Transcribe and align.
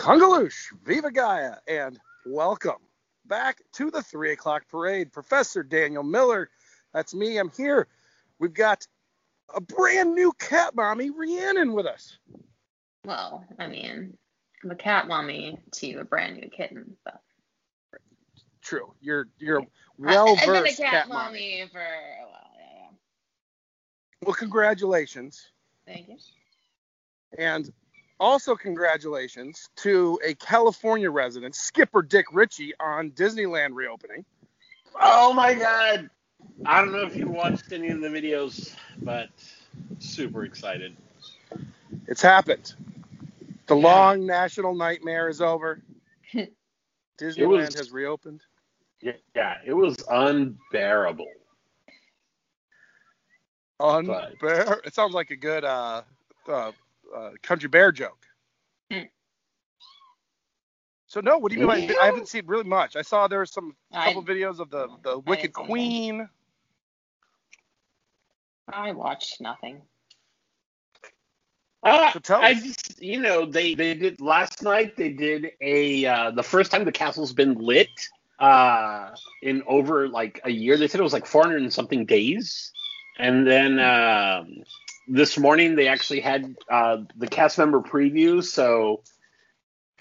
Kungaloosh, 0.00 0.72
Viva 0.82 1.10
Gaia, 1.10 1.56
and 1.68 2.00
welcome 2.24 2.78
back 3.26 3.60
to 3.74 3.90
the 3.90 4.02
three 4.02 4.32
o'clock 4.32 4.62
parade. 4.66 5.12
Professor 5.12 5.62
Daniel 5.62 6.02
Miller, 6.02 6.48
that's 6.94 7.12
me. 7.12 7.36
I'm 7.36 7.50
here. 7.50 7.86
We've 8.38 8.54
got 8.54 8.86
a 9.54 9.60
brand 9.60 10.14
new 10.14 10.32
cat 10.38 10.74
mommy, 10.74 11.10
Rhiannon, 11.10 11.74
with 11.74 11.84
us. 11.84 12.16
Well, 13.04 13.44
I 13.58 13.66
mean, 13.66 14.16
I'm 14.64 14.70
a 14.70 14.74
cat 14.74 15.06
mommy 15.06 15.58
to 15.72 15.96
a 15.96 16.04
brand 16.04 16.38
new 16.38 16.48
kitten, 16.48 16.96
but 17.04 17.20
True, 18.62 18.94
you're 19.02 19.28
you're 19.38 19.66
well 19.98 20.34
versed. 20.34 20.48
I've 20.48 20.64
been 20.64 20.72
a 20.72 20.76
cat, 20.76 20.92
cat 20.92 21.08
mommy 21.10 21.68
for 21.70 21.78
a 21.78 22.26
while. 22.26 22.50
Yeah, 22.58 22.74
yeah. 22.74 22.88
Well, 24.22 24.34
congratulations, 24.34 25.50
Thank 25.86 26.08
you. 26.08 26.16
and 27.36 27.70
also 28.20 28.54
congratulations 28.54 29.68
to 29.76 30.20
a 30.24 30.34
California 30.34 31.10
resident, 31.10 31.54
Skipper 31.56 32.02
Dick 32.02 32.26
Ritchie, 32.32 32.72
on 32.78 33.10
Disneyland 33.12 33.70
reopening. 33.74 34.24
Oh 35.00 35.32
my 35.32 35.54
god! 35.54 36.10
I 36.66 36.80
don't 36.80 36.92
know 36.92 37.02
if 37.06 37.16
you 37.16 37.26
watched 37.28 37.72
any 37.72 37.88
of 37.88 38.00
the 38.00 38.08
videos, 38.08 38.74
but 39.02 39.30
super 39.98 40.44
excited. 40.44 40.96
It's 42.06 42.22
happened. 42.22 42.74
The 43.66 43.76
Yeah. 43.76 43.82
long 43.82 44.26
national 44.26 44.74
nightmare 44.74 45.28
is 45.28 45.40
over. 45.40 45.80
Disneyland 47.18 47.48
was- 47.48 47.74
has 47.74 47.90
reopened. 47.90 48.42
Yeah, 49.00 49.12
yeah, 49.34 49.58
it 49.64 49.72
was 49.72 49.96
unbearable. 50.10 51.30
Unbear. 53.80 54.86
It 54.86 54.94
sounds 54.94 55.14
like 55.14 55.30
a 55.30 55.36
good 55.36 55.64
uh, 55.64 56.02
uh, 56.46 56.72
uh, 57.16 57.30
country 57.42 57.68
bear 57.68 57.92
joke. 57.92 58.24
Hmm. 58.90 59.02
So 61.06 61.20
no, 61.20 61.38
what 61.38 61.50
do 61.52 61.58
you 61.58 61.66
mean? 61.66 61.88
by- 61.88 61.94
I 62.00 62.06
haven't 62.06 62.28
seen 62.28 62.46
really 62.46 62.64
much. 62.64 62.96
I 62.96 63.02
saw 63.02 63.26
there 63.28 63.40
were 63.40 63.46
some 63.46 63.74
I- 63.92 64.06
couple 64.06 64.22
videos 64.22 64.60
of 64.60 64.70
the 64.70 64.88
the 65.02 65.18
Wicked 65.18 65.52
didn't 65.54 65.66
Queen. 65.66 66.28
I 68.72 68.92
watched 68.92 69.40
nothing. 69.40 69.82
Uh, 71.82 72.12
So 72.12 72.18
tell 72.20 72.42
I 72.42 72.54
just, 72.54 73.00
you 73.02 73.20
know, 73.20 73.46
they 73.46 73.74
they 73.74 73.94
did 73.94 74.20
last 74.20 74.62
night. 74.62 74.96
They 74.96 75.08
did 75.10 75.52
a 75.60 76.04
uh, 76.06 76.30
the 76.32 76.42
first 76.42 76.70
time 76.70 76.84
the 76.84 76.92
castle's 76.92 77.32
been 77.32 77.54
lit 77.54 77.88
uh, 78.38 79.10
in 79.42 79.62
over 79.66 80.08
like 80.08 80.40
a 80.44 80.50
year. 80.50 80.76
They 80.76 80.88
said 80.88 81.00
it 81.00 81.04
was 81.04 81.12
like 81.14 81.26
400 81.26 81.62
and 81.62 81.72
something 81.72 82.04
days, 82.04 82.70
and 83.18 83.46
then 83.46 83.78
um, 83.80 84.62
this 85.10 85.36
morning 85.36 85.74
they 85.74 85.88
actually 85.88 86.20
had 86.20 86.54
uh, 86.70 86.98
the 87.16 87.26
cast 87.26 87.58
member 87.58 87.80
preview. 87.80 88.42
So 88.42 89.02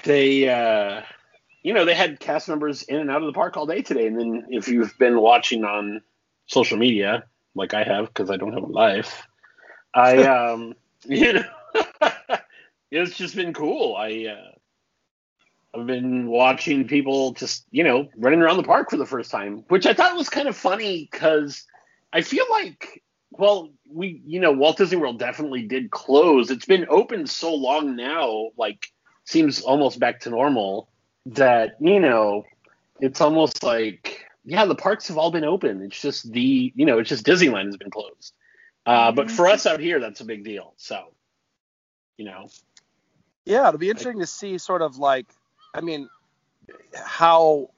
they, 0.04 0.48
uh, 0.48 1.02
you 1.64 1.74
know, 1.74 1.84
they 1.84 1.96
had 1.96 2.20
cast 2.20 2.48
members 2.48 2.84
in 2.84 2.98
and 2.98 3.10
out 3.10 3.22
of 3.22 3.26
the 3.26 3.34
park 3.34 3.58
all 3.58 3.66
day 3.66 3.82
today. 3.82 4.08
And 4.08 4.20
then 4.20 4.46
if 4.50 4.68
you've 4.68 4.98
been 5.00 5.20
watching 5.20 5.66
on 5.66 6.02
social 6.46 6.78
media, 6.78 7.24
like 7.56 7.74
I 7.74 7.84
have, 7.84 8.06
because 8.08 8.30
I 8.30 8.38
don't 8.38 8.54
have 8.54 8.64
a 8.64 8.68
life, 8.68 9.28
I, 9.94 10.24
um, 10.24 10.76
you 11.06 11.34
know. 11.34 11.44
it's 12.92 13.18
just 13.18 13.36
been 13.36 13.54
cool. 13.54 13.96
I 13.96 14.26
uh, 14.26 15.80
I've 15.80 15.86
been 15.86 16.28
watching 16.28 16.88
people 16.88 17.34
just 17.34 17.66
you 17.72 17.84
know 17.84 18.10
running 18.18 18.42
around 18.42 18.58
the 18.58 18.64
park 18.64 18.90
for 18.90 18.98
the 18.98 19.06
first 19.06 19.32
time, 19.32 19.64
which 19.68 19.86
I 19.86 19.94
thought 19.94 20.16
was 20.16 20.30
kind 20.30 20.48
of 20.48 20.56
funny 20.56 21.08
because 21.10 21.66
I 22.12 22.22
feel 22.22 22.46
like 22.50 23.04
well 23.32 23.70
we 23.92 24.22
you 24.26 24.40
know 24.40 24.52
Walt 24.52 24.78
Disney 24.78 24.98
World 24.98 25.20
definitely 25.20 25.64
did 25.64 25.92
close. 25.92 26.52
It's 26.52 26.66
been 26.66 26.88
open 26.90 27.28
so 27.28 27.54
long 27.54 27.96
now, 27.96 28.50
like 28.58 28.88
seems 29.26 29.62
almost 29.62 30.00
back 30.00 30.22
to 30.22 30.30
normal 30.30 30.90
that 31.28 31.76
you 31.80 32.00
know 32.00 32.44
it's 33.00 33.22
almost 33.22 33.64
like 33.64 34.26
yeah 34.46 34.66
the 34.66 34.76
parks 34.76 35.08
have 35.08 35.18
all 35.18 35.32
been 35.32 35.44
open. 35.44 35.82
It's 35.84 36.02
just 36.02 36.32
the 36.32 36.74
you 36.76 36.86
know 36.86 37.00
it's 37.00 37.10
just 37.10 37.26
Disneyland 37.26 37.66
has 37.66 37.78
been 37.78 37.92
closed. 37.92 38.34
Uh, 38.86 39.12
but 39.12 39.30
for 39.30 39.48
us 39.48 39.68
out 39.68 39.80
here, 39.80 40.00
that's 40.00 40.22
a 40.22 40.26
big 40.26 40.44
deal. 40.44 40.74
So, 40.78 41.14
you 42.18 42.26
know, 42.26 42.48
Yeah, 43.46 43.68
it'll 43.68 43.78
be 43.80 43.90
interesting 43.90 44.20
to 44.20 44.26
see 44.26 44.58
sort 44.58 44.82
of 44.82 44.98
like, 44.98 45.28
I 45.76 45.82
mean, 45.82 46.10
how 46.96 47.70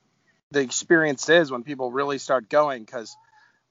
the 0.51 0.61
experience 0.61 1.27
is 1.27 1.51
when 1.51 1.63
people 1.63 1.91
really 1.91 2.17
start 2.17 2.49
going. 2.49 2.83
Because, 2.83 3.13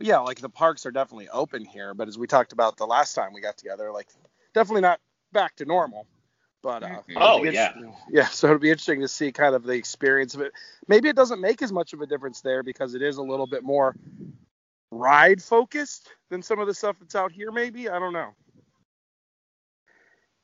yeah, 0.00 0.18
like 0.18 0.40
the 0.40 0.48
parks 0.48 0.86
are 0.86 0.90
definitely 0.90 1.28
open 1.28 1.64
here, 1.64 1.94
but 1.94 2.08
as 2.08 2.18
we 2.18 2.26
talked 2.26 2.52
about 2.52 2.76
the 2.76 2.86
last 2.86 3.14
time 3.14 3.32
we 3.32 3.40
got 3.40 3.56
together, 3.56 3.92
like 3.92 4.08
definitely 4.54 4.82
not 4.82 5.00
back 5.32 5.56
to 5.56 5.64
normal. 5.64 6.06
But 6.62 6.82
uh, 6.82 6.88
Mhm. 7.08 7.16
Oh, 7.16 7.44
yeah. 7.44 7.72
yeah. 8.10 8.26
So 8.26 8.48
it'll 8.48 8.58
be 8.58 8.70
interesting 8.70 9.00
to 9.00 9.08
see 9.08 9.32
kind 9.32 9.54
of 9.54 9.62
the 9.62 9.72
experience 9.72 10.34
of 10.34 10.42
it. 10.42 10.52
Maybe 10.88 11.08
it 11.08 11.16
doesn't 11.16 11.40
make 11.40 11.62
as 11.62 11.72
much 11.72 11.92
of 11.92 12.00
a 12.02 12.06
difference 12.06 12.42
there 12.42 12.62
because 12.62 12.94
it 12.94 13.02
is 13.02 13.16
a 13.16 13.22
little 13.22 13.46
bit 13.46 13.62
more 13.62 13.94
ride 14.90 15.42
focused 15.42 16.08
than 16.28 16.42
some 16.42 16.58
of 16.58 16.66
the 16.66 16.74
stuff 16.74 16.96
that's 17.00 17.14
out 17.14 17.32
here. 17.32 17.50
Maybe 17.50 17.88
I 17.88 17.98
don't 17.98 18.12
know. 18.12 18.34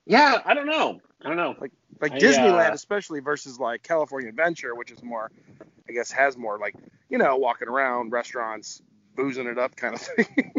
yeah, 0.06 0.40
I 0.44 0.54
don't 0.54 0.66
know. 0.66 1.00
I 1.22 1.28
don't 1.28 1.36
know. 1.36 1.54
like 1.60 1.72
I, 2.12 2.18
Disneyland, 2.18 2.70
uh, 2.70 2.74
especially 2.74 3.20
versus 3.20 3.58
like 3.58 3.82
California 3.82 4.28
Adventure, 4.28 4.74
which 4.74 4.90
is 4.90 5.02
more, 5.02 5.30
I 5.88 5.92
guess, 5.92 6.10
has 6.12 6.36
more 6.36 6.58
like 6.58 6.74
you 7.08 7.18
know 7.18 7.36
walking 7.36 7.68
around 7.68 8.12
restaurants, 8.12 8.82
boozing 9.16 9.46
it 9.46 9.58
up 9.58 9.74
kind 9.76 9.94
of 9.94 10.00
thing. 10.00 10.52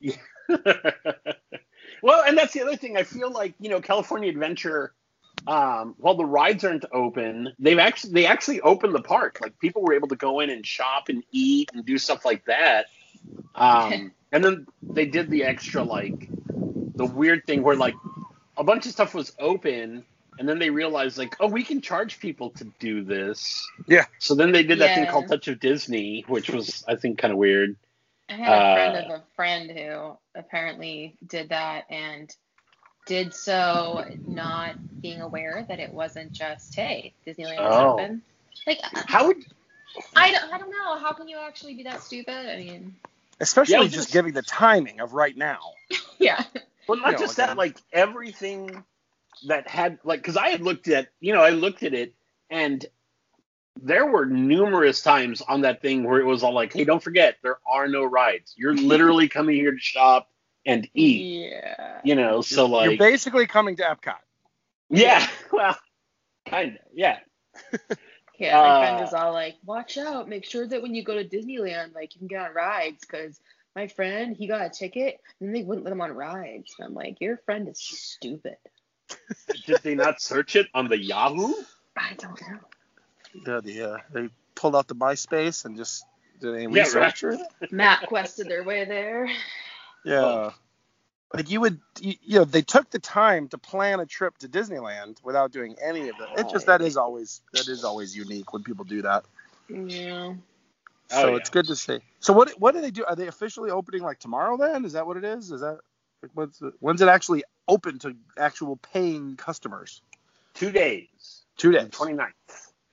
yeah. 0.00 0.16
well, 2.02 2.22
and 2.26 2.36
that's 2.36 2.52
the 2.52 2.62
other 2.62 2.76
thing. 2.76 2.96
I 2.96 3.02
feel 3.02 3.30
like 3.30 3.54
you 3.58 3.68
know 3.68 3.80
California 3.80 4.30
Adventure. 4.30 4.92
Um, 5.46 5.94
while 5.98 6.16
the 6.16 6.24
rides 6.24 6.64
aren't 6.64 6.86
open, 6.92 7.52
they've 7.58 7.78
actually 7.78 8.14
they 8.14 8.26
actually 8.26 8.60
opened 8.62 8.94
the 8.94 9.02
park. 9.02 9.38
Like 9.40 9.58
people 9.60 9.82
were 9.82 9.94
able 9.94 10.08
to 10.08 10.16
go 10.16 10.40
in 10.40 10.50
and 10.50 10.66
shop 10.66 11.08
and 11.08 11.22
eat 11.30 11.70
and 11.72 11.84
do 11.84 11.98
stuff 11.98 12.24
like 12.24 12.44
that. 12.46 12.86
Um, 13.54 14.12
and 14.32 14.44
then 14.44 14.66
they 14.82 15.06
did 15.06 15.30
the 15.30 15.44
extra 15.44 15.82
like 15.82 16.28
the 16.96 17.06
weird 17.06 17.46
thing 17.46 17.62
where 17.62 17.76
like 17.76 17.94
a 18.56 18.64
bunch 18.64 18.86
of 18.86 18.92
stuff 18.92 19.14
was 19.14 19.32
open, 19.38 20.04
and 20.38 20.48
then 20.48 20.58
they 20.58 20.70
realized 20.70 21.18
like 21.18 21.36
oh 21.38 21.48
we 21.48 21.62
can 21.62 21.80
charge 21.80 22.18
people 22.18 22.50
to 22.50 22.64
do 22.80 23.04
this. 23.04 23.64
Yeah. 23.86 24.06
So 24.18 24.34
then 24.34 24.52
they 24.52 24.64
did 24.64 24.78
that 24.80 24.96
thing 24.96 25.06
called 25.06 25.28
Touch 25.28 25.46
of 25.48 25.60
Disney, 25.60 26.24
which 26.26 26.50
was 26.50 26.82
I 26.88 26.96
think 26.96 27.18
kind 27.18 27.32
of 27.32 27.38
weird. 27.38 27.76
I 28.28 28.34
had 28.34 28.52
a 28.52 28.74
friend 28.74 28.96
Uh, 28.96 29.14
of 29.14 29.20
a 29.20 29.24
friend 29.36 29.70
who 29.70 30.18
apparently 30.34 31.16
did 31.26 31.50
that 31.50 31.84
and 31.90 32.34
did 33.06 33.32
so 33.34 34.04
not 34.26 34.74
being 35.00 35.20
aware 35.20 35.64
that 35.68 35.78
it 35.78 35.92
wasn't 35.92 36.32
just 36.32 36.74
hey 36.74 37.14
Disneyland 37.26 37.52
is 37.68 37.74
Oh. 37.74 37.92
open. 37.92 38.22
Like 38.66 38.80
How 39.08 39.28
would 39.28 39.44
I 40.16 40.30
don't 40.32 40.52
I 40.52 40.58
don't 40.58 40.70
know 40.70 40.98
how 40.98 41.12
can 41.12 41.28
you 41.28 41.38
actually 41.38 41.74
be 41.74 41.84
that 41.84 42.02
stupid? 42.02 42.34
I 42.50 42.56
mean 42.56 42.96
especially 43.40 43.74
Yeah, 43.74 43.82
just 43.82 43.94
just- 43.94 44.12
giving 44.12 44.32
the 44.32 44.42
timing 44.42 45.00
of 45.00 45.12
right 45.12 45.36
now. 45.36 45.60
yeah 46.18 46.42
Well, 46.88 46.98
not 46.98 47.06
You 47.06 47.12
know, 47.12 47.18
just 47.18 47.38
like, 47.38 47.46
that, 47.48 47.56
like 47.56 47.76
everything 47.92 48.84
that 49.46 49.68
had, 49.68 49.98
like, 50.04 50.20
because 50.20 50.36
I 50.36 50.48
had 50.48 50.62
looked 50.62 50.88
at, 50.88 51.08
you 51.20 51.32
know, 51.32 51.42
I 51.42 51.50
looked 51.50 51.82
at 51.82 51.92
it, 51.94 52.14
and 52.48 52.84
there 53.82 54.06
were 54.06 54.26
numerous 54.26 55.02
times 55.02 55.42
on 55.42 55.62
that 55.62 55.82
thing 55.82 56.04
where 56.04 56.20
it 56.20 56.24
was 56.26 56.42
all 56.42 56.54
like, 56.54 56.72
hey, 56.72 56.84
don't 56.84 57.02
forget, 57.02 57.36
there 57.42 57.58
are 57.70 57.88
no 57.88 58.04
rides. 58.04 58.54
You're 58.56 58.74
literally 58.76 59.28
coming 59.28 59.56
here 59.56 59.72
to 59.72 59.78
shop 59.78 60.28
and 60.64 60.88
eat, 60.94 61.50
yeah 61.52 62.00
you 62.04 62.14
know, 62.14 62.40
so 62.40 62.66
like. 62.66 62.90
You're 62.90 62.98
basically 62.98 63.46
coming 63.46 63.76
to 63.76 63.82
Epcot. 63.82 64.16
yeah, 64.90 65.26
well, 65.52 65.76
kind 66.46 66.72
of, 66.72 66.78
yeah. 66.92 67.18
yeah 68.38 68.60
my 68.60 68.80
friend 68.80 68.98
Uh, 68.98 69.02
was 69.02 69.14
all 69.14 69.32
like 69.32 69.56
watch 69.64 69.96
out 69.96 70.28
make 70.28 70.44
sure 70.44 70.66
that 70.66 70.82
when 70.82 70.94
you 70.94 71.02
go 71.02 71.14
to 71.14 71.24
Disneyland 71.26 71.94
like 71.94 72.14
you 72.14 72.18
can 72.18 72.28
get 72.28 72.42
on 72.46 72.54
rides 72.54 72.98
because 73.00 73.40
my 73.74 73.86
friend 73.86 74.36
he 74.36 74.46
got 74.46 74.66
a 74.66 74.68
ticket 74.68 75.18
and 75.40 75.54
they 75.54 75.62
wouldn't 75.62 75.84
let 75.84 75.92
him 75.92 76.02
on 76.02 76.12
rides 76.12 76.74
and 76.78 76.86
I'm 76.88 76.94
like 76.94 77.20
your 77.20 77.38
friend 77.46 77.66
is 77.68 77.80
stupid 77.80 78.56
Did 79.66 79.78
they 79.82 79.94
not 79.94 80.20
search 80.20 80.54
it 80.54 80.66
on 80.74 80.88
the 80.88 80.98
Yahoo? 80.98 81.54
I 81.96 82.12
don't 82.18 82.38
know 82.42 82.58
Yeah, 83.46 83.60
the, 83.62 83.82
uh, 83.82 83.98
they 84.12 84.28
pulled 84.54 84.76
out 84.76 84.88
the 84.88 84.94
MySpace 84.94 85.64
and 85.64 85.76
just 85.76 86.06
did 86.40 86.54
any 86.54 86.66
Yeah, 86.68 86.84
research 86.84 87.22
or 87.24 87.30
anything? 87.32 87.48
MapQuested 87.72 88.48
their 88.48 88.64
way 88.64 88.84
there 88.84 89.30
Yeah. 90.04 90.20
Well- 90.22 90.54
like 91.34 91.50
you 91.50 91.60
would, 91.60 91.80
you, 92.00 92.14
you 92.22 92.38
know, 92.38 92.44
they 92.44 92.62
took 92.62 92.90
the 92.90 92.98
time 93.00 93.48
to 93.48 93.58
plan 93.58 94.00
a 94.00 94.06
trip 94.06 94.38
to 94.38 94.48
Disneyland 94.48 95.22
without 95.24 95.52
doing 95.52 95.76
any 95.82 96.08
of 96.08 96.20
it. 96.20 96.28
It's 96.36 96.52
just 96.52 96.66
that 96.66 96.82
is 96.82 96.96
always 96.96 97.42
that 97.52 97.68
is 97.68 97.84
always 97.84 98.16
unique 98.16 98.52
when 98.52 98.62
people 98.64 98.84
do 98.84 99.02
that. 99.02 99.24
yeah 99.68 100.34
Oh, 101.10 101.22
So 101.22 101.28
yeah. 101.28 101.36
it's 101.36 101.50
good 101.50 101.68
to 101.68 101.76
see. 101.76 102.00
So 102.20 102.32
what 102.32 102.50
what 102.60 102.74
do 102.74 102.80
they 102.82 102.90
do? 102.90 103.04
Are 103.04 103.16
they 103.16 103.28
officially 103.28 103.70
opening 103.70 104.02
like 104.02 104.18
tomorrow? 104.20 104.56
Then 104.56 104.84
is 104.84 104.94
that 104.94 105.06
what 105.06 105.16
it 105.18 105.24
is? 105.24 105.52
Is 105.52 105.60
that 105.62 105.78
when's 106.34 106.60
it, 106.62 106.74
when's 106.80 107.02
it 107.02 107.08
actually 107.08 107.44
open 107.68 107.98
to 108.00 108.16
actual 108.38 108.76
paying 108.78 109.36
customers? 109.36 110.02
Two 110.54 110.72
days, 110.72 111.44
Two 111.58 111.72
the 111.78 111.86
days, 111.86 111.90
29th. 111.90 112.32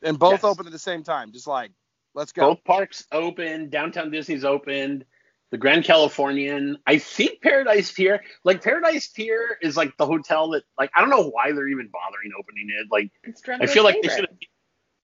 And 0.04 0.20
both 0.20 0.34
yes. 0.34 0.44
open 0.44 0.66
at 0.66 0.72
the 0.72 0.80
same 0.80 1.04
time. 1.04 1.32
Just 1.32 1.48
like 1.48 1.72
let's 2.14 2.32
go. 2.32 2.50
Both 2.50 2.64
parks 2.64 3.06
open. 3.12 3.70
Downtown 3.70 4.12
Disney's 4.12 4.46
opened. 4.46 5.06
the 5.52 5.58
Grand 5.58 5.84
Californian. 5.84 6.78
I 6.88 6.98
think 6.98 7.42
Paradise 7.42 7.92
Pier, 7.92 8.24
like 8.44 8.64
Paradise 8.64 9.08
Pier, 9.08 9.58
is 9.62 9.78
like 9.78 9.96
the 9.98 10.06
hotel 10.06 10.50
that, 10.50 10.64
like, 10.80 10.90
I 10.96 11.02
don't 11.02 11.12
know 11.12 11.30
why 11.30 11.52
they're 11.52 11.68
even 11.68 11.90
bothering 11.94 12.32
opening 12.40 12.70
it. 12.70 12.88
Like, 12.92 13.12
It's 13.24 13.40
I 13.44 13.46
Drummer's 13.46 13.72
feel 13.72 13.84
like 13.84 14.02
they 14.02 14.10
should 14.10 14.22
have. 14.22 14.38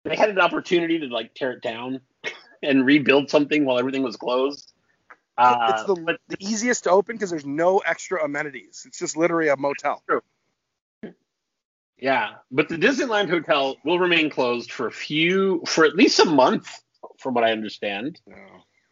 They 0.04 0.18
had 0.18 0.30
an 0.30 0.40
opportunity 0.42 1.00
to 1.00 1.06
like 1.06 1.34
tear 1.34 1.54
it 1.54 1.62
down 1.62 2.02
and 2.62 2.86
rebuild 2.86 3.30
something 3.30 3.64
while 3.64 3.80
everything 3.80 4.04
was 4.04 4.18
closed. 4.18 4.74
Uh, 5.38 5.72
it's 5.74 5.84
the, 5.86 5.96
but 5.96 6.20
the 6.28 6.38
easiest 6.42 6.84
to 6.84 6.92
open 6.92 7.16
because 7.16 7.30
there's 7.30 7.46
no 7.46 7.78
extra 7.80 8.24
amenities. 8.24 8.84
It's 8.86 9.00
just 9.00 9.16
literally 9.16 9.48
a 9.48 9.56
motel. 9.56 10.04
Yeah, 12.04 12.32
but 12.52 12.68
the 12.68 12.76
Disneyland 12.76 13.30
Hotel 13.30 13.78
will 13.86 13.98
remain 13.98 14.30
closed 14.30 14.74
for 14.74 14.88
a 14.88 14.92
few, 14.92 15.64
for 15.66 15.86
at 15.86 15.96
least 15.96 16.20
a 16.20 16.26
month, 16.26 16.84
from 17.18 17.34
what 17.34 17.46
I 17.46 17.54
understand. 17.54 18.20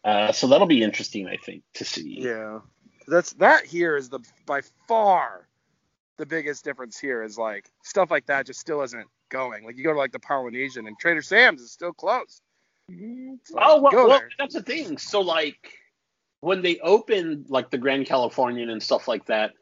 Uh, 0.02 0.32
so 0.32 0.46
that'll 0.46 0.66
be 0.66 0.82
interesting, 0.82 1.28
I 1.28 1.36
think, 1.36 1.62
to 1.74 1.84
see. 1.84 2.22
Yeah, 2.22 2.60
that's 3.06 3.34
that 3.34 3.66
here 3.66 3.98
is 3.98 4.08
the 4.08 4.20
by 4.46 4.62
far 4.88 5.46
the 6.16 6.24
biggest 6.24 6.64
difference 6.64 6.98
here 6.98 7.22
is 7.22 7.36
like 7.36 7.70
stuff 7.82 8.10
like 8.10 8.24
that 8.26 8.46
just 8.46 8.60
still 8.60 8.80
isn't 8.80 9.06
going. 9.28 9.62
Like 9.66 9.76
you 9.76 9.84
go 9.84 9.92
to 9.92 9.98
like 9.98 10.12
the 10.12 10.18
Polynesian 10.18 10.86
and 10.86 10.98
Trader 10.98 11.20
Sam's 11.20 11.60
is 11.60 11.70
still 11.70 11.92
closed. 11.92 12.40
Like, 12.88 12.96
Oh 13.58 13.82
well, 13.82 14.08
well, 14.08 14.22
that's 14.38 14.54
the 14.54 14.62
thing. 14.62 14.96
So 14.96 15.20
like 15.20 15.74
when 16.40 16.62
they 16.62 16.78
open 16.78 17.44
like 17.50 17.70
the 17.70 17.76
Grand 17.76 18.06
Californian 18.06 18.70
and 18.70 18.82
stuff 18.82 19.06
like 19.06 19.26
that, 19.26 19.52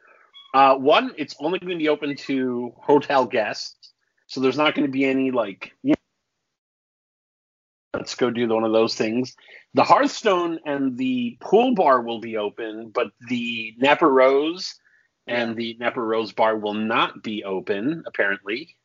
uh, 0.53 0.75
one, 0.75 1.11
it's 1.17 1.35
only 1.39 1.59
going 1.59 1.71
to 1.71 1.77
be 1.77 1.89
open 1.89 2.15
to 2.15 2.73
hotel 2.77 3.25
guests, 3.25 3.93
so 4.27 4.41
there's 4.41 4.57
not 4.57 4.75
going 4.75 4.85
to 4.85 4.91
be 4.91 5.05
any 5.05 5.31
like 5.31 5.73
you 5.83 5.91
know, 7.93 7.99
let's 7.99 8.15
go 8.15 8.29
do 8.29 8.47
one 8.47 8.63
of 8.63 8.73
those 8.73 8.95
things. 8.95 9.35
The 9.73 9.83
Hearthstone 9.83 10.59
and 10.65 10.97
the 10.97 11.37
pool 11.39 11.73
bar 11.75 12.01
will 12.01 12.19
be 12.19 12.37
open, 12.37 12.91
but 12.93 13.11
the 13.29 13.73
Napa 13.77 14.05
Rose 14.05 14.75
and 15.27 15.55
the 15.55 15.77
Napa 15.79 16.01
Rose 16.01 16.33
bar 16.33 16.57
will 16.57 16.73
not 16.73 17.23
be 17.23 17.43
open 17.43 18.03
apparently. 18.05 18.75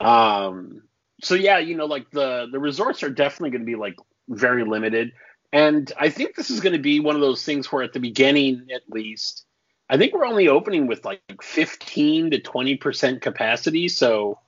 Um, 0.00 0.82
so 1.22 1.34
yeah, 1.34 1.58
you 1.58 1.76
know, 1.76 1.86
like 1.86 2.10
the 2.10 2.48
the 2.50 2.58
resorts 2.58 3.02
are 3.02 3.10
definitely 3.10 3.50
going 3.50 3.62
to 3.62 3.66
be 3.66 3.76
like 3.76 3.96
very 4.28 4.64
limited, 4.64 5.12
and 5.52 5.92
I 5.98 6.10
think 6.10 6.34
this 6.34 6.50
is 6.50 6.60
going 6.60 6.72
to 6.72 6.82
be 6.82 7.00
one 7.00 7.14
of 7.14 7.20
those 7.20 7.44
things 7.44 7.70
where 7.70 7.82
at 7.82 7.92
the 7.92 8.00
beginning, 8.00 8.68
at 8.74 8.82
least, 8.88 9.44
I 9.90 9.98
think 9.98 10.14
we're 10.14 10.24
only 10.24 10.46
opening 10.46 10.86
with 10.86 11.04
like 11.04 11.42
15 11.42 12.30
to 12.30 12.38
20 12.38 12.76
percent 12.76 13.22
capacity, 13.22 13.88
so 13.88 14.38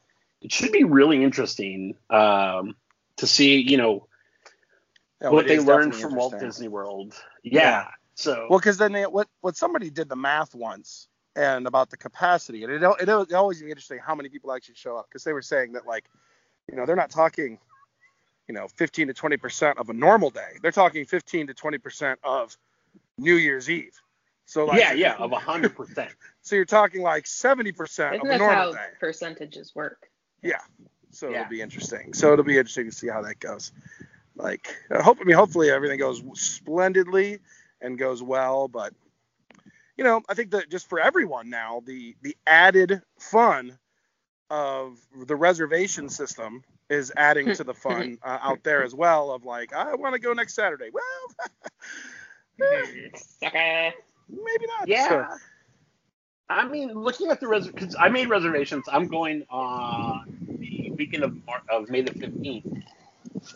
it 0.40 0.52
should 0.52 0.70
be 0.70 0.84
really 0.84 1.22
interesting 1.22 1.96
um, 2.10 2.76
to 3.16 3.26
see, 3.26 3.60
you 3.60 3.76
know, 3.76 4.06
Yeah, 5.20 5.30
what 5.30 5.48
they 5.48 5.58
learned 5.58 5.96
from 5.96 6.14
Walt. 6.14 6.38
Disney 6.38 6.68
World. 6.68 7.14
Yeah. 7.42 7.60
Yeah. 7.60 7.88
So 8.14 8.46
Well, 8.48 8.60
because 8.60 8.78
then 8.78 8.92
they 8.92 9.02
what 9.04 9.26
what 9.40 9.56
somebody 9.56 9.90
did 9.90 10.08
the 10.08 10.16
math 10.16 10.54
once 10.54 11.08
and 11.34 11.66
about 11.66 11.90
the 11.90 11.96
capacity, 11.96 12.62
and 12.62 12.72
it 12.72 12.82
it, 13.00 13.08
it 13.08 13.32
always 13.34 13.60
be 13.60 13.68
interesting 13.68 13.98
how 13.98 14.14
many 14.14 14.28
people 14.28 14.52
actually 14.52 14.76
show 14.76 14.96
up 14.96 15.08
because 15.08 15.24
they 15.24 15.32
were 15.32 15.42
saying 15.42 15.72
that 15.72 15.86
like, 15.88 16.04
you 16.70 16.76
know, 16.76 16.86
they're 16.86 16.94
not 16.94 17.10
talking, 17.10 17.58
you 18.46 18.54
know, 18.54 18.68
15 18.76 19.08
to 19.08 19.14
20 19.14 19.36
percent 19.38 19.78
of 19.78 19.88
a 19.88 19.92
normal 19.92 20.30
day. 20.30 20.58
They're 20.62 20.70
talking 20.70 21.04
15 21.04 21.48
to 21.48 21.54
20 21.54 21.78
percent 21.78 22.20
of 22.22 22.56
New 23.18 23.34
Year's 23.34 23.68
Eve. 23.68 24.00
So 24.46 24.66
like, 24.66 24.80
yeah, 24.80 24.92
yeah, 24.92 25.14
of 25.18 25.32
hundred 25.32 25.74
percent. 25.76 26.10
So 26.44 26.56
you're 26.56 26.64
talking 26.64 27.02
like 27.02 27.26
70 27.26 27.70
percent 27.70 28.16
Isn't 28.16 28.26
of 28.26 28.26
a 28.26 28.30
that 28.32 28.38
normal 28.38 28.72
how 28.72 28.72
day. 28.72 28.88
percentages 28.98 29.74
work? 29.76 30.08
Yeah. 30.42 30.58
So 31.10 31.30
Yeah. 31.30 31.42
it'll 31.42 31.50
be 31.50 31.60
interesting. 31.60 32.14
So 32.14 32.32
it'll 32.32 32.44
be 32.44 32.58
interesting 32.58 32.90
to 32.90 32.96
see 32.96 33.06
how 33.08 33.22
that 33.22 33.38
goes. 33.38 33.70
Like, 34.34 34.74
I 34.90 35.02
hope. 35.02 35.18
I 35.20 35.24
mean, 35.24 35.36
hopefully 35.36 35.70
everything 35.70 35.98
goes 35.98 36.22
splendidly 36.34 37.38
and 37.80 37.96
goes 37.98 38.22
well. 38.22 38.66
But 38.66 38.92
you 39.96 40.04
know, 40.04 40.22
I 40.28 40.34
think 40.34 40.50
that 40.52 40.68
just 40.70 40.88
for 40.88 40.98
everyone 40.98 41.48
now, 41.50 41.82
the 41.86 42.16
the 42.22 42.36
added 42.46 43.02
fun 43.18 43.78
of 44.50 44.98
the 45.26 45.36
reservation 45.36 46.08
system 46.08 46.64
is 46.90 47.12
adding 47.16 47.52
to 47.54 47.64
the 47.64 47.74
fun 47.74 48.18
uh, 48.24 48.38
out 48.42 48.62
there 48.64 48.82
as 48.82 48.94
well. 48.94 49.30
Of 49.30 49.44
like, 49.44 49.72
I 49.72 49.94
want 49.94 50.14
to 50.14 50.20
go 50.20 50.32
next 50.32 50.54
Saturday. 50.54 50.90
Well, 50.92 51.02
Sucker. 53.14 53.92
Maybe 54.32 54.66
not. 54.78 54.88
Yeah. 54.88 55.08
So, 55.08 55.26
I 56.48 56.66
mean, 56.66 56.92
looking 56.92 57.30
at 57.30 57.40
the 57.40 57.48
res 57.48 57.66
because 57.66 57.96
I 57.98 58.08
made 58.08 58.28
reservations. 58.28 58.84
I'm 58.90 59.08
going 59.08 59.44
on 59.50 60.24
the 60.58 60.90
weekend 60.90 61.24
of 61.24 61.46
Mar- 61.46 61.62
of 61.70 61.88
May 61.88 62.02
the 62.02 62.10
15th, 62.12 62.82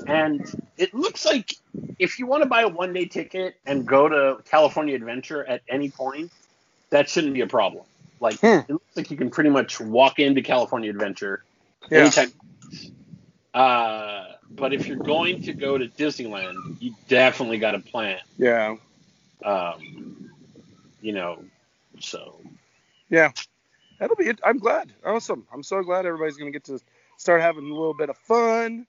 and 0.07 0.69
it 0.79 0.95
looks 0.95 1.25
like 1.25 1.55
if 1.99 2.19
you 2.19 2.27
want 2.27 2.43
to 2.43 2.49
buy 2.49 2.63
a 2.63 2.69
one 2.69 2.93
day 2.93 3.07
ticket 3.07 3.57
and 3.67 3.87
go 3.87 4.09
to 4.09 4.43
California 4.45 4.95
Adventure 4.95 5.45
at 5.45 5.63
any 5.69 5.91
point, 5.91 6.31
that 6.91 7.09
shouldn't 7.09 7.35
be 7.35 7.43
a 7.43 7.47
problem. 7.47 7.85
Like 8.21 8.39
Hmm. 8.41 8.61
it 8.67 8.71
looks 8.71 8.97
like 8.97 9.11
you 9.11 9.17
can 9.17 9.31
pretty 9.31 9.51
much 9.51 9.79
walk 9.81 10.19
into 10.19 10.41
California 10.43 10.91
Adventure 10.91 11.43
yeah. 11.91 11.99
anytime. 11.99 12.33
Uh, 13.53 14.25
but 14.51 14.73
if 14.73 14.87
you're 14.87 14.97
going 14.97 15.43
to 15.43 15.53
go 15.53 15.77
to 15.79 15.87
Disneyland, 15.87 16.81
you 16.81 16.95
definitely 17.09 17.59
got 17.59 17.73
to 17.73 17.79
plan. 17.81 18.19
Yeah. 18.39 18.77
Um, 19.45 20.31
you 21.07 21.13
know, 21.13 21.39
so 22.01 22.41
Yeah, 23.11 23.31
That'll 24.01 24.17
be 24.17 24.27
it. 24.27 24.41
I'm 24.45 24.59
glad. 24.59 24.93
Awesome. 25.05 25.47
I'm 25.53 25.63
so 25.63 25.83
glad 25.83 26.05
everybody's 26.05 26.37
gonna 26.37 26.51
get 26.51 26.65
to 26.65 26.81
start 27.17 27.41
having 27.41 27.65
a 27.71 27.73
little 27.75 27.95
bit 27.95 28.11
of 28.11 28.19
fun. 28.19 28.89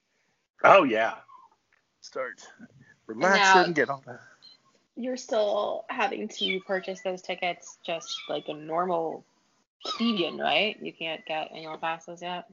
oh 0.64 0.82
yeah. 0.82 1.14
start 2.00 2.42
relaxing, 3.06 3.70
now- 3.70 3.72
get 3.72 3.88
all 3.88 4.02
that. 4.06 4.20
You're 4.96 5.16
still 5.16 5.84
having 5.88 6.26
to 6.26 6.60
purchase 6.66 7.02
those 7.02 7.22
tickets 7.22 7.78
just 7.86 8.12
like 8.28 8.48
a 8.48 8.52
normal 8.54 9.24
plebeian, 9.84 10.38
right? 10.38 10.76
You 10.82 10.92
can't 10.92 11.24
get 11.24 11.52
annual 11.52 11.78
passes 11.78 12.20
yet. 12.20 12.50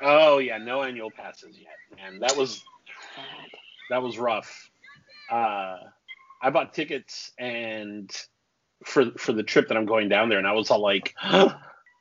Oh 0.00 0.38
yeah, 0.38 0.58
no 0.58 0.84
annual 0.84 1.10
passes 1.10 1.58
yet, 1.58 1.78
man. 1.96 2.20
That 2.20 2.36
was 2.36 2.62
that 3.90 4.00
was 4.00 4.18
rough. 4.18 4.70
Uh, 5.28 5.78
I 6.40 6.50
bought 6.50 6.72
tickets 6.74 7.32
and 7.38 8.08
for 8.84 9.10
for 9.18 9.32
the 9.32 9.42
trip 9.42 9.68
that 9.68 9.76
I'm 9.76 9.86
going 9.86 10.08
down 10.08 10.28
there, 10.28 10.38
and 10.38 10.46
I 10.46 10.52
was 10.52 10.70
all 10.70 10.80
like, 10.80 11.14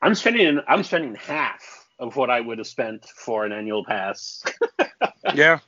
I'm 0.02 0.16
spending 0.16 0.60
I'm 0.68 0.84
spending 0.84 1.16
half 1.16 1.88
of 2.00 2.16
what 2.16 2.30
I 2.30 2.40
would 2.42 2.58
have 2.58 2.68
spent 2.68 3.06
for 3.06 3.46
an 3.46 3.52
annual 3.52 3.86
pass. 3.86 4.44
Yeah. 5.34 5.60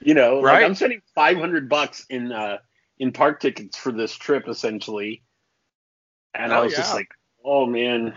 You 0.00 0.14
know, 0.14 0.40
Right. 0.40 0.54
like 0.54 0.62
I'm 0.62 0.74
spending 0.74 1.00
500 1.14 1.68
bucks 1.68 2.06
in 2.10 2.32
uh 2.32 2.58
in 2.98 3.12
park 3.12 3.40
tickets 3.40 3.76
for 3.76 3.92
this 3.92 4.14
trip 4.14 4.48
essentially, 4.48 5.22
and 6.34 6.52
I 6.52 6.60
Oh, 6.60 6.64
was 6.64 6.74
just 6.74 6.94
like, 6.94 7.08
oh 7.44 7.66
man, 7.66 8.16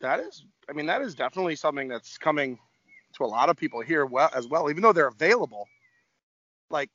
That 0.00 0.20
is 0.20 0.44
I 0.68 0.72
mean 0.72 0.86
that 0.86 1.02
is 1.02 1.14
definitely 1.14 1.56
something 1.56 1.88
that's 1.88 2.18
coming 2.18 2.58
to 3.14 3.24
a 3.24 3.26
lot 3.26 3.48
of 3.48 3.56
people 3.56 3.80
here 3.80 4.04
well 4.06 4.30
as 4.34 4.46
well, 4.48 4.70
even 4.70 4.82
though 4.82 4.92
they're 4.92 5.08
available. 5.08 5.68
Like 6.70 6.90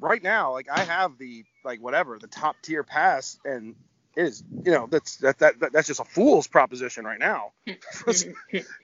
right 0.00 0.22
now, 0.22 0.52
like 0.52 0.68
I 0.70 0.84
have 0.84 1.18
the 1.18 1.44
like 1.64 1.80
whatever, 1.80 2.18
the 2.18 2.26
top 2.26 2.56
tier 2.62 2.82
pass 2.82 3.38
and 3.44 3.74
it 4.16 4.24
is 4.24 4.42
you 4.64 4.72
know, 4.72 4.88
that's 4.90 5.16
that, 5.18 5.38
that, 5.38 5.60
that 5.60 5.72
that's 5.72 5.86
just 5.86 6.00
a 6.00 6.04
fool's 6.04 6.46
proposition 6.46 7.04
right 7.04 7.18
now. 7.18 7.52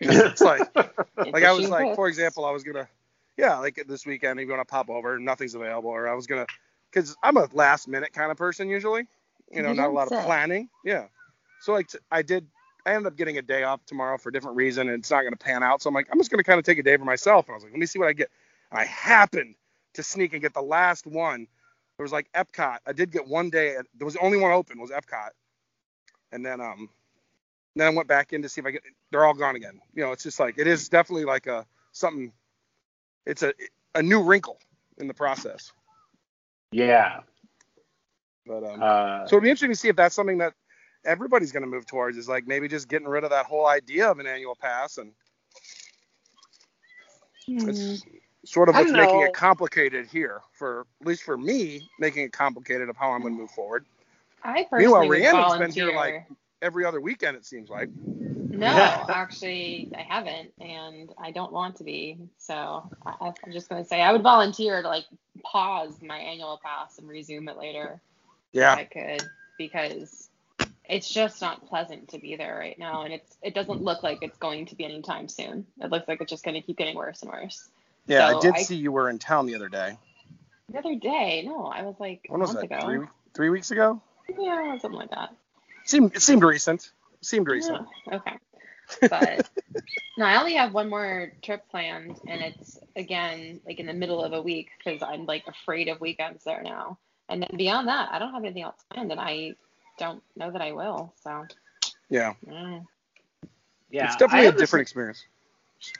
it's 0.00 0.40
like 0.40 0.74
like 1.16 1.44
I 1.44 1.52
was 1.52 1.68
like, 1.68 1.96
for 1.96 2.08
example, 2.08 2.44
I 2.44 2.50
was 2.50 2.62
gonna, 2.62 2.88
yeah, 3.36 3.58
like 3.58 3.82
this 3.88 4.06
weekend, 4.06 4.38
you 4.40 4.48
want 4.48 4.60
to 4.60 4.70
pop 4.70 4.88
over, 4.90 5.18
nothing's 5.18 5.54
available, 5.54 5.90
or 5.90 6.08
I 6.08 6.14
was 6.14 6.26
gonna, 6.26 6.46
because 6.90 7.16
I'm 7.22 7.36
a 7.36 7.48
last 7.52 7.88
minute 7.88 8.12
kind 8.12 8.30
of 8.30 8.36
person 8.36 8.68
usually, 8.68 9.06
you 9.50 9.62
know, 9.62 9.72
not 9.72 9.88
a 9.88 9.92
lot 9.92 10.10
of 10.10 10.24
planning, 10.24 10.68
yeah. 10.84 11.06
So 11.60 11.72
like 11.72 11.88
t- 11.88 11.98
I 12.10 12.22
did, 12.22 12.46
I 12.84 12.94
ended 12.94 13.08
up 13.08 13.16
getting 13.16 13.38
a 13.38 13.42
day 13.42 13.64
off 13.64 13.84
tomorrow 13.86 14.18
for 14.18 14.28
a 14.28 14.32
different 14.32 14.56
reason, 14.56 14.88
and 14.88 15.00
it's 15.00 15.10
not 15.10 15.22
gonna 15.22 15.36
pan 15.36 15.62
out. 15.62 15.82
So 15.82 15.88
I'm 15.88 15.94
like, 15.94 16.06
I'm 16.12 16.18
just 16.18 16.30
gonna 16.30 16.44
kind 16.44 16.58
of 16.58 16.64
take 16.64 16.78
a 16.78 16.82
day 16.82 16.96
for 16.96 17.04
myself, 17.04 17.46
and 17.46 17.54
I 17.54 17.56
was 17.56 17.64
like, 17.64 17.72
let 17.72 17.80
me 17.80 17.86
see 17.86 17.98
what 17.98 18.08
I 18.08 18.12
get. 18.12 18.30
And 18.70 18.80
I 18.80 18.84
happened 18.84 19.54
to 19.96 20.02
sneak 20.02 20.32
and 20.32 20.42
get 20.42 20.54
the 20.54 20.62
last 20.62 21.06
one. 21.06 21.46
There 21.98 22.04
was 22.04 22.12
like 22.12 22.30
Epcot. 22.32 22.78
I 22.86 22.92
did 22.92 23.10
get 23.10 23.26
one 23.26 23.50
day. 23.50 23.76
There 23.96 24.04
was 24.04 24.14
the 24.14 24.20
only 24.20 24.38
one 24.38 24.52
open 24.52 24.80
was 24.80 24.90
Epcot, 24.90 25.30
and 26.32 26.44
then 26.44 26.60
um, 26.60 26.90
then 27.76 27.86
I 27.86 27.90
went 27.90 28.08
back 28.08 28.32
in 28.32 28.42
to 28.42 28.48
see 28.48 28.60
if 28.60 28.66
I 28.66 28.72
get. 28.72 28.82
They're 29.10 29.24
all 29.24 29.34
gone 29.34 29.56
again. 29.56 29.80
You 29.94 30.04
know, 30.04 30.12
it's 30.12 30.22
just 30.22 30.40
like 30.40 30.58
it 30.58 30.66
is 30.66 30.88
definitely 30.88 31.24
like 31.24 31.46
a 31.46 31.66
something. 31.92 32.32
It's 33.26 33.42
a 33.42 33.54
a 33.94 34.02
new 34.02 34.22
wrinkle 34.22 34.58
in 34.98 35.08
the 35.08 35.14
process. 35.14 35.72
yeah. 36.72 37.20
But 38.46 38.64
um, 38.64 38.82
Uh, 38.82 39.26
so 39.26 39.36
it'd 39.36 39.44
be 39.44 39.50
interesting 39.50 39.70
to 39.72 39.76
see 39.76 39.88
if 39.88 39.96
that's 39.96 40.14
something 40.14 40.38
that 40.38 40.54
everybody's 41.04 41.52
going 41.52 41.62
to 41.62 41.68
move 41.68 41.86
towards. 41.86 42.18
Is 42.18 42.28
like 42.28 42.46
maybe 42.46 42.68
just 42.68 42.88
getting 42.88 43.08
rid 43.08 43.24
of 43.24 43.30
that 43.30 43.46
whole 43.46 43.66
idea 43.66 44.10
of 44.10 44.18
an 44.18 44.26
annual 44.26 44.56
pass 44.56 44.98
and 44.98 45.12
it's 47.66 48.04
sort 48.46 48.68
of 48.68 48.74
what's 48.74 48.92
making 48.92 49.20
it 49.20 49.34
complicated 49.34 50.06
here 50.06 50.40
for 50.52 50.86
at 51.00 51.06
least 51.06 51.22
for 51.22 51.36
me, 51.36 51.88
making 51.98 52.24
it 52.24 52.32
complicated 52.32 52.88
of 52.88 52.96
how 52.96 53.10
I'm 53.12 53.20
going 53.22 53.34
to 53.34 53.40
move 53.40 53.50
forward. 53.50 53.84
I 54.42 54.66
Meanwhile, 54.72 55.02
personally 55.02 55.08
would 55.08 55.18
Rhiannon's 55.18 55.58
been 55.58 55.70
here, 55.72 55.94
like- 55.94 56.26
Every 56.62 56.86
other 56.86 57.02
weekend 57.02 57.36
it 57.36 57.44
seems 57.44 57.68
like. 57.68 57.90
No, 57.94 58.66
actually, 59.10 59.92
I 59.94 60.00
haven't, 60.00 60.52
and 60.58 61.12
I 61.18 61.30
don't 61.30 61.52
want 61.52 61.76
to 61.76 61.84
be. 61.84 62.16
So 62.38 62.88
I, 63.04 63.32
I'm 63.44 63.52
just 63.52 63.68
gonna 63.68 63.84
say 63.84 64.00
I 64.00 64.10
would 64.10 64.22
volunteer 64.22 64.80
to 64.80 64.88
like 64.88 65.04
pause 65.44 66.00
my 66.00 66.16
annual 66.16 66.58
pass 66.64 66.98
and 66.98 67.06
resume 67.06 67.46
it 67.48 67.58
later 67.58 68.00
if 68.54 68.60
Yeah. 68.60 68.74
I 68.74 68.84
could, 68.84 69.22
because 69.58 70.30
it's 70.88 71.10
just 71.10 71.42
not 71.42 71.68
pleasant 71.68 72.08
to 72.08 72.18
be 72.18 72.36
there 72.36 72.56
right 72.56 72.78
now, 72.78 73.02
and 73.02 73.12
it's 73.12 73.36
it 73.42 73.54
doesn't 73.54 73.82
look 73.82 74.02
like 74.02 74.20
it's 74.22 74.38
going 74.38 74.64
to 74.66 74.74
be 74.74 74.86
anytime 74.86 75.28
soon. 75.28 75.66
It 75.82 75.90
looks 75.90 76.08
like 76.08 76.22
it's 76.22 76.30
just 76.30 76.42
gonna 76.42 76.62
keep 76.62 76.78
getting 76.78 76.96
worse 76.96 77.20
and 77.20 77.30
worse. 77.30 77.68
Yeah, 78.06 78.26
I 78.28 78.40
did 78.40 78.54
I- 78.54 78.62
see 78.62 78.76
you 78.76 78.92
were 78.92 79.10
in 79.10 79.18
town 79.18 79.46
the 79.46 79.54
other 79.54 79.68
day. 79.68 79.98
The 80.68 80.78
other 80.78 80.94
day, 80.96 81.44
no, 81.46 81.66
I 81.66 81.82
was 81.82 81.94
like 82.00 82.26
a 82.28 82.32
When 82.32 82.40
was 82.40 82.52
month 82.54 82.68
that? 82.68 82.78
ago. 82.78 82.86
Three, 82.86 83.06
three 83.34 83.50
weeks 83.50 83.70
ago? 83.70 84.02
Yeah, 84.38 84.76
something 84.78 84.98
like 84.98 85.10
that. 85.10 85.32
Seemed 85.84 86.16
it 86.16 86.22
seemed 86.22 86.42
recent. 86.42 86.90
Seemed 87.20 87.46
recent. 87.46 87.86
Yeah, 88.08 88.16
okay. 88.16 88.36
But 89.08 89.48
no, 90.18 90.24
I 90.24 90.36
only 90.38 90.54
have 90.54 90.74
one 90.74 90.88
more 90.90 91.32
trip 91.42 91.68
planned, 91.70 92.18
and 92.26 92.40
it's 92.42 92.78
again 92.96 93.60
like 93.64 93.78
in 93.78 93.86
the 93.86 93.92
middle 93.94 94.22
of 94.24 94.32
a 94.32 94.42
week 94.42 94.70
because 94.78 95.02
I'm 95.02 95.26
like 95.26 95.44
afraid 95.46 95.88
of 95.88 96.00
weekends 96.00 96.42
there 96.44 96.62
now. 96.62 96.98
And 97.28 97.42
then 97.42 97.50
beyond 97.56 97.86
that, 97.88 98.08
I 98.12 98.18
don't 98.18 98.32
have 98.32 98.42
anything 98.44 98.62
else 98.62 98.76
planned, 98.92 99.10
and 99.12 99.20
I 99.20 99.54
don't 99.98 100.22
know 100.36 100.50
that 100.50 100.60
I 100.62 100.72
will. 100.72 101.12
So 101.22 101.46
Yeah. 102.10 102.34
mm. 102.44 102.84
Yeah, 103.90 104.06
it's 104.06 104.16
definitely 104.16 104.46
a 104.46 104.50
have 104.50 104.54
this- 104.54 104.62
different 104.62 104.82
experience. 104.82 105.24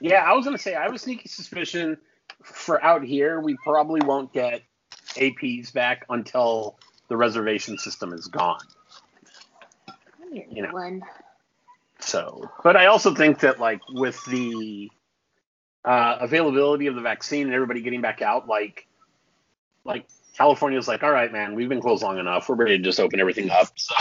Yeah, 0.01 0.23
I 0.23 0.33
was 0.33 0.45
gonna 0.45 0.59
say 0.59 0.75
I 0.75 0.83
have 0.83 0.95
a 0.95 0.99
sneaky 0.99 1.29
suspicion 1.29 1.99
for 2.43 2.83
out 2.85 3.03
here 3.03 3.41
we 3.41 3.57
probably 3.63 4.01
won't 4.05 4.33
get 4.33 4.63
APs 5.15 5.73
back 5.73 6.05
until 6.11 6.79
the 7.09 7.17
reservation 7.17 7.79
system 7.79 8.13
is 8.13 8.27
gone. 8.27 8.61
You 10.33 10.63
know. 10.63 10.73
One. 10.73 11.03
So, 12.01 12.51
but 12.63 12.77
I 12.77 12.87
also 12.87 13.15
think 13.15 13.41
that 13.41 13.59
like 13.59 13.81
with 13.89 14.23
the 14.27 14.91
uh, 15.85 16.19
availability 16.21 16.89
of 16.89 16.95
the 16.95 17.01
vaccine 17.01 17.47
and 17.47 17.55
everybody 17.55 17.81
getting 17.81 18.01
back 18.01 18.23
out, 18.23 18.47
like 18.49 18.87
like 19.85 20.07
California's 20.37 20.89
like, 20.89 21.03
all 21.03 21.11
right, 21.11 21.33
man, 21.33 21.55
we've 21.55 21.69
been 21.69 21.81
closed 21.81 22.03
long 22.03 22.19
enough. 22.19 22.49
We're 22.49 22.57
ready 22.57 22.77
to 22.77 22.85
just 22.85 23.01
open 23.01 23.21
everything 23.21 23.51
up. 23.51 23.69
So, 23.77 23.95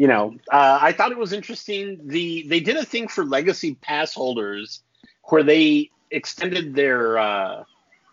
you 0.00 0.06
know, 0.06 0.34
uh, 0.50 0.78
I 0.80 0.92
thought 0.92 1.12
it 1.12 1.18
was 1.18 1.34
interesting. 1.34 2.00
The 2.06 2.46
they 2.48 2.60
did 2.60 2.76
a 2.76 2.84
thing 2.86 3.06
for 3.06 3.22
legacy 3.22 3.74
pass 3.74 4.14
holders 4.14 4.82
where 5.24 5.42
they 5.42 5.90
extended 6.10 6.74
their 6.74 7.18
uh, 7.18 7.64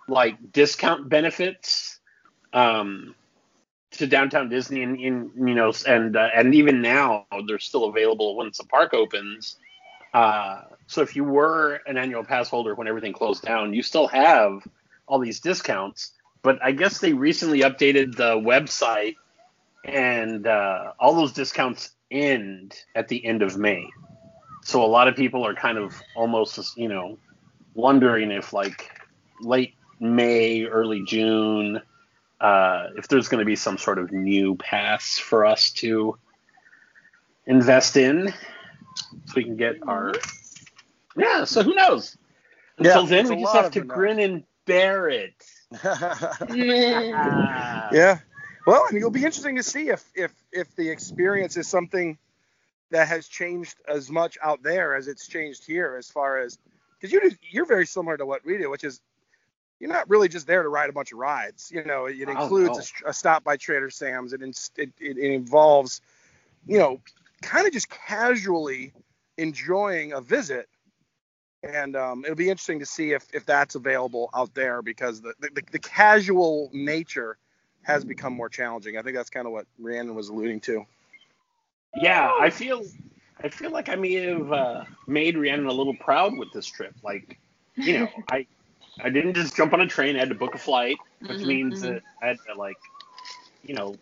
like 0.10 0.52
discount 0.52 1.08
benefits. 1.08 1.98
Um, 2.52 3.16
to 3.92 4.06
downtown 4.06 4.50
Disney 4.50 4.84
and 4.84 5.00
in 5.00 5.32
you 5.48 5.56
know 5.56 5.72
and 5.88 6.18
uh, 6.18 6.28
and 6.36 6.54
even 6.54 6.82
now 6.82 7.26
they're 7.48 7.58
still 7.58 7.86
available 7.86 8.36
once 8.36 8.58
the 8.58 8.66
park 8.66 8.94
opens. 8.94 9.56
Uh, 10.14 10.64
so 10.88 11.02
if 11.02 11.16
you 11.16 11.24
were 11.24 11.80
an 11.88 11.96
annual 11.96 12.26
pass 12.26 12.50
holder 12.50 12.76
when 12.76 12.90
everything 12.90 13.14
closed 13.14 13.44
down, 13.44 13.74
you 13.74 13.82
still 13.82 14.08
have 14.08 14.62
all 15.08 15.20
these 15.20 15.40
discounts. 15.40 16.12
But 16.42 16.60
I 16.62 16.74
guess 16.74 17.00
they 17.00 17.14
recently 17.14 17.62
updated 17.62 18.18
the 18.18 18.36
website, 18.36 19.16
and 19.88 20.46
uh, 20.46 20.92
all 21.00 21.16
those 21.16 21.34
discounts 21.34 21.92
end 22.12 22.76
at 22.96 23.08
the 23.08 23.26
end 23.26 23.42
of 23.42 23.58
May. 23.58 23.88
So 24.64 24.84
a 24.84 24.88
lot 24.88 25.08
of 25.08 25.16
people 25.16 25.46
are 25.46 25.54
kind 25.54 25.78
of 25.78 26.02
almost 26.16 26.78
you 26.78 26.90
know 26.90 27.18
wondering 27.74 28.32
if 28.32 28.54
like 28.54 28.92
late 29.42 29.76
May, 30.00 30.66
early 30.66 31.04
June 31.06 31.82
uh, 32.40 32.88
if 32.98 33.08
there's 33.08 33.28
going 33.28 33.40
to 33.40 33.46
be 33.46 33.56
some 33.56 33.78
sort 33.78 33.98
of 33.98 34.12
new 34.12 34.56
pass 34.56 35.18
for 35.18 35.46
us 35.46 35.72
to 35.72 36.18
invest 37.46 37.98
in, 37.98 38.34
so 39.26 39.34
we 39.36 39.44
can 39.44 39.58
get 39.58 39.78
our 39.88 40.14
yeah. 41.16 41.46
So 41.46 41.64
who 41.64 41.74
knows? 41.74 42.16
Yeah, 42.80 43.00
Until 43.00 43.06
then, 43.08 43.30
we 43.30 43.42
just 43.42 43.56
have 43.56 43.72
to 43.72 43.80
of 43.80 43.86
who 43.86 43.88
knows. 43.88 43.96
grin 43.96 44.20
and 44.20 44.44
bear 44.66 45.10
it. 45.10 45.44
Ah. 45.84 46.38
yeah. 47.92 48.20
Well, 48.68 48.86
mean, 48.92 48.98
it'll 48.98 49.12
be 49.12 49.24
interesting 49.24 49.56
to 49.56 49.64
see 49.64 49.88
if 49.88 50.04
if 50.14 50.34
if 50.52 50.76
the 50.76 50.90
experience 50.90 51.56
is 51.56 51.70
something 51.70 52.18
that 52.92 53.08
has 53.08 53.28
changed 53.30 53.78
as 53.88 54.12
much 54.12 54.38
out 54.44 54.62
there 54.62 54.94
as 54.94 55.08
it's 55.08 55.26
changed 55.26 55.66
here, 55.66 55.96
as 55.98 56.10
far 56.10 56.40
as 56.40 56.60
because 57.00 57.14
you 57.14 57.22
you're 57.50 57.66
very 57.66 57.86
similar 57.86 58.18
to 58.18 58.26
what 58.26 58.46
we 58.46 58.58
do, 58.58 58.70
which 58.70 58.84
is 58.84 59.00
you're 59.80 59.90
not 59.90 60.10
really 60.10 60.28
just 60.28 60.48
there 60.48 60.64
to 60.64 60.70
ride 60.70 60.90
a 60.90 60.94
bunch 60.94 61.14
of 61.14 61.18
rides. 61.18 61.72
You 61.74 61.86
know, 61.86 62.08
it 62.08 62.28
Oh, 62.28 62.32
includes 62.32 62.94
no. 63.02 63.08
a 63.08 63.12
a, 63.12 63.14
stop 63.14 63.46
by 63.46 63.56
Trader 63.56 63.90
Sam's. 63.90 64.34
It 64.34 64.42
it 64.76 64.92
it 65.00 65.18
involves, 65.18 66.02
you 66.66 66.78
know, 66.78 67.00
kind 67.42 67.68
of 67.68 67.72
just 67.72 67.90
casually 67.90 68.92
enjoying 69.38 70.12
a 70.12 70.20
visit. 70.20 70.68
And 71.64 71.96
um, 71.96 72.26
it'll 72.26 72.36
be 72.36 72.50
interesting 72.50 72.80
to 72.80 72.86
see 72.86 73.14
if, 73.14 73.26
if 73.34 73.46
that's 73.46 73.76
available 73.76 74.30
out 74.34 74.54
there 74.54 74.82
because 74.82 75.22
the, 75.22 75.34
the, 75.40 75.64
the 75.72 75.80
casual 75.80 76.70
nature 76.72 77.38
has 77.88 78.04
become 78.04 78.34
more 78.34 78.50
challenging. 78.50 78.98
I 78.98 79.02
think 79.02 79.16
that's 79.16 79.30
kind 79.30 79.48
of 79.48 79.54
what 79.54 79.66
Rhiannon 79.80 80.14
was 80.14 80.28
alluding 80.28 80.60
to. 80.62 80.86
Yeah, 81.96 82.32
I 82.40 82.50
feel 82.50 82.84
I 83.42 83.50
feel 83.50 83.72
like 83.72 83.88
I 83.90 83.96
may 83.96 84.14
have 84.14 84.52
uh, 84.52 84.84
made 85.08 85.38
Rhiannon 85.38 85.68
a 85.68 85.72
little 85.72 85.96
proud 85.96 86.38
with 86.38 86.52
this 86.54 86.66
trip. 86.68 86.94
Like, 87.02 87.40
you 87.78 87.98
know, 88.00 88.10
I 88.30 88.46
I 89.02 89.10
didn't 89.10 89.36
just 89.36 89.56
jump 89.56 89.74
on 89.74 89.80
a 89.82 89.88
train. 89.88 90.18
I 90.18 90.20
had 90.20 90.30
to 90.30 90.36
book 90.36 90.54
a 90.54 90.58
flight, 90.58 90.98
which 91.26 91.40
Mhm, 91.40 91.48
means 91.48 91.80
mhm. 91.80 91.82
that 91.82 92.02
I 92.22 92.28
had 92.28 92.38
to 92.48 92.56
like, 92.56 92.78
you 93.64 93.74
know, 93.74 93.96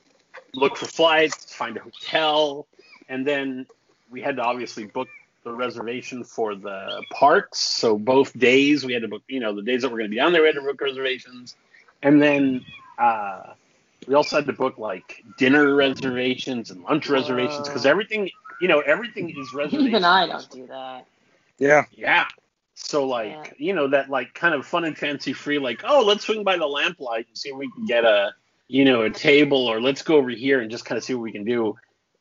look 0.56 0.78
for 0.78 0.88
flights, 0.88 1.54
find 1.54 1.78
a 1.78 1.82
hotel, 1.82 2.68
and 3.08 3.26
then 3.26 3.68
we 4.10 4.22
had 4.22 4.38
to 4.38 4.42
obviously 4.42 4.86
book 4.86 5.10
the 5.44 5.54
reservation 5.54 6.24
for 6.24 6.56
the 6.56 7.04
parks. 7.12 7.60
So 7.60 8.00
both 8.00 8.38
days 8.38 8.84
we 8.84 8.94
had 8.94 9.04
to 9.04 9.08
book. 9.10 9.22
You 9.28 9.42
know, 9.42 9.56
the 9.56 9.62
days 9.62 9.84
that 9.84 9.90
we're 9.92 10.00
going 10.00 10.10
to 10.10 10.16
be 10.16 10.18
down 10.18 10.34
there, 10.34 10.42
we 10.42 10.48
had 10.48 10.56
to 10.56 10.62
book 10.62 10.82
reservations, 10.82 11.56
and 12.02 12.20
then. 12.20 12.66
Uh, 12.98 13.54
we 14.08 14.14
also 14.14 14.36
had 14.38 14.46
to 14.48 14.54
book 14.54 14.78
like 14.78 15.24
dinner 15.38 15.76
reservations 15.76 16.72
and 16.72 16.82
lunch 16.84 17.10
reservations 17.10 17.68
because 17.68 17.86
everything, 17.86 18.30
you 18.62 18.68
know, 18.68 18.80
everything 18.82 19.30
is 19.30 19.54
reservations. 19.54 19.88
Even 19.88 20.06
I 20.06 20.28
don't 20.28 20.50
do 20.50 20.68
that. 20.68 21.06
Yeah. 21.58 21.86
Yeah. 21.92 22.26
So 22.76 23.08
like, 23.08 23.30
Yeah. 23.30 23.44
you 23.58 23.74
know, 23.74 23.88
that 23.90 24.10
like 24.10 24.34
kind 24.34 24.54
of 24.54 24.66
fun 24.66 24.86
and 24.86 24.98
fancy 24.98 25.34
free, 25.34 25.60
like, 25.60 25.82
oh, 25.88 26.04
let's 26.06 26.26
swing 26.26 26.44
by 26.44 26.58
the 26.58 26.68
lamplight 26.68 27.28
and 27.28 27.38
see 27.38 27.50
if 27.50 27.56
we 27.56 27.72
can 27.72 27.86
get 27.86 28.04
a, 28.04 28.34
you 28.68 28.84
know, 28.86 29.04
a 29.04 29.10
table, 29.10 29.68
or 29.68 29.80
let's 29.80 30.02
go 30.02 30.16
over 30.16 30.30
here 30.30 30.60
and 30.60 30.72
just 30.72 30.86
kind 30.86 30.98
of 30.98 31.04
see 31.04 31.14
what 31.14 31.22
we 31.22 31.32
can 31.32 31.46
do. 31.46 31.78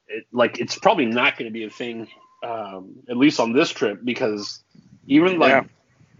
It, 0.06 0.26
like, 0.32 0.60
it's 0.60 0.78
probably 0.78 1.06
not 1.06 1.38
going 1.38 1.50
to 1.50 1.52
be 1.52 1.64
a 1.64 1.70
thing, 1.70 2.08
um, 2.42 2.96
at 3.08 3.16
least 3.16 3.40
on 3.40 3.52
this 3.52 3.70
trip, 3.70 4.00
because 4.04 4.62
even 5.06 5.38
like, 5.38 5.50
Yeah. 5.50 5.64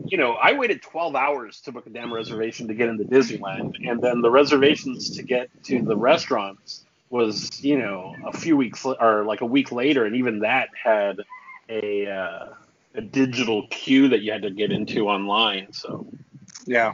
You 0.06 0.18
know, 0.18 0.32
I 0.32 0.52
waited 0.52 0.82
12 0.82 1.14
hours 1.14 1.60
to 1.62 1.72
book 1.72 1.86
a 1.86 1.90
damn 1.90 2.12
reservation 2.12 2.68
to 2.68 2.74
get 2.74 2.88
into 2.88 3.04
Disneyland, 3.04 3.74
and 3.88 4.00
then 4.02 4.20
the 4.22 4.30
reservations 4.30 5.10
to 5.16 5.22
get 5.22 5.48
to 5.64 5.82
the 5.82 5.96
restaurants 5.96 6.84
was, 7.10 7.62
you 7.62 7.78
know, 7.78 8.14
a 8.26 8.36
few 8.36 8.56
weeks 8.56 8.84
or 8.84 9.24
like 9.24 9.40
a 9.40 9.46
week 9.46 9.70
later, 9.72 10.04
and 10.04 10.16
even 10.16 10.40
that 10.40 10.68
had 10.82 11.20
a 11.68 12.06
uh, 12.06 12.46
a 12.96 13.00
digital 13.00 13.66
queue 13.68 14.08
that 14.08 14.20
you 14.22 14.30
had 14.32 14.42
to 14.42 14.50
get 14.50 14.70
into 14.70 15.08
online. 15.08 15.72
So 15.72 16.06
Yeah. 16.66 16.92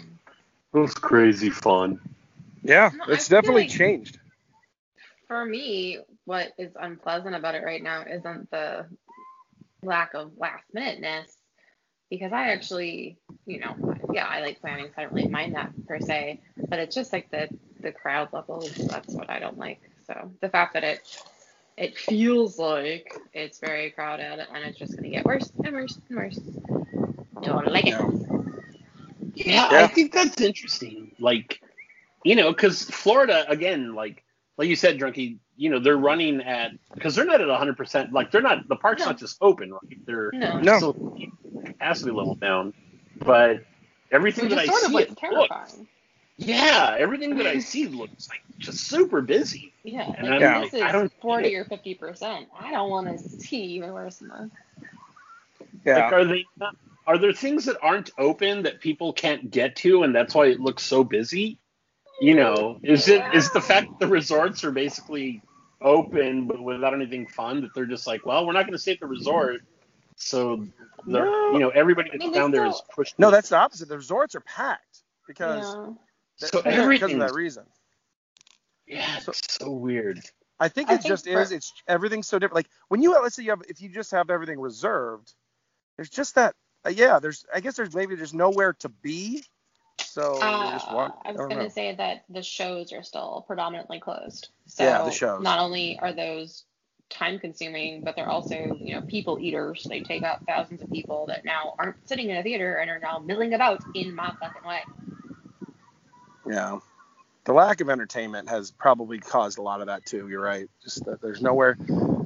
it 0.72 0.78
was 0.78 0.94
crazy 0.94 1.50
fun. 1.50 2.00
Yeah. 2.62 2.90
No, 2.94 3.04
It's 3.12 3.28
feel 3.28 3.40
definitely 3.40 3.62
like- 3.62 3.70
changed. 3.70 4.18
For 5.28 5.44
me, 5.44 5.98
what 6.24 6.52
is 6.58 6.72
unpleasant 6.78 7.34
about 7.34 7.54
it 7.54 7.62
right 7.62 7.82
now 7.82 8.02
isn't 8.02 8.50
the 8.50 8.86
lack 9.82 10.14
of 10.14 10.32
last 10.38 10.64
minuteness, 10.72 11.36
because 12.10 12.32
I 12.32 12.48
actually, 12.48 13.18
you 13.46 13.60
know, 13.60 13.74
yeah, 14.12 14.26
I 14.26 14.40
like 14.42 14.60
planning, 14.60 14.86
so 14.88 14.94
I 14.98 15.02
don't 15.04 15.14
really 15.14 15.28
mind 15.28 15.54
that 15.54 15.72
per 15.86 16.00
se. 16.00 16.40
But 16.68 16.80
it's 16.80 16.94
just 16.94 17.12
like 17.12 17.30
the 17.30 17.48
the 17.80 17.92
crowd 17.92 18.30
levels. 18.32 18.72
That's 18.74 19.14
what 19.14 19.30
I 19.30 19.38
don't 19.38 19.58
like. 19.58 19.80
So 20.06 20.32
the 20.40 20.48
fact 20.48 20.74
that 20.74 20.84
it 20.84 21.18
it 21.76 21.96
feels 21.96 22.58
like 22.58 23.12
it's 23.32 23.58
very 23.60 23.90
crowded 23.90 24.46
and 24.52 24.64
it's 24.64 24.78
just 24.78 24.96
gonna 24.96 25.10
get 25.10 25.24
worse 25.24 25.50
and 25.64 25.74
worse 25.74 25.98
and 26.08 26.18
worse. 26.18 26.40
Don't 27.42 27.66
like 27.72 27.86
it. 27.86 27.90
Yeah. 27.90 28.10
Yeah, 29.34 29.68
Yeah. 29.70 29.84
I 29.84 29.86
think 29.86 30.12
that's 30.12 30.40
interesting. 30.40 31.12
Like, 31.20 31.60
you 32.24 32.36
know, 32.36 32.50
because 32.52 32.82
Florida 32.84 33.44
again, 33.48 33.94
like 33.94 34.24
like 34.58 34.68
you 34.68 34.76
said, 34.76 34.98
Drunky, 34.98 35.38
you 35.56 35.70
know, 35.70 35.78
they're 35.78 35.96
running 35.96 36.42
at 36.42 36.72
because 36.94 37.14
they're 37.14 37.24
not 37.24 37.40
at 37.40 37.48
100. 37.48 37.76
percent 37.76 38.12
Like 38.12 38.30
they're 38.30 38.42
not 38.42 38.68
the 38.68 38.76
park's 38.76 39.00
No. 39.00 39.06
not 39.06 39.18
just 39.18 39.38
open, 39.40 39.72
right? 39.72 40.06
They're 40.06 40.30
No. 40.34 40.60
No. 40.60 40.78
Still 41.84 42.10
keeping 42.10 42.10
capacity 42.10 42.10
level 42.10 42.34
down, 42.34 42.74
but 43.16 43.64
everything 44.10 44.44
Which 44.44 44.54
that 44.54 44.64
is 44.64 44.70
I 44.70 44.72
sort 44.72 44.82
see, 44.86 44.94
what's 44.94 45.12
it 45.12 45.18
terrifying. 45.18 45.60
looks, 45.60 45.78
yeah, 46.36 46.96
everything 46.98 47.36
that 47.36 47.46
I 47.46 47.58
see 47.60 47.86
looks 47.88 48.28
like 48.28 48.40
just 48.58 48.88
super 48.88 49.22
busy. 49.22 49.74
Yeah, 49.84 50.10
And 50.18 50.28
like 50.28 50.42
I'm 50.42 50.62
this 50.62 50.72
like, 50.72 50.82
I 50.82 50.86
is 50.88 50.92
don't 50.92 51.12
forty 51.20 51.54
or 51.56 51.64
fifty 51.64 51.94
percent. 51.94 52.48
I 52.58 52.70
don't 52.72 52.90
want 52.90 53.08
to 53.08 53.18
see 53.18 53.62
even 53.76 53.92
worse 53.92 54.18
than 54.18 54.28
that. 54.28 54.50
Yeah. 55.84 56.04
Like, 56.04 56.12
are 56.12 56.24
they 56.24 56.46
not, 56.58 56.76
are 57.06 57.18
there 57.18 57.32
things 57.32 57.64
that 57.66 57.78
aren't 57.82 58.10
open 58.18 58.62
that 58.64 58.80
people 58.80 59.12
can't 59.12 59.50
get 59.50 59.76
to, 59.76 60.02
and 60.02 60.14
that's 60.14 60.34
why 60.34 60.46
it 60.46 60.60
looks 60.60 60.82
so 60.82 61.04
busy? 61.04 61.58
You 62.20 62.34
know, 62.34 62.78
is 62.82 63.08
it 63.08 63.22
is 63.34 63.50
the 63.52 63.60
fact 63.62 63.88
that 63.90 63.98
the 64.00 64.08
resorts 64.12 64.64
are 64.64 64.72
basically 64.72 65.42
open 65.82 66.46
but 66.46 66.62
without 66.62 66.92
anything 66.94 67.26
fun 67.26 67.62
that 67.62 67.74
they're 67.74 67.86
just 67.86 68.06
like, 68.06 68.26
well, 68.26 68.46
we're 68.46 68.52
not 68.52 68.64
going 68.64 68.72
to 68.74 68.78
stay 68.78 68.92
at 68.92 69.00
the 69.00 69.06
resort. 69.06 69.62
So 70.22 70.56
the 70.56 70.70
No. 71.06 71.52
you 71.52 71.58
know 71.58 71.70
everybody 71.70 72.10
I 72.10 72.12
that's 72.12 72.24
mean, 72.24 72.32
down 72.34 72.50
there's 72.50 72.60
there 72.62 72.68
is 72.70 72.76
still- 72.76 72.88
pushed. 72.94 73.18
No, 73.18 73.30
that's 73.30 73.48
the 73.48 73.56
opposite. 73.56 73.88
The 73.88 73.96
resorts 73.96 74.34
are 74.34 74.40
packed 74.40 75.02
because 75.26 75.64
Yeah. 75.74 75.94
that- 76.40 76.48
So 76.50 76.62
because 76.62 77.12
of 77.12 77.18
that 77.20 77.32
reason. 77.32 77.66
yeah, 78.86 79.18
it's 79.26 79.54
so 79.54 79.70
weird. 79.70 80.20
I 80.58 80.68
think 80.68 80.90
I 80.90 80.94
it 80.94 80.96
think 80.98 81.08
just 81.08 81.24
for- 81.26 81.40
is. 81.40 81.52
It's 81.52 81.72
everything's 81.88 82.28
so 82.28 82.38
different. 82.38 82.56
Like 82.56 82.68
when 82.88 83.00
you 83.02 83.12
let's 83.20 83.34
say 83.36 83.42
you 83.44 83.50
have 83.50 83.62
if 83.68 83.80
you 83.80 83.88
just 83.88 84.10
have 84.10 84.28
everything 84.30 84.60
reserved, 84.60 85.32
there's 85.96 86.10
just 86.10 86.34
that. 86.34 86.54
Uh, 86.84 86.90
yeah, 86.90 87.18
there's. 87.18 87.44
I 87.54 87.60
guess 87.60 87.76
there's 87.76 87.94
maybe 87.94 88.14
there's 88.14 88.34
nowhere 88.34 88.74
to 88.74 88.88
be. 88.90 89.42
So 90.00 90.34
you 90.34 90.40
just 90.72 90.88
Uh, 90.88 90.94
want. 90.94 91.14
I 91.24 91.28
was 91.32 91.38
don't 91.38 91.48
going 91.48 91.58
know. 91.62 91.68
to 91.68 91.70
say 91.70 91.94
that 91.94 92.24
the 92.28 92.42
shows 92.42 92.92
are 92.92 93.02
still 93.02 93.44
predominantly 93.46 94.00
closed. 94.00 94.48
So 94.66 94.84
Yeah, 94.84 95.02
the 95.02 95.10
shows. 95.10 95.42
not 95.42 95.60
only 95.60 95.98
are 96.00 96.12
those 96.12 96.64
time 97.10 97.38
consuming, 97.38 98.02
but 98.02 98.16
they're 98.16 98.28
also, 98.28 98.54
you 98.80 98.94
know, 98.94 99.02
people 99.02 99.38
eaters. 99.40 99.84
They 99.88 100.00
take 100.00 100.22
up 100.22 100.42
thousands 100.46 100.80
of 100.82 100.90
people 100.90 101.26
that 101.26 101.44
now 101.44 101.74
aren't 101.78 101.96
sitting 102.08 102.30
in 102.30 102.36
a 102.38 102.42
theater 102.42 102.76
and 102.76 102.90
are 102.90 102.98
now 103.00 103.18
milling 103.18 103.54
about 103.54 103.82
in 103.94 104.14
my 104.14 104.32
fucking 104.40 104.66
way. 104.66 104.80
Yeah. 106.48 106.78
The 107.44 107.52
lack 107.52 107.80
of 107.80 107.88
entertainment 107.90 108.48
has 108.48 108.70
probably 108.70 109.18
caused 109.18 109.58
a 109.58 109.62
lot 109.62 109.80
of 109.80 109.86
that 109.88 110.04
too. 110.06 110.28
You're 110.28 110.42
right. 110.42 110.68
Just 110.82 111.04
that 111.06 111.20
there's 111.20 111.42
nowhere. 111.42 111.76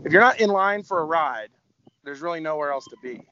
If 0.04 0.12
you're 0.12 0.22
not 0.22 0.40
in 0.40 0.50
line 0.50 0.82
for 0.82 1.00
a 1.00 1.04
ride, 1.04 1.48
there's 2.04 2.20
really 2.20 2.40
nowhere 2.40 2.70
else 2.70 2.84
to 2.86 2.96
be. 3.02 3.22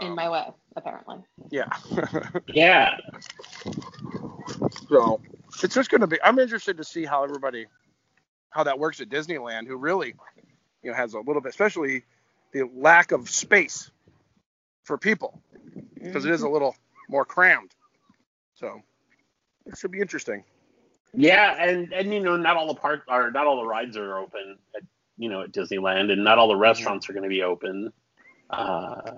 In 0.00 0.08
Um, 0.08 0.14
my 0.14 0.30
way, 0.30 0.46
apparently. 0.76 1.18
yeah. 1.50 1.68
Yeah, 2.48 2.96
so 4.88 5.20
it's 5.62 5.74
just 5.74 5.90
going 5.90 6.00
to 6.00 6.06
be. 6.06 6.18
I'm 6.22 6.38
interested 6.38 6.76
to 6.78 6.84
see 6.84 7.04
how 7.04 7.22
everybody, 7.24 7.66
how 8.52 8.64
that 8.64 8.78
works 8.78 9.00
at 9.00 9.08
Disneyland. 9.08 9.66
Who 9.66 9.76
really, 9.76 10.14
you 10.82 10.90
know, 10.90 10.96
has 10.96 11.14
a 11.14 11.18
little 11.18 11.40
bit, 11.40 11.50
especially 11.50 12.04
the 12.52 12.68
lack 12.74 13.12
of 13.12 13.28
space 13.30 13.90
for 14.84 14.98
people 14.98 15.40
because 15.94 16.24
it 16.24 16.32
is 16.32 16.42
a 16.42 16.48
little 16.48 16.76
more 17.08 17.24
crammed. 17.24 17.70
So 18.54 18.80
it 19.66 19.78
should 19.78 19.90
be 19.90 20.00
interesting. 20.00 20.44
yeah, 21.14 21.54
and 21.62 21.92
and 21.92 22.12
you 22.12 22.20
know 22.20 22.36
not 22.36 22.56
all 22.56 22.68
the 22.68 22.80
park 22.80 23.04
are 23.08 23.30
not 23.30 23.46
all 23.46 23.56
the 23.56 23.66
rides 23.66 23.96
are 23.96 24.18
open 24.18 24.58
at 24.76 24.82
you 25.16 25.28
know 25.28 25.42
at 25.42 25.52
Disneyland, 25.52 26.12
and 26.12 26.24
not 26.24 26.38
all 26.38 26.48
the 26.48 26.56
restaurants 26.56 27.08
are 27.08 27.12
going 27.12 27.24
to 27.24 27.28
be 27.28 27.42
open. 27.42 27.92
Uh, 28.50 29.12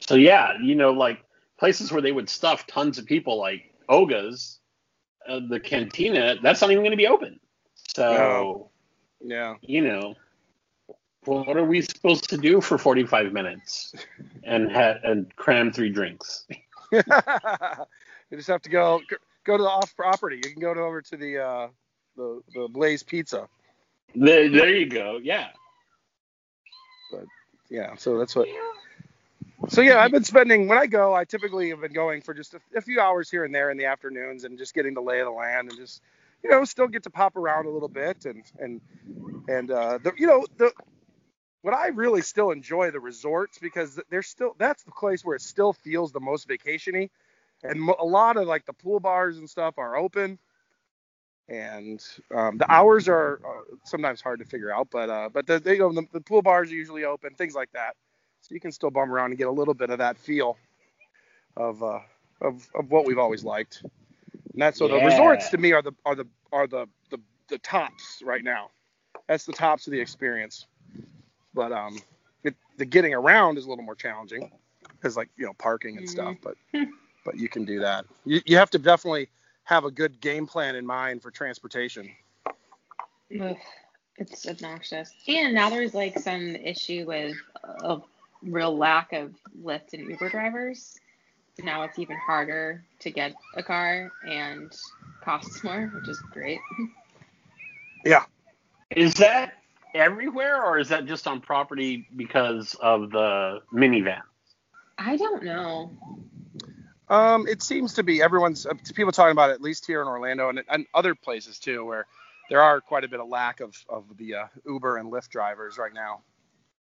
so 0.00 0.14
yeah, 0.14 0.52
you 0.62 0.74
know 0.74 0.92
like 0.92 1.24
places 1.58 1.90
where 1.90 2.02
they 2.02 2.12
would 2.12 2.28
stuff 2.28 2.66
tons 2.66 2.98
of 2.98 3.06
people 3.06 3.38
like 3.38 3.74
Oga's, 3.88 4.60
uh, 5.28 5.40
the 5.48 5.60
cantina, 5.60 6.36
that's 6.42 6.60
not 6.60 6.70
even 6.70 6.82
going 6.82 6.92
to 6.92 6.96
be 6.96 7.06
open. 7.06 7.40
So. 7.98 8.12
No. 8.12 8.70
Yeah. 9.20 9.56
you 9.62 9.82
know, 9.82 10.14
what 11.24 11.56
are 11.56 11.64
we 11.64 11.82
supposed 11.82 12.30
to 12.30 12.36
do 12.36 12.60
for 12.60 12.78
45 12.78 13.32
minutes 13.32 13.94
and 14.44 14.70
ha- 14.70 14.98
and 15.02 15.34
cram 15.36 15.72
three 15.72 15.90
drinks? 15.90 16.46
you 16.92 17.02
just 18.32 18.48
have 18.48 18.62
to 18.62 18.70
go 18.70 19.00
go 19.44 19.56
to 19.56 19.62
the 19.62 19.68
off 19.68 19.94
property. 19.96 20.36
You 20.36 20.52
can 20.52 20.60
go 20.60 20.72
to, 20.72 20.80
over 20.80 21.02
to 21.02 21.16
the 21.16 21.38
uh, 21.38 21.68
the 22.16 22.42
the 22.54 22.68
Blaze 22.68 23.02
Pizza. 23.02 23.48
There, 24.14 24.48
there 24.48 24.74
you 24.74 24.86
go. 24.86 25.18
Yeah. 25.22 25.48
But 27.10 27.24
yeah, 27.68 27.96
so 27.96 28.18
that's 28.18 28.34
what. 28.34 28.48
So 29.68 29.82
yeah, 29.82 29.98
I've 29.98 30.12
been 30.12 30.24
spending 30.24 30.68
when 30.68 30.78
I 30.78 30.86
go. 30.86 31.14
I 31.14 31.24
typically 31.24 31.70
have 31.70 31.80
been 31.80 31.92
going 31.92 32.22
for 32.22 32.32
just 32.32 32.54
a, 32.54 32.60
a 32.76 32.80
few 32.80 33.00
hours 33.00 33.30
here 33.30 33.44
and 33.44 33.54
there 33.54 33.70
in 33.70 33.76
the 33.76 33.86
afternoons, 33.86 34.44
and 34.44 34.56
just 34.56 34.72
getting 34.72 34.94
the 34.94 35.02
lay 35.02 35.18
of 35.18 35.26
the 35.26 35.32
land, 35.32 35.68
and 35.68 35.78
just 35.78 36.00
you 36.42 36.50
know 36.50 36.64
still 36.64 36.88
get 36.88 37.04
to 37.04 37.10
pop 37.10 37.36
around 37.36 37.66
a 37.66 37.70
little 37.70 37.88
bit, 37.88 38.24
and 38.26 38.44
and 38.58 38.80
and 39.48 39.70
uh, 39.70 39.98
the 40.02 40.12
you 40.18 40.26
know 40.26 40.46
the 40.58 40.72
what 41.62 41.74
I 41.74 41.88
really 41.88 42.22
still 42.22 42.50
enjoy 42.50 42.90
the 42.90 43.00
resorts 43.00 43.58
because 43.58 43.98
they're 44.10 44.22
still 44.22 44.54
that's 44.58 44.84
the 44.84 44.92
place 44.92 45.24
where 45.24 45.36
it 45.36 45.42
still 45.42 45.72
feels 45.72 46.12
the 46.12 46.20
most 46.20 46.48
vacationy, 46.48 47.10
and 47.62 47.88
a 47.88 48.04
lot 48.04 48.36
of 48.36 48.46
like 48.46 48.66
the 48.66 48.72
pool 48.72 49.00
bars 49.00 49.38
and 49.38 49.48
stuff 49.48 49.74
are 49.78 49.96
open, 49.96 50.38
and 51.48 52.04
um, 52.34 52.58
the 52.58 52.70
hours 52.70 53.08
are 53.08 53.40
uh, 53.46 53.76
sometimes 53.84 54.20
hard 54.20 54.38
to 54.40 54.44
figure 54.46 54.72
out, 54.72 54.88
but 54.90 55.10
uh, 55.10 55.28
but 55.32 55.46
the, 55.46 55.58
they 55.58 55.78
know, 55.78 55.92
the, 55.92 56.06
the 56.12 56.20
pool 56.20 56.42
bars 56.42 56.70
are 56.70 56.76
usually 56.76 57.04
open, 57.04 57.34
things 57.34 57.54
like 57.54 57.72
that, 57.72 57.96
so 58.40 58.54
you 58.54 58.60
can 58.60 58.72
still 58.72 58.90
bum 58.90 59.12
around 59.12 59.30
and 59.30 59.38
get 59.38 59.48
a 59.48 59.52
little 59.52 59.74
bit 59.74 59.90
of 59.90 59.98
that 59.98 60.18
feel 60.18 60.56
of 61.56 61.82
uh, 61.82 62.00
of 62.40 62.68
of 62.74 62.90
what 62.90 63.06
we've 63.06 63.18
always 63.18 63.44
liked. 63.44 63.82
And 64.58 64.62
that's 64.64 64.80
so 64.80 64.88
the 64.88 64.96
resorts 64.96 65.50
to 65.50 65.56
me 65.56 65.70
are 65.70 65.82
the 65.82 65.92
are 66.04 66.16
the 66.16 66.26
are 66.50 66.66
the, 66.66 66.88
the 67.10 67.20
the 67.46 67.58
tops 67.58 68.20
right 68.24 68.42
now. 68.42 68.70
That's 69.28 69.46
the 69.46 69.52
tops 69.52 69.86
of 69.86 69.92
the 69.92 70.00
experience. 70.00 70.66
But 71.54 71.70
um, 71.70 72.00
it, 72.42 72.56
the 72.76 72.84
getting 72.84 73.14
around 73.14 73.56
is 73.56 73.66
a 73.66 73.68
little 73.68 73.84
more 73.84 73.94
challenging 73.94 74.50
because 74.82 75.16
like 75.16 75.28
you 75.36 75.46
know 75.46 75.52
parking 75.58 75.96
and 75.96 76.10
stuff. 76.10 76.34
But 76.42 76.56
but 77.24 77.36
you 77.36 77.48
can 77.48 77.66
do 77.66 77.78
that. 77.78 78.04
You 78.24 78.40
you 78.46 78.56
have 78.56 78.68
to 78.70 78.80
definitely 78.80 79.28
have 79.62 79.84
a 79.84 79.92
good 79.92 80.20
game 80.20 80.44
plan 80.44 80.74
in 80.74 80.84
mind 80.84 81.22
for 81.22 81.30
transportation. 81.30 82.10
Ugh, 83.40 83.56
it's 84.16 84.44
obnoxious. 84.48 85.12
And 85.28 85.54
now 85.54 85.70
there's 85.70 85.94
like 85.94 86.18
some 86.18 86.56
issue 86.56 87.04
with 87.06 87.36
a 87.84 88.00
real 88.42 88.76
lack 88.76 89.12
of 89.12 89.36
Lyft 89.62 89.92
and 89.92 90.08
Uber 90.08 90.30
drivers. 90.30 90.98
Now 91.62 91.82
it's 91.82 91.98
even 91.98 92.16
harder 92.16 92.84
to 93.00 93.10
get 93.10 93.34
a 93.54 93.62
car 93.62 94.10
and 94.28 94.72
costs 95.22 95.62
more, 95.64 95.90
which 95.94 96.08
is 96.08 96.20
great. 96.32 96.60
Yeah. 98.04 98.24
Is 98.90 99.14
that 99.14 99.54
everywhere 99.94 100.62
or 100.64 100.78
is 100.78 100.88
that 100.88 101.06
just 101.06 101.26
on 101.26 101.40
property 101.40 102.06
because 102.16 102.74
of 102.80 103.10
the 103.10 103.60
Minnie 103.72 104.00
Van? 104.02 104.22
I 104.98 105.16
don't 105.16 105.42
know. 105.42 105.90
Um, 107.08 107.46
it 107.48 107.62
seems 107.62 107.94
to 107.94 108.02
be 108.02 108.22
everyone's 108.22 108.66
uh, 108.66 108.74
people 108.94 109.12
talking 109.12 109.32
about 109.32 109.50
it 109.50 109.54
at 109.54 109.62
least 109.62 109.86
here 109.86 110.02
in 110.02 110.08
Orlando 110.08 110.50
and, 110.50 110.62
and 110.68 110.86
other 110.94 111.14
places 111.14 111.58
too, 111.58 111.84
where 111.84 112.06
there 112.50 112.60
are 112.60 112.80
quite 112.80 113.04
a 113.04 113.08
bit 113.08 113.20
of 113.20 113.28
lack 113.28 113.60
of 113.60 113.74
of 113.88 114.04
the 114.18 114.34
uh, 114.34 114.46
Uber 114.66 114.98
and 114.98 115.10
Lyft 115.10 115.30
drivers 115.30 115.78
right 115.78 115.92
now. 115.94 116.20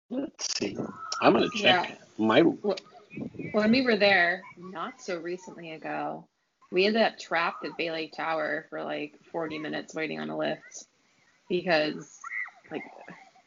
Let's 0.08 0.56
see. 0.58 0.76
I'm 1.20 1.32
gonna 1.34 1.48
check 1.54 1.88
Yeah. 1.90 1.94
my. 2.18 2.42
When 3.52 3.70
we 3.70 3.82
were 3.82 3.96
there 3.96 4.42
not 4.58 5.00
so 5.00 5.18
recently 5.18 5.72
ago, 5.72 6.26
we 6.70 6.86
ended 6.86 7.02
up 7.02 7.18
trapped 7.18 7.64
at 7.64 7.76
Bay 7.76 7.90
Lake 7.90 8.12
Tower 8.12 8.66
for 8.68 8.82
like 8.82 9.14
40 9.30 9.58
minutes 9.58 9.94
waiting 9.94 10.20
on 10.20 10.30
a 10.30 10.34
Lyft 10.34 10.86
because, 11.48 12.18
like, 12.70 12.82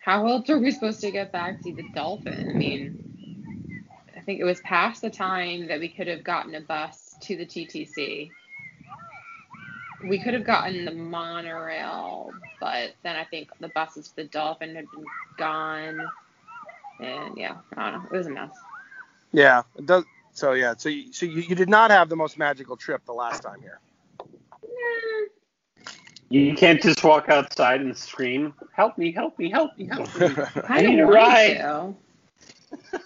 how 0.03 0.25
else 0.27 0.49
are 0.49 0.57
we 0.57 0.71
supposed 0.71 1.01
to 1.01 1.11
get 1.11 1.31
back 1.31 1.61
to 1.61 1.73
the 1.73 1.83
Dolphin? 1.93 2.49
I 2.49 2.53
mean, 2.53 3.85
I 4.15 4.21
think 4.21 4.39
it 4.39 4.45
was 4.45 4.61
past 4.61 5.01
the 5.01 5.09
time 5.09 5.67
that 5.67 5.79
we 5.79 5.89
could 5.89 6.07
have 6.07 6.23
gotten 6.23 6.55
a 6.55 6.61
bus 6.61 7.15
to 7.21 7.35
the 7.35 7.45
TTC. 7.45 8.29
We 10.07 10.23
could 10.23 10.33
have 10.33 10.45
gotten 10.45 10.85
the 10.85 10.93
monorail, 10.93 12.31
but 12.61 12.93
then 13.03 13.17
I 13.17 13.25
think 13.25 13.49
the 13.59 13.67
buses 13.69 14.07
to 14.07 14.15
the 14.15 14.23
Dolphin 14.23 14.75
had 14.75 14.85
been 14.91 15.05
gone. 15.37 15.99
And 17.01 17.37
yeah, 17.37 17.57
I 17.75 17.91
don't 17.91 18.03
know. 18.03 18.09
It 18.11 18.17
was 18.17 18.27
a 18.27 18.31
mess. 18.31 18.51
Yeah, 19.31 19.63
it 19.77 19.85
does. 19.85 20.03
So 20.33 20.53
yeah, 20.53 20.73
so 20.77 20.89
you, 20.89 21.11
so 21.11 21.25
you, 21.25 21.41
you 21.41 21.55
did 21.55 21.69
not 21.69 21.91
have 21.91 22.09
the 22.09 22.15
most 22.15 22.37
magical 22.37 22.77
trip 22.77 23.05
the 23.05 23.13
last 23.13 23.43
time 23.43 23.61
here. 23.61 23.79
You 26.31 26.53
can't 26.53 26.79
just 26.81 27.03
walk 27.03 27.27
outside 27.29 27.81
and 27.81 27.97
scream, 27.97 28.53
"Help 28.73 28.97
me! 28.99 29.11
Help 29.11 29.37
me! 29.39 29.49
Help 29.49 29.75
me! 29.77 29.87
Help 29.87 30.15
me!" 30.15 30.35
I 30.69 30.81
need 30.81 30.97
don't 30.97 30.99
a 30.99 31.03
want 31.05 31.15
ride. 31.15 31.47
to. 31.57 31.95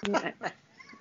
Yeah, 0.09 0.31
I 0.41 0.51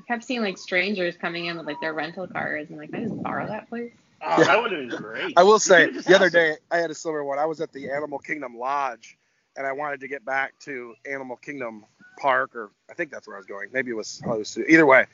kept 0.06 0.24
seeing 0.24 0.40
like 0.40 0.56
strangers 0.56 1.16
coming 1.16 1.46
in 1.46 1.56
with 1.56 1.66
like 1.66 1.80
their 1.80 1.94
rental 1.94 2.28
cars 2.28 2.68
and 2.70 2.78
like, 2.78 2.90
can 2.92 3.00
I 3.00 3.08
just 3.08 3.22
borrow 3.22 3.46
that 3.48 3.68
please? 3.68 3.90
Oh, 4.24 4.38
Yeah. 4.38 4.44
that 4.44 4.62
would 4.62 4.70
have 4.70 4.88
been 4.88 4.96
great. 5.00 5.34
I 5.36 5.42
will 5.42 5.58
say 5.58 5.80
You 5.80 5.86
could've 5.86 5.94
just 5.96 6.08
the 6.08 6.14
other 6.14 6.30
day 6.30 6.56
I 6.70 6.78
had 6.78 6.90
a 6.92 6.94
silver 6.94 7.24
one. 7.24 7.40
I 7.40 7.46
was 7.46 7.60
at 7.60 7.72
the 7.72 7.90
Animal 7.90 8.20
Kingdom 8.20 8.56
Lodge, 8.56 9.18
and 9.56 9.66
I 9.66 9.72
wanted 9.72 10.00
to 10.00 10.08
get 10.08 10.24
back 10.24 10.58
to 10.60 10.94
Animal 11.10 11.36
Kingdom 11.36 11.84
Park, 12.18 12.54
or 12.54 12.70
I 12.90 12.94
think 12.94 13.10
that's 13.10 13.26
where 13.26 13.36
I 13.36 13.38
was 13.38 13.46
going. 13.46 13.68
Maybe 13.72 13.90
it 13.90 13.94
was 13.96 14.20
Hollywood 14.24 14.46
Studios. 14.46 14.70
Either 14.72 14.86
way, 14.86 15.06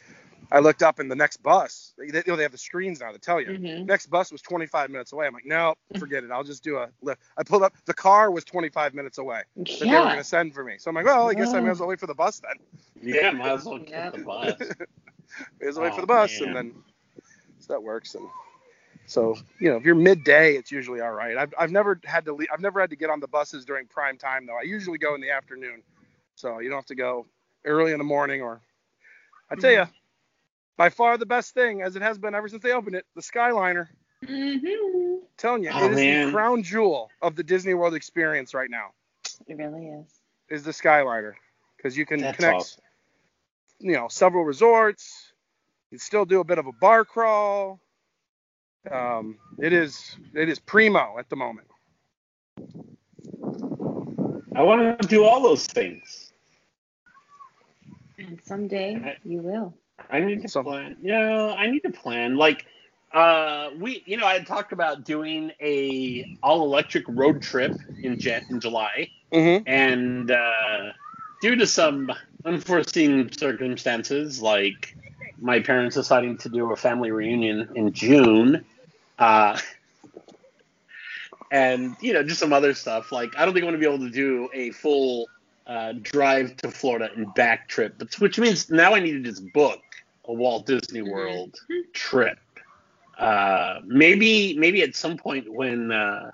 I 0.51 0.61
looked 0.61 0.83
up 0.83 1.01
in 1.01 1.09
the 1.09 1.17
next 1.17 1.39
bus. 1.43 1.95
They, 1.99 2.07
you 2.07 2.23
know, 2.27 2.37
they 2.37 2.43
have 2.43 2.53
the 2.53 2.59
screens 2.59 3.01
now 3.01 3.13
to 3.13 3.19
tell 3.19 3.41
you. 3.41 3.49
Mhm. 3.49 3.87
Next 3.87 4.07
bus 4.07 4.33
was 4.33 4.41
25 4.43 4.91
minutes 4.91 5.13
away. 5.13 5.27
I'm 5.27 5.35
like, 5.35 5.45
no, 5.47 5.75
forget 5.99 6.25
it. 6.25 6.31
I'll 6.31 6.45
just 6.45 6.63
do 6.65 6.77
a 6.79 6.89
Lyft. 7.05 7.17
I 7.37 7.43
pulled 7.43 7.63
up. 7.63 7.75
The 7.87 7.95
car 7.95 8.31
was 8.31 8.45
25 8.45 8.95
minutes 8.95 9.19
away 9.19 9.43
that 9.57 9.79
they 9.81 9.87
were 9.99 10.07
going 10.07 10.17
to 10.19 10.25
send 10.25 10.55
for 10.55 10.65
me. 10.65 10.77
So 10.79 10.89
I'm 10.89 10.95
like, 10.95 11.05
well, 11.05 11.29
I 11.29 11.35
guess 11.35 11.55
I 11.55 11.61
may 11.61 11.71
as 11.71 11.81
well 11.81 11.89
wait 11.89 12.01
for 12.01 12.07
the 12.07 12.15
bus 12.15 12.41
then. 12.41 13.13
Yeah, 13.15 13.31
might 13.31 13.53
as 13.53 13.65
well 13.67 13.79
Yep. 13.79 13.87
get 13.89 14.13
the 14.13 14.19
bus. 14.25 14.55
May 15.61 15.69
as 15.69 15.77
well 15.77 15.85
wait 15.85 15.95
for 15.95 15.99
Oh, 15.99 16.03
the 16.03 16.07
bus, 16.07 16.41
man. 16.41 16.49
and 16.49 16.57
then 16.57 16.75
so 17.61 17.75
that 17.75 17.83
works. 17.83 18.15
And 18.15 18.27
so 19.09 19.37
you 19.61 19.71
know, 19.71 19.77
if 19.77 19.85
you're 19.85 19.97
midday, 19.97 20.55
it's 20.55 20.71
usually 20.71 21.01
all 21.01 21.11
right. 21.13 21.37
I've, 21.37 21.53
I've 21.59 21.73
never 21.73 22.01
had 22.05 22.25
to 22.27 22.33
leave, 22.33 22.49
I've 22.53 22.61
never 22.61 22.81
had 22.81 22.91
to 22.91 22.97
get 22.97 23.11
on 23.11 23.19
the 23.21 23.27
buses 23.29 23.65
during 23.65 23.87
prime 23.87 24.17
time 24.19 24.47
though. 24.47 24.57
I 24.57 24.63
usually 24.63 24.99
go 24.99 25.15
in 25.17 25.21
the 25.21 25.31
afternoon, 25.31 25.83
so 26.37 26.61
you 26.61 26.69
don't 26.69 26.79
have 26.79 26.87
to 26.87 26.95
go 26.95 27.27
early 27.65 27.91
in 27.93 27.99
the 27.99 28.05
morning 28.05 28.43
or. 28.43 28.61
I 29.51 29.55
tell 29.57 29.73
you, 29.73 29.87
by 30.77 30.91
far 30.91 31.17
the 31.17 31.25
best 31.27 31.55
thing, 31.55 31.81
as 31.81 31.97
it 31.97 32.03
has 32.03 32.19
been 32.19 32.35
ever 32.35 32.49
since 32.49 32.63
they 32.63 32.73
opened 32.73 32.97
it, 32.97 33.07
the 33.17 33.23
Skyliner. 33.23 33.89
Mm-hmm. 34.27 35.25
telling 35.39 35.65
you, 35.65 35.71
Oh, 35.73 35.87
it 35.87 35.93
is 35.93 35.97
man. 35.97 36.27
the 36.27 36.33
crown 36.33 36.63
jewel 36.63 37.09
of 37.23 37.35
the 37.37 37.43
Disney 37.43 37.73
World 37.73 37.95
experience 37.95 38.53
right 38.53 38.69
now. 38.69 38.89
It 39.47 39.57
really 39.57 39.87
is. 39.87 40.07
Is 40.51 40.63
the 40.65 40.73
Skyliner 40.73 41.33
because 41.77 41.97
you 41.97 42.05
can 42.05 42.21
That's 42.21 42.37
connect 42.37 42.57
awesome. 42.57 42.83
you 43.81 43.93
know 43.93 44.09
several 44.09 44.45
resorts. 44.45 45.33
You 45.91 45.97
can 45.99 46.05
still 46.05 46.25
do 46.27 46.41
a 46.41 46.45
bit 46.45 46.59
of 46.59 46.67
a 46.67 46.73
bar 46.73 47.05
crawl. 47.05 47.81
Um, 48.91 49.39
it 49.59 49.73
is 49.73 50.17
it 50.35 50.49
is 50.49 50.59
primo 50.59 51.17
at 51.19 51.29
the 51.29 51.37
moment. 51.37 51.67
I 54.55 54.63
want 54.63 55.01
to 55.01 55.09
do 55.09 55.25
all 55.25 55.43
those 55.43 55.67
things. 55.67 56.33
And 58.19 58.41
someday 58.45 59.17
you 59.25 59.41
will. 59.41 59.75
I 60.11 60.21
need 60.21 60.43
to 60.43 60.49
Some- 60.49 60.65
plan. 60.65 60.97
Yeah, 61.03 61.55
I 61.57 61.71
need 61.71 61.81
to 61.81 61.91
plan. 61.91 62.37
Like, 62.37 62.67
uh, 63.13 63.71
we, 63.79 64.03
you 64.07 64.17
know, 64.17 64.27
I 64.27 64.35
had 64.35 64.47
talked 64.47 64.73
about 64.73 65.05
doing 65.05 65.53
a 65.61 66.37
all 66.43 66.63
electric 66.65 67.05
road 67.09 67.43
trip 67.43 67.77
in 68.03 68.19
Jan- 68.19 68.47
in 68.51 68.61
July, 68.61 69.11
Mm-hmm. 69.33 69.69
and 69.69 70.31
uh, 70.31 70.93
due 71.43 71.55
to 71.57 71.67
some 71.67 72.11
unforeseen 72.45 73.31
circumstances, 73.33 74.41
like 74.41 74.97
my 75.41 75.61
parents 75.61 75.97
deciding 75.97 76.39
to 76.39 76.49
do 76.49 76.73
a 76.73 76.77
family 76.77 77.11
reunion 77.11 77.71
in 77.75 77.93
June, 77.93 78.65
uh, 79.19 79.59
and 81.51 81.97
you 82.01 82.13
know, 82.13 82.23
just 82.23 82.41
some 82.41 82.53
other 82.53 82.75
stuff. 82.75 83.13
Like, 83.13 83.37
I 83.37 83.45
don't 83.45 83.55
think 83.55 83.65
I'm 83.65 83.71
going 83.71 83.81
to 83.81 83.89
be 83.89 83.95
able 83.95 84.05
to 84.07 84.13
do 84.13 84.49
a 84.53 84.71
full 84.71 85.29
uh, 85.67 85.93
drive 86.03 86.57
to 86.59 86.71
Florida 86.71 87.11
and 87.15 87.33
back 87.35 87.69
trip, 87.69 87.95
but 87.99 88.19
which 88.21 88.39
means 88.39 88.71
now 88.71 88.95
I 88.95 89.01
need 89.01 89.13
to 89.13 89.21
just 89.21 89.53
book 89.53 89.81
a 90.25 90.33
Walt 90.33 90.67
Disney 90.67 91.03
World 91.03 91.59
trip. 91.93 92.39
Uh, 93.19 93.81
maybe 93.85 94.57
maybe 94.57 94.83
at 94.83 94.95
some 94.95 95.17
point 95.17 95.53
when 95.53 95.91
uh, 95.91 96.31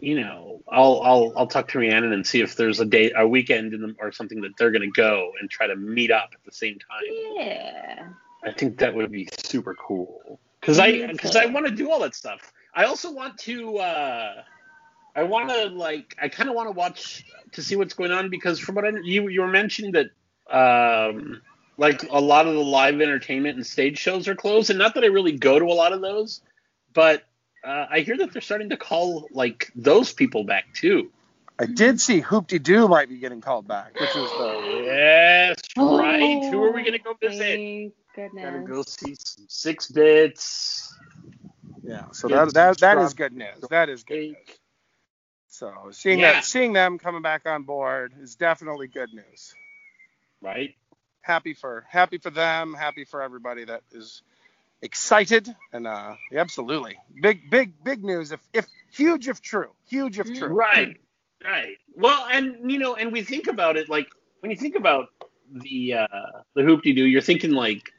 you 0.00 0.20
know 0.20 0.62
I'll 0.70 1.00
I'll 1.02 1.32
I'll 1.36 1.46
talk 1.46 1.68
to 1.68 1.78
Rhiannon 1.78 2.12
and 2.12 2.26
see 2.26 2.40
if 2.40 2.56
there's 2.56 2.80
a 2.80 2.84
day 2.84 3.12
a 3.16 3.26
weekend 3.26 3.74
in 3.74 3.82
the, 3.82 3.94
or 3.98 4.12
something 4.12 4.40
that 4.42 4.56
they're 4.56 4.70
gonna 4.70 4.90
go 4.90 5.32
and 5.40 5.50
try 5.50 5.66
to 5.66 5.76
meet 5.76 6.10
up 6.10 6.30
at 6.32 6.44
the 6.44 6.52
same 6.52 6.78
time. 6.78 7.02
Yeah. 7.34 8.08
I 8.44 8.52
think 8.52 8.78
that 8.78 8.94
would 8.94 9.12
be 9.12 9.28
super 9.44 9.74
cool 9.74 10.40
because 10.60 10.78
I 10.78 11.06
because. 11.06 11.36
I 11.36 11.46
want 11.46 11.66
to 11.66 11.72
do 11.72 11.90
all 11.90 12.00
that 12.00 12.14
stuff. 12.14 12.52
I 12.74 12.84
also 12.84 13.12
want 13.12 13.38
to. 13.40 13.78
Uh, 13.78 14.42
I 15.14 15.22
want 15.22 15.50
to 15.50 15.66
like. 15.66 16.16
I 16.20 16.28
kind 16.28 16.48
of 16.48 16.54
want 16.54 16.68
to 16.68 16.72
watch 16.72 17.24
to 17.52 17.62
see 17.62 17.76
what's 17.76 17.94
going 17.94 18.12
on 18.12 18.30
because 18.30 18.58
from 18.58 18.74
what 18.74 18.84
I 18.84 18.90
you 19.02 19.28
you 19.28 19.42
were 19.42 19.48
mentioning 19.48 19.92
that 19.92 20.10
um 20.50 21.40
like 21.78 22.02
a 22.10 22.20
lot 22.20 22.46
of 22.46 22.54
the 22.54 22.60
live 22.60 23.00
entertainment 23.00 23.56
and 23.56 23.66
stage 23.66 23.98
shows 23.98 24.28
are 24.28 24.34
closed, 24.34 24.70
and 24.70 24.78
not 24.78 24.94
that 24.94 25.04
I 25.04 25.08
really 25.08 25.32
go 25.32 25.58
to 25.58 25.64
a 25.64 25.74
lot 25.74 25.92
of 25.92 26.00
those, 26.00 26.42
but 26.92 27.22
uh, 27.64 27.86
I 27.90 28.00
hear 28.00 28.16
that 28.18 28.32
they're 28.32 28.42
starting 28.42 28.70
to 28.70 28.76
call 28.76 29.28
like 29.32 29.70
those 29.74 30.12
people 30.12 30.44
back 30.44 30.64
too. 30.74 31.10
I 31.58 31.66
did 31.66 32.00
see 32.00 32.20
Hoop-Dee-Doo 32.20 32.88
might 32.88 33.08
be 33.08 33.18
getting 33.18 33.40
called 33.40 33.68
back, 33.68 33.98
which 33.98 34.16
is 34.16 34.32
the 34.34 34.60
Yes, 34.86 35.56
right. 35.90 36.44
Who 36.50 36.62
are 36.64 36.72
we 36.72 36.82
gonna 36.84 36.98
go 36.98 37.14
visit? 37.20 37.62
Thank 38.16 38.34
Gotta 38.42 38.60
go 38.60 38.82
see 38.82 39.16
some 39.18 39.46
six 39.48 39.88
bits. 39.90 40.98
yeah. 41.84 42.06
So 42.12 42.28
that 42.30 42.54
that 42.54 42.80
that 42.80 42.98
is 42.98 43.14
good 43.14 43.34
news. 43.34 43.68
That 43.70 43.88
is 43.90 44.04
good 44.04 44.20
news. 44.20 44.58
So 45.48 45.72
seeing 45.92 46.20
Yeah. 46.20 46.22
that 46.22 46.44
seeing 46.44 46.72
them 46.72 46.98
coming 46.98 47.22
back 47.22 47.46
on 47.46 47.64
board 47.64 48.14
is 48.20 48.36
definitely 48.36 48.88
good 48.88 49.12
news. 49.14 49.54
Right. 50.42 50.76
Happy 51.22 51.54
for 51.54 51.84
happy 51.90 52.18
for 52.18 52.30
them. 52.30 52.74
Happy 52.74 53.04
for 53.04 53.22
everybody 53.22 53.64
that 53.64 53.82
is 53.92 54.22
excited 54.82 55.48
and 55.72 55.86
uh 55.86 56.14
yeah, 56.32 56.40
absolutely 56.40 56.96
big 57.20 57.50
big 57.50 57.72
big 57.84 58.04
news 58.04 58.32
if 58.32 58.40
if 58.52 58.66
huge 58.92 59.28
if 59.28 59.40
true 59.40 59.70
huge 59.88 60.18
if 60.20 60.32
true. 60.32 60.54
Right, 60.54 61.00
right. 61.44 61.76
Well, 61.96 62.26
and 62.30 62.70
you 62.70 62.78
know, 62.78 62.94
and 62.94 63.12
we 63.12 63.22
think 63.22 63.46
about 63.48 63.76
it 63.76 63.88
like 63.88 64.08
when 64.40 64.50
you 64.50 64.56
think 64.56 64.74
about 64.76 65.08
the 65.50 65.94
uh, 65.94 66.06
the 66.54 66.62
Hoop-Dee-Doo, 66.62 67.04
you're 67.04 67.20
thinking 67.20 67.52
like, 67.52 67.92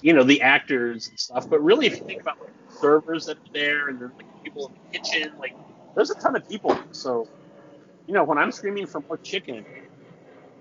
you 0.00 0.12
know, 0.12 0.22
the 0.24 0.40
actors 0.42 1.08
and 1.08 1.18
stuff. 1.18 1.48
But 1.48 1.62
really, 1.62 1.86
if 1.86 1.96
you 1.98 2.04
think 2.04 2.20
about 2.22 2.40
like 2.40 2.50
servers 2.80 3.26
that 3.26 3.36
are 3.38 3.52
there 3.52 3.88
and 3.88 4.00
then 4.00 4.10
like 4.16 4.42
people 4.44 4.68
in 4.68 4.74
the 4.92 4.98
kitchen, 4.98 5.32
like 5.38 5.54
there's 5.94 6.10
a 6.10 6.14
ton 6.14 6.36
of 6.36 6.48
people. 6.48 6.78
So, 6.92 7.28
you 8.06 8.14
know, 8.14 8.24
when 8.24 8.38
I'm 8.38 8.52
screaming 8.52 8.86
for 8.86 9.00
more 9.00 9.18
chicken, 9.18 9.64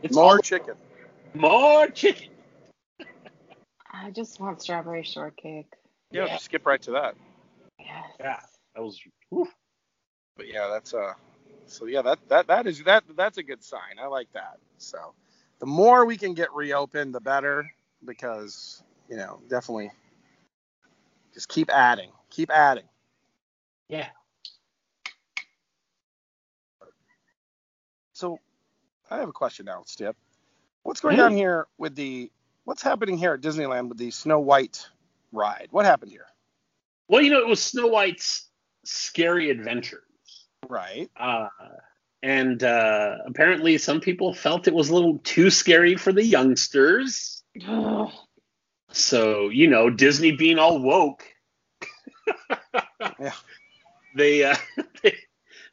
it's 0.04 0.16
More 0.16 0.34
all- 0.34 0.38
chicken. 0.40 0.76
more 1.34 1.88
chicken. 1.88 2.30
I 3.92 4.12
just 4.12 4.40
want 4.40 4.62
strawberry 4.62 5.04
shortcake. 5.04 5.68
Yeah, 6.12 6.26
Yeah. 6.26 6.38
skip 6.38 6.66
right 6.66 6.82
to 6.84 6.92
that. 6.92 7.16
Yes. 7.80 8.04
Yeah, 8.20 8.40
that 8.76 8.82
was. 8.82 9.00
whew. 9.30 9.48
But 10.36 10.48
yeah, 10.48 10.68
that's 10.72 10.94
uh 10.94 11.14
so 11.68 11.86
yeah, 11.86 12.02
that 12.02 12.20
that 12.30 12.48
that 12.48 12.68
is 12.68 12.84
that 12.84 13.04
that's 13.16 13.38
a 13.38 13.44
good 13.44 13.64
sign. 13.64 14.00
I 14.02 14.08
like 14.08 14.32
that. 14.34 14.58
So 14.78 15.14
the 15.60 15.66
more 15.66 16.06
we 16.06 16.18
can 16.18 16.34
get 16.34 16.54
reopened, 16.54 17.14
the 17.14 17.22
better 17.22 17.70
because, 18.06 18.84
you 19.10 19.18
know, 19.18 19.40
definitely 19.50 19.92
just 21.34 21.50
keep 21.50 21.70
adding. 21.72 22.12
Keep 22.30 22.52
adding. 22.52 22.86
Yeah. 23.90 24.08
So 28.14 28.40
I 29.10 29.18
have 29.18 29.30
a 29.30 29.34
question 29.34 29.66
now, 29.66 29.84
Stip. 29.86 30.16
What's 30.84 31.02
going 31.02 31.18
Hmm. 31.18 31.22
on 31.22 31.32
here 31.34 31.68
with 31.78 31.96
the 31.96 32.32
what's 32.66 32.82
happening 32.82 33.18
here 33.18 33.34
at 33.34 33.42
Disneyland 33.42 33.90
with 33.90 33.98
the 33.98 34.12
Snow 34.12 34.40
White 34.40 34.88
ride? 35.32 35.68
What 35.72 35.86
happened 35.86 36.12
here? 36.12 36.26
Well, 37.08 37.22
you 37.22 37.32
know, 37.32 37.40
it 37.40 37.48
was 37.48 37.62
Snow 37.62 37.88
White's 37.88 38.48
scary 38.86 39.50
adventures. 39.50 40.04
Right. 40.68 41.10
Uh, 41.16 41.50
and 42.24 42.62
uh, 42.64 43.18
apparently, 43.26 43.78
some 43.78 44.02
people 44.02 44.34
felt 44.34 44.68
it 44.68 44.74
was 44.74 44.90
a 44.90 44.94
little 44.96 45.20
too 45.20 45.50
scary 45.50 45.96
for 45.96 46.12
the 46.12 46.24
youngsters. 46.24 47.44
So, 48.92 49.50
you 49.50 49.68
know, 49.68 49.90
Disney 49.90 50.32
being 50.32 50.58
all 50.60 50.80
woke, 50.82 51.24
Yeah. 53.20 53.34
they, 54.16 54.44
uh, 54.44 54.56
they 55.04 55.16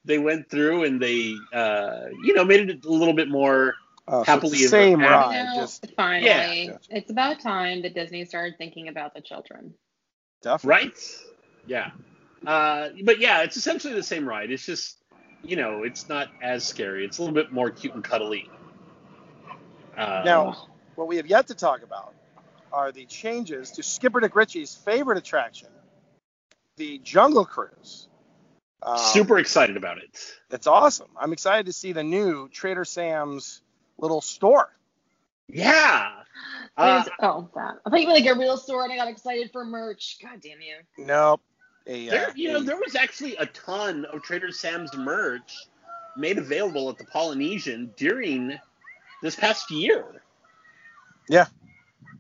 they 0.05 0.19
went 0.19 0.51
through 0.51 0.85
and 0.85 1.01
they, 1.01 1.35
uh, 1.53 2.07
you 2.23 2.35
know, 2.35 2.45
made 2.45 2.69
it 2.69 2.85
a 2.85 2.89
little 2.93 3.15
bit 3.15 3.29
more. 3.29 3.75
Uh, 4.07 4.23
Happily 4.23 4.59
the 4.59 4.65
ever 4.65 4.69
same 4.69 5.01
after. 5.01 5.15
ride, 5.15 5.45
Now, 5.45 5.55
just 5.57 5.87
finally, 5.97 6.27
Yeah. 6.27 6.77
it's 6.91 7.11
about 7.11 7.41
time 7.41 7.81
that 7.83 7.95
Disney 7.95 8.27
started 8.27 8.59
thinking 8.59 8.89
about 8.89 9.15
the 9.15 9.23
children. 9.23 9.73
definitely. 10.43 10.69
Right? 10.89 11.17
Yeah. 11.67 11.91
Uh, 12.47 12.89
but 13.05 13.21
yeah, 13.21 13.43
it's 13.43 13.57
essentially 13.57 13.95
the 13.95 14.03
same 14.03 14.29
ride. 14.29 14.51
It's 14.51 14.67
just, 14.67 14.99
you 15.43 15.57
know, 15.57 15.83
it's 15.83 16.09
not 16.09 16.29
as 16.43 16.65
scary. 16.65 17.05
It's 17.05 17.19
a 17.19 17.23
little 17.23 17.35
bit 17.35 17.53
more 17.53 17.71
cute 17.71 17.95
and 17.95 18.05
cuddly. 18.05 18.51
Uh, 19.97 20.23
Now, 20.25 20.69
what 20.95 21.09
we 21.09 21.17
have 21.17 21.27
yet 21.27 21.47
to 21.49 21.55
talk 21.55 21.83
about 21.83 22.15
are 22.73 22.93
the 22.93 23.07
changes 23.07 23.71
to 23.73 23.83
Skipper 23.83 24.21
Dick 24.21 24.35
Ritchie's 24.35 24.75
favorite 24.75 25.19
attraction, 25.19 25.69
the 26.77 26.99
Jungle 26.99 27.45
Cruise. 27.45 28.09
Um, 28.83 28.99
super 28.99 29.39
excited 29.39 29.77
about 29.77 29.99
it. 29.99 30.19
It's 30.51 30.67
awesome. 30.67 31.09
I'm 31.19 31.33
excited 31.33 31.67
to 31.67 31.73
see 31.73 31.93
the 31.93 32.03
new 32.03 32.49
Trader 32.49 32.85
Sam's 32.85 33.63
little 33.99 34.21
store. 34.21 34.71
Yeah. 35.49 36.11
Uh, 36.77 37.05
oh, 37.21 37.49
that. 37.55 37.77
I 37.87 37.91
thought 37.91 38.01
you 38.01 38.09
were 38.09 38.13
like 38.15 38.27
a 38.27 38.35
real 38.35 38.57
store, 38.57 38.83
and 38.85 38.93
I 38.93 38.97
got 38.97 39.09
excited 39.09 39.51
for 39.53 39.65
merch. 39.65 40.19
God 40.21 40.41
damn 40.43 40.61
you. 40.61 40.77
Nope. 40.99 41.41
A, 41.87 42.09
uh, 42.09 42.11
There, 42.11 42.33
you 42.35 42.53
know, 42.53 42.63
there 42.63 42.77
was 42.77 42.95
actually 42.95 43.37
a 43.37 43.47
ton 43.47 44.05
of 44.07 44.23
Trader 44.23 44.53
Sam's 44.53 44.95
merch 44.97 45.67
made 46.17 46.39
available 46.39 46.89
at 46.89 46.99
the 46.99 47.05
Polynesian 47.05 47.93
during 47.97 48.59
this 49.23 49.37
past 49.37 49.71
year. 49.71 50.23
Yeah. 51.29 51.47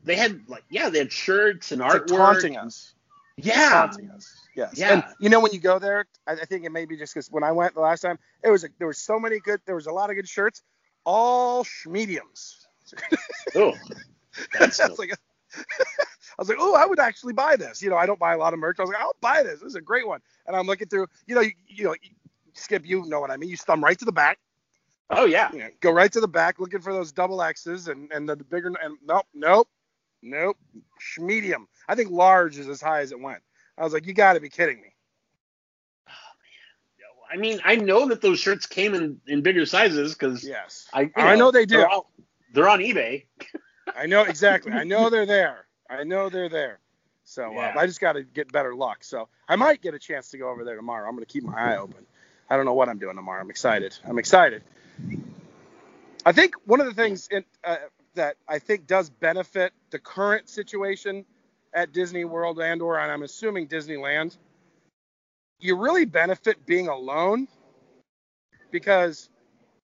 They 0.04 0.16
had 0.16 0.40
like, 0.48 0.64
yeah, 0.68 0.90
they 0.90 0.98
had 0.98 1.12
shirts 1.12 1.72
and 1.72 1.80
it's 1.80 1.92
like 1.92 2.02
artwork. 2.02 2.16
taunting 2.16 2.56
us. 2.56 2.92
Yeah. 3.36 3.70
Taunting 3.70 4.10
us. 4.10 4.34
Yes. 4.54 4.74
Yeah. 4.76 4.92
And 4.92 5.04
you 5.18 5.28
know 5.28 5.40
when 5.40 5.52
you 5.52 5.60
go 5.60 5.78
there, 5.78 6.06
I, 6.26 6.32
I 6.32 6.44
think 6.44 6.64
it 6.64 6.70
may 6.70 6.84
be 6.84 6.96
just 6.96 7.14
because 7.14 7.30
when 7.30 7.42
I 7.42 7.52
went 7.52 7.74
the 7.74 7.80
last 7.80 8.00
time, 8.00 8.18
it 8.42 8.50
was 8.50 8.62
like 8.62 8.72
there 8.78 8.86
was 8.86 8.98
so 8.98 9.18
many 9.18 9.40
good, 9.40 9.60
there 9.66 9.74
was 9.74 9.86
a 9.86 9.92
lot 9.92 10.10
of 10.10 10.16
good 10.16 10.28
shirts, 10.28 10.62
all 11.04 11.66
mediums. 11.86 12.66
Oh, 13.54 13.72
that's 14.58 14.78
I 14.80 14.88
was 14.88 14.98
like, 14.98 15.14
I 16.38 16.42
was 16.42 16.48
like, 16.48 16.58
oh, 16.60 16.74
I 16.74 16.86
would 16.86 16.98
actually 16.98 17.32
buy 17.32 17.56
this. 17.56 17.82
You 17.82 17.90
know, 17.90 17.96
I 17.96 18.06
don't 18.06 18.18
buy 18.18 18.34
a 18.34 18.38
lot 18.38 18.52
of 18.52 18.58
merch. 18.58 18.76
I 18.78 18.82
was 18.82 18.90
like, 18.90 19.00
I'll 19.00 19.16
buy 19.20 19.42
this. 19.42 19.60
This 19.60 19.70
is 19.70 19.74
a 19.76 19.80
great 19.80 20.06
one. 20.06 20.20
And 20.46 20.56
I'm 20.56 20.66
looking 20.66 20.88
through, 20.88 21.06
you 21.26 21.34
know, 21.34 21.40
you, 21.40 21.52
you 21.68 21.84
know, 21.84 21.94
Skip, 22.54 22.86
you 22.86 23.04
know 23.06 23.20
what 23.20 23.30
I 23.30 23.36
mean. 23.36 23.50
You 23.50 23.56
thumb 23.56 23.82
right 23.82 23.98
to 23.98 24.04
the 24.04 24.12
back, 24.12 24.38
oh 25.10 25.24
yeah. 25.24 25.52
you 25.52 25.58
know, 25.58 25.68
go 25.80 25.90
right 25.90 26.10
to 26.12 26.20
the 26.20 26.28
back, 26.28 26.58
looking 26.58 26.80
for 26.80 26.92
those 26.92 27.12
double 27.12 27.42
X's 27.42 27.88
and 27.88 28.10
and 28.12 28.28
the, 28.28 28.36
bigger 28.36 28.72
and 28.82 28.96
nope, 29.04 29.26
nope, 29.34 29.68
nope, 30.22 30.56
medium. 31.18 31.68
I 31.88 31.94
think 31.94 32.10
large 32.10 32.58
is 32.58 32.68
as 32.68 32.80
high 32.80 33.00
as 33.00 33.12
it 33.12 33.20
went. 33.20 33.42
I 33.76 33.82
was 33.82 33.92
like, 33.92 34.06
you 34.06 34.14
got 34.14 34.34
to 34.34 34.40
be 34.40 34.48
kidding 34.48 34.80
me. 34.80 34.94
Oh, 36.08 36.12
I 37.32 37.36
mean, 37.36 37.60
I 37.64 37.76
know 37.76 38.08
that 38.08 38.20
those 38.20 38.38
shirts 38.38 38.66
came 38.66 38.94
in, 38.94 39.20
in 39.26 39.42
bigger 39.42 39.66
sizes 39.66 40.14
because 40.14 40.46
Yes, 40.46 40.86
I, 40.92 41.02
you 41.02 41.10
I 41.16 41.34
know 41.34 41.50
they 41.50 41.66
do. 41.66 41.78
They're, 41.78 41.88
all- 41.88 42.10
they're 42.52 42.68
on 42.68 42.78
eBay. 42.78 43.26
I 43.96 44.06
know 44.06 44.22
exactly. 44.22 44.72
I 44.72 44.84
know 44.84 45.10
they're 45.10 45.26
there. 45.26 45.66
I 45.90 46.04
know 46.04 46.30
they're 46.30 46.48
there. 46.50 46.80
So 47.24 47.58
Yeah. 47.58 47.58
uh, 47.58 47.72
I 47.76 47.86
just 47.86 48.00
got 48.00 48.14
to 48.14 48.22
get 48.24 48.52
better 48.52 48.74
luck. 48.74 49.04
So 49.04 49.28
I 49.48 49.56
might 49.56 49.82
get 49.82 49.94
a 49.94 49.98
chance 49.98 50.30
to 50.30 50.38
go 50.38 50.50
over 50.50 50.64
there 50.64 50.76
tomorrow. 50.76 51.08
I'm 51.08 51.14
going 51.14 51.26
to 51.26 51.32
keep 51.32 51.44
my 51.44 51.54
eye 51.58 51.78
open. 51.78 52.06
I 52.50 52.56
don't 52.56 52.66
know 52.66 52.74
what 52.74 52.88
I'm 52.88 52.98
doing 52.98 53.16
tomorrow. 53.16 53.40
I'm 53.42 53.50
excited. 53.50 53.96
I'm 54.06 54.18
excited. 54.18 54.62
I 56.26 56.32
think 56.32 56.54
one 56.66 56.80
of 56.80 56.86
the 56.86 56.94
things, 56.94 57.28
in, 57.30 57.44
uh, 57.64 57.76
that 58.14 58.36
I 58.48 58.58
think 58.60 58.86
does 58.86 59.10
benefit 59.10 59.72
the 59.90 59.98
current 59.98 60.48
situation 60.48 61.24
at 61.74 61.92
Disney 61.92 62.24
World 62.24 62.60
and 62.60 62.82
or 62.82 62.98
and 62.98 63.12
I'm 63.12 63.22
assuming 63.24 63.68
Disneyland. 63.68 64.36
You 65.60 65.76
really 65.76 66.04
benefit 66.06 66.66
being 66.66 66.88
alone 66.88 67.48
because 68.72 69.30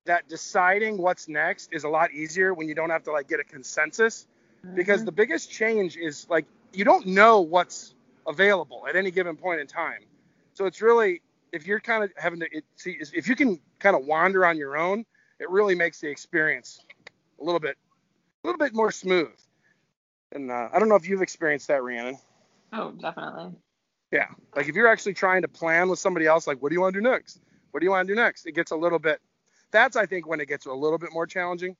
that 0.06 0.28
deciding 0.28 0.98
what's 0.98 1.28
next 1.28 1.70
is 1.72 1.84
a 1.84 1.90
lot 1.90 2.12
easier 2.12 2.54
when 2.54 2.68
you 2.68 2.74
don't 2.76 2.90
have 2.90 3.04
to 3.04 3.12
like 3.12 3.28
get 3.28 3.40
a 3.40 3.44
consensus 3.44 4.26
because 4.74 5.02
Mhm. 5.02 5.06
the 5.06 5.12
biggest 5.12 5.50
change 5.50 5.96
is 5.96 6.26
like 6.28 6.46
you 6.72 6.84
don't 6.84 7.06
know 7.06 7.40
what's 7.40 7.94
available 8.26 8.86
at 8.88 8.96
any 8.96 9.10
given 9.10 9.36
point 9.36 9.60
in 9.60 9.66
time. 9.66 10.04
So 10.54 10.66
it's 10.66 10.80
really 10.82 11.22
if 11.52 11.66
you're 11.66 11.80
kind 11.80 12.04
of 12.04 12.12
having 12.16 12.40
to 12.40 12.46
it, 12.50 12.64
see 12.76 12.98
if 13.12 13.28
you 13.28 13.36
can 13.36 13.60
kind 13.78 13.96
of 13.96 14.04
wander 14.04 14.44
on 14.46 14.56
your 14.56 14.76
own, 14.76 15.04
it 15.40 15.50
really 15.50 15.74
makes 15.74 16.00
the 16.00 16.08
experience 16.08 16.84
a 17.40 17.44
little 17.44 17.60
bit 17.60 17.76
a 18.44 18.46
little 18.46 18.58
bit 18.58 18.74
more 18.74 18.90
smooth. 18.90 19.36
And 20.32 20.50
uh, 20.50 20.68
I 20.72 20.78
don't 20.78 20.88
know 20.88 20.96
if 20.96 21.08
you've 21.08 21.22
experienced 21.22 21.68
that, 21.68 21.82
Rhiannon. 21.82 22.18
Oh, 22.72 22.92
definitely. 22.92 23.56
Yeah. 24.10 24.26
Like 24.54 24.68
if 24.68 24.74
you're 24.74 24.88
actually 24.88 25.14
trying 25.14 25.42
to 25.42 25.48
plan 25.48 25.88
with 25.88 25.98
somebody 25.98 26.26
else, 26.26 26.46
like 26.46 26.60
what 26.62 26.70
do 26.70 26.74
you 26.74 26.80
want 26.80 26.94
to 26.94 27.00
do 27.00 27.08
next? 27.08 27.40
What 27.70 27.80
do 27.80 27.84
you 27.84 27.90
want 27.90 28.06
to 28.08 28.14
do 28.14 28.20
next? 28.20 28.46
It 28.46 28.52
gets 28.52 28.70
a 28.70 28.76
little 28.76 28.98
bit. 28.98 29.20
That's 29.70 29.96
I 29.96 30.06
think 30.06 30.26
when 30.26 30.40
it 30.40 30.48
gets 30.48 30.66
a 30.66 30.72
little 30.72 30.98
bit 30.98 31.12
more 31.12 31.26
challenging. 31.26 31.76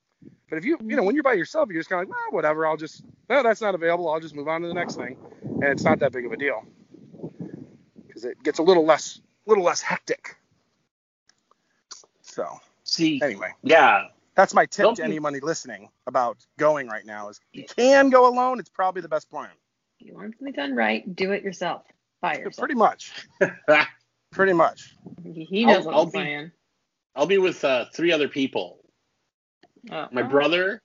But 0.48 0.59
if 0.59 0.64
you 0.64 0.78
you 0.83 0.96
know 0.96 1.02
when 1.04 1.14
you're 1.14 1.22
by 1.24 1.35
yourself, 1.35 1.68
you're 1.70 1.80
just 1.80 1.88
kind 1.90 2.02
of 2.02 2.09
like, 2.09 2.16
well, 2.16 2.33
whatever. 2.33 2.66
I'll 2.66 2.76
just 2.76 3.02
no, 3.28 3.42
that's 3.42 3.61
not 3.61 3.74
available. 3.74 4.09
I'll 4.11 4.20
just 4.20 4.35
move 4.35 4.48
on 4.48 4.62
to 4.62 4.68
the 4.68 4.74
next 4.74 4.96
thing, 4.96 5.16
and 5.42 5.64
it's 5.64 5.85
not 5.85 5.98
that 6.00 6.12
big 6.12 6.26
of 6.26 6.33
a 6.33 6.37
deal 6.37 6.64
because 8.06 8.24
it 8.24 8.42
gets 8.42 8.59
a 8.59 8.62
little 8.62 8.85
less 8.85 9.20
little 9.46 9.64
less 9.64 9.80
hectic. 9.80 10.37
So 12.22 12.46
See, 12.85 13.20
anyway, 13.22 13.50
yeah, 13.62 14.04
that's 14.35 14.54
my 14.54 14.66
tip 14.66 14.85
Don't 14.85 14.96
to 14.96 15.02
you- 15.02 15.06
anybody 15.09 15.40
listening 15.40 15.88
about 16.06 16.38
going 16.59 16.88
right 16.88 17.04
now 17.06 17.28
is 17.28 17.40
you 17.52 17.64
can 17.64 18.11
go 18.11 18.28
alone. 18.28 18.59
It's 18.59 18.68
probably 18.70 19.02
the 19.02 19.09
best 19.09 19.30
plan. 19.30 19.50
If 20.00 20.06
you 20.09 20.14
want 20.14 20.35
something 20.38 20.52
done 20.54 20.74
right, 20.74 21.14
do 21.14 21.33
it 21.33 21.42
yourself. 21.42 21.83
By 22.20 22.35
yourself. 22.38 22.56
Pretty 22.59 22.74
much. 22.74 23.12
Pretty 24.33 24.52
much. 24.52 24.94
He 25.24 25.44
he 25.44 25.64
knows 25.64 25.78
I'll- 25.78 25.85
what 25.87 25.94
I'll 25.94 26.06
be- 26.06 26.12
saying. 26.18 26.50
I'll 27.16 27.26
be 27.26 27.38
with 27.38 27.64
uh, 27.64 27.87
three 27.92 28.12
other 28.12 28.28
people. 28.28 28.80
Oh. 29.90 30.09
My 30.12 30.23
brother, 30.23 30.83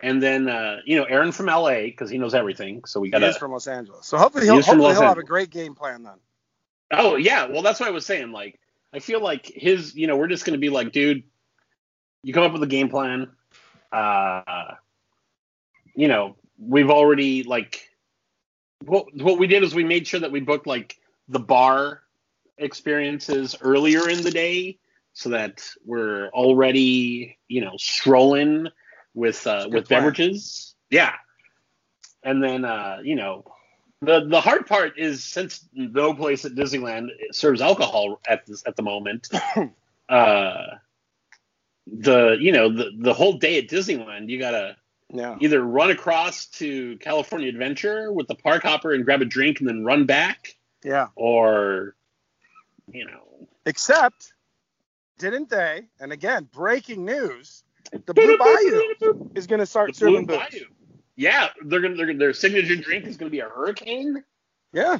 and 0.00 0.22
then 0.22 0.48
uh, 0.48 0.78
you 0.84 0.96
know 0.96 1.04
Aaron 1.04 1.32
from 1.32 1.46
LA 1.46 1.82
because 1.82 2.10
he 2.10 2.18
knows 2.18 2.34
everything. 2.34 2.84
So 2.84 3.00
we 3.00 3.08
He 3.08 3.12
got 3.12 3.22
is 3.22 3.36
from 3.36 3.52
Los 3.52 3.66
Angeles. 3.66 4.06
So 4.06 4.18
hopefully 4.18 4.44
He 4.44 4.50
he'll, 4.50 4.58
is 4.58 4.66
from 4.66 4.78
hopefully 4.78 4.94
he'll 4.94 5.08
have 5.08 5.18
a 5.18 5.24
great 5.24 5.50
game 5.50 5.74
plan 5.74 6.02
then. 6.02 6.18
Oh 6.92 7.16
yeah, 7.16 7.46
well 7.46 7.62
that's 7.62 7.80
what 7.80 7.88
I 7.88 7.92
was 7.92 8.06
saying. 8.06 8.32
Like 8.32 8.60
I 8.92 8.98
feel 8.98 9.20
like 9.20 9.46
his, 9.46 9.94
you 9.94 10.06
know, 10.06 10.16
we're 10.16 10.28
just 10.28 10.44
gonna 10.44 10.58
be 10.58 10.70
like, 10.70 10.92
dude, 10.92 11.22
you 12.22 12.34
come 12.34 12.44
up 12.44 12.52
with 12.52 12.62
a 12.62 12.66
game 12.66 12.88
plan. 12.88 13.30
Uh, 13.90 14.74
you 15.94 16.08
know, 16.08 16.36
we've 16.58 16.90
already 16.90 17.42
like, 17.42 17.88
what 18.84 19.06
what 19.14 19.38
we 19.38 19.46
did 19.46 19.62
is 19.62 19.74
we 19.74 19.84
made 19.84 20.06
sure 20.06 20.20
that 20.20 20.32
we 20.32 20.40
booked 20.40 20.66
like 20.66 20.96
the 21.28 21.40
bar 21.40 22.02
experiences 22.58 23.56
earlier 23.60 24.08
in 24.08 24.22
the 24.22 24.30
day 24.30 24.78
so 25.14 25.30
that 25.30 25.62
we're 25.84 26.28
already, 26.28 27.38
you 27.48 27.60
know, 27.60 27.76
strolling 27.76 28.68
with 29.14 29.46
uh, 29.46 29.68
with 29.70 29.88
plan. 29.88 30.00
beverages. 30.00 30.74
Yeah, 30.90 31.12
and 32.22 32.42
then 32.42 32.64
uh, 32.64 32.98
you 33.02 33.14
know, 33.16 33.44
the 34.00 34.24
the 34.26 34.40
hard 34.40 34.66
part 34.66 34.98
is 34.98 35.22
since 35.24 35.66
no 35.72 36.14
place 36.14 36.44
at 36.44 36.52
Disneyland 36.52 37.08
serves 37.32 37.60
alcohol 37.60 38.20
at 38.26 38.46
this 38.46 38.62
at 38.66 38.76
the 38.76 38.82
moment, 38.82 39.28
uh, 40.08 40.64
the 41.86 42.36
you 42.40 42.52
know 42.52 42.68
the 42.74 42.90
the 42.98 43.12
whole 43.14 43.34
day 43.38 43.58
at 43.58 43.68
Disneyland 43.68 44.28
you 44.28 44.38
gotta 44.38 44.76
Yeah. 45.12 45.36
either 45.40 45.60
run 45.62 45.90
across 45.90 46.46
to 46.58 46.96
California 46.98 47.48
Adventure 47.48 48.12
with 48.12 48.28
the 48.28 48.34
park 48.34 48.62
hopper 48.62 48.92
and 48.92 49.04
grab 49.04 49.20
a 49.20 49.24
drink 49.26 49.60
and 49.60 49.68
then 49.68 49.84
run 49.84 50.06
back, 50.06 50.56
Yeah. 50.84 51.08
or 51.16 51.94
you 52.90 53.04
know, 53.06 53.48
Except, 53.66 54.31
didn't 55.18 55.48
they? 55.50 55.88
And 56.00 56.12
again, 56.12 56.48
breaking 56.52 57.04
news: 57.04 57.62
the 58.06 58.14
Blue 58.14 58.36
Bayou 58.38 59.30
is 59.34 59.46
going 59.46 59.60
to 59.60 59.66
start 59.66 59.94
the 59.94 60.00
Blue 60.06 60.10
serving 60.14 60.26
booze. 60.26 60.38
Bayou. 60.38 60.64
Yeah, 61.16 61.48
they're 61.64 61.80
gonna, 61.80 62.14
their 62.14 62.32
signature 62.32 62.76
drink 62.76 63.04
is 63.06 63.16
gonna 63.18 63.30
be 63.30 63.40
a 63.40 63.48
hurricane. 63.48 64.24
Yeah. 64.72 64.98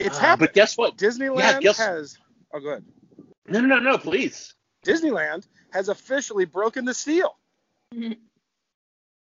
It's 0.00 0.16
Uh, 0.18 0.20
happening. 0.20 0.46
But 0.48 0.54
guess 0.54 0.76
what? 0.76 0.96
Disneyland 0.96 1.38
yeah, 1.38 1.60
guess- 1.60 1.78
has. 1.78 2.18
Oh, 2.52 2.58
good. 2.58 2.84
No, 3.46 3.60
no, 3.60 3.78
no, 3.78 3.78
no, 3.92 3.98
please. 3.98 4.54
Disneyland 4.84 5.46
has 5.72 5.88
officially 5.88 6.46
broken 6.46 6.84
the 6.84 6.94
seal. 6.94 7.36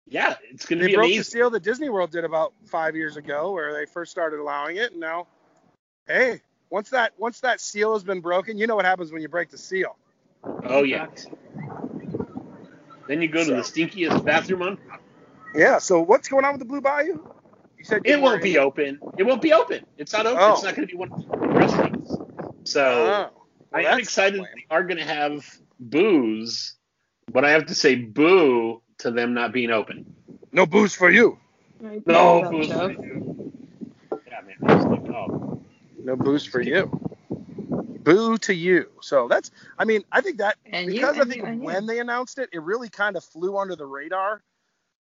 Yeah, 0.08 0.36
it's 0.50 0.66
gonna 0.66 0.82
They 0.82 0.86
be 0.88 0.94
broke 0.94 1.08
the 1.08 1.22
seal 1.22 1.50
that 1.50 1.62
Disney 1.64 1.88
World 1.88 2.12
did 2.12 2.24
about 2.24 2.52
five 2.66 2.94
years 2.94 3.16
ago, 3.16 3.50
where 3.52 3.72
they 3.74 3.86
first 3.86 4.12
started 4.12 4.38
allowing 4.38 4.76
it, 4.76 4.92
and 4.92 5.00
now, 5.00 5.26
hey, 6.06 6.40
once 6.70 6.90
that 6.90 7.12
once 7.18 7.40
that 7.40 7.60
seal 7.60 7.92
has 7.94 8.04
been 8.04 8.20
broken, 8.20 8.58
you 8.58 8.66
know 8.66 8.76
what 8.76 8.84
happens 8.84 9.12
when 9.12 9.22
you 9.22 9.28
break 9.28 9.50
the 9.50 9.58
seal. 9.58 9.96
Oh 10.64 10.82
yeah. 10.82 11.06
Then 13.08 13.22
you 13.22 13.28
go 13.28 13.44
to 13.44 13.50
the 13.50 13.60
stinkiest 13.62 14.24
bathroom 14.24 14.62
on. 14.62 14.78
Yeah. 15.54 15.78
So 15.78 16.00
what's 16.00 16.28
going 16.28 16.44
on 16.44 16.52
with 16.52 16.60
the 16.60 16.64
Blue 16.66 16.80
Bayou? 16.80 17.20
You 17.78 17.84
said 17.84 18.02
you 18.04 18.14
It 18.14 18.20
won't 18.20 18.38
were- 18.40 18.42
be 18.42 18.58
open. 18.58 18.98
It 19.16 19.22
won't 19.24 19.42
be 19.42 19.52
open. 19.52 19.84
It's 19.96 20.12
not 20.12 20.26
open. 20.26 20.38
Oh. 20.42 20.52
It's 20.54 20.62
not 20.64 20.74
going 20.74 20.88
to 20.88 20.92
be 20.92 20.98
one 20.98 21.12
of 21.12 21.22
the 21.28 21.36
restaurants. 21.48 22.16
So 22.64 22.82
Oh. 22.82 23.06
Well, 23.72 23.86
I 23.86 23.92
am 23.92 23.98
excited 23.98 24.40
lame. 24.40 24.48
they 24.54 24.74
are 24.74 24.82
going 24.82 24.96
to 24.98 25.04
have 25.04 25.44
booze, 25.78 26.74
but 27.30 27.44
I 27.44 27.50
have 27.50 27.66
to 27.66 27.74
say 27.74 27.94
boo 27.96 28.80
to 28.98 29.10
them 29.10 29.34
not 29.34 29.52
being 29.52 29.70
open. 29.70 30.06
No 30.52 30.64
booze 30.66 30.94
for 30.94 31.10
you. 31.10 31.38
No 31.80 32.48
booze. 32.50 32.68
joke. 32.68 32.92
Yeah, 34.26 34.40
man. 34.40 34.56
I 34.66 34.74
was 34.74 34.84
like, 34.86 35.10
oh. 35.10 35.60
No 36.06 36.14
booze 36.14 36.44
for 36.46 36.60
you. 36.60 36.88
Boo 37.28 38.38
to 38.38 38.54
you. 38.54 38.88
So 39.02 39.26
that's. 39.26 39.50
I 39.76 39.84
mean, 39.84 40.04
I 40.12 40.20
think 40.20 40.38
that 40.38 40.56
And 40.64 40.86
you, 40.86 41.00
because 41.00 41.18
I 41.18 41.24
think 41.24 41.38
you, 41.38 41.44
and 41.44 41.58
you. 41.58 41.64
when 41.64 41.86
they 41.86 41.98
announced 41.98 42.38
it, 42.38 42.48
it 42.52 42.62
really 42.62 42.88
kind 42.88 43.16
of 43.16 43.24
flew 43.24 43.58
under 43.58 43.74
the 43.74 43.86
radar 43.86 44.44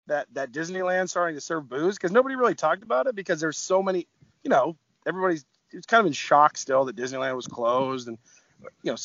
that 0.07 0.27
that 0.33 0.53
Disneyland 0.53 1.11
starting 1.11 1.35
to 1.37 1.41
serve 1.43 1.69
booze 1.69 1.97
because 1.97 2.13
nobody 2.13 2.35
really 2.35 2.55
talked 2.55 2.83
about 2.83 3.07
it 3.07 3.15
because 3.15 3.41
there's 3.41 3.59
so 3.59 3.83
many. 3.83 4.07
You 4.43 4.49
know, 4.49 4.75
everybody's 5.07 5.45
it's 5.71 5.85
kind 5.85 6.01
of 6.01 6.07
in 6.07 6.15
shock 6.15 6.57
still 6.57 6.87
that 6.87 6.97
Disneyland 6.97 7.37
was 7.37 7.47
closed 7.47 8.09
and 8.09 8.17
you 8.83 8.93
know. 8.93 8.97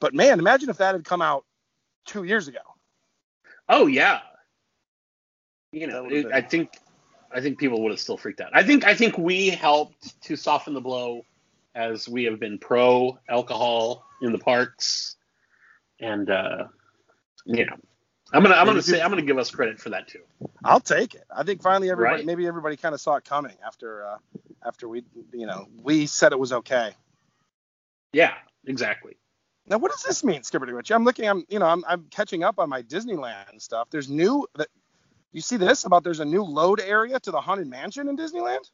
But 0.00 0.12
man, 0.12 0.38
imagine 0.38 0.68
if 0.68 0.76
that 0.76 0.94
had 0.94 1.06
come 1.06 1.22
out 1.22 1.46
two 2.04 2.24
years 2.24 2.48
ago. 2.48 2.60
Oh 3.66 3.86
yeah. 3.86 4.20
You 5.72 5.86
know, 5.86 6.04
it, 6.04 6.26
I 6.34 6.42
think 6.42 6.78
I 7.34 7.40
think 7.40 7.58
people 7.58 7.82
would 7.82 7.90
have 7.90 8.00
still 8.00 8.16
freaked 8.16 8.40
out. 8.40 8.50
I 8.52 8.62
think 8.62 8.84
I 8.84 8.94
think 8.94 9.18
we 9.18 9.48
helped 9.50 10.20
to 10.22 10.36
soften 10.36 10.72
the 10.74 10.80
blow 10.80 11.24
as 11.74 12.08
we 12.08 12.24
have 12.24 12.38
been 12.38 12.58
pro 12.58 13.18
alcohol 13.28 14.06
in 14.22 14.32
the 14.32 14.38
parks, 14.38 15.16
and 16.00 16.30
uh, 16.30 16.64
you 17.44 17.66
know, 17.66 17.76
I'm 18.32 18.42
gonna 18.42 18.54
I'm 18.54 18.66
gonna 18.66 18.82
say 18.82 19.00
I'm 19.00 19.10
gonna 19.10 19.22
give 19.22 19.38
us 19.38 19.50
credit 19.50 19.80
for 19.80 19.90
that 19.90 20.06
too. 20.08 20.22
I'll 20.64 20.80
take 20.80 21.14
it. 21.14 21.24
I 21.34 21.42
think 21.42 21.60
finally 21.62 21.90
everybody, 21.90 22.18
Right. 22.18 22.26
maybe 22.26 22.46
everybody 22.46 22.76
kind 22.76 22.94
of 22.94 23.00
saw 23.00 23.16
it 23.16 23.24
coming 23.24 23.56
after 23.66 24.06
uh, 24.06 24.18
after 24.64 24.88
we, 24.88 25.04
you 25.32 25.46
know, 25.46 25.66
we 25.82 26.06
said 26.06 26.32
it 26.32 26.38
was 26.38 26.52
okay. 26.52 26.92
Yeah, 28.12 28.34
exactly. 28.66 29.16
Now, 29.66 29.78
what 29.78 29.90
does 29.90 30.02
this 30.02 30.22
mean, 30.22 30.42
Skipper 30.42 30.66
Rich? 30.66 30.90
I'm 30.92 31.04
looking. 31.04 31.28
I'm, 31.28 31.44
you 31.48 31.58
know, 31.58 31.66
I'm, 31.66 31.84
I'm 31.88 32.04
catching 32.10 32.44
up 32.44 32.58
on 32.58 32.68
my 32.68 32.82
Disneyland 32.82 33.60
stuff. 33.60 33.88
There's 33.90 34.08
new. 34.10 34.46
You 35.34 35.40
see 35.40 35.56
this 35.56 35.84
about? 35.84 36.04
There's 36.04 36.20
a 36.20 36.24
new 36.24 36.44
load 36.44 36.80
area 36.80 37.18
to 37.18 37.30
the 37.32 37.40
Haunted 37.40 37.66
Mansion 37.66 38.08
in 38.08 38.16
Disneyland. 38.16 38.70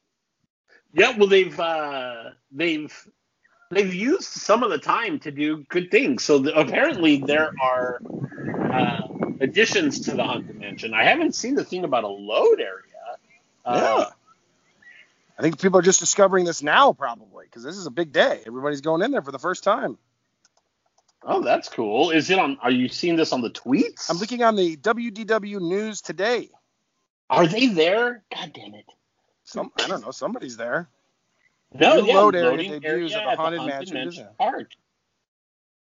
Yeah, 0.93 1.17
well 1.17 1.27
they've 1.27 1.59
uh, 1.59 2.31
they've 2.53 3.09
they've 3.71 3.95
used 3.95 4.25
some 4.25 4.63
of 4.63 4.71
the 4.71 4.77
time 4.77 5.19
to 5.21 5.31
do 5.31 5.65
good 5.71 5.91
things. 5.91 6.23
So 6.23 6.39
the, 6.39 6.55
apparently 6.55 7.17
there 7.17 7.53
are 7.63 8.03
uh, 8.71 9.01
additions 9.41 10.01
to 10.01 10.15
the 10.15 10.23
haunted 10.23 10.61
mansion. 10.61 10.93
I 10.93 11.05
haven't 11.05 11.35
seen 11.35 11.55
the 11.55 11.65
thing 11.65 11.85
about 11.85 12.05
a 12.05 12.09
load 12.09 12.61
area. 12.61 13.19
Uh, 13.65 13.97
yeah. 13.99 14.05
I 15.39 15.43
think 15.43 15.59
people 15.59 15.79
are 15.79 15.83
just 15.83 16.01
discovering 16.01 16.45
this 16.45 16.63
now, 16.63 16.93
probably, 16.93 17.47
because 17.47 17.63
this 17.63 17.79
is 17.79 17.87
a 17.87 17.91
big 17.91 18.13
day. 18.13 18.43
Everybody's 18.47 18.83
going 18.83 19.01
in 19.01 19.13
there 19.13 19.23
for 19.23 19.33
the 19.33 19.39
first 19.39 19.65
time. 19.65 19.97
Oh, 21.23 21.43
that's 21.43 21.69
cool. 21.69 22.11
Is 22.11 22.31
it 22.31 22.39
on? 22.39 22.59
Are 22.63 22.71
you 22.71 22.89
seeing 22.89 23.17
this 23.17 23.33
on 23.33 23.43
the 23.43 23.51
tweets? 23.51 24.09
I'm 24.09 24.17
looking 24.17 24.43
on 24.43 24.57
the 24.57 24.77
WDW 24.77 25.61
News 25.61 26.01
today. 26.01 26.51
Are 27.29 27.47
they 27.47 27.67
there? 27.67 28.25
God 28.35 28.53
damn 28.55 28.75
it! 28.75 28.87
Some, 29.45 29.71
I 29.79 29.87
don't 29.87 30.03
know. 30.03 30.11
Somebody's 30.11 30.57
there. 30.57 30.89
No, 31.73 31.97
New 31.97 32.07
yeah, 32.07 32.19
load 32.19 32.35
area 32.35 32.51
loading 32.51 32.71
debuts 32.71 32.87
area 32.87 33.05
of 33.05 33.13
the 33.13 33.31
at 33.31 33.37
Haunted 33.37 33.67
Mansion, 33.67 34.05
Disney. 34.05 34.27
Park. 34.39 34.71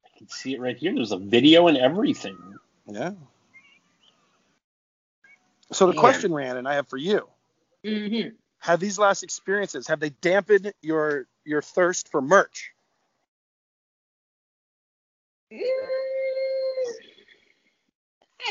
I 0.04 0.18
can 0.18 0.28
see 0.28 0.54
it 0.54 0.60
right 0.60 0.76
here. 0.76 0.94
There's 0.94 1.12
a 1.12 1.18
video 1.18 1.68
and 1.68 1.78
everything. 1.78 2.36
Yeah. 2.86 3.12
So 5.72 5.86
the 5.86 5.92
Man. 5.92 6.00
question, 6.00 6.32
Rhiannon, 6.32 6.66
I 6.66 6.74
have 6.74 6.88
for 6.88 6.96
you: 6.96 7.28
Mhm. 7.84 8.34
Have 8.58 8.80
these 8.80 8.98
last 8.98 9.22
experiences 9.22 9.86
have 9.86 10.00
they 10.00 10.10
dampened 10.10 10.72
your 10.82 11.26
your 11.44 11.62
thirst 11.62 12.08
for 12.10 12.20
merch? 12.20 12.72
I 15.52 16.92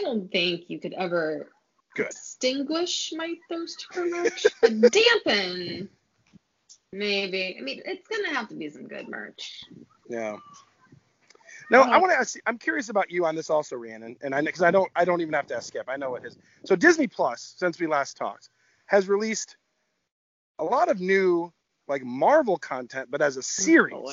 don't 0.01 0.31
think 0.31 0.69
you 0.69 0.79
could 0.79 0.93
ever 0.93 1.51
good. 1.95 2.07
extinguish 2.07 3.13
my 3.15 3.35
thirst 3.49 3.87
for 3.91 4.05
merch, 4.05 4.45
but 4.61 4.91
dampen. 4.91 5.89
Maybe. 6.93 7.57
I 7.59 7.61
mean, 7.61 7.81
it's 7.85 8.07
gonna 8.07 8.33
have 8.33 8.47
to 8.49 8.55
be 8.55 8.69
some 8.69 8.87
good 8.87 9.09
merch. 9.09 9.63
Yeah. 10.09 10.37
No, 11.69 11.81
I 11.81 11.97
Oh. 11.97 11.99
want 11.99 12.13
to 12.13 12.17
ask. 12.17 12.37
I'm 12.45 12.57
curious 12.57 12.89
about 12.89 13.11
you 13.11 13.25
on 13.25 13.35
this 13.35 13.49
also, 13.49 13.75
Rhiannon, 13.75 14.15
and 14.21 14.33
I 14.33 14.41
because 14.41 14.61
I 14.61 14.71
don't 14.71 14.89
I 14.95 15.03
don't 15.03 15.21
even 15.21 15.33
have 15.33 15.47
to 15.47 15.55
ask 15.55 15.67
Skip. 15.67 15.89
I 15.89 15.97
know 15.97 16.11
what 16.11 16.23
his. 16.23 16.37
So 16.65 16.75
Disney 16.75 17.07
Plus, 17.07 17.55
since 17.57 17.79
we 17.79 17.87
last 17.87 18.15
talked, 18.15 18.49
has 18.85 19.09
released 19.09 19.57
a 20.59 20.63
lot 20.63 20.89
of 20.89 21.01
new 21.01 21.51
like 21.87 22.03
Marvel 22.03 22.57
content, 22.57 23.09
but 23.11 23.21
as 23.21 23.35
a 23.35 23.39
oh, 23.39 23.41
series. 23.41 23.95
Oh. 23.97 24.11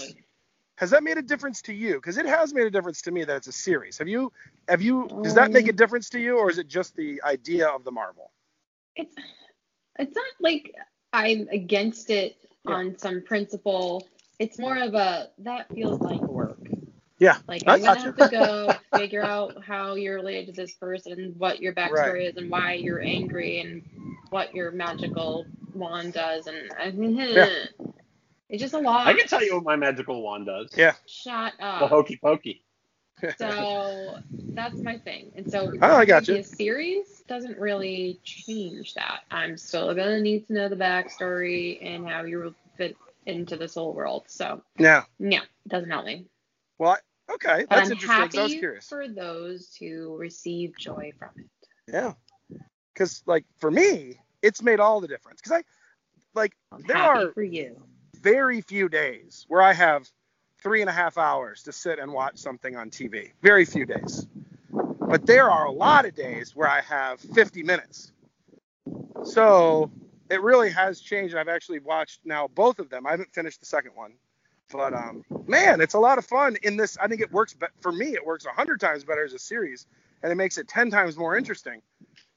Has 0.76 0.90
that 0.90 1.02
made 1.04 1.18
a 1.18 1.22
difference 1.22 1.62
to 1.62 1.72
you? 1.74 1.94
Because 1.94 2.18
it 2.18 2.26
has 2.26 2.54
made 2.54 2.66
a 2.66 2.70
difference 2.70 3.02
to 3.02 3.12
me 3.12 3.24
that 3.24 3.36
it's 3.36 3.46
a 3.48 3.52
series. 3.52 3.98
Have 3.98 4.08
you 4.08 4.32
have 4.68 4.82
you 4.82 5.10
does 5.22 5.34
that 5.34 5.52
make 5.52 5.68
a 5.68 5.72
Um, 5.72 5.74
difference 5.74 6.10
to 6.10 6.20
you, 6.20 6.38
or 6.38 6.50
is 6.50 6.58
it 6.58 6.68
just 6.68 6.96
the 6.96 7.22
idea 7.24 7.68
of 7.68 7.84
the 7.84 7.92
Marvel? 7.92 8.32
It's 8.96 9.14
it's 9.98 10.14
not 10.16 10.32
like 10.40 10.72
I'm 11.12 11.48
against 11.52 12.10
it 12.10 12.36
Yeah. 12.64 12.76
on 12.76 12.98
some 12.98 13.22
principle. 13.22 14.08
It's 14.38 14.58
more 14.58 14.78
of 14.82 14.94
a 14.94 15.30
that 15.40 15.72
feels 15.74 16.02
like 16.02 16.26
work. 16.28 16.60
Yeah. 17.18 17.38
Like 17.48 17.64
I 17.66 17.74
I'm 17.74 17.82
gonna 17.82 18.00
have 18.00 18.16
to 18.16 18.26
go 18.26 18.78
figure 18.94 19.22
out 19.24 19.62
how 19.64 19.94
you're 19.96 20.16
related 20.16 20.46
to 20.48 20.52
this 20.52 20.74
person, 20.74 21.34
what 21.38 21.60
your 21.60 21.74
backstory 21.74 22.22
Right. 22.22 22.28
is, 22.28 22.36
and 22.36 22.50
why 22.50 22.74
you're 22.74 23.02
angry, 23.02 23.60
and 23.60 23.82
what 24.30 24.54
your 24.54 24.72
magical 24.72 25.48
wand 25.74 26.14
does, 26.14 26.46
and 26.46 26.70
Yeah. 27.32 27.46
it's 28.54 28.62
just 28.62 28.74
a 28.74 28.78
lot. 28.78 29.06
I 29.06 29.14
can 29.14 29.26
tell 29.26 29.44
you 29.44 29.54
what 29.56 29.64
my 29.64 29.76
magical 29.76 30.22
wand 30.22 30.46
does. 30.46 30.70
Yeah. 30.76 30.94
Shut 31.06 31.54
up. 31.60 31.80
The 31.80 31.86
hokey 31.88 32.18
pokey. 32.22 32.62
So 33.38 34.18
that's 34.54 34.80
my 34.82 34.98
thing. 34.98 35.32
And 35.36 35.50
so 35.50 35.72
Oh, 35.82 35.96
I 35.96 36.04
got 36.04 36.28
you. 36.28 36.36
the 36.36 36.42
series 36.42 37.22
doesn't 37.26 37.58
really 37.58 38.20
change 38.22 38.94
that. 38.94 39.20
I'm 39.30 39.56
still 39.56 39.94
gonna 39.94 40.20
need 40.20 40.46
to 40.48 40.52
know 40.52 40.68
the 40.68 40.76
backstory 40.76 41.78
and 41.82 42.06
how 42.08 42.24
you 42.24 42.54
fit 42.76 42.96
into 43.26 43.56
this 43.56 43.74
whole 43.74 43.94
world. 43.94 44.24
So 44.28 44.62
yeah. 44.78 45.04
yeah, 45.18 45.42
it 45.42 45.68
doesn't 45.68 45.90
help 45.90 46.06
me. 46.06 46.26
Well, 46.78 46.98
okay, 47.30 47.64
But 47.68 47.76
that's 47.76 47.86
I'm 47.90 47.92
interesting. 47.92 48.08
'cause 48.08 48.38
I 48.38 48.42
was 48.42 48.52
happy 48.52 48.58
curious. 48.58 48.88
for 48.88 49.08
those 49.08 49.74
who 49.76 50.16
receive 50.16 50.76
joy 50.78 51.12
from 51.18 51.30
it. 51.38 51.68
Yeah. 51.92 52.12
Because 52.92 53.22
like 53.26 53.44
for 53.58 53.70
me, 53.70 54.20
it's 54.42 54.62
made 54.62 54.80
all 54.80 55.00
the 55.00 55.08
difference. 55.08 55.40
Because 55.40 55.52
I 55.52 55.64
like 56.34 56.52
I'm 56.72 56.82
there 56.82 56.96
happy 56.96 57.20
are 57.24 57.32
for 57.32 57.42
you. 57.42 57.82
Very 58.24 58.62
few 58.62 58.88
days 58.88 59.44
where 59.48 59.60
I 59.60 59.74
have 59.74 60.10
three 60.62 60.80
and 60.80 60.88
a 60.88 60.92
half 60.92 61.18
hours 61.18 61.62
to 61.64 61.72
sit 61.72 61.98
and 61.98 62.10
watch 62.10 62.38
something 62.38 62.74
on 62.74 62.88
TV. 62.88 63.32
Very 63.42 63.66
few 63.66 63.84
days. 63.84 64.26
But 64.72 65.26
there 65.26 65.50
are 65.50 65.66
a 65.66 65.70
lot 65.70 66.06
of 66.06 66.14
days 66.14 66.56
where 66.56 66.66
I 66.66 66.80
have 66.80 67.20
50 67.20 67.62
minutes. 67.62 68.12
So 69.24 69.90
it 70.30 70.40
really 70.40 70.70
has 70.70 71.00
changed. 71.00 71.34
I've 71.36 71.48
actually 71.48 71.80
watched 71.80 72.20
now 72.24 72.48
both 72.48 72.78
of 72.78 72.88
them. 72.88 73.06
I 73.06 73.10
haven't 73.10 73.32
finished 73.34 73.60
the 73.60 73.66
second 73.66 73.92
one. 73.94 74.14
But 74.72 74.94
um, 74.94 75.22
man, 75.46 75.82
it's 75.82 75.92
a 75.92 75.98
lot 75.98 76.16
of 76.16 76.24
fun 76.24 76.56
in 76.62 76.78
this. 76.78 76.96
I 76.96 77.06
think 77.08 77.20
it 77.20 77.30
works, 77.30 77.52
but 77.52 77.72
for 77.82 77.92
me, 77.92 78.14
it 78.14 78.24
works 78.24 78.46
100 78.46 78.80
times 78.80 79.04
better 79.04 79.22
as 79.22 79.34
a 79.34 79.38
series, 79.38 79.86
and 80.22 80.32
it 80.32 80.36
makes 80.36 80.56
it 80.56 80.66
10 80.66 80.90
times 80.90 81.18
more 81.18 81.36
interesting 81.36 81.82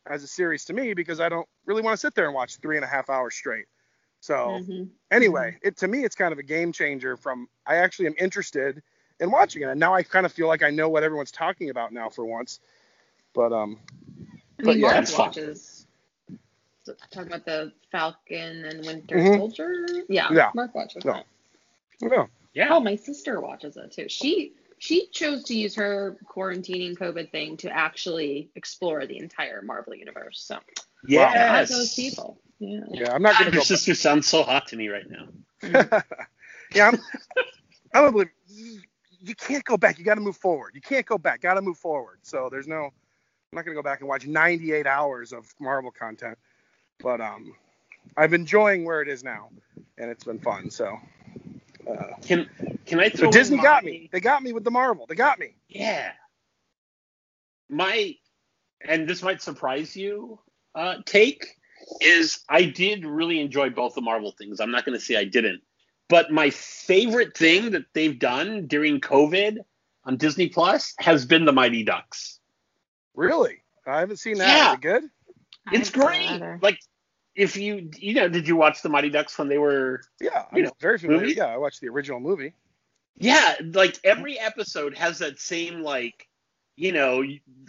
as 0.06 0.22
a 0.22 0.28
series 0.28 0.66
to 0.66 0.74
me 0.74 0.94
because 0.94 1.22
I 1.22 1.30
don't 1.30 1.48
really 1.66 1.82
want 1.82 1.94
to 1.94 1.98
sit 1.98 2.14
there 2.14 2.26
and 2.26 2.34
watch 2.36 2.58
three 2.58 2.76
and 2.76 2.84
a 2.84 2.88
half 2.88 3.10
hours 3.10 3.36
straight. 3.36 3.66
So 4.20 4.34
Mhm. 4.34 4.90
anyway, 5.12 5.58
it 5.62 5.78
to 5.78 5.88
me 5.88 6.04
it's 6.04 6.16
kind 6.16 6.32
of 6.32 6.40
a 6.40 6.44
game 6.44 6.72
changer 6.72 7.16
from 7.18 7.48
I 7.66 7.76
actually 7.78 8.08
am 8.08 8.16
interested 8.18 8.82
in 9.20 9.32
watching 9.32 9.62
it. 9.62 9.70
And 9.70 9.80
now 9.80 9.94
I 9.94 10.04
kind 10.04 10.26
of 10.26 10.32
feel 10.32 10.48
like 10.48 10.64
I 10.64 10.70
know 10.70 10.90
what 10.90 11.04
everyone's 11.04 11.32
talking 11.32 11.70
about 11.70 11.92
now 11.94 12.10
for 12.10 12.26
once. 12.26 12.60
But 13.34 13.54
um 13.54 13.80
I 14.60 14.64
But 14.64 14.66
mean, 14.66 14.78
yeah, 14.80 14.82
Mark 14.88 14.94
that's 14.96 15.12
fun. 15.12 15.28
watches. 15.28 15.88
so- 16.84 16.94
Talking 17.12 17.28
about 17.34 17.46
the 17.46 17.74
Falcon 17.92 18.66
and 18.66 18.86
Winter 18.86 19.18
Mhm. 19.18 19.38
Soldier. 19.38 19.86
Yeah, 20.10 20.32
Yeah. 20.34 20.52
Mark 20.56 20.74
watches 20.74 21.04
No. 21.06 21.14
that. 21.14 21.26
yeah. 22.02 22.26
Yeah. 22.54 22.68
Oh, 22.74 22.80
my 22.80 22.96
sister 22.96 23.40
watches 23.42 23.78
it 23.78 23.92
too. 23.92 24.10
She 24.10 24.54
she 24.80 25.08
chose 25.08 25.44
to 25.46 25.56
use 25.56 25.74
her 25.74 26.18
quarantining 26.26 26.96
COVID 26.96 27.32
thing 27.32 27.58
to 27.58 27.70
actually 27.76 28.52
explore 28.56 29.08
the 29.08 29.18
entire 29.18 29.64
Marvel 29.64 29.96
universe. 29.96 30.40
So 30.40 30.60
Yes. 31.08 31.34
shout 31.34 31.50
out 31.50 31.68
to 31.68 31.74
those 31.74 31.96
people. 31.96 32.40
Yeah. 32.60 32.80
Yeah, 32.92 33.14
I'm 33.14 33.22
not 33.22 33.34
gonna 33.34 33.52
your 33.52 33.60
go 33.60 33.64
sister 33.64 33.94
sounds 33.96 34.28
so 34.28 34.44
hot 34.44 34.68
to 34.68 34.76
me 34.76 34.90
right 34.90 35.06
now. 35.10 36.02
Yeah, 36.76 36.90
I'm, 36.90 37.00
I 37.94 38.02
don't 38.02 38.12
believe 38.12 38.30
you 39.22 39.36
can't 39.36 39.64
go 39.64 39.78
back. 39.78 39.98
You 39.98 40.04
got 40.04 40.16
to 40.16 40.22
move 40.22 40.36
forward. 40.36 40.72
You 40.76 40.82
can't 40.82 41.06
go 41.06 41.18
back. 41.18 41.42
Got 41.42 41.54
to 41.54 41.62
move 41.62 41.78
forward. 41.78 42.20
So 42.24 42.50
there's 42.52 42.68
no. 42.68 42.86
I'm 42.86 43.56
not 43.56 43.64
gonna 43.64 43.76
go 43.76 43.82
back 43.82 44.02
and 44.02 44.10
watch 44.10 44.28
98 44.28 44.86
hours 44.86 45.32
of 45.32 45.46
Marvel 45.62 45.92
content, 45.92 46.38
but 47.00 47.22
um, 47.22 47.56
I'm 48.18 48.34
enjoying 48.34 48.84
where 48.84 49.02
it 49.02 49.08
is 49.08 49.24
now, 49.24 49.50
and 49.98 50.10
it's 50.10 50.26
been 50.26 50.40
fun. 50.40 50.70
So. 50.70 50.98
Uh, 51.90 52.16
Can 52.22 52.50
can 52.86 53.00
I 53.00 53.10
so 53.10 53.18
throw 53.18 53.28
in 53.30 53.32
Disney 53.32 53.58
got 53.58 53.86
me. 53.86 54.10
They 54.12 54.20
got 54.20 54.44
me 54.44 54.52
with 54.52 54.66
the 54.66 54.72
Marvel. 54.72 55.06
They 55.08 55.16
got 55.16 55.40
me. 55.40 55.56
Yeah. 55.70 56.12
My 57.70 58.16
and 58.82 59.08
this 59.08 59.24
might 59.24 59.42
surprise 59.42 59.96
you, 59.96 60.40
uh, 60.76 60.96
take 61.06 61.57
is 62.02 62.40
I 62.50 62.64
did 62.64 63.06
really 63.06 63.40
enjoy 63.40 63.70
both 63.70 63.96
the 63.96 64.02
Marvel 64.02 64.32
things. 64.32 64.60
I'm 64.60 64.72
not 64.72 64.86
going 64.86 64.98
to 64.98 65.04
say 65.04 65.16
I 65.16 65.24
didn't, 65.26 65.62
but 66.10 66.32
my 66.32 66.50
favorite 66.50 67.38
thing 67.38 67.72
that 67.72 67.86
they've 67.94 68.18
done 68.18 68.68
during 68.68 69.00
COVID 69.02 69.58
on 70.06 70.18
Disney 70.18 70.50
Plus 70.50 70.94
has 71.00 71.26
been 71.26 71.46
the 71.46 71.54
Mighty 71.54 71.84
Ducks. 71.84 72.40
Really? 73.16 73.62
I 73.86 74.00
haven't 74.00 74.18
seen 74.18 74.38
that. 74.38 74.48
Yeah. 74.48 74.70
Is 74.70 74.74
it 74.76 74.82
good? 74.82 75.04
It's 75.72 75.90
great. 75.90 76.30
either. 76.30 76.60
Like 76.62 76.80
if 77.36 77.56
you 77.58 77.90
you 77.98 78.14
know, 78.16 78.28
did 78.30 78.48
you 78.48 78.56
watch 78.56 78.82
the 78.82 78.90
Mighty 78.90 79.10
Ducks 79.10 79.38
when 79.38 79.48
they 79.48 79.58
were 79.58 80.02
Yeah, 80.20 80.46
You 80.54 80.60
I'm 80.60 80.64
know, 80.66 80.72
very 80.80 80.98
familiar. 80.98 81.22
movie? 81.22 81.34
Yeah, 81.36 81.46
I 81.48 81.58
watched 81.58 81.82
the 81.82 81.90
original 81.90 82.20
movie. 82.20 82.54
Yeah, 83.18 83.56
like 83.74 83.98
every 84.04 84.38
episode 84.40 84.96
has 84.98 85.20
that 85.20 85.40
same 85.40 85.82
like, 85.82 86.28
you 86.76 86.92
know, 86.92 87.24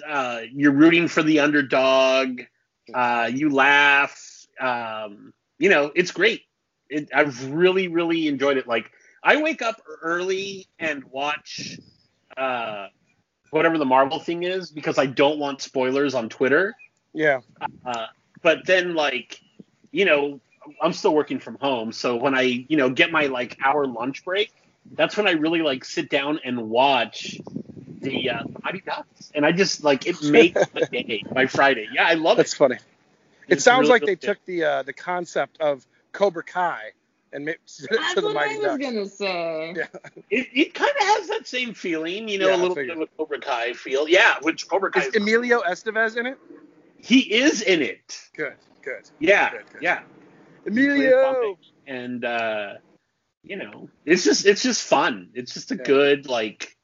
uh, 0.07 0.43
you're 0.53 0.73
rooting 0.73 1.09
for 1.09 1.23
the 1.23 1.41
underdog. 1.41 2.43
Uh, 2.95 3.31
you 3.33 3.51
laugh. 3.51 4.47
Um, 4.61 5.33
you 5.59 5.69
know, 5.69 5.93
it's 5.95 6.11
great. 6.11 6.43
It, 6.89 7.11
I've 7.15 7.51
really, 7.51 7.89
really 7.89 8.29
enjoyed 8.29 8.57
it. 8.57 8.67
Like, 8.67 8.91
I 9.23 9.43
wake 9.43 9.63
up 9.63 9.81
early 10.03 10.67
and 10.79 11.05
watch 11.05 11.79
uh, 12.37 12.89
whatever 13.51 13.79
the 13.79 13.85
Marvel 13.85 14.19
thing 14.19 14.45
is 14.45 14.71
because 14.71 14.99
I 14.99 15.07
don't 15.07 15.39
want 15.39 15.61
spoilers 15.61 16.15
on 16.15 16.29
Twitter. 16.29 16.75
Yeah. 17.13 17.41
Uh, 17.85 18.07
but 18.43 18.67
then, 18.67 18.95
like, 18.95 19.41
you 19.91 20.05
know, 20.05 20.41
I'm 20.81 20.93
still 20.93 21.15
working 21.15 21.39
from 21.39 21.57
home, 21.57 21.93
so 21.93 22.17
when 22.17 22.35
I, 22.35 22.67
you 22.69 22.77
know, 22.77 22.91
get 22.91 23.11
my 23.11 23.27
like 23.27 23.57
hour 23.65 23.87
lunch 23.87 24.25
break, 24.25 24.53
that's 24.93 25.17
when 25.17 25.27
I 25.27 25.33
really 25.33 25.63
like 25.63 25.85
sit 25.85 26.11
down 26.11 26.41
and 26.45 26.69
watch 26.69 27.39
the 28.09 28.31
uh, 28.31 28.45
Mighty 28.63 28.81
Ducks, 28.81 29.31
and 29.35 29.45
I 29.47 29.53
just 29.53 29.85
like 29.85 30.07
it 30.07 30.23
makes 30.23 30.67
the 30.69 30.83
day 30.93 31.23
my 31.35 31.47
Friday. 31.47 31.89
Yeah, 31.93 32.07
I 32.07 32.15
love 32.15 32.37
That's 32.37 32.53
it. 32.53 32.53
That's 32.53 32.55
funny. 32.55 32.77
It 33.49 33.53
It's 33.55 33.65
sounds 33.65 33.89
really, 33.89 33.91
like 33.91 34.03
really 34.03 34.15
they 34.15 34.17
took 34.17 34.45
the 34.45 34.65
uh, 34.65 34.83
the 34.83 34.93
concept 34.93 35.61
of 35.61 35.87
Cobra 36.13 36.43
Kai 36.45 36.93
and 37.33 37.45
made 37.45 37.59
to 37.67 37.89
That's 37.91 38.15
the 38.15 38.23
what 38.23 38.35
Mighty 38.35 38.55
I 38.55 38.59
was 38.59 38.79
Ducks. 38.79 38.85
gonna 38.85 39.07
say. 39.07 39.75
Yeah. 39.77 39.87
It, 40.31 40.49
it 40.55 40.75
kind 40.75 40.91
of 40.91 41.07
has 41.07 41.29
that 41.29 41.47
same 41.47 41.75
feeling, 41.75 42.29
you 42.29 42.39
know, 42.39 42.49
Yeah, 42.49 42.53
I 42.55 42.57
a 42.57 42.59
little 42.59 42.75
bit 42.75 42.91
of 42.91 43.01
a 43.01 43.07
Cobra 43.19 43.41
Kai 43.41 43.73
feel. 43.75 44.09
Yeah, 44.09 44.37
which 44.43 44.69
Cobra 44.69 44.91
Kai 44.91 45.01
Is 45.01 45.07
is, 45.09 45.17
Emilio 45.17 45.61
Estevez 45.63 46.17
in 46.17 46.27
it? 46.27 46.39
he 47.01 47.21
is 47.21 47.63
in 47.63 47.83
it. 47.83 48.19
Good, 48.37 48.57
good. 48.83 49.09
Yeah, 49.19 49.51
Good, 49.51 49.65
good. 49.73 49.83
yeah. 49.83 50.01
Emilio. 50.67 51.59
and 51.87 52.25
uh 52.25 52.75
you 53.43 53.57
know 53.57 53.89
it's 54.05 54.25
just 54.25 54.45
it's 54.47 54.63
just 54.63 54.83
fun 54.83 55.31
it's 55.35 55.55
just 55.55 55.71
a 55.71 55.77
Yeah. 55.77 55.83
good 55.85 56.27
like 56.27 56.77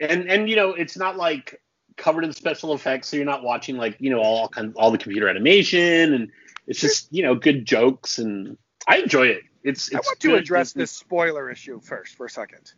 and 0.00 0.30
and 0.30 0.48
you 0.48 0.56
know 0.56 0.70
it's 0.72 0.96
not 0.96 1.16
like 1.16 1.60
covered 1.96 2.24
in 2.24 2.32
special 2.32 2.72
effects 2.74 3.08
so 3.08 3.16
you're 3.16 3.26
not 3.26 3.42
watching 3.42 3.76
like 3.76 3.96
you 4.00 4.10
know 4.10 4.20
all 4.20 4.48
kind 4.48 4.72
all 4.76 4.90
the 4.90 4.98
computer 4.98 5.28
animation 5.28 6.14
and 6.14 6.30
it's 6.66 6.80
just 6.80 7.12
you 7.12 7.22
know 7.22 7.34
good 7.34 7.66
jokes 7.66 8.18
and 8.18 8.56
i 8.88 8.96
enjoy 8.96 9.26
it 9.26 9.42
it's, 9.62 9.88
it's 9.88 9.94
I 9.94 9.98
want 9.98 10.20
to 10.20 10.34
address 10.36 10.72
this 10.72 10.90
spoiler 10.90 11.50
issue 11.50 11.80
first 11.80 12.14
for 12.14 12.26
a 12.26 12.30
second. 12.30 12.72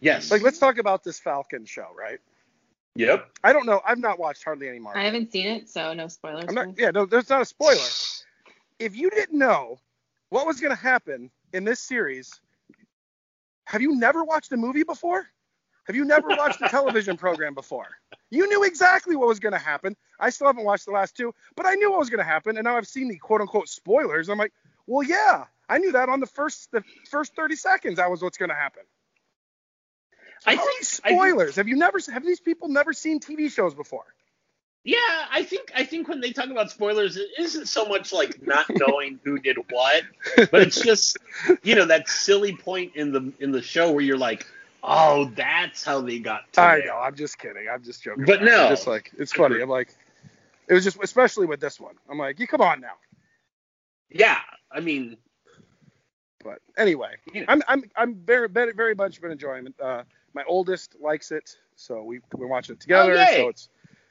yes 0.00 0.30
Like, 0.30 0.42
let's 0.42 0.58
talk 0.58 0.78
about 0.78 1.04
this 1.04 1.18
Falcon 1.20 1.64
show, 1.64 1.86
right? 1.96 2.18
yep 2.96 3.30
I 3.42 3.52
don't 3.52 3.66
know. 3.66 3.80
I've 3.86 3.98
not 3.98 4.18
watched 4.18 4.44
hardly 4.44 4.68
any 4.68 4.78
Marvel. 4.78 5.00
I 5.00 5.04
haven't 5.04 5.32
seen 5.32 5.46
it, 5.46 5.68
so 5.68 5.92
no 5.94 6.08
spoilers. 6.08 6.44
I'm 6.48 6.54
not. 6.54 6.78
Yeah, 6.78 6.90
no, 6.90 7.06
there's 7.06 7.28
not 7.28 7.42
a 7.42 7.44
spoiler. 7.44 7.86
If 8.78 8.96
you 8.96 9.10
didn't 9.10 9.38
know 9.38 9.78
what 10.30 10.46
was 10.46 10.60
going 10.60 10.74
to 10.74 10.80
happen 10.80 11.30
in 11.52 11.64
this 11.64 11.80
series, 11.80 12.40
have 13.66 13.82
you 13.82 13.96
never 13.96 14.24
watched 14.24 14.52
a 14.52 14.56
movie 14.56 14.82
before? 14.82 15.28
Have 15.86 15.96
you 15.96 16.04
never 16.04 16.28
watched 16.28 16.60
a 16.62 16.68
television 16.68 17.16
program 17.16 17.54
before? 17.54 17.86
You 18.30 18.48
knew 18.48 18.64
exactly 18.64 19.16
what 19.16 19.28
was 19.28 19.38
going 19.38 19.52
to 19.52 19.58
happen. 19.58 19.96
I 20.18 20.30
still 20.30 20.46
haven't 20.46 20.64
watched 20.64 20.86
the 20.86 20.92
last 20.92 21.16
two, 21.16 21.34
but 21.56 21.66
I 21.66 21.74
knew 21.74 21.90
what 21.90 22.00
was 22.00 22.10
going 22.10 22.18
to 22.18 22.24
happen, 22.24 22.56
and 22.56 22.64
now 22.64 22.76
I've 22.76 22.86
seen 22.86 23.08
the 23.08 23.16
quote 23.18 23.40
unquote 23.42 23.68
spoilers. 23.68 24.28
I'm 24.28 24.38
like, 24.38 24.52
well, 24.86 25.02
yeah, 25.02 25.44
I 25.68 25.78
knew 25.78 25.92
that 25.92 26.08
on 26.08 26.20
the 26.20 26.26
first 26.26 26.70
the 26.72 26.82
first 27.10 27.34
30 27.36 27.56
seconds. 27.56 27.96
That 27.96 28.10
was 28.10 28.22
what's 28.22 28.38
going 28.38 28.48
to 28.50 28.54
happen. 28.54 28.82
i 30.46 30.56
think 30.56 30.68
these 30.78 31.00
I 31.04 31.08
think- 31.08 31.20
spoilers? 31.20 31.56
have 31.56 31.68
you 31.68 31.76
never 31.76 31.98
have 32.12 32.24
these 32.24 32.40
people 32.40 32.68
never 32.68 32.92
seen 32.92 33.20
TV 33.20 33.50
shows 33.50 33.74
before? 33.74 34.04
Yeah, 34.86 34.98
I 35.32 35.44
think 35.44 35.72
I 35.74 35.84
think 35.84 36.08
when 36.08 36.20
they 36.20 36.32
talk 36.32 36.50
about 36.50 36.70
spoilers, 36.70 37.16
it 37.16 37.28
isn't 37.38 37.68
so 37.68 37.86
much 37.86 38.12
like 38.12 38.46
not 38.46 38.66
knowing 38.70 39.18
who 39.24 39.38
did 39.38 39.56
what, 39.70 40.02
but 40.36 40.60
it's 40.60 40.80
just 40.80 41.16
you 41.62 41.74
know 41.74 41.86
that 41.86 42.06
silly 42.08 42.54
point 42.54 42.94
in 42.94 43.10
the 43.10 43.32
in 43.40 43.50
the 43.50 43.62
show 43.62 43.92
where 43.92 44.04
you're 44.04 44.18
like, 44.18 44.46
oh, 44.84 45.30
that's 45.34 45.84
how 45.84 46.00
they 46.00 46.18
got. 46.18 46.52
to 46.52 46.60
I 46.60 46.80
know. 46.80 46.96
I'm 46.96 47.14
just 47.14 47.38
kidding. 47.38 47.66
I'm 47.72 47.82
just 47.82 48.02
joking. 48.02 48.24
But 48.24 48.42
no. 48.42 48.64
I'm 48.64 48.70
just 48.70 48.86
like 48.86 49.10
it's 49.18 49.32
funny. 49.32 49.60
I'm 49.60 49.68
like, 49.68 49.88
it 50.68 50.74
was 50.74 50.84
just 50.84 50.98
especially 51.02 51.46
with 51.46 51.60
this 51.60 51.80
one. 51.80 51.94
I'm 52.08 52.18
like, 52.18 52.38
you 52.38 52.46
come 52.46 52.60
on 52.60 52.80
now. 52.80 52.94
Yeah, 54.10 54.38
I 54.70 54.80
mean, 54.80 55.16
But 56.44 56.58
anyway, 56.76 57.14
Yeah. 57.32 57.44
I'm 57.48 57.62
I'm 57.66 57.84
I'm 57.96 58.14
very 58.16 58.48
very 58.48 58.72
very 58.72 58.94
much 58.94 59.20
been 59.20 59.32
enjoying 59.32 59.66
it. 59.66 59.74
Uh, 59.80 60.02
my 60.34 60.44
oldest 60.46 60.94
likes 61.00 61.32
it, 61.32 61.56
so 61.76 62.02
we 62.02 62.20
we're 62.34 62.46
watching 62.46 62.74
it 62.74 62.80
together. 62.80 63.14
yay. 63.14 63.36
so 63.36 63.48
it's 63.48 63.68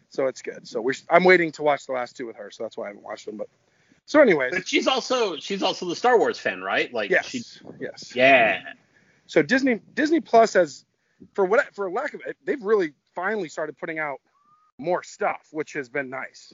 so 0.09 0.27
it's 0.27 0.41
good. 0.41 0.67
So 0.67 0.81
we're 0.81 0.95
I'm 1.09 1.23
waiting 1.23 1.51
to 1.53 1.63
watch 1.63 1.85
the 1.85 1.93
last 1.93 2.17
two 2.17 2.25
with 2.25 2.35
her, 2.35 2.51
so 2.51 2.63
that's 2.63 2.77
why 2.77 2.85
I 2.85 2.87
haven't 2.89 3.03
watched 3.03 3.25
them. 3.25 3.37
But 3.37 3.47
so 4.05 4.19
anyways, 4.19 4.53
but 4.53 4.67
she's 4.67 4.87
also 4.87 5.37
she's 5.37 5.63
also 5.63 5.87
the 5.87 5.95
Star 5.95 6.17
Wars 6.17 6.37
fan, 6.37 6.61
right? 6.61 6.93
Like, 6.93 7.09
yes, 7.09 7.27
she, 7.27 7.43
yes. 7.79 8.13
yeah, 8.15 8.61
So 9.33 9.41
Disney 9.41 9.81
Disney 9.95 10.19
Plus 10.19 10.53
has, 10.53 10.85
for 11.33 11.43
what 11.43 11.73
for 11.73 11.89
lack 11.89 12.13
of 12.13 12.21
it, 12.27 12.37
they've 12.45 12.61
really 12.61 12.93
finally 13.15 13.49
started 13.49 13.75
putting 13.79 13.97
out 13.97 14.21
more 14.77 15.01
stuff, 15.01 15.47
which 15.49 15.73
has 15.73 15.89
been 15.89 16.11
nice. 16.11 16.53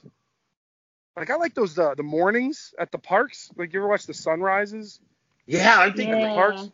Like 1.14 1.28
I 1.28 1.34
like 1.34 1.52
those 1.52 1.78
uh, 1.78 1.94
the 1.94 2.02
mornings 2.02 2.72
at 2.78 2.90
the 2.90 2.96
parks. 2.96 3.50
Like 3.54 3.74
you 3.74 3.80
ever 3.80 3.88
watch 3.88 4.06
the 4.06 4.14
sunrises? 4.14 4.98
yeah. 5.46 5.76
I'm 5.78 5.92
thinking 5.92 6.22
the 6.22 6.28
parks? 6.28 6.70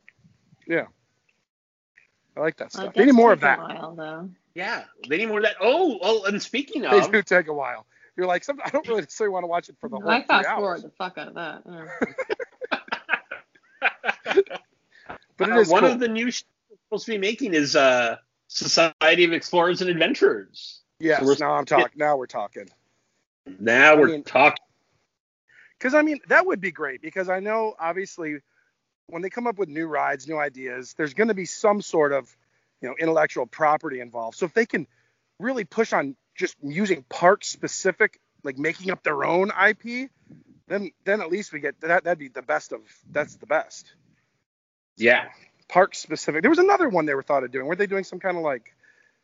Yeah. 0.69 0.85
I 2.37 2.41
like 2.41 2.57
that 2.59 2.71
stuff. 2.71 2.87
it 2.87 2.95
They 2.95 3.07
need 3.07 3.13
more 3.13 3.33
of 3.33 3.41
take 3.41 3.55
a 3.55 3.57
that. 3.57 3.59
while, 3.59 3.95
though. 3.97 4.31
Yeah, 4.55 4.85
they 5.09 5.17
need 5.17 5.27
more 5.27 5.39
of 5.39 5.43
that. 5.43 5.57
Oh, 5.61 5.99
oh, 6.01 6.25
and 6.27 6.41
speaking 6.41 6.85
of, 6.85 6.93
They 6.93 7.01
of, 7.01 7.11
do 7.11 7.21
take 7.21 7.49
a 7.49 7.53
while. 7.53 7.85
You're 8.17 8.27
like, 8.27 8.45
I 8.65 8.71
don't 8.71 8.87
really 8.87 9.01
necessarily 9.01 9.33
want 9.33 9.43
to 9.43 9.49
watch 9.49 9.69
it 9.69 9.77
for 9.81 9.89
the 9.89 9.97
whole 9.97 10.09
I 10.09 10.21
three 10.21 10.29
fast 10.29 10.51
forward 10.51 10.83
the 10.83 10.91
fuck 10.91 11.19
out 11.19 11.27
of 11.27 11.35
that. 11.35 11.63
yeah. 14.31 14.47
But 15.37 15.49
it 15.49 15.53
uh, 15.53 15.65
one 15.71 15.83
cool. 15.83 15.93
of 15.93 16.01
the 16.01 16.09
new 16.09 16.31
shows 16.31 16.45
we're 16.71 16.77
supposed 16.89 17.07
to 17.07 17.13
be 17.13 17.19
making 17.19 17.55
is 17.55 17.77
uh, 17.77 18.17
Society 18.49 19.25
of 19.25 19.33
Explorers 19.33 19.81
and 19.83 19.91
Adventurers. 19.91 20.81
Yes, 20.99 21.27
so 21.27 21.35
now 21.39 21.55
I'm 21.55 21.65
talking. 21.67 21.89
Now 21.97 22.17
we're 22.17 22.27
talking. 22.27 22.69
Now 23.59 23.93
I 23.93 23.97
we're 23.97 24.09
mean- 24.09 24.23
talking. 24.25 24.63
Because 25.79 25.95
I 25.95 26.03
mean, 26.03 26.21
that 26.29 26.47
would 26.47 26.61
be 26.61 26.71
great. 26.73 27.03
Because 27.03 27.29
I 27.29 27.41
know, 27.41 27.75
obviously, 27.79 28.39
when 29.09 29.21
they 29.23 29.29
come 29.29 29.47
up 29.47 29.59
with 29.59 29.69
new 29.69 29.87
rides, 29.87 30.27
new 30.27 30.39
ideas, 30.39 30.95
there's 30.97 31.13
going 31.13 31.29
to 31.29 31.35
be 31.35 31.45
some 31.45 31.83
sort 31.83 32.13
of, 32.13 32.35
you 32.81 32.89
know, 32.89 32.95
intellectual 32.99 33.47
property 33.47 34.01
involved. 34.01 34.39
So 34.39 34.47
if 34.47 34.55
they 34.55 34.65
can 34.65 34.87
really 35.39 35.65
push 35.65 35.93
on 35.93 36.17
just 36.35 36.57
using 36.63 37.05
park 37.11 37.45
specific, 37.45 38.19
like 38.43 38.57
making 38.59 38.91
up 38.91 39.03
their 39.03 39.23
own 39.25 39.51
IP, 39.51 40.11
then 40.67 40.91
then 41.05 41.21
at 41.21 41.31
least 41.31 41.53
we 41.53 41.61
get 41.61 41.79
that. 41.83 42.05
That'd 42.05 42.19
be 42.19 42.29
the 42.29 42.43
best 42.43 42.73
of. 42.73 42.81
That's 43.11 43.37
the 43.37 43.47
best. 43.47 43.93
Yeah. 44.97 45.27
Park 45.69 45.95
specific. 45.95 46.43
There 46.43 46.51
was 46.51 46.59
another 46.59 46.89
one 46.89 47.07
they 47.07 47.15
were 47.15 47.23
thought 47.23 47.45
of 47.45 47.51
doing. 47.51 47.67
Were 47.67 47.77
they 47.77 47.87
doing 47.87 48.05
some 48.05 48.21
kind 48.21 48.37
of 48.37 48.43
like, 48.43 48.75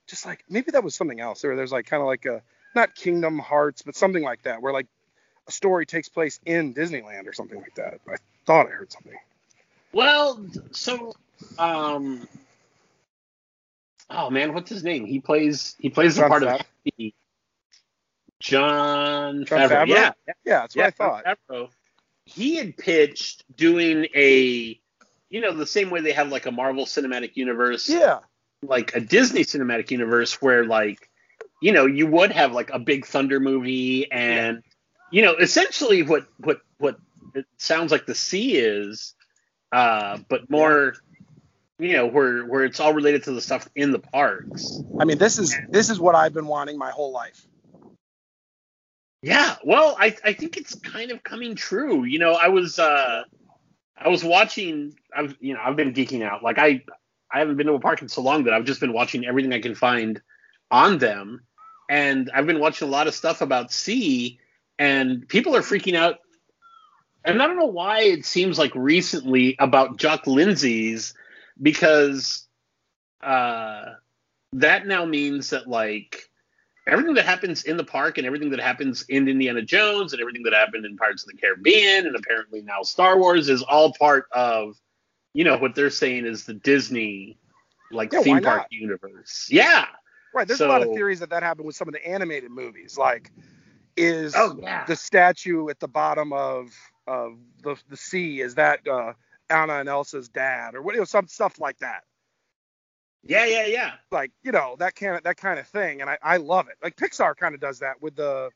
just 0.07 0.27
like 0.27 0.45
maybe 0.49 0.73
that 0.73 0.83
was 0.83 0.95
something 0.95 1.21
else. 1.21 1.43
There, 1.43 1.55
there's 1.57 1.73
like 1.73 1.87
kind 1.87 2.01
of 2.01 2.07
like 2.07 2.25
a 2.27 2.43
not 2.75 2.95
Kingdom 2.95 3.39
Hearts, 3.39 3.83
but 3.83 3.95
something 3.95 4.23
like 4.23 4.43
that, 4.43 4.61
where 4.61 4.73
like 4.73 4.87
a 5.47 5.53
story 5.53 5.87
takes 5.87 6.09
place 6.09 6.41
in 6.45 6.75
Disneyland 6.75 7.27
or 7.27 7.33
something 7.33 7.61
like 7.61 7.75
that. 7.77 8.01
I 8.09 8.17
thought 8.47 8.67
I 8.67 8.71
heard 8.71 8.91
something. 8.93 9.17
Well, 9.93 10.45
so 10.73 11.13
um, 11.59 12.27
oh 14.11 14.31
man, 14.31 14.55
what's 14.55 14.71
his 14.71 14.83
name? 14.83 15.07
He 15.07 15.21
plays 15.21 15.77
he 15.79 15.91
plays 15.91 16.17
the 16.17 16.27
part 16.27 16.43
of 16.43 16.61
the 16.99 17.15
Jon, 18.41 19.45
Jon 19.45 19.61
Favreau. 19.61 19.69
Favreau? 19.69 19.87
Yeah, 19.87 20.13
Yeah, 20.27 20.61
that's 20.61 20.77
what 20.77 20.83
yeah, 20.83 20.87
I 20.87 20.91
thought. 20.91 21.25
Favreau. 21.49 21.69
He 22.25 22.57
had 22.57 22.77
pitched 22.77 23.45
doing 23.57 24.07
a, 24.15 24.81
you 25.33 25.41
know, 25.41 25.55
the 25.55 25.67
same 25.67 25.89
way 25.89 26.03
they 26.03 26.13
have 26.13 26.31
like 26.31 26.45
a 26.45 26.53
Marvel 26.53 26.85
Cinematic 26.85 27.37
Universe, 27.37 27.89
Yeah, 27.89 28.19
like 28.63 28.95
a 28.95 29.01
Disney 29.01 29.45
Cinematic 29.45 29.91
Universe, 29.91 30.43
where 30.43 30.67
like, 30.67 31.09
you 31.63 31.73
know, 31.73 31.87
you 31.87 32.07
would 32.07 32.31
have 32.33 32.53
like 32.53 32.69
a 32.71 32.79
big 32.79 33.07
Thunder 33.07 33.41
movie, 33.41 34.13
and 34.13 34.63
you 35.11 35.23
know, 35.23 35.35
essentially 35.37 36.03
what 36.03 36.27
what 36.37 36.61
what 36.77 36.99
it 37.35 37.47
sounds 37.57 37.91
like 37.91 38.05
the 38.05 38.15
SEA 38.15 38.57
is, 38.57 39.15
uh, 39.73 40.19
but 40.29 40.51
more, 40.51 40.97
you 41.79 41.95
know, 41.95 42.07
where 42.07 42.45
where 42.45 42.65
it's 42.65 42.79
all 42.79 42.93
related 42.93 43.25
to 43.25 43.33
the 43.33 43.41
stuff 43.41 43.67
in 43.75 43.91
the 43.91 44.01
parks. 44.01 44.83
I 45.01 45.07
mean, 45.07 45.17
this 45.17 45.39
is 45.39 45.57
this 45.71 45.89
is 45.89 45.99
what 45.99 46.15
I've 46.15 46.35
been 46.35 46.47
wanting 46.47 46.77
my 46.77 46.91
whole 46.91 47.11
life. 47.11 47.47
Yeah, 49.23 49.57
well, 49.65 49.97
I 49.99 50.15
I 50.23 50.35
think 50.35 50.59
it's 50.59 50.75
kind 50.75 51.11
of 51.11 51.23
coming 51.23 51.55
true. 51.55 52.05
You 52.05 52.19
know, 52.19 52.33
I 52.35 52.49
was 52.49 52.79
uh 52.79 53.23
I 54.05 54.09
was 54.09 54.25
watching 54.25 54.97
I've 55.15 55.37
you 55.41 55.55
know, 55.55 55.61
I've 55.65 55.77
been 55.77 55.93
geeking 55.93 56.23
out. 56.23 56.43
Like 56.43 56.59
I 56.59 56.83
I 57.31 57.39
haven't 57.39 57.57
been 57.57 57.67
to 57.67 57.75
a 57.75 57.81
park 57.81 58.03
in 58.03 58.09
so 58.09 58.23
long 58.23 58.45
that 58.45 58.55
I've 58.55 58.65
just 58.65 58.81
been 58.81 58.93
watching 58.93 59.25
everything 59.25 59.53
I 59.53 59.61
can 59.61 59.75
find 59.75 60.21
on 60.71 60.99
them. 60.99 61.43
And 61.89 62.31
I've 62.35 62.47
been 62.47 62.61
watching 62.61 62.89
a 62.89 62.91
lot 62.91 63.07
of 63.07 63.15
stuff 63.15 63.41
about 63.41 63.73
SEA 63.73 64.39
and 64.79 65.27
people 65.29 65.57
are 65.57 65.63
freaking 65.63 65.95
out. 65.95 66.19
And 67.25 67.41
I 67.41 67.47
don't 67.47 67.59
know 67.59 67.67
why 67.67 68.01
it 68.01 68.27
seems 68.27 68.59
like 68.59 68.75
recently 68.75 69.57
about 69.59 69.97
Jock 69.97 70.27
Lindsey's 70.27 71.15
because 71.61 72.47
uh 73.23 73.95
that 74.55 74.87
now 74.87 75.05
means 75.05 75.51
that 75.51 75.69
like 75.69 76.29
everything 76.87 77.15
that 77.15 77.25
happens 77.25 77.65
in 77.65 77.77
the 77.77 77.85
park 77.85 78.19
and 78.19 78.27
everything 78.27 78.51
that 78.51 78.61
happens 78.61 79.03
in 79.09 79.29
Indiana 79.29 79.63
Jones 79.63 80.13
and 80.13 80.21
everything 80.21 80.43
that 80.43 80.53
happened 80.53 80.85
in 80.85 80.97
Pirates 80.97 81.23
of 81.23 81.31
the 81.31 81.37
Caribbean 81.37 82.07
and 82.07 82.17
apparently 82.17 82.63
now 82.63 82.83
Star 82.83 83.19
Wars 83.19 83.49
is 83.49 83.63
all 83.63 83.93
part 83.93 84.27
of, 84.33 84.77
you 85.35 85.45
know, 85.45 85.57
what 85.57 85.75
they're 85.75 85.91
saying 85.91 86.27
is 86.27 86.45
the 86.45 86.55
Disney 86.55 87.39
like 87.91 88.13
Yeah, 88.13 88.23
theme 88.23 88.43
park 88.43 88.67
universe. 88.71 89.49
Yeah. 89.51 89.87
right. 90.35 90.47
There's 90.47 90.61
a 90.61 90.69
lot 90.69 90.83
of 90.83 90.93
theories 90.95 91.21
that 91.21 91.31
that 91.31 91.43
happened 91.43 91.67
with 91.67 91.77
some 91.77 91.89
of 91.89 91.95
the 91.95 92.07
animated 92.07 92.51
movies. 92.51 92.99
Like, 92.99 93.31
is 93.97 94.35
Oh 94.37 94.59
yeah. 94.61 94.85
the 94.87 94.97
statue 94.97 95.69
at 95.69 95.79
the 95.79 95.89
bottom 95.89 96.33
of 96.33 96.75
of 97.07 97.37
the 97.63 97.77
the 97.89 97.97
sea 97.97 98.41
is 98.41 98.55
that 98.55 98.87
uh, 98.89 99.13
Anna 99.51 99.75
and 99.75 99.89
Elsa's 99.89 100.29
dad 100.29 100.75
or 100.75 100.83
what? 100.83 100.95
You 100.95 101.03
know, 101.03 101.05
some 101.05 101.27
stuff 101.29 101.61
like 101.61 101.79
that. 101.79 102.05
Yeah, 103.25 103.45
yeah, 103.47 103.67
yeah. 103.67 103.93
Like, 104.11 104.33
you 104.43 104.53
know, 104.53 104.77
that 104.79 104.97
kind 104.97 105.17
of 105.17 105.23
that 105.23 105.37
kind 105.37 105.59
of 105.59 105.67
thing, 105.69 106.01
and 106.01 106.11
I 106.11 106.19
I 106.23 106.37
love 106.39 106.69
it. 106.69 106.75
Like 106.83 106.97
Pixar 106.97 107.37
kind 107.37 107.55
of 107.55 107.61
does 107.61 107.79
that 107.81 108.01
with 108.03 108.17
the 108.17 108.51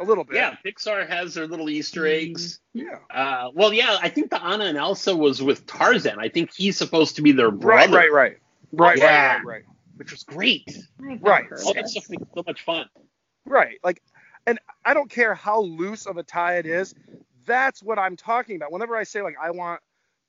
a 0.00 0.04
little 0.04 0.24
bit. 0.24 0.36
Yeah, 0.36 0.56
Pixar 0.64 1.08
has 1.08 1.34
their 1.34 1.46
little 1.46 1.68
Easter 1.70 2.06
eggs. 2.06 2.60
Yeah. 2.72 2.98
Uh, 3.10 3.50
well, 3.54 3.72
yeah, 3.72 3.98
I 4.00 4.08
think 4.08 4.30
the 4.30 4.42
Anna 4.42 4.64
and 4.64 4.78
Elsa 4.78 5.14
was 5.14 5.42
with 5.42 5.66
Tarzan. 5.66 6.18
I 6.18 6.28
think 6.28 6.52
he's 6.52 6.76
supposed 6.76 7.16
to 7.16 7.22
be 7.22 7.32
their 7.32 7.50
brother, 7.50 7.96
right, 7.96 8.12
right, 8.12 8.36
right, 8.72 8.98
Yeah. 8.98 9.04
right, 9.04 9.36
right, 9.36 9.44
right. 9.46 9.62
which 9.96 10.10
was 10.10 10.22
great. 10.24 10.66
Right. 10.98 11.44
All 11.62 11.70
of 11.70 11.76
that 11.76 11.88
stuff 11.88 12.08
makes 12.08 12.24
so 12.34 12.42
much 12.46 12.64
fun. 12.64 12.86
Right. 13.44 13.78
Like, 13.84 14.02
and 14.46 14.58
I 14.84 14.94
don't 14.94 15.10
care 15.10 15.34
how 15.34 15.60
loose 15.60 16.06
of 16.06 16.16
a 16.16 16.22
tie 16.22 16.56
it 16.56 16.66
is. 16.66 16.94
That's 17.44 17.82
what 17.82 17.98
I'm 17.98 18.16
talking 18.16 18.56
about. 18.56 18.72
Whenever 18.72 18.96
I 18.96 19.04
say 19.04 19.22
like 19.22 19.36
I 19.40 19.50
want 19.50 19.80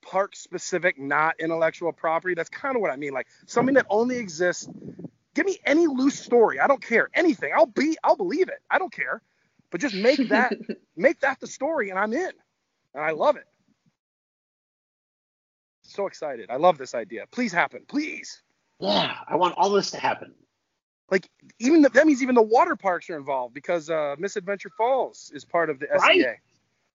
park 0.03 0.35
specific, 0.35 0.99
not 0.99 1.35
intellectual 1.39 1.91
property, 1.91 2.35
that's 2.35 2.49
kind 2.49 2.75
of 2.75 2.81
what 2.81 2.91
I 2.91 2.95
mean. 2.95 3.13
Like 3.13 3.27
something 3.47 3.75
that 3.75 3.87
only 3.89 4.17
exists. 4.17 4.67
Give 5.35 5.45
me 5.47 5.57
any 5.65 5.87
loose 5.87 6.19
story. 6.19 6.59
I 6.59 6.67
don't 6.67 6.81
care 6.81 7.09
anything. 7.15 7.51
I'll 7.55 7.65
be. 7.65 7.97
I'll 8.03 8.15
believe 8.15 8.49
it. 8.49 8.59
I 8.69 8.77
don't 8.77 8.93
care. 8.93 9.21
But 9.71 9.81
just 9.81 9.95
make 9.95 10.29
that 10.29 10.53
make 10.95 11.19
that 11.21 11.39
the 11.39 11.47
story, 11.47 11.89
and 11.89 11.97
I'm 11.97 12.13
in. 12.13 12.31
And 12.93 13.03
I 13.03 13.11
love 13.11 13.35
it. 13.37 13.45
So 15.81 16.07
excited. 16.07 16.49
I 16.49 16.57
love 16.57 16.77
this 16.77 16.93
idea. 16.95 17.25
Please 17.31 17.51
happen. 17.51 17.83
Please. 17.87 18.41
Yeah, 18.79 19.15
I 19.27 19.35
want 19.35 19.55
all 19.57 19.69
this 19.71 19.91
to 19.91 19.97
happen. 19.99 20.33
Like 21.11 21.29
even 21.59 21.81
the, 21.81 21.89
that 21.89 22.07
means 22.07 22.21
even 22.23 22.35
the 22.35 22.41
water 22.41 22.75
parks 22.75 23.09
are 23.09 23.17
involved 23.17 23.53
because 23.53 23.89
uh, 23.89 24.15
Miss 24.17 24.35
Adventure 24.35 24.69
Falls 24.77 25.31
is 25.33 25.45
part 25.45 25.69
of 25.69 25.79
the 25.79 25.87
Right. 25.99 26.21
SEA. 26.21 26.25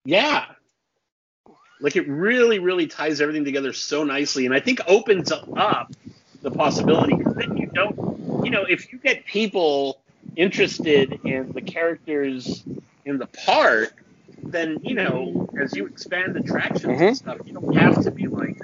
Yeah. 0.05 0.47
Like 1.81 1.97
it 1.97 2.09
really, 2.09 2.59
really 2.59 2.87
ties 2.87 3.21
everything 3.21 3.45
together 3.45 3.73
so 3.73 4.05
nicely, 4.05 4.47
and 4.47 4.55
I 4.55 4.61
think 4.61 4.81
opens 4.87 5.31
up 5.33 5.93
the 6.43 6.51
possibility. 6.51 7.15
'cause 7.17 7.35
Then 7.37 7.57
you 7.57 7.71
don't, 7.75 8.45
you 8.45 8.51
know, 8.51 8.65
if 8.69 8.93
you 8.93 8.99
get 8.99 9.27
people 9.27 10.01
interested 10.37 11.19
in 11.27 11.53
the 11.55 11.61
characters 11.63 12.65
in 13.05 13.19
the 13.19 13.27
park, 13.27 14.03
then 14.47 14.81
you 14.83 14.95
know, 14.95 15.49
as 15.61 15.77
you 15.77 15.87
expand 15.87 16.37
attractions 16.37 17.01
Mhm. 17.01 17.09
and 17.09 17.17
stuff, 17.17 17.39
you 17.47 17.53
don't 17.53 17.75
have 17.75 18.03
to 18.05 18.11
be 18.11 18.27
like, 18.27 18.57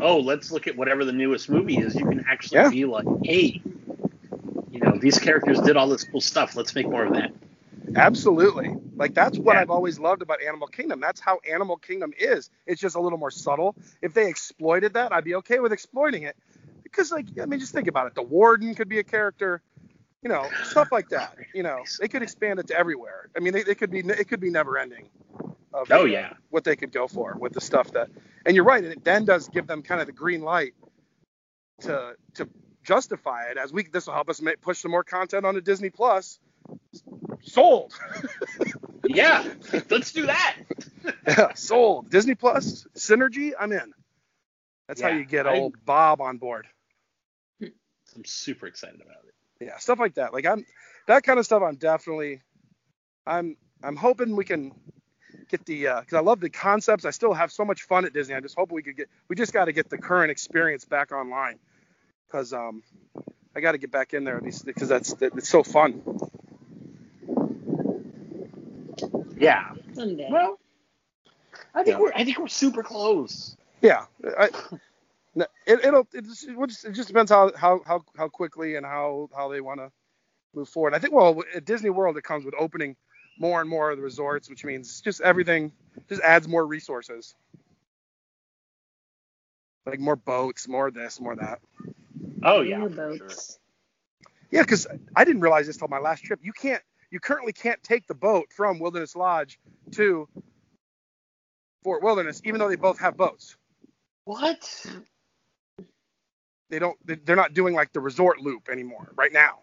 oh, 0.00 0.18
let's 0.18 0.50
look 0.50 0.66
at 0.66 0.76
whatever 0.76 1.04
the 1.04 1.12
newest 1.12 1.48
movie 1.48 1.78
is. 1.78 1.96
You 1.96 2.04
can 2.06 2.24
actually 2.28 2.60
Yeah. 2.60 2.70
be 2.70 2.84
like, 2.84 3.06
hey, 3.24 3.60
you 4.72 4.80
know, 4.80 4.96
these 4.98 5.18
characters 5.18 5.60
did 5.60 5.76
all 5.76 5.88
this 5.88 6.04
cool 6.04 6.20
stuff. 6.20 6.56
Let's 6.56 6.74
make 6.74 6.88
more 6.88 7.04
of 7.04 7.14
that. 7.14 7.32
Absolutely. 7.96 8.74
Like 8.96 9.14
that's 9.14 9.38
what 9.38 9.54
Yeah. 9.54 9.62
I've 9.62 9.70
always 9.70 9.98
loved 9.98 10.22
about 10.22 10.42
Animal 10.42 10.68
Kingdom. 10.68 11.00
That's 11.00 11.20
how 11.20 11.38
Animal 11.50 11.76
Kingdom 11.76 12.12
is. 12.18 12.50
It's 12.66 12.80
just 12.80 12.96
a 12.96 13.00
little 13.00 13.18
more 13.18 13.30
subtle. 13.30 13.76
If 14.02 14.14
they 14.14 14.28
exploited 14.28 14.94
that, 14.94 15.12
I'd 15.12 15.24
be 15.24 15.36
okay 15.36 15.60
with 15.60 15.72
exploiting 15.72 16.24
it. 16.24 16.36
Because 16.82 17.10
like 17.12 17.26
I 17.40 17.46
mean 17.46 17.60
just 17.60 17.72
think 17.72 17.88
about 17.88 18.06
it. 18.06 18.14
The 18.14 18.22
warden 18.22 18.74
could 18.74 18.88
be 18.88 18.98
a 18.98 19.04
character. 19.04 19.62
You 20.22 20.28
know, 20.30 20.48
stuff 20.64 20.90
like 20.90 21.10
that. 21.10 21.36
You 21.54 21.62
know, 21.62 21.84
they 22.00 22.08
could 22.08 22.22
expand 22.22 22.58
it 22.58 22.66
to 22.68 22.76
everywhere. 22.76 23.28
I 23.36 23.40
mean, 23.40 23.52
they, 23.52 23.62
they 23.62 23.76
could 23.76 23.90
be 23.90 24.00
it 24.00 24.28
could 24.28 24.40
be 24.40 24.50
never 24.50 24.76
ending. 24.76 25.08
Of, 25.72 25.88
Oh, 25.92 26.06
yeah. 26.06 26.32
what 26.50 26.64
they 26.64 26.74
could 26.74 26.90
go 26.90 27.06
for 27.06 27.36
with 27.38 27.52
the 27.52 27.60
stuff 27.60 27.92
that. 27.92 28.08
And 28.44 28.56
you're 28.56 28.64
right, 28.64 28.82
and 28.82 28.92
it 28.92 29.04
then 29.04 29.24
does 29.26 29.48
give 29.48 29.66
them 29.66 29.82
kind 29.82 30.00
of 30.00 30.06
the 30.08 30.12
green 30.12 30.40
light 30.42 30.72
to 31.82 32.14
to 32.34 32.48
justify 32.82 33.44
it 33.50 33.58
as 33.58 33.72
we. 33.72 33.84
This 33.84 34.06
will 34.06 34.14
help 34.14 34.28
us 34.28 34.40
make, 34.42 34.60
push 34.60 34.78
some 34.78 34.90
more 34.90 35.04
content 35.04 35.44
onto 35.44 35.60
Disney 35.60 35.90
Plus. 35.90 36.40
Sold. 37.42 37.92
Yeah, 39.10 39.42
let's 39.90 40.12
do 40.12 40.26
that. 40.26 40.56
Yeah, 41.26 41.54
sold. 41.54 42.10
Disney 42.10 42.34
Plus 42.34 42.86
synergy. 42.94 43.52
I'm 43.58 43.72
in. 43.72 43.94
That's 44.86 45.00
how 45.00 45.08
you 45.08 45.24
get 45.24 45.46
I- 45.46 45.56
old 45.56 45.82
Bob 45.86 46.20
on 46.20 46.36
board. 46.36 46.66
I'm 47.62 48.24
super 48.24 48.66
excited 48.66 49.00
about 49.00 49.24
it. 49.26 49.64
Yeah, 49.64 49.78
stuff 49.78 49.98
like 49.98 50.14
that. 50.14 50.34
Like 50.34 50.44
I'm 50.46 50.66
that 51.06 51.22
kind 51.22 51.38
of 51.38 51.46
stuff. 51.46 51.62
I'm 51.62 51.76
definitely. 51.76 52.42
I'm 53.26 53.56
I'm 53.82 53.96
hoping 53.96 54.36
we 54.36 54.44
can 54.44 54.72
get 55.48 55.64
the 55.64 55.82
because 56.00 56.14
I 56.14 56.20
love 56.20 56.40
the 56.40 56.50
concepts. 56.50 57.04
I 57.06 57.10
still 57.10 57.32
have 57.32 57.50
so 57.50 57.64
much 57.64 57.82
fun 57.82 58.04
at 58.04 58.12
Disney. 58.12 58.34
I 58.34 58.40
just 58.40 58.56
hope 58.56 58.72
we 58.72 58.82
could 58.82 58.96
get. 58.96 59.08
We 59.28 59.36
just 59.36 59.54
got 59.54 59.66
to 59.66 59.72
get 59.72 59.88
the 59.88 59.98
current 59.98 60.30
experience 60.30 60.84
back 60.84 61.12
online 61.12 61.58
because 62.26 62.52
um 62.52 62.82
I 63.56 63.60
got 63.60 63.72
to 63.72 63.78
get 63.78 63.90
back 63.90 64.12
in 64.12 64.24
there 64.24 64.36
at 64.36 64.42
least 64.42 64.66
because 64.66 64.88
that's 64.88 65.14
that, 65.14 65.32
it's 65.36 65.48
so 65.48 65.62
fun. 65.62 66.02
Yeah. 69.40 69.72
Someday. 69.94 70.28
Well, 70.30 70.58
I 71.74 71.82
think 71.82 71.96
Yeah. 71.96 72.02
we're 72.02 72.12
I 72.14 72.24
think 72.24 72.38
we're 72.38 72.48
super 72.48 72.82
close. 72.82 73.56
Yeah, 73.80 74.06
I, 74.38 74.50
it, 75.66 75.84
it'll 75.84 76.08
it 76.12 76.24
just, 76.24 76.84
it 76.84 76.92
just 76.92 77.08
depends 77.08 77.30
how 77.30 77.52
how 77.56 77.80
how 77.86 78.02
how 78.16 78.28
quickly 78.28 78.76
and 78.76 78.84
how 78.84 79.28
how 79.36 79.48
they 79.48 79.60
want 79.60 79.80
to 79.80 79.90
move 80.54 80.68
forward. 80.68 80.94
I 80.94 80.98
think 80.98 81.14
well 81.14 81.42
at 81.54 81.64
Disney 81.64 81.90
World 81.90 82.16
it 82.16 82.24
comes 82.24 82.44
with 82.44 82.54
opening 82.58 82.96
more 83.38 83.60
and 83.60 83.70
more 83.70 83.90
of 83.90 83.96
the 83.98 84.02
resorts, 84.02 84.50
which 84.50 84.64
means 84.64 85.00
just 85.00 85.20
everything 85.20 85.72
just 86.08 86.22
adds 86.22 86.48
more 86.48 86.66
resources, 86.66 87.34
like 89.86 90.00
more 90.00 90.16
boats, 90.16 90.66
more 90.68 90.90
this, 90.90 91.20
more 91.20 91.36
that. 91.36 91.60
Oh 92.42 92.60
yeah. 92.62 92.78
More 92.78 92.90
for 92.90 92.94
sure. 93.16 93.18
boats. 93.18 93.58
Yeah, 94.50 94.62
because 94.62 94.86
I 95.14 95.24
didn't 95.24 95.42
realize 95.42 95.66
this 95.66 95.76
till 95.76 95.88
my 95.88 95.98
last 95.98 96.24
trip. 96.24 96.40
You 96.42 96.52
can't 96.52 96.82
you 97.10 97.20
currently 97.20 97.52
can't 97.52 97.82
take 97.82 98.06
the 98.06 98.14
boat 98.14 98.46
from 98.54 98.78
Wilderness 98.78 99.16
Lodge 99.16 99.58
to 99.92 100.28
Fort 101.84 102.02
Wilderness, 102.02 102.40
even 102.44 102.58
though 102.58 102.68
they 102.68 102.76
both 102.76 102.98
have 103.00 103.16
boats. 103.16 103.56
What? 104.24 104.86
They 106.70 106.78
don't. 106.78 106.96
they- 107.06 107.14
They're 107.16 107.36
not 107.36 107.54
doing 107.54 107.74
like 107.74 107.92
the 107.92 108.00
resort 108.00 108.40
loop 108.40 108.68
anymore 108.70 109.10
right 109.16 109.32
now. 109.32 109.60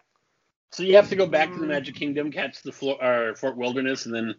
So 0.72 0.82
you 0.82 0.96
have 0.96 1.08
to 1.10 1.16
go 1.16 1.26
back 1.26 1.52
to 1.52 1.58
the 1.60 1.66
Magic 1.66 1.94
Kingdom, 1.94 2.32
catch 2.32 2.62
the 2.62 2.72
floor, 2.72 3.02
or 3.02 3.36
Fort 3.36 3.56
Wilderness, 3.56 4.06
and 4.06 4.14
then 4.14 4.34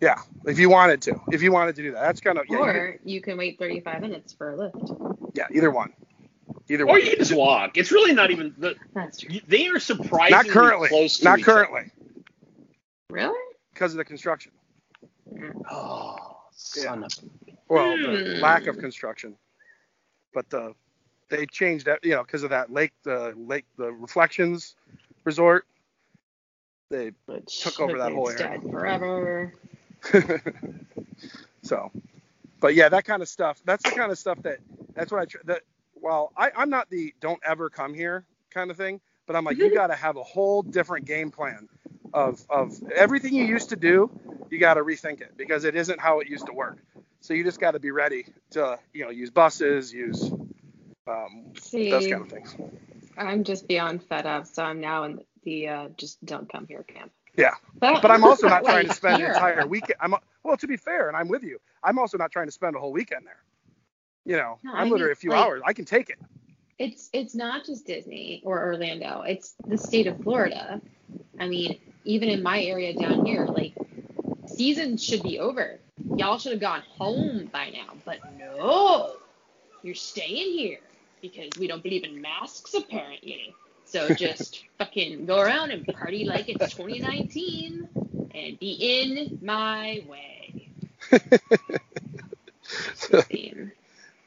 Yeah, 0.00 0.16
if 0.46 0.58
you 0.58 0.70
wanted 0.70 1.02
to, 1.02 1.20
if 1.30 1.42
you 1.42 1.52
wanted 1.52 1.76
to 1.76 1.82
do 1.82 1.92
that, 1.92 2.00
that's 2.00 2.20
kind 2.20 2.38
of 2.38 2.46
yeah, 2.48 2.56
Or 2.58 2.98
you 3.04 3.20
can 3.20 3.36
wait 3.36 3.58
35 3.58 4.00
minutes 4.00 4.32
for 4.32 4.54
a 4.54 4.56
Lyft. 4.56 5.30
yeah, 5.34 5.46
either 5.52 5.70
one, 5.70 5.92
either 6.70 6.84
or 6.84 6.86
one. 6.88 7.00
you 7.02 7.10
can 7.10 7.18
just 7.18 7.34
walk. 7.34 7.76
It's 7.76 7.92
really 7.92 8.14
not 8.14 8.30
even 8.30 8.54
the. 8.56 8.74
That's 8.94 9.18
true. 9.20 9.38
They 9.46 9.68
are 9.68 9.78
surprisingly 9.78 10.30
Not 10.30 10.48
currently, 10.48 10.88
close 10.88 11.18
to 11.18 11.24
not 11.24 11.38
each 11.40 11.48
other. 11.48 11.60
Currently, 13.12 13.38
Really? 13.38 13.54
because 13.72 13.92
of 13.92 13.98
the 13.98 14.04
construction. 14.04 14.52
Oh, 15.70 16.36
son 16.52 17.04
of. 17.04 17.12
Well, 17.68 17.98
the 17.98 18.20
Hmm. 18.20 18.40
lack 18.40 18.66
of 18.66 18.78
construction, 18.78 19.36
but 20.34 20.48
the 20.50 20.74
they 21.30 21.46
changed 21.46 21.86
that, 21.86 22.00
you 22.04 22.12
know, 22.12 22.22
because 22.22 22.42
of 22.42 22.50
that 22.50 22.72
lake, 22.72 22.92
the 23.04 23.34
lake, 23.36 23.66
the 23.78 23.92
reflections 23.92 24.76
resort. 25.24 25.66
They 26.90 27.12
Which 27.26 27.60
Took 27.60 27.80
over 27.80 27.98
that 27.98 28.12
whole 28.12 28.28
it's 28.28 28.34
area. 28.34 28.38
dead 28.40 28.62
forever. 28.70 29.54
so, 31.62 31.90
but 32.60 32.74
yeah, 32.74 32.88
that 32.88 33.04
kind 33.04 33.22
of 33.22 33.28
stuff. 33.28 33.62
That's 33.64 33.84
the 33.84 33.92
kind 33.92 34.12
of 34.12 34.18
stuff 34.18 34.42
that 34.42 34.58
that's 34.94 35.12
what 35.12 35.20
I 35.22 35.26
tr- 35.26 35.38
that. 35.46 35.62
Well, 36.00 36.32
I, 36.36 36.50
I'm 36.56 36.70
not 36.70 36.90
the 36.90 37.14
don't 37.20 37.40
ever 37.44 37.70
come 37.70 37.94
here 37.94 38.26
kind 38.50 38.70
of 38.70 38.76
thing, 38.76 39.00
but 39.26 39.36
I'm 39.36 39.44
like 39.44 39.58
you 39.60 39.70
got 39.72 39.88
to 39.88 39.94
have 39.94 40.16
a 40.16 40.22
whole 40.24 40.62
different 40.62 41.06
game 41.06 41.30
plan 41.30 41.68
of 42.14 42.44
of 42.50 42.74
everything 42.94 43.34
you 43.34 43.44
used 43.44 43.70
to 43.70 43.76
do. 43.76 44.10
You 44.50 44.58
got 44.58 44.74
to 44.74 44.82
rethink 44.82 45.20
it 45.22 45.36
because 45.36 45.64
it 45.64 45.74
isn't 45.76 45.98
how 46.00 46.20
it 46.20 46.28
used 46.28 46.46
to 46.46 46.52
work. 46.52 46.78
So 47.20 47.34
you 47.34 47.44
just 47.44 47.60
got 47.60 47.70
to 47.72 47.78
be 47.80 47.90
ready 47.90 48.26
to 48.50 48.78
you 48.92 49.04
know 49.04 49.10
use 49.10 49.30
buses, 49.30 49.92
use 49.92 50.30
um, 51.06 51.52
See, 51.58 51.90
those 51.90 52.06
kind 52.06 52.22
of 52.22 52.28
things. 52.28 52.54
I'm 53.16 53.44
just 53.44 53.66
beyond 53.68 54.02
fed 54.04 54.26
up, 54.26 54.46
so 54.46 54.62
I'm 54.64 54.80
now 54.80 55.04
in 55.04 55.20
the 55.44 55.68
uh, 55.68 55.88
just 55.96 56.24
don't 56.24 56.50
come 56.50 56.66
here 56.66 56.82
camp. 56.82 57.12
Yeah. 57.36 57.54
But, 57.78 58.02
But 58.02 58.10
I'm 58.10 58.24
also 58.24 58.48
not 58.54 58.64
trying 58.64 58.86
to 58.88 58.94
spend 58.94 59.22
an 59.22 59.30
entire 59.30 59.66
weekend. 59.66 59.96
I'm 60.00 60.14
well, 60.42 60.56
to 60.56 60.66
be 60.66 60.76
fair, 60.76 61.08
and 61.08 61.16
I'm 61.16 61.28
with 61.28 61.42
you. 61.42 61.58
I'm 61.82 61.98
also 61.98 62.18
not 62.18 62.30
trying 62.30 62.46
to 62.46 62.52
spend 62.52 62.76
a 62.76 62.78
whole 62.78 62.92
weekend 62.92 63.26
there. 63.26 63.42
You 64.24 64.36
know, 64.36 64.58
No, 64.62 64.72
I 64.74 64.80
I'm 64.80 64.90
literally 64.90 65.04
mean, 65.06 65.12
a 65.12 65.16
few 65.16 65.30
like- 65.30 65.44
hours. 65.44 65.62
I 65.64 65.72
can 65.72 65.84
take 65.84 66.10
it. 66.10 66.18
It's 66.78 67.10
it's 67.12 67.34
not 67.34 67.64
just 67.64 67.86
Disney 67.86 68.42
or 68.44 68.60
Orlando. 68.64 69.22
It's 69.22 69.54
the 69.66 69.78
state 69.78 70.06
of 70.06 70.20
Florida. 70.22 70.80
I 71.38 71.46
mean, 71.48 71.78
even 72.04 72.28
in 72.28 72.42
my 72.42 72.62
area 72.62 72.94
down 72.94 73.24
here, 73.24 73.46
like 73.46 73.74
season 74.46 74.96
should 74.96 75.22
be 75.22 75.38
over. 75.38 75.78
Y'all 76.16 76.38
should 76.38 76.52
have 76.52 76.60
gone 76.60 76.82
home 76.98 77.48
by 77.52 77.70
now, 77.70 77.94
but 78.04 78.18
no, 78.38 79.14
you're 79.82 79.94
staying 79.94 80.58
here 80.58 80.80
because 81.20 81.50
we 81.58 81.66
don't 81.66 81.82
believe 81.82 82.04
in 82.04 82.20
masks 82.20 82.74
apparently. 82.74 83.54
So 83.84 84.08
just 84.14 84.64
fucking 84.78 85.26
go 85.26 85.40
around 85.40 85.70
and 85.70 85.86
party 85.86 86.24
like 86.24 86.48
it's 86.48 86.74
2019 86.74 87.88
and 88.34 88.58
be 88.58 88.72
in 88.80 89.38
my 89.42 90.04
way. 90.08 90.68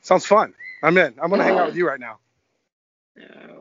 Sounds 0.02 0.26
fun. 0.26 0.54
I'm 0.84 0.98
in. 0.98 1.14
I'm 1.22 1.30
gonna 1.30 1.44
hang 1.44 1.58
out 1.58 1.68
with 1.68 1.78
you 1.78 1.88
right 1.88 2.00
now. 2.00 2.20
No, 3.16 3.55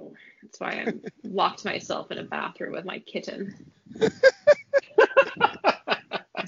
that's 0.55 0.61
why 0.61 0.85
I 0.87 0.93
locked 1.25 1.65
myself 1.65 2.11
in 2.13 2.19
a 2.19 2.23
bathroom 2.23 2.73
with 2.73 2.85
my 2.85 3.01
kitten. 3.01 3.73
this 3.95 4.13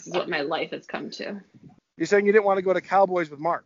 is 0.07 0.13
what 0.13 0.29
my 0.29 0.43
life 0.43 0.71
has 0.71 0.87
come 0.87 1.11
to. 1.13 1.41
You're 1.97 2.07
saying 2.07 2.27
you 2.27 2.33
didn't 2.33 2.45
want 2.45 2.59
to 2.59 2.63
go 2.63 2.73
to 2.73 2.81
Cowboys 2.81 3.31
with 3.31 3.41
Mark? 3.41 3.65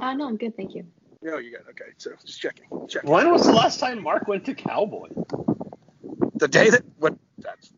Uh, 0.00 0.12
no, 0.14 0.26
I'm 0.26 0.36
good, 0.36 0.56
thank 0.56 0.74
you. 0.74 0.86
No, 1.22 1.38
you 1.38 1.52
got 1.52 1.62
okay. 1.70 1.92
So 1.96 2.10
just 2.24 2.40
checking. 2.40 2.66
Checking. 2.88 3.10
When 3.10 3.30
was 3.30 3.46
the 3.46 3.52
last 3.52 3.80
time 3.80 4.02
Mark 4.02 4.28
went 4.28 4.44
to 4.46 4.54
Cowboy? 4.54 5.08
The 6.34 6.48
day 6.48 6.70
that 6.70 6.82
what 6.98 7.16
that's 7.38 7.72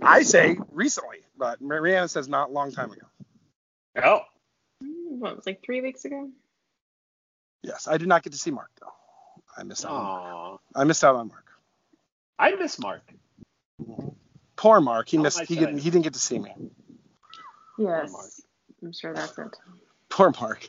I 0.00 0.22
say 0.22 0.56
recently, 0.70 1.18
but 1.36 1.60
Mariana 1.60 2.08
says 2.08 2.28
not 2.28 2.48
a 2.48 2.52
long 2.52 2.72
time 2.72 2.90
ago. 2.90 3.06
Oh, 4.02 4.20
Mm, 4.82 5.18
What 5.20 5.36
was 5.36 5.46
like 5.46 5.62
three 5.62 5.80
weeks 5.80 6.04
ago? 6.04 6.28
Yes, 7.62 7.86
I 7.86 7.98
did 7.98 8.08
not 8.08 8.24
get 8.24 8.32
to 8.32 8.38
see 8.38 8.50
Mark 8.50 8.70
though. 8.80 8.81
I 9.56 9.62
missed 9.64 9.84
out. 9.84 9.92
On, 9.92 9.98
Aw. 10.06 10.58
I 10.74 10.84
missed 10.84 11.04
out 11.04 11.16
on 11.16 11.28
Mark. 11.28 11.46
I 12.38 12.54
miss 12.54 12.78
Mark. 12.78 13.02
Poor 14.56 14.80
Mark. 14.80 15.08
He 15.08 15.16
How 15.16 15.24
missed. 15.24 15.42
He, 15.42 15.56
didn't, 15.56 15.78
he 15.78 15.90
didn't 15.90 16.04
get 16.04 16.14
to 16.14 16.18
see 16.18 16.38
me. 16.38 16.54
Yes. 17.78 18.10
Mark. 18.12 18.30
I'm 18.82 18.92
sure 18.92 19.12
that's 19.12 19.36
it. 19.38 19.56
Poor 20.08 20.32
Mark. 20.40 20.68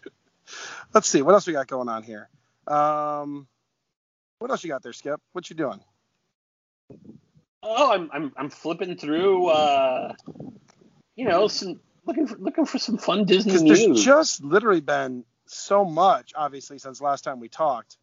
Let's 0.94 1.08
see 1.08 1.22
what 1.22 1.34
else 1.34 1.48
we 1.48 1.54
got 1.54 1.68
going 1.68 1.90
on 1.90 2.04
here. 2.04 2.30
Um, 2.68 3.48
what 4.40 4.52
else 4.52 4.64
you 4.64 4.70
got 4.70 4.84
there, 4.84 4.94
Skip? 4.94 5.22
What 5.32 5.50
you 5.50 5.56
doing? 5.56 5.80
Oh, 7.62 7.92
I'm 7.92 8.10
I'm 8.14 8.34
I'm 8.36 8.50
flipping 8.50 8.98
through. 8.98 9.48
Uh, 9.48 10.14
you 11.16 11.26
know, 11.26 11.48
some 11.48 11.80
looking 12.06 12.28
for 12.28 12.38
looking 12.38 12.66
for 12.66 12.78
some 12.78 12.98
fun 12.98 13.26
Disney 13.26 13.54
Because 13.54 13.64
news. 13.64 13.80
there's 13.80 14.04
just 14.04 14.44
literally 14.44 14.82
been 14.82 15.24
so 15.46 15.86
much, 15.86 16.34
obviously, 16.36 16.78
since 16.78 17.02
last 17.02 17.24
time 17.24 17.40
we 17.40 17.48
talked. 17.48 17.98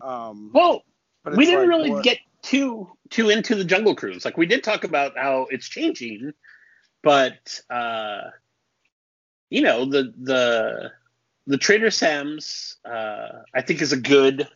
Um, 0.00 0.50
well, 0.52 0.82
we 1.24 1.44
didn't 1.46 1.60
like, 1.60 1.68
really 1.68 1.90
what- 1.90 2.04
get 2.04 2.18
too 2.42 2.88
too 3.10 3.30
into 3.30 3.54
the 3.54 3.64
Jungle 3.64 3.94
Cruise. 3.94 4.24
Like 4.24 4.36
we 4.36 4.46
did 4.46 4.64
talk 4.64 4.84
about 4.84 5.16
how 5.16 5.46
it's 5.50 5.68
changing, 5.68 6.32
but 7.02 7.60
uh, 7.68 8.22
you 9.50 9.62
know 9.62 9.84
the 9.84 10.12
the 10.18 10.90
the 11.46 11.58
Trader 11.58 11.90
Sam's 11.90 12.78
uh, 12.84 13.42
I 13.54 13.62
think 13.62 13.82
is 13.82 13.92
a 13.92 14.00
good 14.00 14.48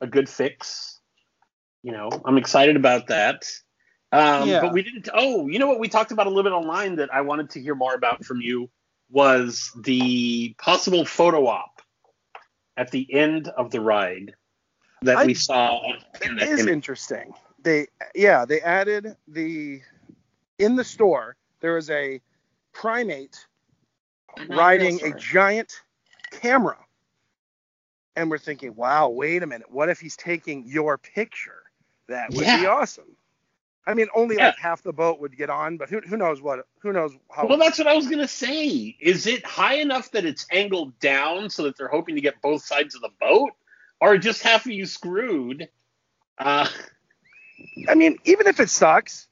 a 0.00 0.06
good 0.06 0.28
fix. 0.28 1.00
You 1.82 1.92
know, 1.92 2.10
I'm 2.24 2.36
excited 2.36 2.76
about 2.76 3.06
that. 3.08 3.44
Um, 4.12 4.48
Yeah. 4.48 4.60
But 4.60 4.72
we 4.72 4.82
didn't. 4.82 5.08
Oh, 5.14 5.48
you 5.48 5.58
know 5.58 5.66
what 5.66 5.78
we 5.78 5.88
talked 5.88 6.12
about 6.12 6.26
a 6.26 6.30
little 6.30 6.42
bit 6.42 6.52
online 6.52 6.96
that 6.96 7.12
I 7.12 7.22
wanted 7.22 7.50
to 7.50 7.60
hear 7.60 7.74
more 7.74 7.94
about 7.94 8.24
from 8.24 8.40
you 8.40 8.68
was 9.10 9.70
the 9.82 10.54
possible 10.58 11.04
photo 11.04 11.46
op 11.46 11.80
at 12.76 12.90
the 12.90 13.12
end 13.12 13.48
of 13.48 13.70
the 13.70 13.80
ride 13.80 14.34
that 15.02 15.18
I- 15.18 15.26
we 15.26 15.34
saw 15.34 15.82
in 15.92 15.96
It 16.22 16.40
that 16.40 16.48
is 16.48 16.60
image. 16.60 16.72
interesting. 16.72 17.32
They 17.62 17.88
yeah 18.14 18.44
they 18.44 18.60
added 18.60 19.16
the 19.28 19.82
in 20.58 20.76
the 20.76 20.84
store 20.84 21.36
there 21.60 21.76
is 21.76 21.90
a 21.90 22.20
primate 22.72 23.46
riding 24.48 25.02
a 25.04 25.12
giant 25.18 25.82
camera. 26.30 26.78
And 28.16 28.30
we're 28.30 28.38
thinking, 28.38 28.74
wow, 28.74 29.08
wait 29.08 29.42
a 29.42 29.46
minute. 29.46 29.70
What 29.70 29.88
if 29.88 30.00
he's 30.00 30.16
taking 30.16 30.64
your 30.66 30.98
picture? 30.98 31.62
That 32.08 32.30
would 32.30 32.40
be 32.40 32.44
Yeah. 32.44 32.66
awesome. 32.68 33.16
I 33.86 33.94
mean, 33.94 34.08
only 34.14 34.36
Yeah. 34.36 34.48
like 34.48 34.58
half 34.58 34.82
the 34.82 34.92
boat 34.92 35.20
would 35.20 35.36
get 35.36 35.48
on, 35.50 35.76
but 35.76 35.88
who 35.88 36.00
who 36.00 36.16
knows 36.16 36.40
what 36.42 36.66
who 36.80 36.92
knows 36.92 37.12
how. 37.30 37.46
Well, 37.46 37.58
that's 37.58 37.78
what 37.78 37.86
I 37.86 37.94
was 37.94 38.08
gonna 38.08 38.28
say. 38.28 38.96
Is 39.00 39.26
it 39.26 39.44
high 39.44 39.74
enough 39.76 40.10
that 40.12 40.24
it's 40.24 40.46
angled 40.50 40.98
down 40.98 41.48
so 41.50 41.62
that 41.64 41.76
they're 41.76 41.88
hoping 41.88 42.14
to 42.14 42.20
get 42.20 42.40
both 42.42 42.62
sides 42.64 42.94
of 42.94 43.00
the 43.00 43.10
boat, 43.20 43.52
or 44.00 44.18
just 44.18 44.42
half 44.42 44.66
of 44.66 44.72
you 44.72 44.86
screwed? 44.86 45.68
Uh, 46.38 46.66
I 47.88 47.94
mean, 47.94 48.18
even 48.24 48.46
if 48.46 48.60
it 48.60 48.68
sucks, 48.70 49.28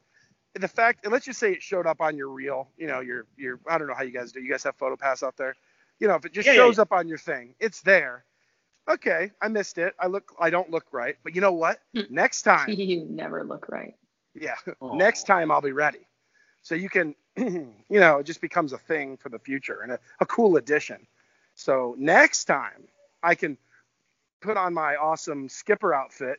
the 0.54 0.68
fact 0.68 1.04
and 1.04 1.12
let's 1.12 1.24
just 1.26 1.38
say 1.38 1.52
it 1.52 1.62
showed 1.62 1.86
up 1.86 2.00
on 2.00 2.16
your 2.16 2.28
reel, 2.28 2.68
you 2.76 2.86
know, 2.86 3.00
your 3.00 3.26
your 3.36 3.60
I 3.68 3.78
don't 3.78 3.88
know 3.88 3.94
how 3.94 4.02
you 4.02 4.12
guys 4.12 4.32
do. 4.32 4.40
You 4.40 4.50
guys 4.50 4.64
have 4.64 4.76
photo 4.76 4.96
pass 4.96 5.22
out 5.22 5.36
there. 5.36 5.56
You 6.00 6.08
know, 6.08 6.14
if 6.14 6.24
it 6.26 6.32
just 6.32 6.48
Yeah, 6.48 6.54
yeah, 6.54 6.66
shows 6.66 6.78
up 6.78 6.92
on 6.92 7.08
your 7.08 7.18
thing, 7.18 7.54
it's 7.60 7.82
there. 7.82 8.24
Okay, 8.88 9.32
I 9.40 9.48
missed 9.48 9.78
it. 9.78 9.94
I 9.98 10.06
look 10.06 10.32
I 10.40 10.50
don't 10.50 10.70
look 10.70 10.86
right. 10.92 11.16
But 11.24 11.34
you 11.34 11.40
know 11.40 11.52
what? 11.52 11.78
Hmm. 11.94 12.02
Next 12.08 12.42
time, 12.42 12.78
you 12.86 13.06
never 13.08 13.44
look 13.44 13.68
right. 13.68 13.94
yeah, 14.34 14.54
Aw. 14.80 14.90
next 14.90 15.24
time 15.24 15.50
I'll 15.50 15.60
be 15.60 15.72
ready. 15.72 16.06
So 16.62 16.74
you 16.74 16.88
can 16.88 17.14
you 17.36 17.74
know, 17.90 18.18
it 18.18 18.24
just 18.24 18.40
becomes 18.40 18.72
a 18.72 18.78
thing 18.78 19.16
for 19.16 19.28
the 19.28 19.38
future 19.38 19.80
and 19.82 19.92
a, 19.92 19.98
a 20.20 20.26
cool 20.26 20.56
addition. 20.56 21.06
So 21.54 21.94
next 21.98 22.44
time 22.44 22.88
I 23.22 23.34
can 23.34 23.58
put 24.40 24.56
on 24.56 24.74
my 24.74 24.96
awesome 24.96 25.48
skipper 25.48 25.94
outfit, 25.94 26.38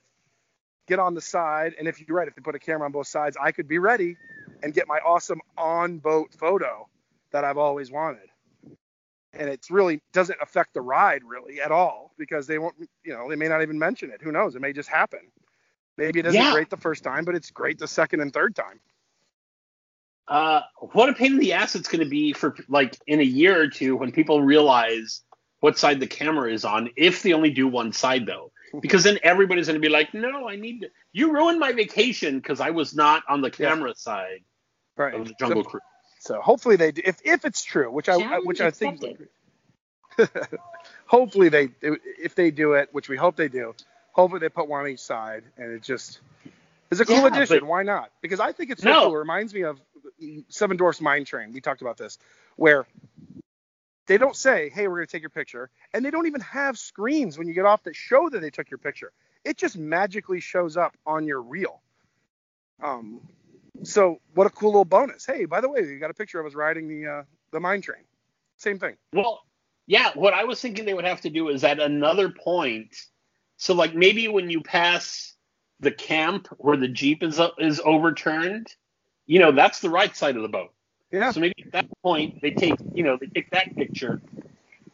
get 0.88 1.00
on 1.00 1.14
the 1.14 1.22
side, 1.22 1.76
and 1.80 1.88
if 1.88 2.00
you're 2.02 2.18
right, 2.18 2.28
if 2.28 2.36
they 2.36 2.42
put 2.42 2.56
a 2.56 2.60
camera 2.60 2.86
on 2.86 2.92
both 2.92 3.08
sides, 3.08 3.38
I 3.42 3.52
could 3.52 3.68
be 3.68 3.80
ready 3.80 4.18
and 4.64 4.74
get 4.74 4.88
my 4.88 5.00
awesome 5.06 5.42
on 5.58 6.00
boat 6.00 6.34
photo 6.34 6.88
that 7.32 7.44
I've 7.44 7.58
always 7.58 7.92
wanted. 7.92 8.30
And 9.34 9.50
it's 9.50 9.70
really 9.72 10.02
doesn't 10.14 10.40
affect 10.42 10.74
the 10.74 10.82
ride 10.82 11.24
really 11.24 11.62
at 11.62 11.72
all 11.72 12.14
because 12.18 12.48
they 12.48 12.58
won't, 12.60 12.76
you 13.04 13.14
know, 13.14 13.30
they 13.30 13.36
may 13.36 13.48
not 13.48 13.62
even 13.62 13.80
mention 13.80 14.12
it. 14.12 14.22
Who 14.22 14.32
knows? 14.32 14.56
It 14.56 14.62
may 14.62 14.74
just 14.74 14.90
happen. 14.90 15.32
Maybe 15.98 16.20
it 16.20 16.26
isn't 16.26 16.36
Yeah. 16.36 16.50
great 16.50 16.70
the 16.70 16.78
first 16.78 17.04
time, 17.04 17.26
but 17.26 17.36
it's 17.36 17.52
great 17.52 17.80
the 17.80 17.88
second 17.88 18.22
and 18.22 18.34
third 18.34 18.56
time. 18.56 18.80
uh, 20.28 20.62
what 20.80 21.10
a 21.10 21.14
pain 21.14 21.34
in 21.34 21.40
the 21.40 21.54
ass 21.54 21.76
it's 21.76 21.88
going 21.90 22.04
to 22.04 22.10
be 22.10 22.34
for 22.34 22.56
like 22.70 22.98
in 23.08 23.20
a 23.20 23.24
year 23.24 23.60
or 23.62 23.68
two 23.68 23.96
when 23.98 24.12
people 24.12 24.42
realize 24.42 25.22
what 25.60 25.78
side 25.78 26.00
the 26.00 26.08
camera 26.08 26.52
is 26.52 26.66
on. 26.66 26.90
If 26.96 27.22
they 27.24 27.34
only 27.34 27.50
do 27.52 27.68
one 27.68 27.92
side 27.94 28.26
though, 28.26 28.52
mhm. 28.74 28.82
because 28.82 29.04
then 29.04 29.20
everybody's 29.24 29.68
going 29.68 29.80
to 29.82 29.86
be 29.86 29.90
like, 29.90 30.14
"No, 30.14 30.48
I 30.48 30.56
need 30.56 30.82
to." 30.82 30.90
You 31.12 31.34
ruined 31.34 31.60
my 31.60 31.72
vacation 31.74 32.38
because 32.40 32.60
I 32.60 32.70
was 32.72 32.96
not 32.96 33.24
on 33.28 33.42
the 33.42 33.50
Yeah. 33.58 33.70
camera 33.70 33.96
side 33.96 34.44
Right. 34.96 35.14
of 35.14 35.28
the 35.28 35.34
Jungle 35.40 35.64
So- 35.64 35.70
Cruise. 35.70 35.84
So 36.22 36.42
hopefully 36.42 36.76
they 36.76 36.92
do. 36.92 37.02
If 37.06 37.22
if 37.24 37.46
it's 37.46 37.64
true, 37.64 37.90
which 37.92 38.10
I 38.10 38.20
Challenge 38.20 38.46
which 38.46 38.60
I 38.62 38.72
think, 38.72 39.02
hopefully 41.06 41.50
they 41.50 41.70
if 41.82 42.36
they 42.36 42.52
do 42.52 42.74
it, 42.74 42.90
which 42.92 43.08
we 43.10 43.16
hope 43.18 43.36
they 43.36 43.48
do, 43.48 43.74
hopefully 44.12 44.40
they 44.40 44.50
put 44.50 44.68
one 44.68 44.82
on 44.82 44.88
each 44.90 45.00
side, 45.00 45.44
and 45.58 45.72
it 45.72 45.82
just 45.82 46.20
is 46.92 47.00
a 47.00 47.06
cool 47.06 47.18
Yeah, 47.18 47.28
addition. 47.28 47.60
but- 47.60 47.68
Why 47.68 47.84
not? 47.84 48.12
Because 48.22 48.40
I 48.40 48.52
think 48.52 48.72
it's 48.72 48.84
so 48.84 48.90
No. 48.90 49.02
cool. 49.06 49.16
It 49.16 49.20
reminds 49.20 49.54
me 49.54 49.62
of 49.64 49.80
Seven 50.50 50.76
Dwarfs 50.78 51.00
Mine 51.00 51.24
Train. 51.24 51.54
We 51.54 51.62
talked 51.62 51.82
about 51.82 51.98
this, 51.98 52.18
where 52.58 52.86
they 54.10 54.18
don't 54.18 54.36
say, 54.36 54.70
"Hey, 54.70 54.88
we're 54.88 54.96
going 54.96 55.08
to 55.08 55.12
take 55.12 55.22
your 55.22 55.30
picture," 55.30 55.70
and 55.94 56.04
they 56.04 56.10
don't 56.10 56.26
even 56.26 56.42
have 56.42 56.80
screens 56.80 57.38
when 57.38 57.48
you 57.48 57.54
get 57.54 57.66
off 57.66 57.84
that 57.84 57.96
show 57.96 58.28
that 58.28 58.40
they 58.40 58.50
took 58.50 58.72
your 58.72 58.80
picture. 58.80 59.14
It 59.46 59.56
just 59.56 59.78
magically 59.78 60.40
shows 60.40 60.78
up 60.78 60.98
on 61.06 61.28
your 61.28 61.44
reel. 61.44 61.80
Um, 62.82 63.22
so 63.84 64.20
what 64.34 64.48
a 64.48 64.50
cool 64.50 64.70
little 64.70 64.84
bonus. 64.84 65.28
Hey, 65.28 65.46
by 65.46 65.62
the 65.62 65.70
way, 65.70 65.82
you 65.82 66.00
got 66.00 66.10
a 66.10 66.16
picture 66.16 66.40
of 66.40 66.48
us 66.48 66.56
riding 66.56 66.88
the 66.88 67.08
uh, 67.08 67.24
the 67.52 67.60
mine 67.60 67.82
train. 67.82 68.02
Same 68.58 68.80
thing. 68.80 68.98
Well, 69.14 69.44
yeah, 69.86 70.10
what 70.16 70.34
I 70.34 70.44
was 70.44 70.60
thinking 70.60 70.86
they 70.86 70.96
would 70.96 71.06
have 71.06 71.22
to 71.22 71.30
do 71.30 71.50
is 71.50 71.64
at 71.64 71.80
another 71.80 72.30
point. 72.30 72.96
So 73.58 73.76
like 73.76 73.94
maybe 73.94 74.28
when 74.28 74.50
you 74.50 74.62
pass 74.62 75.36
the 75.82 75.92
camp 75.92 76.48
where 76.58 76.78
the 76.78 76.88
jeep 76.88 77.22
is 77.22 77.40
is 77.60 77.80
overturned, 77.80 78.74
you 79.28 79.38
know 79.38 79.52
that's 79.52 79.82
the 79.82 79.92
right 79.92 80.16
side 80.16 80.36
of 80.36 80.42
the 80.42 80.50
boat. 80.50 80.74
Yeah. 81.12 81.32
So 81.32 81.40
maybe 81.40 81.56
at 81.66 81.72
that 81.72 81.88
point 82.04 82.42
they 82.42 82.52
take 82.52 82.76
you 82.94 83.04
know 83.04 83.18
they 83.20 83.28
take 83.28 83.50
that 83.52 83.76
picture 83.76 84.22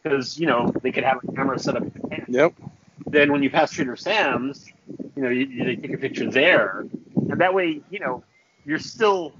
because 0.03 0.39
you 0.39 0.47
know 0.47 0.71
they 0.81 0.91
could 0.91 1.03
have 1.03 1.17
a 1.27 1.31
camera 1.33 1.59
set 1.59 1.75
up 1.75 1.83
at 1.85 1.93
the 1.93 2.07
camp. 2.09 2.25
Yep. 2.27 2.53
Then 3.07 3.31
when 3.31 3.43
you 3.43 3.49
pass 3.49 3.71
Trader 3.71 3.95
Sam's, 3.95 4.65
you 5.15 5.21
know 5.23 5.29
you, 5.29 5.45
you, 5.45 5.65
they 5.65 5.75
take 5.75 5.93
a 5.93 5.97
picture 5.97 6.29
there, 6.29 6.85
and 7.15 7.39
that 7.39 7.53
way 7.53 7.81
you 7.89 7.99
know 7.99 8.23
you're 8.65 8.79
still 8.79 9.33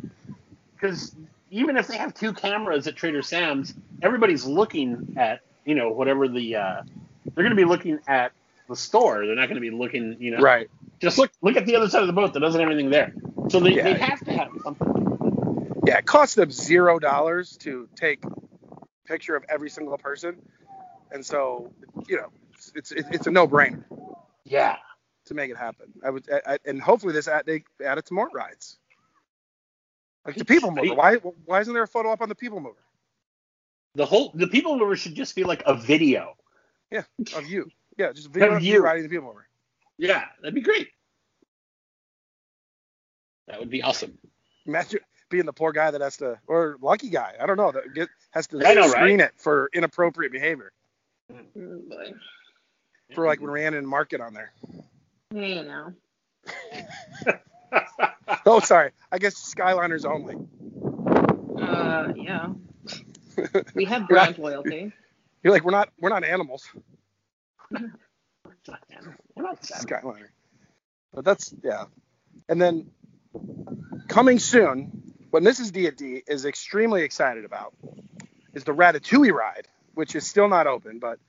because 0.75 1.15
even 1.49 1.77
if 1.77 1.87
they 1.87 1.97
have 1.97 2.13
two 2.13 2.33
cameras 2.33 2.87
at 2.87 2.95
Trader 2.95 3.21
Sam's, 3.21 3.73
everybody's 4.01 4.45
looking 4.45 5.15
at 5.17 5.41
you 5.65 5.75
know 5.75 5.91
whatever 5.91 6.27
the 6.27 6.55
uh, 6.57 6.81
they're 7.33 7.43
going 7.43 7.49
to 7.49 7.55
be 7.55 7.65
looking 7.65 7.99
at 8.07 8.33
the 8.67 8.75
store. 8.75 9.25
They're 9.25 9.35
not 9.35 9.45
going 9.47 9.55
to 9.55 9.61
be 9.61 9.71
looking 9.71 10.17
you 10.19 10.31
know 10.31 10.39
Right. 10.41 10.69
just 10.99 11.17
look 11.17 11.31
look 11.41 11.55
at 11.55 11.65
the 11.65 11.75
other 11.75 11.87
side 11.89 12.01
of 12.01 12.07
the 12.07 12.13
boat 12.13 12.33
that 12.33 12.41
doesn't 12.41 12.59
have 12.59 12.69
anything 12.69 12.89
there. 12.89 13.13
So 13.49 13.59
they, 13.59 13.75
they 13.75 13.91
Yeah. 13.91 14.05
have 14.05 14.19
to 14.25 14.31
have 14.33 14.49
something. 14.63 14.84
Yeah, 15.85 15.97
it 15.97 16.05
costs 16.05 16.35
them 16.35 16.51
zero 16.51 16.99
dollars 16.99 17.57
to 17.57 17.87
take 17.95 18.23
a 18.25 18.29
picture 19.07 19.35
of 19.35 19.43
every 19.49 19.69
single 19.69 19.97
person, 19.97 20.35
and 21.11 21.25
so 21.25 21.71
you 22.07 22.17
know 22.17 22.29
it's 22.75 22.91
it's, 22.91 22.91
it's 23.11 23.27
a 23.27 23.31
no 23.31 23.47
brainer 23.47 23.83
Yeah. 24.45 24.77
to 25.25 25.33
make 25.33 25.51
it 25.51 25.57
happen. 25.57 25.93
I 26.03 26.09
would 26.09 26.27
I, 26.31 26.53
I- 26.53 26.59
and 26.65 26.81
hopefully 26.81 27.13
this 27.13 27.27
add, 27.27 27.45
they 27.45 27.63
add 27.83 27.97
it 27.97 28.05
to 28.07 28.13
more 28.13 28.29
rides. 28.29 28.77
Like 30.25 30.35
the 30.37 30.45
people 30.45 30.71
mover. 30.71 30.95
Why 30.95 31.15
why 31.17 31.59
isn't 31.61 31.73
there 31.73 31.83
a 31.83 31.87
photo 31.87 32.11
up 32.11 32.21
on 32.21 32.29
the 32.29 32.35
people 32.35 32.59
mover 32.59 32.83
The 33.93 34.05
whole 34.07 34.31
the 34.33 34.47
people 34.47 34.77
mover 34.77 34.95
should 34.95 35.13
just 35.15 35.35
be 35.35 35.43
like 35.43 35.61
a 35.67 35.75
video. 35.75 36.35
Yeah, 36.91 37.03
of 37.35 37.47
you? 37.47 37.69
Yeah, 37.97 38.11
just 38.11 38.27
a 38.27 38.31
video 38.31 38.55
Of 38.55 38.63
you. 38.63 38.81
riding 38.83 39.03
the 39.03 39.09
people 39.09 39.25
mover. 39.27 39.47
Yeah, 39.97 40.23
that'd 40.41 40.55
be 40.55 40.61
great. 40.61 40.87
That 43.47 43.59
would 43.59 43.69
be 43.69 43.83
awesome. 43.83 44.17
Imagine 44.65 44.99
being 45.29 45.45
the 45.45 45.53
poor 45.53 45.71
guy 45.71 45.91
that 45.91 46.01
has 46.01 46.17
to, 46.17 46.39
or 46.47 46.77
lucky 46.81 47.09
guy, 47.09 47.33
I 47.39 47.45
don't 47.45 47.57
know, 47.57 47.71
that 47.71 47.93
get, 47.93 48.09
has 48.31 48.47
to 48.47 48.57
know, 48.57 48.87
screen 48.87 49.19
it 49.19 49.33
for 49.37 49.69
inappropriate 49.73 50.31
behavior. 50.31 50.71
Oh, 51.31 51.37
boy. 51.55 52.13
For 53.13 53.25
like 53.25 53.41
when 53.41 53.49
Rhiannon 53.49 53.79
and 53.79 53.87
Mark 53.87 54.09
get 54.09 54.21
on 54.21 54.33
there. 54.33 54.51
You 55.33 55.63
know. 55.63 55.93
Oh, 58.45 58.59
sorry. 58.59 58.91
I 59.11 59.17
guess 59.17 59.35
Skyliners 59.35 60.05
only. 60.05 60.35
Uh, 61.61 62.13
yeah. 62.15 62.49
We 63.73 63.83
have 63.85 64.07
brand 64.07 64.37
loyalty. 64.37 64.93
You're 65.43 65.51
like 65.51 65.65
we're 65.65 65.71
not 65.71 65.89
we're 65.99 66.07
not 66.07 66.23
animals. 66.23 66.65
We're 67.69 69.43
not 69.43 69.65
sad. 69.65 69.81
Skyliner. 69.81 70.27
But 71.13 71.25
that's 71.25 71.53
yeah. 71.61 71.85
And 72.47 72.61
then 72.61 72.91
coming 74.07 74.39
soon, 74.39 75.04
what 75.35 75.43
Mrs. 75.43 75.73
D 75.73 75.85
at 75.87 75.97
D 75.97 76.23
is 76.27 76.45
extremely 76.45 77.03
excited 77.03 77.43
about 77.43 77.73
is 78.53 78.63
the 78.63 78.71
Ratatouille 78.71 79.33
ride, 79.33 79.67
which 79.93 80.15
is 80.15 80.25
still 80.25 80.47
not 80.47 80.65
open, 80.65 80.97
but 80.99 81.19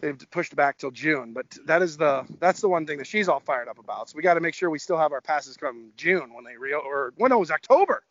they've 0.00 0.18
pushed 0.30 0.54
it 0.54 0.56
back 0.56 0.78
till 0.78 0.90
June. 0.90 1.34
But 1.34 1.44
that 1.66 1.82
is 1.82 1.98
the 1.98 2.24
that's 2.40 2.62
the 2.62 2.70
one 2.70 2.86
thing 2.86 2.96
that 2.96 3.06
she's 3.06 3.28
all 3.28 3.40
fired 3.40 3.68
up 3.68 3.78
about. 3.78 4.08
So 4.08 4.16
we 4.16 4.22
got 4.22 4.34
to 4.34 4.40
make 4.40 4.54
sure 4.54 4.70
we 4.70 4.78
still 4.78 4.96
have 4.96 5.12
our 5.12 5.20
passes 5.20 5.58
come 5.58 5.92
June 5.98 6.32
when 6.32 6.42
they 6.42 6.56
re 6.56 6.72
or 6.72 7.12
when 7.18 7.28
no, 7.28 7.36
it 7.36 7.40
was 7.40 7.50
October. 7.50 8.02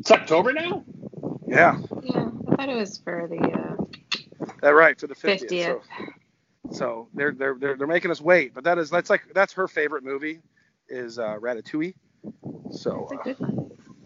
It's 0.00 0.10
October 0.10 0.52
now. 0.52 0.84
Yeah, 1.46 1.78
Yeah, 2.02 2.28
I 2.50 2.56
thought 2.56 2.68
it 2.70 2.74
was 2.74 2.98
for 2.98 3.28
the 3.28 3.38
uh, 3.40 3.76
that 4.62 4.70
right 4.70 4.98
for 4.98 5.06
the 5.06 5.14
50th. 5.14 5.50
50th. 5.50 5.64
So, 5.64 5.82
so 6.72 7.08
they're, 7.14 7.32
they're 7.32 7.56
they're 7.56 7.76
they're 7.76 7.86
making 7.86 8.10
us 8.10 8.20
wait. 8.20 8.52
But 8.52 8.64
that 8.64 8.78
is 8.78 8.90
that's 8.90 9.10
like 9.10 9.22
that's 9.32 9.52
her 9.52 9.68
favorite 9.68 10.02
movie 10.02 10.40
is 10.88 11.20
uh, 11.20 11.36
Ratatouille. 11.40 11.94
So 12.70 13.08
It's 13.24 13.40
uh. 13.40 13.46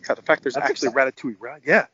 Yeah, 0.09 0.15
the 0.15 0.23
fact 0.23 0.43
there's 0.43 0.55
That's 0.55 0.71
actually 0.71 0.91
Ratatouille, 0.91 1.37
right? 1.41 1.61
Yeah. 1.65 1.87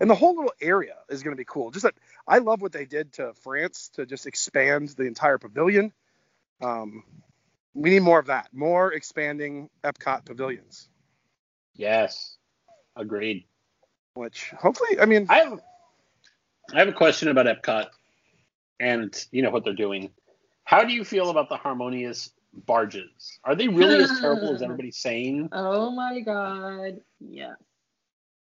And 0.00 0.08
the 0.08 0.14
whole 0.14 0.36
little 0.36 0.52
area 0.60 0.94
is 1.08 1.22
going 1.22 1.34
to 1.34 1.38
be 1.38 1.44
cool. 1.44 1.70
Just 1.70 1.82
that 1.82 1.94
I 2.26 2.38
love 2.38 2.62
what 2.62 2.72
they 2.72 2.84
did 2.84 3.12
to 3.14 3.34
France 3.34 3.90
to 3.94 4.06
just 4.06 4.26
expand 4.26 4.90
the 4.90 5.04
entire 5.04 5.38
pavilion. 5.38 5.92
Um, 6.62 7.02
we 7.74 7.90
need 7.90 8.00
more 8.00 8.18
of 8.18 8.26
that. 8.26 8.48
More 8.52 8.92
expanding 8.92 9.68
Epcot 9.84 10.24
pavilions, 10.24 10.88
Yes, 11.74 12.36
agreed. 12.96 13.46
which 14.14 14.50
hopefully, 14.50 14.98
I 15.00 15.06
mean, 15.06 15.26
I 15.28 15.38
have 15.40 15.60
I 16.74 16.78
have 16.80 16.88
a 16.88 16.92
question 16.92 17.28
about 17.28 17.46
Epcot 17.46 17.86
and 18.80 19.14
you 19.30 19.42
know 19.42 19.50
what 19.50 19.64
they're 19.64 19.74
doing. 19.74 20.10
How 20.64 20.84
do 20.84 20.92
you 20.92 21.04
feel 21.04 21.30
about 21.30 21.48
the 21.48 21.56
harmonious 21.56 22.30
barges? 22.66 23.38
Are 23.44 23.54
they 23.54 23.68
really 23.68 24.02
as 24.04 24.18
terrible 24.20 24.54
as 24.54 24.62
everybody's 24.62 24.96
saying? 24.98 25.48
Oh 25.52 25.90
my 25.90 26.20
god. 26.20 27.00
Yeah. 27.20 27.54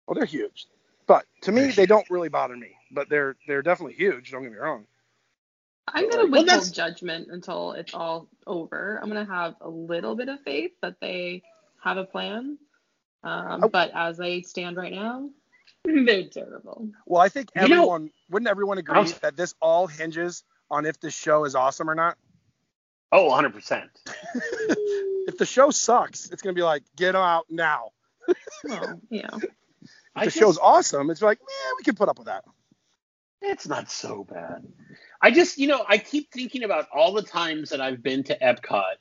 well, 0.07 0.15
they're 0.15 0.25
huge. 0.25 0.67
But 1.07 1.25
to 1.41 1.51
me, 1.51 1.71
they 1.71 1.85
don't 1.85 2.09
really 2.09 2.29
bother 2.29 2.55
me. 2.55 2.75
But 2.91 3.09
they're 3.09 3.35
they're 3.47 3.61
definitely 3.61 3.95
huge. 3.95 4.31
Don't 4.31 4.43
get 4.43 4.51
me 4.51 4.57
wrong. 4.57 4.85
I'm 5.87 6.09
gonna 6.09 6.23
Well, 6.23 6.31
withhold 6.43 6.47
that's- 6.47 6.71
judgment 6.71 7.29
until 7.31 7.71
it's 7.73 7.93
all 7.93 8.27
over. 8.47 8.99
I'm 9.01 9.09
gonna 9.09 9.25
have 9.25 9.55
a 9.61 9.69
little 9.69 10.15
bit 10.15 10.29
of 10.29 10.39
faith 10.41 10.71
that 10.81 10.95
they 11.01 11.43
have 11.83 11.97
a 11.97 12.05
plan. 12.05 12.57
Um, 13.23 13.63
Oh. 13.63 13.67
but 13.69 13.91
as 13.93 14.17
they 14.17 14.41
stand 14.41 14.77
right 14.77 14.93
now, 14.93 15.29
they're 15.83 16.27
terrible. 16.29 16.89
Well, 17.05 17.21
I 17.21 17.29
think 17.29 17.49
You 17.55 17.67
know- 17.67 17.75
everyone 17.77 18.11
wouldn't 18.29 18.49
everyone 18.49 18.77
agree 18.77 18.95
I 18.97 19.01
was- 19.01 19.19
that 19.19 19.35
this 19.35 19.53
all 19.61 19.87
hinges 19.87 20.43
on 20.69 20.85
if 20.85 20.99
this 21.01 21.13
show 21.13 21.43
is 21.45 21.55
awesome 21.55 21.89
or 21.89 21.95
not. 21.95 22.17
Oh, 23.11 23.25
100 23.25 23.53
percent. 23.53 23.89
if 25.27 25.37
the 25.37 25.45
show 25.45 25.69
sucks, 25.69 26.29
it's 26.29 26.41
gonna 26.41 26.53
be 26.53 26.63
like, 26.63 26.83
get 26.95 27.15
out 27.15 27.45
now. 27.49 27.89
Well, 28.63 29.01
yeah. 29.09 29.29
If 30.15 30.25
the 30.33 30.39
show's 30.39 30.57
awesome, 30.57 31.09
it's 31.09 31.21
like, 31.21 31.39
yeah, 31.39 31.71
we 31.77 31.83
can 31.83 31.95
put 31.95 32.09
up 32.09 32.17
with 32.17 32.27
that. 32.27 32.43
It's 33.41 33.67
not 33.67 33.89
so 33.89 34.23
bad. 34.23 34.67
I 35.21 35.31
just, 35.31 35.57
you 35.57 35.67
know, 35.67 35.83
I 35.87 35.97
keep 35.97 36.31
thinking 36.31 36.63
about 36.63 36.87
all 36.93 37.13
the 37.13 37.23
times 37.23 37.69
that 37.71 37.81
I've 37.81 38.03
been 38.03 38.23
to 38.25 38.37
Epcot, 38.37 38.95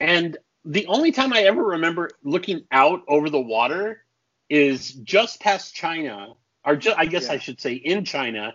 and 0.00 0.36
the 0.64 0.86
only 0.86 1.10
time 1.12 1.32
I 1.32 1.42
ever 1.42 1.62
remember 1.64 2.10
looking 2.22 2.62
out 2.70 3.02
over 3.08 3.30
the 3.30 3.40
water 3.40 4.04
is 4.48 4.92
just 4.92 5.40
past 5.40 5.74
China, 5.74 6.34
or 6.64 6.76
just, 6.76 6.98
I 6.98 7.06
guess 7.06 7.26
Yeah. 7.26 7.32
I 7.32 7.38
should 7.38 7.60
say 7.60 7.74
in 7.74 8.04
China, 8.04 8.54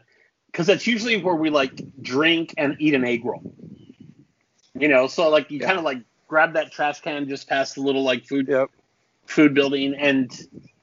because 0.52 0.68
that's 0.68 0.86
usually 0.88 1.22
where 1.22 1.36
we 1.36 1.50
like 1.50 1.82
drink 2.02 2.54
and 2.58 2.78
eat 2.80 2.94
an 2.94 3.04
egg 3.04 3.26
roll. 3.26 3.56
You 4.80 4.88
know, 4.88 5.08
so 5.08 5.30
like 5.30 5.50
you 5.52 5.60
Yeah. 5.60 5.68
kind 5.68 5.78
of 5.80 5.84
like 5.86 6.00
grab 6.28 6.54
that 6.54 6.72
trash 6.72 7.02
can 7.02 7.28
just 7.28 7.48
past 7.48 7.76
the 7.76 7.82
little 7.82 8.04
like 8.04 8.26
food 8.26 8.48
Yep. 8.50 8.70
food 9.26 9.54
building 9.54 9.94
and 9.96 10.32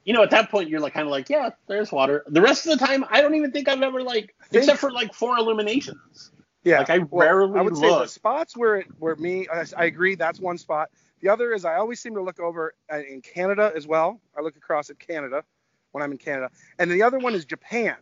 you 0.03 0.13
know 0.13 0.21
at 0.23 0.29
that 0.31 0.49
point 0.51 0.69
you're 0.69 0.79
like 0.79 0.93
kind 0.93 1.07
of 1.07 1.11
like 1.11 1.29
yeah 1.29 1.49
there's 1.67 1.91
water 1.91 2.23
the 2.27 2.41
rest 2.41 2.65
of 2.67 2.77
the 2.77 2.85
time 2.85 3.03
i 3.09 3.21
don't 3.21 3.33
even 3.35 3.51
think 3.51 3.67
i've 3.67 3.81
ever 3.81 4.03
like 4.03 4.35
think- 4.49 4.63
except 4.63 4.79
for 4.79 4.91
like 4.91 5.13
four 5.13 5.37
illuminations 5.37 6.31
Yeah. 6.63 6.79
Like, 6.79 6.89
I 6.91 6.97
Well, 6.99 7.27
rarely 7.27 7.59
I 7.59 7.61
would 7.63 7.75
say 7.77 7.89
the 7.89 8.07
spots 8.07 8.55
where 8.57 8.77
it, 8.77 8.87
where 8.99 9.15
me, 9.15 9.47
I, 9.51 9.65
I 9.77 9.85
agree, 9.85 10.15
that's 10.15 10.39
one 10.39 10.57
spot. 10.57 10.89
The 11.21 11.29
other 11.29 11.53
is 11.53 11.63
I 11.65 11.75
always 11.75 11.99
seem 11.99 12.15
to 12.15 12.21
look 12.23 12.39
over 12.39 12.73
uh, 12.91 12.97
in 12.97 13.21
Canada 13.21 13.71
as 13.75 13.85
well. 13.87 14.19
I 14.37 14.41
look 14.41 14.55
across 14.57 14.89
at 14.89 14.97
Canada 14.99 15.43
when 15.91 16.03
I'm 16.03 16.11
in 16.11 16.17
Canada, 16.17 16.49
and 16.79 16.89
the 16.91 17.03
other 17.03 17.19
one 17.19 17.35
is 17.35 17.45
Japan. 17.45 17.95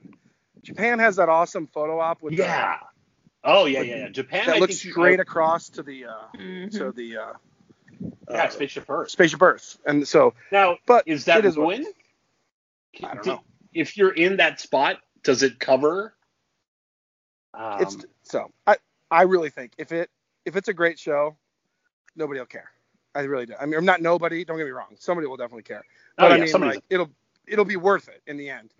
Japan 0.61 0.99
has 0.99 1.17
that 1.17 1.27
awesome 1.29 1.67
photo 1.67 1.99
op 1.99 2.21
with 2.21 2.33
yeah 2.33 2.77
oh 3.43 3.65
yeah 3.65 3.81
yeah 3.81 3.95
yeah 3.97 4.09
japan 4.09 4.45
that 4.47 4.55
I 4.55 4.59
looks 4.59 4.75
think 4.75 4.85
you- 4.85 4.91
straight 4.91 5.19
across 5.19 5.69
to 5.69 5.83
the 5.83 6.05
uh, 6.05 6.11
Mhm. 6.35 6.71
to 6.71 6.91
the 6.91 7.17
uh, 7.17 7.33
yeah 8.29 8.43
uh, 8.43 8.49
spaceship 8.49 8.89
earth 8.89 9.09
spaceship 9.11 9.41
Earth, 9.41 9.77
and 9.85 10.07
so 10.07 10.33
now 10.51 10.77
but 10.85 11.07
is 11.07 11.25
that 11.25 11.39
it 11.39 11.45
is 11.45 11.57
what- 11.57 11.77
ruined 11.79 11.87
I 13.03 13.13
don't 13.15 13.23
Do- 13.23 13.29
know. 13.31 13.43
if 13.73 13.97
you're 13.97 14.13
in 14.13 14.37
that 14.37 14.59
spot 14.59 14.97
does 15.23 15.41
it 15.43 15.59
cover 15.59 16.13
um, 17.53 17.81
it's 17.81 17.97
so 18.23 18.51
I 18.67 18.77
I 19.11 19.23
really 19.23 19.49
think 19.49 19.73
if 19.77 19.91
it 19.91 20.09
if 20.45 20.55
it's 20.55 20.67
a 20.69 20.73
great 20.73 20.97
show, 20.99 21.37
nobody 22.15 22.39
will 22.39 22.47
care. 22.47 22.69
I 23.15 23.21
really 23.21 23.45
do. 23.45 23.53
I 23.59 23.65
mean, 23.67 23.75
I'm 23.75 23.85
not 23.85 24.01
nobody. 24.01 24.43
Don't 24.43 24.57
get 24.57 24.65
me 24.65 24.71
wrong. 24.71 24.95
Somebody 24.99 25.27
will 25.27 25.37
definitely 25.37 25.63
care. 25.63 25.83
oh, 26.17 26.23
But 26.23 26.31
I 26.31 26.35
yeah, 26.35 26.41
mean, 26.41 26.49
somebody's- 26.51 26.75
like 26.77 26.83
it'll 26.89 27.09
it'll 27.45 27.63
be 27.65 27.75
worth 27.77 28.09
it 28.09 28.21
in 28.25 28.37
the 28.37 28.49
end. 28.49 28.73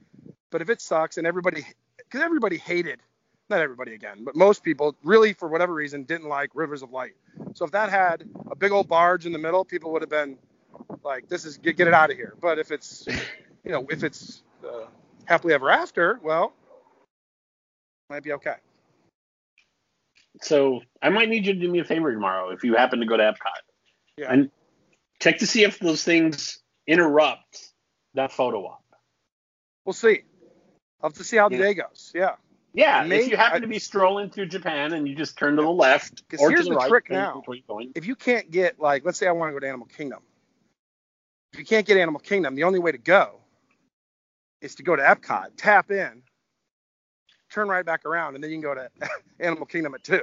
But 0.50 0.62
if 0.62 0.70
it 0.72 0.82
sucks 0.82 1.18
and 1.20 1.28
everybody, 1.28 1.66
because 1.98 2.22
everybody 2.22 2.58
hated, 2.58 3.00
not 3.54 3.62
everybody 3.64 3.94
again, 3.94 4.24
but 4.24 4.36
most 4.36 4.64
people 4.64 4.96
really 5.04 5.34
for 5.34 5.48
whatever 5.48 5.74
reason 5.74 6.04
didn't 6.04 6.28
like 6.28 6.52
Rivers 6.54 6.82
of 6.82 6.92
Light. 6.92 7.14
So 7.54 7.66
if 7.66 7.72
that 7.72 7.90
had 7.90 8.24
a 8.52 8.56
big 8.56 8.72
old 8.72 8.88
barge 8.88 9.26
in 9.26 9.32
the 9.32 9.40
middle, 9.40 9.64
people 9.66 9.92
would 9.94 10.02
have 10.02 10.10
been 10.10 10.38
like, 11.04 11.28
"This 11.30 11.46
is 11.46 11.58
get, 11.58 11.78
get 11.78 11.88
it 11.88 11.94
out 11.94 12.12
of 12.12 12.18
here." 12.18 12.36
But 12.42 12.60
if 12.60 12.72
it's, 12.72 13.06
you 13.64 13.72
know, 13.72 13.86
if 13.90 14.04
it's 14.04 14.44
uh, 14.68 14.88
happily 15.26 15.54
ever 15.54 15.70
after, 15.70 16.20
well, 16.24 16.54
might 18.10 18.24
be 18.24 18.34
okay. 18.34 18.56
so 20.42 20.82
i 21.02 21.10
might 21.10 21.30
need 21.30 21.46
you 21.46 21.54
to 21.54 21.60
do 21.60 21.72
me 21.72 21.80
a 21.80 21.84
favor 21.84 22.12
tomorrow 22.12 22.50
if 22.50 22.64
you 22.64 22.76
happen 22.76 23.00
to 23.00 23.06
go 23.06 23.16
to 23.16 23.24
epcot 23.24 23.62
Yeah. 24.18 24.32
and 24.34 24.50
check 25.22 25.38
to 25.40 25.48
see 25.48 25.64
if 25.64 25.78
those 25.80 26.04
things 26.04 26.60
interrupt 26.88 27.72
that 28.16 28.32
photo 28.32 28.66
op 28.66 28.84
We'll 29.86 29.94
see. 29.94 30.22
I'll 31.02 31.10
have 31.10 31.18
to 31.18 31.24
see 31.24 31.38
how 31.38 31.50
the 31.50 31.56
Yeah. 31.56 31.62
day 31.62 31.74
goes. 31.74 32.12
Yeah. 32.16 32.36
Yeah, 32.74 33.04
May- 33.04 33.20
if 33.22 33.28
you 33.30 33.38
happen 33.38 33.58
I- 33.58 33.60
to 33.62 33.68
be 33.68 33.80
strolling 33.80 34.30
through 34.32 34.48
Japan 34.48 34.94
and 34.94 35.08
you 35.08 35.16
just 35.16 35.38
turn 35.38 35.56
to 35.58 35.62
the 35.62 35.70
left 35.70 36.28
'Cause 36.30 36.40
or 36.40 36.50
to 36.50 36.56
here's 36.56 36.66
the, 36.66 36.72
the 36.72 36.76
right, 36.78 36.90
trick 36.90 37.06
depending 37.06 37.24
now. 37.24 37.34
on 37.36 37.42
where 37.46 37.58
you're 37.58 37.64
going. 37.68 37.92
if 37.96 38.06
you 38.08 38.16
can't 38.16 38.50
get 38.52 38.80
like 38.80 39.06
let's 39.06 39.18
say 39.18 39.28
I 39.28 39.32
want 39.32 39.50
to 39.50 39.54
go 39.54 39.60
to 39.60 39.68
Animal 39.68 39.88
Kingdom. 39.88 40.20
If 41.54 41.60
you 41.60 41.66
can't 41.66 41.86
get 41.86 41.98
Animal 41.98 42.20
Kingdom, 42.20 42.56
the 42.56 42.64
only 42.64 42.80
way 42.80 42.92
to 42.92 42.98
go 42.98 43.40
is 44.62 44.74
to 44.76 44.84
go 44.84 44.96
to 44.96 45.04
Epcot, 45.04 45.50
tap 45.56 45.92
in, 45.92 46.24
turn 47.52 47.68
right 47.68 47.86
back 47.86 48.06
around, 48.06 48.34
and 48.36 48.44
then 48.44 48.50
you 48.50 48.56
can 48.58 48.62
go 48.64 48.74
to 48.74 48.90
Animal 49.40 49.66
Kingdom 49.68 49.94
at 49.94 50.04
two. 50.04 50.22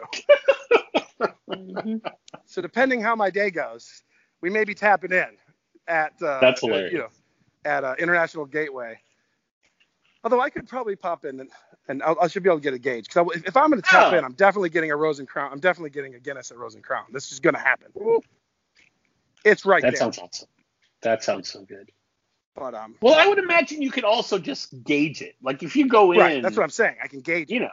Mhm. 1.49 2.01
So 2.47 2.61
depending 2.63 3.01
how 3.01 3.15
my 3.15 3.31
day 3.31 3.51
goes, 3.51 4.03
we 4.41 4.51
may 4.51 4.65
be 4.65 4.75
tapping 4.75 5.13
in 5.13 5.37
at 5.87 6.13
uh, 6.23 6.41
That's 6.41 6.63
uh, 6.63 6.67
hilarious. 6.67 6.93
you 6.93 6.99
know 6.99 7.09
at 7.65 7.85
uh, 7.85 7.95
International 7.99 8.45
Gateway. 8.47 8.99
Although 10.23 10.41
I 10.41 10.51
could 10.51 10.69
probably 10.69 10.97
pop 10.97 11.25
in 11.25 11.41
and, 11.41 11.51
and 11.89 12.03
I'll, 12.03 12.17
I 12.21 12.29
should 12.29 12.43
be 12.43 12.51
able 12.51 12.59
to 12.59 12.63
get 12.63 12.75
a 12.75 12.79
gauge 12.79 13.07
because 13.07 13.27
if, 13.37 13.47
if 13.47 13.57
I'm 13.57 13.71
going 13.71 13.81
to 13.81 13.89
tap 13.89 14.13
Oh. 14.13 14.17
in, 14.19 14.25
I'm 14.25 14.35
definitely 14.35 14.69
getting 14.69 14.91
a 14.91 14.97
Rose 14.97 15.19
and 15.19 15.27
Crown. 15.27 15.51
I'm 15.53 15.61
definitely 15.61 15.91
getting 15.91 16.15
a 16.15 16.21
Guinness 16.21 16.51
at 16.51 16.59
Rose 16.59 16.75
and 16.75 16.85
Crown. 16.85 17.05
This 17.13 17.33
is 17.33 17.41
going 17.41 17.55
to 17.55 17.61
happen. 17.61 17.91
It's 19.45 19.65
right 19.65 19.81
there. 19.81 19.91
That 19.91 19.97
there. 19.97 20.01
sounds 20.13 20.19
awesome. 20.19 20.49
That 21.03 21.25
sounds 21.25 21.49
so 21.51 21.63
good. 21.63 21.91
But 22.55 22.75
um, 22.75 22.97
Well, 23.01 23.15
I 23.15 23.27
would 23.27 23.39
imagine 23.39 23.81
you 23.81 23.91
could 23.91 24.05
also 24.05 24.39
just 24.39 24.83
gauge 24.85 25.23
it. 25.23 25.37
Like 25.43 25.63
if 25.63 25.75
you 25.75 25.89
go 25.89 26.13
in, 26.13 26.19
right, 26.19 26.43
that's 26.43 26.57
what 26.57 26.65
I'm 26.65 26.71
saying. 26.71 26.97
I 27.03 27.09
can 27.09 27.21
gauge. 27.21 27.51
you 27.51 27.61
know. 27.61 27.71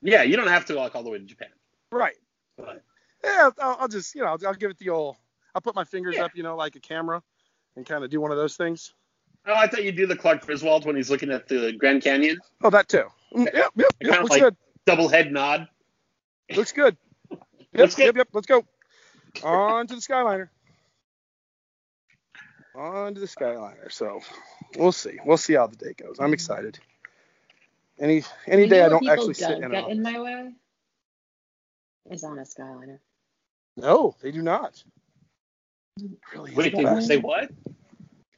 Yeah, 0.00 0.22
you 0.22 0.36
don't 0.36 0.48
have 0.48 0.64
to 0.66 0.76
walk 0.76 0.96
all 0.96 1.02
the 1.02 1.10
way 1.10 1.18
to 1.18 1.24
Japan. 1.24 1.48
Right. 1.90 2.16
But 2.56 2.82
Yeah, 3.22 3.50
I'll, 3.60 3.76
I'll 3.80 3.88
just 3.88 4.14
you 4.14 4.22
know 4.22 4.28
I'll, 4.28 4.38
I'll 4.46 4.54
give 4.54 4.70
it 4.70 4.78
the 4.78 4.88
old. 4.88 5.16
I'll 5.54 5.60
put 5.60 5.74
my 5.74 5.84
fingers 5.84 6.16
Yeah. 6.16 6.24
up, 6.24 6.30
you 6.34 6.42
know, 6.42 6.56
like 6.56 6.76
a 6.76 6.80
camera, 6.80 7.22
and 7.76 7.84
kind 7.84 8.02
of 8.02 8.10
do 8.10 8.20
one 8.20 8.30
of 8.30 8.38
those 8.38 8.56
things. 8.56 8.94
Oh, 9.46 9.54
I 9.54 9.66
thought 9.66 9.84
you'd 9.84 9.96
do 9.96 10.06
the 10.06 10.16
Clark 10.16 10.44
Griswold 10.46 10.84
when 10.86 10.96
he's 10.96 11.10
looking 11.10 11.30
at 11.30 11.48
the 11.48 11.72
Grand 11.72 12.02
Canyon. 12.02 12.38
Oh, 12.62 12.70
that 12.70 12.88
too. 12.88 13.04
Mm, 13.34 13.44
Yep, 13.46 13.54
yep, 13.54 13.86
yep. 14.00 14.18
Looks 14.20 14.30
like- 14.30 14.40
good. 14.42 14.56
Double 14.84 15.08
head 15.08 15.30
nod. 15.32 15.68
Looks 16.54 16.72
good. 16.72 16.96
Yep, 17.74 17.80
Looks 17.80 17.94
good. 17.94 18.04
yep, 18.04 18.16
yep. 18.16 18.28
Let's 18.34 18.46
go. 18.46 18.64
On 19.42 19.86
to 19.86 19.94
the 19.94 20.00
Skyliner. 20.02 20.50
On 22.74 23.14
to 23.14 23.20
the 23.20 23.26
Skyliner. 23.26 23.90
So 23.90 24.20
we'll 24.76 24.92
see. 24.92 25.18
We'll 25.24 25.38
see 25.38 25.54
how 25.54 25.68
the 25.68 25.76
day 25.76 25.94
goes. 25.94 26.16
I'm 26.20 26.34
excited. 26.34 26.78
Any 27.98 28.24
any 28.46 28.64
You 28.64 28.68
day 28.68 28.82
I 28.84 28.88
don't 28.90 29.08
actually 29.08 29.32
sit 29.34 29.50
in 29.62 29.70
get 29.70 29.88
in 29.88 30.02
my 30.02 30.20
way 30.20 30.50
is 32.10 32.24
on 32.24 32.38
a 32.38 32.42
Skyliner. 32.42 32.98
No, 33.78 34.16
they 34.20 34.32
do 34.32 34.42
not. 34.42 34.82
Really 36.34 36.54
Wait, 36.54 36.74
they 36.74 37.00
say 37.00 37.16
what? 37.18 37.50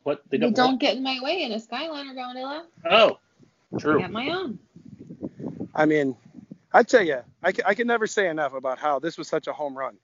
What 0.04 0.22
they 0.30 0.38
They 0.38 0.50
don't? 0.50 0.54
don't 0.54 0.80
get 0.80 0.96
in 0.96 1.02
my 1.02 1.18
way 1.22 1.42
in 1.42 1.52
a 1.52 1.56
Skyliner, 1.56 2.14
Gondola. 2.14 2.66
Oh, 2.88 3.18
I 3.74 3.78
true. 3.78 4.00
got 4.00 4.12
my 4.12 4.28
own. 4.30 4.58
I 5.74 5.86
mean, 5.86 6.16
I 6.72 6.82
tell 6.82 7.02
you, 7.02 7.20
I 7.42 7.52
can, 7.52 7.64
I 7.66 7.74
can 7.74 7.86
never 7.86 8.06
say 8.06 8.28
enough 8.28 8.54
about 8.54 8.78
how 8.78 8.98
this 9.00 9.18
was 9.18 9.28
such 9.28 9.46
a 9.48 9.52
home 9.52 9.76
run. 9.76 9.96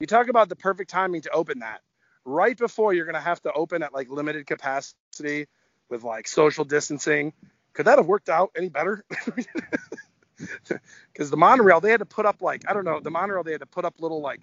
You 0.00 0.06
talk 0.06 0.28
about 0.28 0.48
the 0.48 0.56
perfect 0.56 0.90
timing 0.90 1.22
to 1.22 1.30
open 1.30 1.60
that 1.60 1.80
right 2.24 2.56
before 2.56 2.92
you're 2.94 3.06
going 3.06 3.14
to 3.14 3.20
have 3.20 3.40
to 3.42 3.52
open 3.52 3.82
at 3.82 3.92
like 3.94 4.10
limited 4.10 4.46
capacity 4.46 5.46
with 5.88 6.02
like 6.04 6.26
social 6.28 6.64
distancing. 6.64 7.32
Could 7.74 7.86
that 7.86 7.98
have 7.98 8.06
worked 8.06 8.28
out 8.28 8.50
any 8.56 8.68
better? 8.68 9.04
Because 11.12 11.30
the 11.30 11.36
monorail, 11.36 11.80
they 11.80 11.90
had 11.92 12.00
to 12.00 12.06
put 12.06 12.26
up 12.26 12.42
like 12.42 12.64
I 12.68 12.74
don't 12.74 12.84
know, 12.84 13.00
the 13.00 13.10
monorail 13.10 13.44
they 13.44 13.52
had 13.52 13.60
to 13.60 13.66
put 13.66 13.84
up 13.84 14.00
little 14.00 14.20
like 14.20 14.40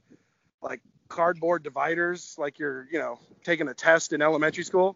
like 0.61 0.81
cardboard 1.11 1.63
dividers, 1.63 2.35
like 2.37 2.57
you're 2.57 2.87
you 2.91 2.99
know 2.99 3.19
taking 3.43 3.67
a 3.67 3.73
test 3.73 4.13
in 4.13 4.21
elementary 4.21 4.63
school, 4.63 4.95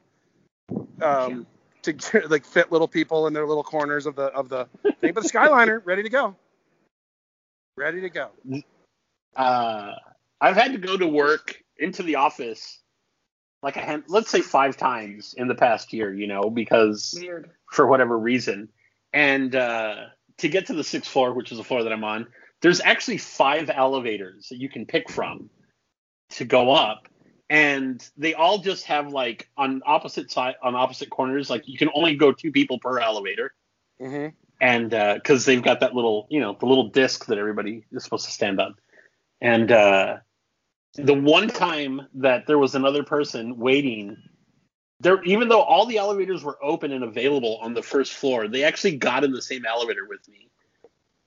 um, 1.02 1.46
to 1.84 1.96
like 2.30 2.46
fit 2.46 2.72
little 2.72 2.88
people 2.88 3.28
in 3.28 3.34
their 3.34 3.46
little 3.46 3.64
corners 3.64 4.06
of 4.06 4.16
the 4.16 4.26
of 4.28 4.50
the 4.50 4.68
thing. 5.02 5.14
But 5.14 5.24
the 5.24 5.30
Skyliner, 5.30 5.82
ready 5.86 6.04
to 6.04 6.10
go, 6.10 6.36
ready 7.78 8.02
to 8.02 8.10
go. 8.10 8.30
uh, 9.36 9.92
I've 10.42 10.56
had 10.56 10.72
to 10.72 10.78
go 10.78 10.98
to 10.98 11.08
work 11.08 11.56
into 11.78 12.04
the 12.04 12.16
office 12.16 12.80
like 13.66 13.78
I 13.78 13.82
had, 13.82 14.04
let's 14.08 14.30
say 14.30 14.42
five 14.42 14.78
times 14.78 15.34
in 15.36 15.48
the 15.48 15.56
past 15.56 15.92
year, 15.92 16.14
you 16.14 16.28
know, 16.28 16.52
because 16.52 17.18
Weird. 17.20 17.50
for 17.72 17.88
whatever 17.88 18.18
reason. 18.18 18.70
And 19.12 19.56
uh, 19.56 19.96
to 20.38 20.48
get 20.48 20.68
to 20.68 20.74
the 20.74 20.84
sixth 20.84 21.10
floor, 21.10 21.34
which 21.34 21.52
is 21.52 21.58
the 21.58 21.64
floor 21.64 21.82
that 21.82 21.92
I'm 21.92 22.04
on, 22.04 22.28
there's 22.62 22.80
actually 22.80 23.18
five 23.18 23.72
elevators 23.74 24.50
that 24.50 24.58
you 24.58 24.70
can 24.70 24.86
pick 24.86 25.10
from 25.10 25.50
to 26.38 26.46
go 26.46 26.72
up. 26.72 27.08
And 27.50 28.04
they 28.18 28.34
all 28.34 28.58
just 28.58 28.86
have 28.86 29.12
like 29.12 29.50
on 29.56 29.82
opposite 29.86 30.32
side 30.32 30.56
on 30.64 30.76
opposite 30.76 31.10
corners, 31.10 31.50
like 31.50 31.68
you 31.68 31.78
can 31.78 31.90
only 31.94 32.16
go 32.16 32.32
two 32.32 32.52
people 32.52 32.80
per 32.80 33.00
elevator. 33.00 33.54
Mm-hmm. 34.02 34.36
and 34.60 34.90
because 34.90 35.46
they've 35.46 35.64
got 35.64 35.80
that 35.80 35.96
little, 35.96 36.28
you 36.30 36.42
know, 36.42 36.58
the 36.60 36.66
little 36.66 36.90
disc 36.90 37.28
that 37.28 37.38
everybody 37.38 37.86
is 37.94 38.04
supposed 38.04 38.26
to 38.26 38.32
stand 38.32 38.60
on. 38.60 38.76
And 39.40 39.72
uh, 39.72 40.18
the 40.96 41.14
one 41.14 41.48
time 41.48 42.08
that 42.16 42.48
there 42.48 42.58
was 42.58 42.76
another 42.76 43.04
person 43.04 43.58
waiting, 43.58 44.18
there, 45.00 45.24
even 45.24 45.48
though 45.48 45.62
all 45.62 45.86
the 45.86 45.98
elevators 45.98 46.44
were 46.44 46.58
open 46.64 46.92
and 46.92 47.04
available 47.04 47.58
on 47.62 47.74
the 47.74 47.82
first 47.82 48.14
floor, 48.14 48.48
they 48.48 48.64
actually 48.64 48.98
got 48.98 49.24
in 49.24 49.32
the 49.32 49.42
same 49.42 49.66
elevator 49.66 50.06
with 50.08 50.28
me. 50.28 50.50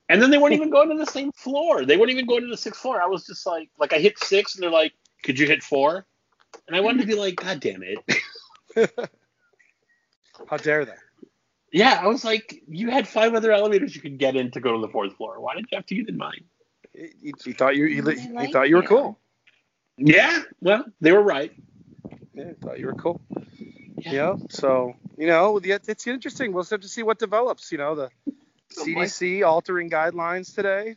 And 0.08 0.22
then 0.22 0.30
they 0.30 0.38
weren't 0.38 0.54
even 0.54 0.70
going 0.70 0.88
to 0.88 0.96
the 0.96 1.10
same 1.10 1.32
floor. 1.32 1.84
They 1.84 1.96
weren't 1.96 2.10
even 2.10 2.26
going 2.26 2.42
to 2.42 2.48
the 2.48 2.56
sixth 2.56 2.80
floor. 2.80 3.02
I 3.02 3.06
was 3.06 3.26
just 3.26 3.44
like, 3.46 3.68
like 3.78 3.92
I 3.92 3.98
hit 3.98 4.18
six, 4.18 4.54
and 4.54 4.62
they're 4.62 4.70
like, 4.70 4.92
"Could 5.22 5.38
you 5.38 5.46
hit 5.46 5.62
four? 5.62 6.06
And 6.66 6.74
I 6.76 6.80
wanted 6.80 7.02
to 7.02 7.06
be 7.06 7.14
like, 7.14 7.36
"God 7.36 7.60
damn 7.60 7.82
it!" 7.82 7.98
How 10.48 10.56
dare 10.56 10.84
they? 10.84 10.92
Yeah, 11.72 12.00
I 12.02 12.06
was 12.06 12.24
like, 12.24 12.62
you 12.68 12.90
had 12.90 13.06
five 13.06 13.34
other 13.34 13.52
elevators 13.52 13.94
you 13.94 14.00
could 14.00 14.18
get 14.18 14.36
in 14.36 14.50
to 14.52 14.60
go 14.60 14.72
to 14.72 14.80
the 14.80 14.90
fourth 14.90 15.14
floor. 15.16 15.40
Why 15.40 15.54
did 15.54 15.66
you 15.70 15.76
have 15.76 15.86
to 15.86 15.94
get 15.94 16.08
in 16.08 16.16
mine? 16.16 16.44
He, 16.94 17.34
he 17.44 17.52
thought 17.52 17.76
you 17.76 17.86
he, 17.86 17.96
he 17.96 18.00
like 18.32 18.52
thought 18.52 18.68
you 18.68 18.76
were 18.76 18.82
you. 18.82 18.88
cool. 18.88 19.18
Yeah, 19.98 20.42
well, 20.60 20.84
they 21.00 21.12
were 21.12 21.22
right. 21.22 21.52
Yeah, 22.32 22.52
thought 22.62 22.78
you 22.78 22.86
were 22.86 22.94
cool. 22.94 23.20
Yeah. 23.98 24.12
You 24.12 24.18
know, 24.18 24.38
so 24.48 24.94
you 25.18 25.26
know, 25.26 25.58
the- 25.58 25.72
it's 25.72 26.06
interesting. 26.06 26.52
We'll 26.52 26.62
just 26.62 26.70
have 26.70 26.80
to 26.80 26.88
see 26.88 27.02
what 27.02 27.18
develops. 27.18 27.70
You 27.72 27.78
know, 27.78 27.94
the 27.94 28.10
boy. 28.26 28.32
CDC 28.72 29.46
altering 29.46 29.90
guidelines 29.90 30.54
today. 30.54 30.96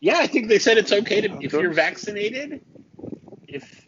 Yeah, 0.00 0.18
I 0.18 0.26
think 0.26 0.48
they 0.48 0.58
said 0.58 0.78
it's 0.78 0.92
okay 0.92 1.22
to 1.22 1.38
if 1.40 1.52
you're 1.52 1.72
vaccinated, 1.72 2.60
if 3.48 3.86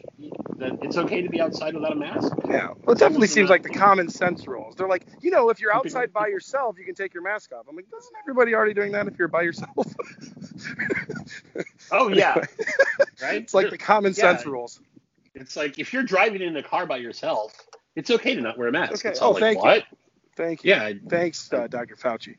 that 0.57 0.79
it's 0.81 0.97
okay 0.97 1.21
to 1.21 1.29
be 1.29 1.39
outside 1.39 1.75
without 1.75 1.93
a 1.93 1.95
mask. 1.95 2.33
Yeah, 2.47 2.69
well, 2.83 2.95
it 2.95 2.99
definitely 2.99 3.21
Wasn't 3.21 3.31
seems 3.31 3.49
like 3.49 3.63
the 3.63 3.69
common 3.69 4.09
sense 4.09 4.47
rules. 4.47 4.75
They're 4.75 4.87
like, 4.87 5.05
you 5.21 5.31
know, 5.31 5.49
if 5.49 5.61
you're 5.61 5.73
outside 5.73 6.11
by 6.11 6.27
yourself, 6.27 6.77
you 6.79 6.85
can 6.85 6.95
take 6.95 7.13
your 7.13 7.23
mask 7.23 7.51
off. 7.53 7.65
I'm 7.69 7.75
like, 7.75 7.89
doesn't 7.89 8.13
everybody 8.23 8.53
already 8.55 8.73
doing 8.73 8.91
that 8.93 9.07
if 9.07 9.17
you're 9.19 9.27
by 9.27 9.43
yourself? 9.43 9.87
Oh 11.91 12.09
yeah, 12.09 12.35
right. 13.21 13.41
it's 13.43 13.53
like 13.53 13.69
the 13.69 13.77
common 13.77 14.13
Yeah. 14.15 14.35
sense 14.35 14.45
rules. 14.45 14.79
It's 15.35 15.55
like 15.55 15.79
if 15.79 15.93
you're 15.93 16.03
driving 16.03 16.41
in 16.41 16.55
a 16.57 16.63
car 16.63 16.85
by 16.85 16.97
yourself, 16.97 17.53
it's 17.95 18.09
okay 18.11 18.35
to 18.35 18.41
not 18.41 18.57
wear 18.57 18.67
a 18.67 18.71
mask. 18.71 18.93
Okay. 19.05 19.09
It's 19.09 19.21
Oh, 19.21 19.27
all 19.27 19.33
like, 19.33 19.41
thank 19.41 19.63
you. 19.63 19.81
Thank 20.35 20.63
you. 20.63 20.71
Yeah, 20.71 20.83
I'm 20.83 21.01
Thanks, 21.07 21.51
uh, 21.51 21.67
Dr. 21.67 21.95
Fauci. 21.95 22.35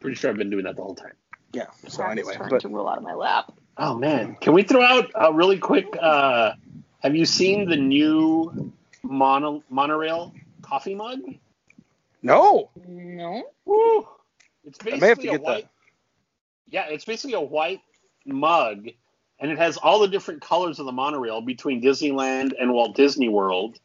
Pretty 0.00 0.16
sure 0.16 0.30
I've 0.30 0.36
been 0.36 0.50
doing 0.50 0.64
that 0.64 0.76
the 0.76 0.82
whole 0.82 0.94
time. 0.94 1.12
Yeah. 1.52 1.66
So 1.86 1.98
Crap 1.98 2.08
is 2.08 2.18
anyway, 2.18 2.34
starting 2.34 2.56
but 2.56 2.60
to 2.62 2.68
roll 2.68 2.88
out 2.88 2.98
of 2.98 3.04
my 3.04 3.14
lap. 3.14 3.52
Oh 3.76 3.96
man, 3.96 4.36
can 4.40 4.52
we 4.52 4.62
throw 4.62 4.82
out 4.82 5.10
a 5.14 5.32
really 5.32 5.58
quick? 5.58 5.86
Uh, 6.00 6.52
have 7.00 7.14
you 7.14 7.24
seen 7.24 7.68
the 7.68 7.76
new 7.76 8.72
mono 9.02 9.62
monorail 9.70 10.34
coffee 10.62 10.94
mug? 10.94 11.20
no, 12.22 12.70
No. 12.86 13.44
Woo! 13.64 14.08
It's 14.64 14.78
I 14.82 14.84
basically 14.84 15.00
may 15.00 15.08
have 15.08 15.18
to 15.20 15.28
a 15.28 15.30
get 15.30 15.40
white. 15.42 15.62
that. 15.64 15.70
Yeah, 16.70 16.86
it's 16.88 17.04
basically 17.04 17.34
a 17.34 17.40
white 17.40 17.80
mug, 18.26 18.88
and 19.40 19.50
it 19.50 19.58
has 19.58 19.76
all 19.76 20.00
the 20.00 20.08
different 20.08 20.42
colors 20.42 20.78
of 20.78 20.86
the 20.86 20.92
monorail 20.92 21.40
between 21.40 21.80
Disneyland 21.80 22.52
and 22.60 22.72
Walt 22.72 22.96
Disney 22.96 23.28
World. 23.28 23.78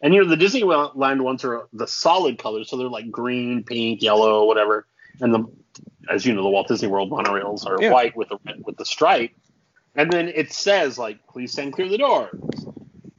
And 0.00 0.14
you 0.14 0.22
know 0.24 0.28
the 0.28 0.42
Disneyland 0.42 1.20
ones 1.20 1.44
are 1.44 1.68
the 1.72 1.86
solid 1.86 2.38
colors, 2.38 2.70
so 2.70 2.76
they're 2.76 2.88
like 2.88 3.10
green, 3.10 3.64
pink, 3.64 4.02
yellow, 4.02 4.46
whatever. 4.46 4.86
And 5.20 5.34
the, 5.34 5.44
as 6.10 6.26
you 6.26 6.34
know, 6.34 6.42
the 6.42 6.48
Walt 6.48 6.68
Disney 6.68 6.88
World 6.88 7.10
monorails 7.10 7.66
are 7.66 7.80
Yeah. 7.80 7.92
white 7.92 8.16
with 8.16 8.28
the 8.28 8.38
with 8.64 8.76
the 8.76 8.84
stripe. 8.84 9.32
And 9.94 10.10
then 10.10 10.28
it 10.28 10.52
says 10.52 10.98
like, 10.98 11.26
"Please 11.28 11.52
stand 11.52 11.74
clear 11.74 11.86
of 11.86 11.90
the 11.92 11.98
door." 11.98 12.30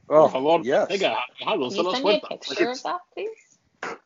Oh, 0.08 0.28
Hello, 0.28 0.60
yes. 0.62 0.88
Venga, 0.88 1.16
hello, 1.40 1.68
Can 1.70 1.78
you 1.78 1.90
send 1.92 2.04
me 2.04 2.10
a 2.10 2.14
suelta. 2.14 2.30
Like 2.30 2.40
picture 2.40 2.70
of 2.70 2.82
that, 2.82 3.00
please? 3.14 3.98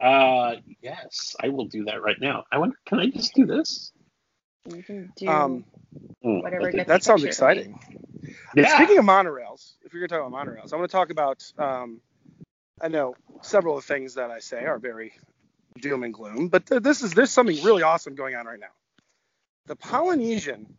Uh, 0.00 0.56
yes, 0.82 1.34
I 1.42 1.48
will 1.48 1.66
do 1.66 1.84
that 1.84 2.02
right 2.02 2.16
now. 2.20 2.44
I 2.52 2.58
wonder, 2.58 2.76
can 2.86 3.00
I 3.00 3.06
just 3.06 3.34
do 3.34 3.46
this? 3.46 3.92
You 4.66 4.82
can 4.82 5.12
do 5.16 5.28
Um, 5.28 5.64
Hmm, 6.22 6.40
whatever 6.40 6.70
gets 6.70 6.88
that 6.88 7.02
sounds 7.02 7.24
picture 7.24 7.44
of 7.46 7.56
me. 7.56 7.62
exciting. 7.62 7.80
Yeah. 8.54 8.76
Speaking 8.76 8.98
of 8.98 9.04
monorails, 9.04 9.74
if 9.82 9.92
you're 9.92 10.06
going 10.06 10.08
to 10.10 10.16
talk 10.16 10.26
about 10.26 10.46
monorails, 10.46 10.72
I 10.72 10.76
want 10.76 10.90
to 10.90 10.92
talk 10.96 11.10
about. 11.10 11.42
Um, 11.58 12.00
I 12.80 12.88
know 12.88 13.14
several 13.42 13.76
of 13.78 13.86
the 13.86 13.92
things 13.94 14.14
that 14.14 14.30
I 14.30 14.38
say 14.40 14.64
are 14.64 14.78
very 14.78 15.12
doom 15.80 16.04
and 16.04 16.14
gloom, 16.14 16.48
but 16.48 16.66
th- 16.66 16.82
this 16.82 17.02
is 17.02 17.12
there's 17.14 17.32
something 17.32 17.62
really 17.64 17.82
awesome 17.84 18.14
going 18.16 18.36
on 18.36 18.46
right 18.46 18.60
now. 18.60 18.74
The 19.66 19.76
Polynesian 19.76 20.76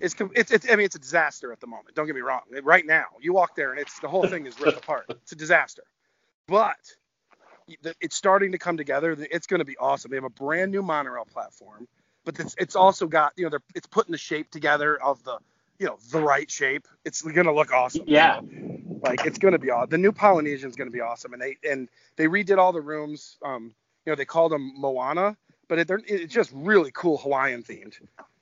is 0.00 0.14
it's, 0.34 0.52
it's 0.52 0.70
I 0.70 0.76
mean 0.76 0.86
it's 0.86 0.96
a 0.96 1.00
disaster 1.00 1.52
at 1.52 1.60
the 1.60 1.68
moment. 1.68 1.94
Don't 1.96 2.06
get 2.06 2.14
me 2.16 2.22
wrong. 2.22 2.42
Right 2.62 2.86
now, 2.86 3.06
you 3.20 3.32
walk 3.34 3.56
there 3.56 3.72
and 3.72 3.80
it's 3.80 4.00
the 4.00 4.08
whole 4.08 4.24
thing 4.24 4.46
is 4.46 4.60
ripped 4.60 4.76
apart. 4.78 5.08
It's 5.22 5.32
a 5.32 5.36
disaster. 5.36 5.84
But 6.48 6.76
it's 8.00 8.16
starting 8.16 8.52
to 8.52 8.58
come 8.58 8.76
together. 8.76 9.16
It's 9.30 9.46
going 9.46 9.60
to 9.60 9.64
be 9.66 9.76
awesome. 9.78 10.10
They 10.10 10.16
have 10.16 10.24
a 10.24 10.30
brand 10.30 10.72
new 10.72 10.82
monorail 10.82 11.26
platform, 11.26 11.88
but 12.24 12.38
it's 12.40 12.54
it's 12.58 12.76
also 12.76 13.06
got 13.08 13.32
you 13.36 13.44
know 13.44 13.50
they're 13.50 13.62
it's 13.74 13.86
putting 13.88 14.12
the 14.12 14.18
shape 14.18 14.50
together 14.50 14.96
of 15.02 15.22
the 15.24 15.38
you 15.78 15.86
know 15.86 15.98
the 16.12 16.20
right 16.20 16.50
shape. 16.50 16.88
It's 17.04 17.22
going 17.22 17.46
to 17.46 17.54
look 17.54 17.72
awesome. 17.72 18.06
you 18.08 18.14
Yeah. 18.14 18.28
know? 18.28 18.42
like 19.02 19.24
it's 19.24 19.38
going 19.38 19.52
to 19.52 19.58
be 19.58 19.70
awesome. 19.70 19.90
The 19.90 19.98
new 19.98 20.12
Polynesian 20.12 20.70
is 20.70 20.76
going 20.76 20.88
to 20.88 20.92
be 20.92 21.00
awesome, 21.00 21.32
and 21.34 21.42
they 21.42 21.56
and 21.68 21.88
they 22.16 22.26
redid 22.26 22.58
all 22.58 22.72
the 22.72 22.80
rooms. 22.80 23.38
Um, 23.44 23.74
you 24.08 24.12
know 24.12 24.16
they 24.16 24.24
called 24.24 24.52
them 24.52 24.72
Moana, 24.74 25.36
but 25.68 25.80
it, 25.80 25.86
they're, 25.86 26.00
it's 26.06 26.32
just 26.32 26.50
really 26.54 26.90
cool 26.94 27.18
Hawaiian 27.18 27.62
themed. 27.62 27.92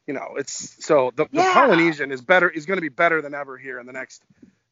You 0.06 0.14
know, 0.14 0.34
it's 0.36 0.84
so 0.84 1.10
the, 1.16 1.26
the 1.32 1.42
Polynesian 1.42 2.12
is 2.12 2.20
better 2.20 2.48
is 2.48 2.66
going 2.66 2.76
to 2.76 2.82
be 2.82 2.88
better 2.88 3.20
than 3.20 3.34
ever 3.34 3.58
here 3.58 3.80
in 3.80 3.86
the 3.86 3.92
next 3.92 4.22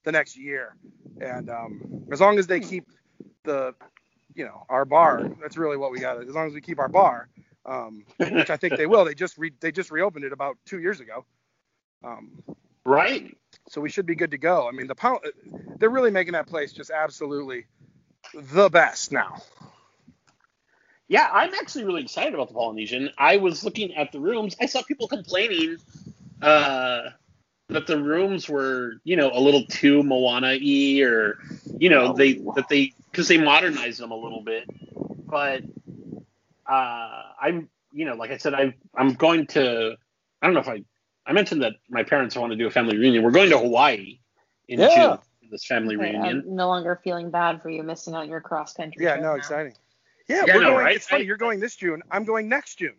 the 0.05 0.13
next 0.13 0.37
year, 0.39 0.77
and 1.21 1.51
um, 1.51 2.05
as 2.13 2.21
long 2.21 2.39
as 2.39 2.47
they 2.47 2.61
keep 2.61 2.85
the 3.43 3.75
you 4.37 4.45
know 4.45 4.65
our 4.69 4.85
bar, 4.85 5.29
that's 5.43 5.57
really 5.57 5.77
what 5.77 5.91
we 5.91 5.99
got. 5.99 6.23
As 6.23 6.33
long 6.33 6.47
as 6.47 6.55
we 6.55 6.61
keep 6.61 6.79
our 6.79 6.89
bar, 6.89 7.29
um, 7.67 8.05
which 8.31 8.51
I 8.51 8.57
think 8.57 8.77
they 8.77 8.87
will. 8.87 9.05
They 9.05 9.15
just 9.17 9.37
re, 9.37 9.51
they 9.59 9.73
just 9.73 9.91
reopened 9.91 10.25
it 10.25 10.33
about 10.33 10.57
two 10.65 10.79
years 10.79 11.01
ago. 11.01 11.25
Um, 12.05 12.41
Right. 12.85 13.37
so 13.69 13.81
we 13.81 13.91
should 13.91 14.07
be 14.07 14.15
good 14.15 14.31
to 14.31 14.39
go. 14.39 14.69
I 14.69 14.71
mean, 14.71 14.87
the 14.87 14.95
Pol- 14.95 15.23
they're 15.81 15.91
really 15.91 16.13
making 16.13 16.35
that 16.35 16.47
place 16.47 16.73
just 16.73 16.93
absolutely 16.93 17.67
the 18.35 18.69
best 18.69 19.11
now. 19.11 19.43
Yeah, 21.09 21.29
I'm 21.33 21.53
actually 21.55 21.85
really 21.85 22.03
excited 22.03 22.35
about 22.35 22.49
the 22.49 22.55
Polynesian. 22.55 23.11
I 23.19 23.37
was 23.37 23.65
looking 23.65 23.95
at 23.95 24.11
the 24.13 24.21
rooms. 24.21 24.57
I 24.61 24.67
saw 24.67 24.83
people 24.83 25.07
complaining 25.07 25.77
uh, 26.41 27.11
that 27.69 27.87
the 27.87 28.03
rooms 28.03 28.49
were, 28.49 28.95
you 29.05 29.17
know, 29.17 29.31
a 29.33 29.41
little 29.41 29.65
too 29.67 30.03
Moana-y, 30.03 31.01
or 31.03 31.39
you 31.79 31.91
know, 31.91 32.13
they 32.15 32.35
that 32.57 32.69
they 32.69 32.95
because 33.11 33.29
they 33.29 33.39
modernized 33.39 34.01
them 34.01 34.13
a 34.13 34.17
little 34.17 34.41
bit. 34.43 34.65
But 35.27 35.63
uh, 36.67 37.23
I'm, 37.41 37.69
you 37.93 38.07
know, 38.07 38.15
like 38.15 38.31
I 38.31 38.39
said, 38.39 38.55
I'm 38.55 38.75
I'm 38.95 39.13
going 39.15 39.47
to. 39.49 39.97
I 40.41 40.47
don't 40.47 40.55
know 40.55 40.61
if 40.61 40.69
I 40.69 40.85
I 41.27 41.33
mentioned 41.33 41.63
that 41.63 41.75
my 41.89 42.03
parents 42.03 42.37
want 42.37 42.53
to 42.53 42.57
do 42.57 42.67
a 42.67 42.71
family 42.71 42.97
reunion. 42.97 43.23
We're 43.25 43.31
going 43.31 43.51
to 43.51 43.59
Hawaii 43.59 44.19
in 44.69 44.81
Yeah. 44.81 44.89
June. 44.89 45.19
for 45.19 45.51
This 45.51 45.67
family 45.67 45.97
Okay, 45.97 46.11
reunion. 46.13 46.43
I'm 46.47 46.57
no 46.57 46.69
longer 46.69 46.99
feeling 47.05 47.31
bad 47.31 47.63
for 47.63 47.69
you 47.71 47.83
missing 47.83 48.15
out 48.15 48.27
your 48.29 48.41
cross 48.41 48.73
country. 48.73 49.05
Yeah, 49.05 49.17
no, 49.17 49.33
now. 49.33 49.35
exciting. 49.35 49.75
Yeah, 50.29 50.45
Yeah, 50.47 50.55
we're 50.57 50.63
no, 50.63 50.71
going. 50.71 50.85
right? 50.85 50.97
It's 50.97 51.07
funny. 51.09 51.23
I- 51.23 51.27
you're 51.27 51.37
going 51.37 51.61
this 51.61 51.77
June. 51.77 52.03
I'm 52.11 52.25
going 52.25 52.49
next 52.49 52.77
June 52.77 52.97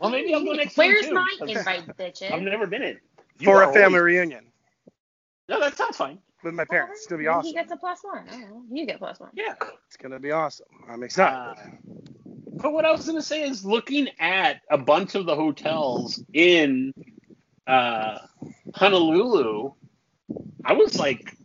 Well, 0.00 0.10
maybe 0.10 0.34
I'll 0.34 0.44
go 0.44 0.52
next 0.52 0.76
year, 0.76 0.88
Where's 0.88 1.10
my 1.10 1.28
invite, 1.40 1.86
bitches? 1.96 2.32
I've 2.32 2.42
never 2.42 2.66
been 2.66 2.82
in. 2.82 2.98
You 3.38 3.44
for 3.46 3.62
are 3.62 3.70
a 3.70 3.72
family 3.72 3.98
always- 3.98 4.14
reunion 4.16 4.46
No, 5.48 5.60
that 5.60 5.76
sounds 5.76 5.96
fine. 5.96 6.18
with 6.42 6.54
my 6.54 6.64
parents. 6.64 7.00
It's 7.00 7.06
gonna 7.06 7.18
be 7.18 7.24
Maybe 7.24 7.28
awesome. 7.34 7.46
He 7.48 7.52
gets 7.54 7.72
a 7.72 7.76
plus 7.76 8.00
one. 8.02 8.28
I 8.28 8.32
don't 8.32 8.40
know. 8.50 8.62
You 8.70 8.86
get 8.86 8.98
plus 8.98 9.18
one. 9.20 9.30
Yeah. 9.34 9.54
It's 9.86 9.96
gonna 9.96 10.18
be 10.20 10.32
awesome. 10.32 10.66
I'm 10.88 11.02
excited. 11.02 11.36
Uh, 11.36 11.54
but 12.58 12.72
what 12.72 12.84
I 12.84 12.90
was 12.92 13.04
going 13.04 13.18
to 13.18 13.22
say 13.22 13.42
is 13.42 13.66
looking 13.66 14.08
at 14.18 14.62
a 14.70 14.78
bunch 14.78 15.14
of 15.14 15.26
the 15.26 15.34
hotels 15.36 16.22
in 16.32 16.94
uh, 17.66 18.18
Honolulu, 18.74 19.72
I 20.64 20.72
was 20.72 20.98
like, 20.98 21.36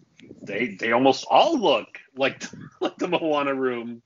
they 0.42 0.76
they 0.76 0.92
almost 0.94 1.26
all 1.30 1.58
look 1.60 1.88
like 2.16 2.44
like 2.80 2.96
the 2.98 3.08
Moana 3.10 3.54
room 3.54 4.02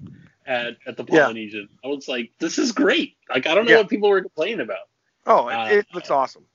at, 0.45 0.77
at 0.87 0.97
the 0.97 1.05
Yeah. 1.09 1.23
Polynesian. 1.23 1.69
I 1.83 1.87
was 1.87 2.07
like, 2.07 2.31
this 2.39 2.57
is 2.57 2.71
great. 2.71 3.17
Like 3.29 3.47
I 3.47 3.55
don't 3.55 3.65
know 3.65 3.71
Yeah. 3.71 3.77
what 3.77 3.89
people 3.89 4.09
were 4.09 4.21
complaining 4.21 4.61
about. 4.61 4.89
oh, 5.25 5.47
it, 5.49 5.53
uh, 5.53 5.65
it 5.69 5.87
looks 5.93 6.09
awesome. 6.11 6.45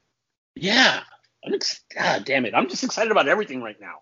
Yeah. 0.55 1.03
I'm 1.45 1.55
ex- 1.55 1.85
God 1.95 2.25
damn 2.25 2.45
it. 2.45 2.55
I'm 2.55 2.69
just 2.69 2.85
excited 2.85 3.11
about 3.11 3.27
everything 3.29 3.63
right 3.63 3.81
now. 3.81 4.01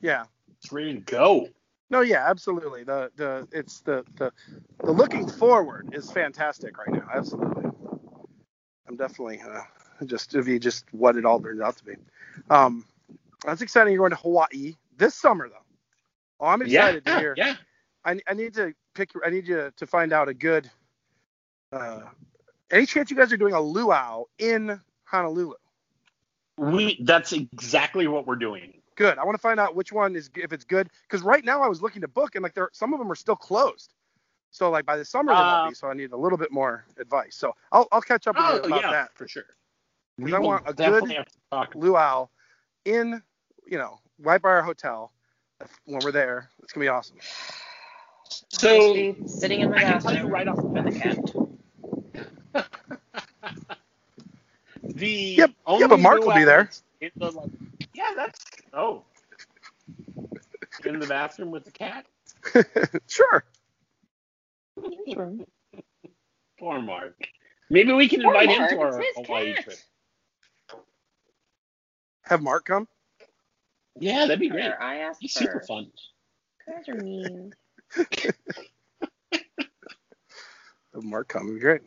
Yeah. 0.00 0.24
It's 0.58 0.70
ready 0.72 0.94
to 0.94 1.00
go. 1.00 1.48
No, 1.90 2.00
yeah, 2.00 2.28
absolutely. 2.28 2.82
The 2.84 3.10
the 3.16 3.46
it's 3.52 3.80
the 3.80 4.04
the 4.16 4.32
the 4.82 4.90
looking 4.90 5.28
forward 5.28 5.90
is 5.92 6.10
fantastic 6.10 6.76
right 6.78 6.90
now. 6.90 7.08
Absolutely. 7.14 7.70
I'm 8.88 8.96
definitely 8.96 9.40
uh, 9.40 9.60
just 10.04 10.30
to 10.32 10.42
be 10.42 10.58
just 10.58 10.84
what 10.92 11.16
it 11.16 11.24
all 11.24 11.40
turns 11.40 11.60
out 11.60 11.76
to 11.76 11.84
be. 11.84 11.94
Um, 12.50 12.84
that's 13.44 13.62
exciting. 13.62 13.92
You're 13.92 14.00
going 14.00 14.10
to 14.10 14.16
Hawaii 14.16 14.74
this 14.96 15.14
summer 15.14 15.48
though. 15.48 15.54
Oh, 16.40 16.46
I'm 16.46 16.60
Yeah. 16.66 16.86
excited 16.86 17.04
to 17.06 17.18
hear. 17.18 17.34
Yeah. 17.36 17.54
I, 18.04 18.20
I 18.26 18.34
need 18.34 18.54
to 18.54 18.72
pick. 18.96 19.10
I 19.24 19.30
need 19.30 19.46
you 19.46 19.72
to 19.76 19.86
find 19.86 20.12
out 20.12 20.28
a 20.28 20.34
good. 20.34 20.70
Uh, 21.72 22.00
any 22.70 22.86
chance 22.86 23.10
you 23.10 23.16
guys 23.16 23.32
are 23.32 23.36
doing 23.36 23.54
a 23.54 23.60
luau 23.60 24.24
in 24.38 24.80
Honolulu? 25.04 25.54
We 26.58 26.98
that's 27.04 27.32
exactly 27.32 28.06
what 28.08 28.26
we're 28.26 28.36
doing. 28.36 28.80
Good. 28.96 29.18
I 29.18 29.24
want 29.24 29.34
to 29.36 29.40
find 29.42 29.60
out 29.60 29.76
which 29.76 29.92
one 29.92 30.16
is 30.16 30.30
if 30.36 30.52
it's 30.52 30.64
good 30.64 30.88
because 31.02 31.22
right 31.22 31.44
now 31.44 31.62
I 31.62 31.68
was 31.68 31.82
looking 31.82 32.00
to 32.02 32.08
book 32.08 32.34
and 32.34 32.42
like 32.42 32.54
there 32.54 32.70
some 32.72 32.92
of 32.94 32.98
them 32.98 33.12
are 33.12 33.16
still 33.16 33.36
closed. 33.36 33.92
So 34.50 34.70
like 34.70 34.86
by 34.86 34.96
the 34.96 35.04
summer 35.04 35.34
they 35.34 35.42
Uh, 35.42 35.44
won't 35.44 35.64
be. 35.64 35.74
So 35.74 35.88
I 35.88 35.94
need 35.94 36.12
a 36.12 36.16
little 36.16 36.38
bit 36.38 36.50
more 36.50 36.84
advice. 36.98 37.36
So 37.36 37.54
I'll 37.72 37.86
I'll 37.92 38.00
catch 38.00 38.26
up 38.26 38.36
with 38.36 38.46
you 38.46 38.60
Oh 38.62 38.66
about 38.66 38.82
yeah, 38.82 38.90
that. 38.90 39.10
for 39.14 39.28
sure. 39.28 39.44
'Cause 40.18 40.24
We 40.24 40.32
I 40.32 40.38
want 40.38 40.62
a 40.66 40.72
good 40.72 41.10
have 41.12 41.26
to 41.26 41.38
talk. 41.50 41.74
luau 41.74 42.28
in 42.86 43.22
you 43.66 43.78
know 43.78 44.00
right 44.18 44.40
by 44.40 44.48
our 44.48 44.62
hotel 44.62 45.12
when 45.84 46.00
we're 46.02 46.12
there. 46.12 46.50
It's 46.62 46.72
gonna 46.72 46.84
be 46.84 46.88
awesome. 46.88 47.18
So 48.50 49.16
sitting 49.26 49.60
in 49.60 49.70
my 49.70 49.76
I 49.76 49.84
can 49.84 49.98
tell 49.98 50.14
you 50.14 50.22
bathroom 50.22 50.30
right 50.32 50.48
off 50.48 50.56
the 50.56 50.62
with 50.62 50.86
a 50.86 50.92
cat. 50.92 51.18
the 54.82 55.38
Yep. 55.38 55.50
only 55.66 55.82
Yeah, 55.82 55.86
but 55.88 56.00
Mark 56.00 56.24
will 56.24 56.34
be 56.34 56.44
there. 56.44 56.70
in 57.00 57.10
the, 57.18 57.30
like, 57.30 57.50
yeah, 57.94 58.12
that's 58.16 58.40
oh. 58.72 59.04
In 60.84 60.98
the 61.00 61.06
bathroom 61.06 61.50
with 61.50 61.64
the 61.64 61.72
cat. 61.72 62.06
sure. 63.08 63.44
Poor 66.58 66.80
Mark. 66.80 67.16
Maybe 67.70 67.92
we 67.92 68.08
can 68.08 68.20
Poor 68.22 68.32
invite 68.32 68.48
Mark, 68.48 68.70
him 68.72 68.76
to 68.78 68.82
our 68.82 69.02
Hawaii 69.16 69.54
cat. 69.54 69.64
trip. 69.64 69.78
Have 72.24 72.42
Mark 72.42 72.64
come? 72.66 72.88
Yeah, 74.00 74.20
that'd 74.26 74.40
be 74.40 74.48
great. 74.48 74.72
I 74.80 74.96
asked 74.98 75.20
He's 75.20 75.32
for. 75.32 75.40
super 75.40 75.60
fun. 75.60 75.90
You 76.66 76.74
guys 76.74 76.88
are 76.88 76.94
mean. 76.96 77.52
Mark 81.02 81.32
be 81.34 81.58
great. 81.60 81.82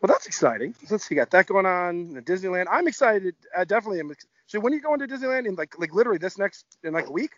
Well, 0.00 0.08
that's 0.08 0.26
exciting. 0.26 0.74
Let's 0.90 1.06
see, 1.06 1.14
got 1.14 1.30
that 1.30 1.46
going 1.46 1.64
on 1.64 2.16
at 2.16 2.24
Disneyland. 2.24 2.66
I'm 2.70 2.88
excited. 2.88 3.34
I 3.56 3.64
definitely 3.64 4.00
am. 4.00 4.12
So 4.46 4.58
when 4.60 4.72
are 4.72 4.76
you 4.76 4.82
going 4.82 4.98
to 4.98 5.06
Disneyland? 5.06 5.46
In 5.46 5.54
like, 5.54 5.78
like 5.78 5.94
literally 5.94 6.18
this 6.18 6.38
next 6.38 6.66
in 6.82 6.92
like 6.92 7.06
a 7.06 7.12
week? 7.12 7.30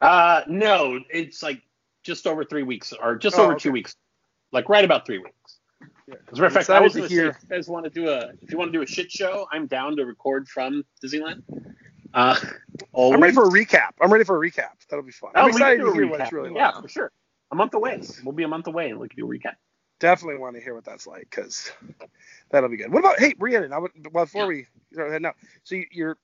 Uh, 0.00 0.42
no, 0.48 0.98
it's 1.10 1.42
like 1.42 1.62
just 2.02 2.26
over 2.26 2.44
three 2.44 2.64
weeks, 2.64 2.92
or 2.92 3.16
just 3.16 3.38
Oh, 3.38 3.44
over 3.44 3.52
okay. 3.52 3.62
two 3.62 3.72
weeks, 3.72 3.96
like 4.52 4.68
right 4.68 4.84
about 4.84 5.06
three 5.06 5.18
weeks. 5.18 5.58
Yeah. 6.08 6.14
As 6.30 6.38
a 6.38 6.42
matter 6.42 6.46
of 6.46 6.52
fact, 6.52 6.70
I 6.70 6.80
was 6.80 6.96
excited 6.96 6.96
going 6.96 7.02
to 7.02 7.08
to 7.08 7.14
hear- 7.14 7.32
say, 7.32 7.38
if 7.38 7.42
you 7.50 7.56
guys 7.56 7.68
want 7.68 7.84
to 7.84 7.90
do 7.90 8.08
a, 8.08 8.30
if 8.42 8.50
you 8.52 8.58
want 8.58 8.72
to 8.72 8.78
do 8.78 8.82
a 8.82 8.86
shit 8.86 9.10
show, 9.10 9.46
I'm 9.52 9.66
down 9.66 9.96
to 9.96 10.04
record 10.04 10.48
from 10.48 10.84
Disneyland. 11.04 11.42
Uh, 12.16 12.34
always. 12.92 13.14
I'm 13.14 13.22
ready 13.22 13.34
for 13.34 13.44
a 13.46 13.50
recap. 13.50 13.90
I'm 14.00 14.10
ready 14.12 14.24
for 14.24 14.42
a 14.42 14.50
recap. 14.50 14.70
That'll 14.90 15.04
be 15.04 15.12
fun. 15.12 15.30
Oh, 15.36 15.40
I'm 15.42 15.46
we 15.46 15.52
can 15.52 15.60
excited 15.60 15.78
do 15.78 15.84
to 15.84 15.90
a 15.90 15.94
hear 15.94 16.06
what 16.08 16.18
recap. 16.20 16.22
it's 16.24 16.32
really 16.32 16.54
Yeah, 16.54 16.70
like. 16.70 16.82
for 16.82 16.88
sure. 16.88 17.12
A 17.52 17.54
month 17.54 17.74
away. 17.74 18.00
We'll 18.24 18.32
be 18.32 18.42
a 18.42 18.48
month 18.48 18.66
away, 18.66 18.90
and 18.90 18.98
we 18.98 19.08
can 19.08 19.18
do 19.18 19.26
a 19.26 19.28
recap. 19.28 19.54
Definitely 20.00 20.38
want 20.40 20.56
to 20.56 20.62
hear 20.62 20.74
what 20.74 20.84
that's 20.84 21.06
like 21.06 21.28
because 21.30 21.70
that'll 22.50 22.68
be 22.68 22.76
good. 22.76 22.92
What 22.92 22.98
about 23.00 23.18
hey, 23.20 23.34
Rhiannon? 23.38 23.72
I 23.72 23.78
would, 23.78 23.92
well, 24.12 24.24
before 24.26 24.46
we 24.46 24.66
go 24.94 25.04
ahead 25.06 25.22
now, 25.22 25.32
so 25.62 25.74
you- 25.76 25.86
you're 25.92 26.18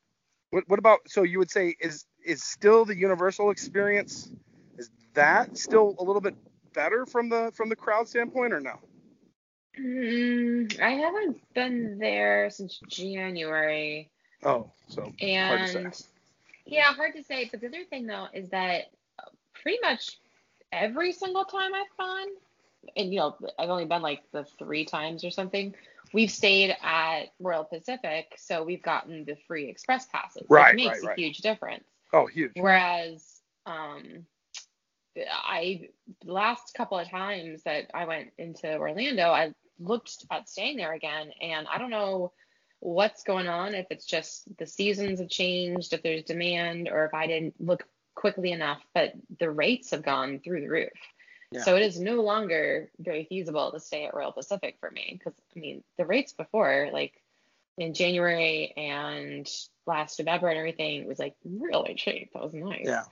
what, 0.51 0.65
what 0.69 0.79
about 0.79 1.01
so 1.09 1.23
you 1.23 1.39
would 1.39 1.51
say 1.51 1.75
is 1.81 2.05
is 2.25 2.43
still 2.43 2.85
the 2.85 2.95
Universal 2.97 3.51
experience 3.51 4.31
is 4.77 4.91
that 5.15 5.57
still 5.57 5.95
a 5.99 6.05
little 6.05 6.21
bit 6.21 6.35
better 6.75 7.07
from 7.07 7.29
the 7.31 7.51
from 7.55 7.69
the 7.71 7.77
crowd 7.77 8.09
standpoint 8.09 8.53
or 8.53 8.61
no? 8.61 8.79
Mm, 9.81 10.79
I 10.81 10.91
haven't 10.91 11.41
been 11.55 11.99
there 11.99 12.51
since 12.51 12.79
January, 12.89 14.11
Oh, 14.45 14.71
so 14.89 15.03
hard 15.03 15.13
to 15.21 15.67
say. 15.69 15.79
and 15.85 16.03
yeah, 16.67 16.93
hard 16.95 17.15
to 17.15 17.23
say. 17.25 17.49
But 17.51 17.61
the 17.61 17.69
other 17.69 17.85
thing 17.85 18.07
though 18.07 18.27
is 18.33 18.49
that 18.51 18.91
pretty 19.63 19.79
much 19.83 20.19
every 20.73 21.13
single 21.13 21.45
time 21.45 21.75
I've 21.75 21.97
gone, 21.99 22.27
and 22.97 23.13
you 23.13 23.21
know, 23.21 23.37
I've 23.59 23.71
only 23.71 23.85
been 23.85 24.03
like 24.03 24.23
the 24.33 24.45
three 24.59 24.85
times 24.85 25.25
or 25.25 25.31
something. 25.31 25.75
We've 26.15 26.31
stayed 26.31 26.77
at 26.83 27.27
Royal 27.41 27.65
Pacific, 27.65 28.35
so 28.37 28.63
we've 28.63 28.83
gotten 28.83 29.25
the 29.25 29.37
free 29.49 29.69
express 29.69 30.07
passes, 30.07 30.43
Right, 30.49 30.75
which 30.75 30.85
makes 30.85 30.99
right, 30.99 31.09
right. 31.09 31.19
a 31.19 31.21
huge 31.21 31.39
difference. 31.39 31.85
oh 32.13 32.27
huge. 32.27 32.53
Whereas, 32.55 33.41
um, 33.67 34.27
I 35.17 35.89
the 36.25 36.33
last 36.33 36.75
couple 36.75 36.99
of 36.99 37.09
times 37.09 37.63
that 37.65 37.91
I 37.95 38.05
went 38.05 38.31
into 38.39 38.77
Orlando, 38.77 39.31
I 39.31 39.55
looked 39.79 40.25
at 40.31 40.49
staying 40.49 40.77
there 40.77 40.93
again, 40.93 41.31
and 41.41 41.67
I 41.73 41.79
don't 41.79 41.91
know 41.91 42.33
what's 42.83 43.23
going 43.23 43.49
on. 43.49 43.75
If 43.75 43.87
it's 43.91 44.05
just 44.05 44.45
the 44.59 44.67
seasons 44.67 45.21
have 45.21 45.29
changed, 45.29 45.93
if 45.93 46.03
there's 46.03 46.25
demand, 46.25 46.89
or 46.91 47.05
if 47.05 47.15
I 47.15 47.27
didn't 47.27 47.55
look 47.61 47.85
quickly 48.15 48.51
enough, 48.53 48.83
but 48.93 49.13
the 49.39 49.51
rates 49.51 49.93
have 49.93 50.03
gone 50.03 50.41
through 50.41 50.63
the 50.63 50.69
roof. 50.69 50.91
Yeah. 51.53 51.63
So 51.63 51.77
it 51.77 51.83
is 51.83 52.01
no 52.01 52.23
longer 52.23 52.91
very 52.99 53.25
feasible 53.25 53.71
to 53.73 53.81
stay 53.81 54.07
at 54.07 54.15
Royal 54.15 54.33
Pacific 54.33 54.79
for 54.81 54.91
me 54.91 55.19
because 55.19 55.35
I 55.57 55.61
mean 55.61 55.85
the 55.99 56.07
rates 56.07 56.33
before 56.33 56.89
like 56.93 57.13
in 57.79 57.95
January 57.95 58.73
and 58.77 59.49
last 59.87 60.19
November 60.19 60.49
and 60.49 60.59
everything 60.59 61.07
was 61.07 61.19
like 61.19 61.35
really 61.45 61.95
cheap. 61.95 62.33
That 62.33 62.43
was 62.43 62.55
nice. 62.55 62.85
Yeah. 62.85 63.05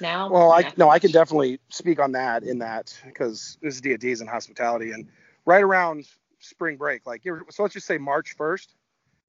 Now. 0.00 0.30
Well, 0.30 0.52
I 0.52 0.72
no, 0.76 0.88
I 0.88 1.00
can 1.00 1.10
definitely 1.10 1.60
speak 1.70 1.98
on 1.98 2.12
that 2.12 2.44
in 2.44 2.60
that 2.60 2.96
because 3.04 3.58
this 3.60 3.74
is 3.74 3.80
D&D's 3.80 4.20
and 4.20 4.30
hospitality 4.30 4.92
and 4.92 5.08
right 5.44 5.62
around 5.62 6.06
spring 6.40 6.76
break, 6.76 7.06
like 7.06 7.24
you're, 7.24 7.44
so 7.50 7.62
let's 7.62 7.74
just 7.74 7.86
say 7.86 7.98
March 7.98 8.36
1st. 8.38 8.68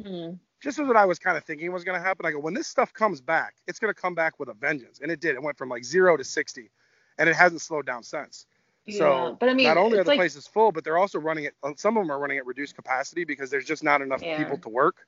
Mhm. 0.01 0.39
just 0.61 0.77
as 0.79 0.87
what 0.87 0.97
I 0.97 1.05
was 1.05 1.19
kind 1.19 1.37
of 1.37 1.43
thinking 1.45 1.71
was 1.71 1.83
going 1.85 1.99
to 1.99 2.05
happen. 2.05 2.25
I 2.25 2.31
go, 2.31 2.39
when 2.39 2.53
this 2.53 2.67
stuff 2.67 2.93
comes 2.93 3.21
back, 3.21 3.55
it's 3.67 3.79
going 3.79 3.93
to 3.93 3.99
come 3.99 4.13
back 4.15 4.39
with 4.39 4.49
a 4.49 4.53
vengeance. 4.53 4.99
And 5.01 5.11
it 5.11 5.19
did. 5.21 5.35
It 5.35 5.41
went 5.41 5.57
from 5.57 5.69
like 5.69 5.85
zero 5.85 6.17
to 6.17 6.23
60, 6.23 6.69
and 7.17 7.29
it 7.29 7.35
hasn't 7.35 7.61
slowed 7.61 7.85
down 7.85 8.03
since. 8.03 8.45
Yeah, 8.85 8.97
So 8.97 9.37
but 9.39 9.49
I 9.49 9.53
mean, 9.53 9.67
not 9.67 9.77
only 9.77 9.99
are 9.99 10.03
the 10.03 10.09
like, 10.09 10.17
places 10.17 10.47
full, 10.47 10.71
but 10.71 10.83
they're 10.83 10.97
also 10.97 11.19
running 11.19 11.45
it. 11.45 11.55
uh, 11.63 11.73
Some 11.77 11.95
of 11.97 12.03
them 12.03 12.11
are 12.11 12.19
running 12.19 12.37
at 12.37 12.45
reduced 12.45 12.75
capacity 12.75 13.23
because 13.23 13.49
there's 13.49 13.65
just 13.65 13.83
not 13.83 14.01
enough 14.01 14.21
Yeah. 14.21 14.37
people 14.43 14.57
to 14.57 14.69
work. 14.69 15.05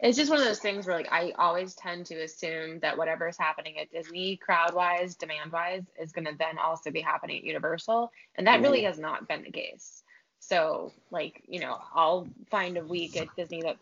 it's 0.00 0.16
just 0.18 0.30
one 0.30 0.40
of 0.40 0.44
those 0.44 0.58
things 0.58 0.84
where 0.84 0.96
like 0.96 1.12
I 1.12 1.32
always 1.38 1.74
tend 1.76 2.06
to 2.06 2.16
assume 2.24 2.80
that 2.80 2.98
whatever 2.98 3.28
is 3.28 3.38
happening 3.38 3.78
at 3.78 3.88
Disney, 3.92 4.36
crowd 4.36 4.74
wise, 4.74 5.14
demand 5.14 5.52
wise, 5.52 5.84
is 5.96 6.10
going 6.10 6.24
to 6.24 6.34
then 6.36 6.58
also 6.58 6.90
be 6.90 7.00
happening 7.00 7.38
at 7.38 7.44
Universal, 7.44 8.10
and 8.34 8.46
that 8.48 8.54
Mm-hmm. 8.54 8.62
really 8.64 8.82
has 8.82 8.98
not 8.98 9.28
been 9.28 9.44
the 9.44 9.52
case. 9.52 10.01
So 10.42 10.92
like 11.12 11.42
you 11.48 11.60
know, 11.60 11.78
I'll 11.94 12.26
find 12.50 12.76
a 12.76 12.84
week 12.84 13.16
at 13.16 13.28
Disney 13.36 13.62
that 13.62 13.76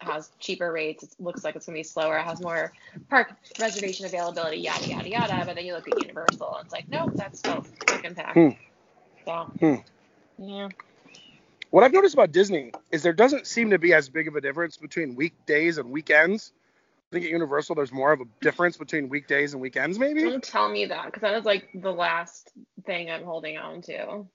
has 0.00 0.30
cheaper 0.38 0.72
rates. 0.72 1.02
It 1.02 1.10
looks 1.18 1.42
like 1.44 1.56
it's 1.56 1.66
going 1.66 1.74
to 1.74 1.80
be 1.80 1.84
slower, 1.84 2.16
it 2.18 2.22
has 2.24 2.40
more 2.40 2.72
park 3.10 3.34
reservation 3.58 4.06
availability, 4.06 4.58
yada 4.58 4.86
yada 4.88 5.10
yada. 5.10 5.42
But 5.44 5.56
then 5.56 5.66
you 5.66 5.74
look 5.74 5.88
at 5.88 6.00
Universal, 6.00 6.56
and 6.56 6.64
it's 6.64 6.72
like, 6.72 6.88
nope, 6.88 7.10
that's 7.16 7.40
still 7.40 7.66
fucking 7.88 8.14
packed. 8.14 8.36
Hmm. 8.36 8.50
So 9.26 9.50
Hmm. 9.58 9.74
yeah. 10.38 10.68
What 11.70 11.84
I've 11.84 11.92
noticed 11.92 12.14
about 12.14 12.32
Disney 12.32 12.72
is 12.92 13.02
there 13.02 13.12
doesn't 13.12 13.46
seem 13.46 13.70
to 13.70 13.78
be 13.78 13.92
as 13.92 14.08
big 14.08 14.28
of 14.28 14.36
a 14.36 14.40
difference 14.40 14.76
between 14.76 15.16
weekdays 15.16 15.78
and 15.78 15.90
weekends. 15.90 16.52
I 17.10 17.16
think 17.16 17.24
at 17.24 17.30
Universal 17.32 17.74
there's 17.74 17.92
more 17.92 18.12
of 18.12 18.20
a 18.20 18.24
difference 18.40 18.76
between 18.76 19.08
weekdays 19.08 19.52
and 19.52 19.60
weekends, 19.60 19.98
maybe. 19.98 20.22
Don't 20.22 20.42
tell 20.42 20.68
me 20.68 20.86
that 20.86 21.06
because 21.06 21.22
that 21.22 21.34
is 21.34 21.44
like 21.44 21.68
the 21.74 21.92
last 21.92 22.52
thing 22.86 23.10
I'm 23.10 23.24
holding 23.24 23.58
on 23.58 23.82
to. 23.82 24.26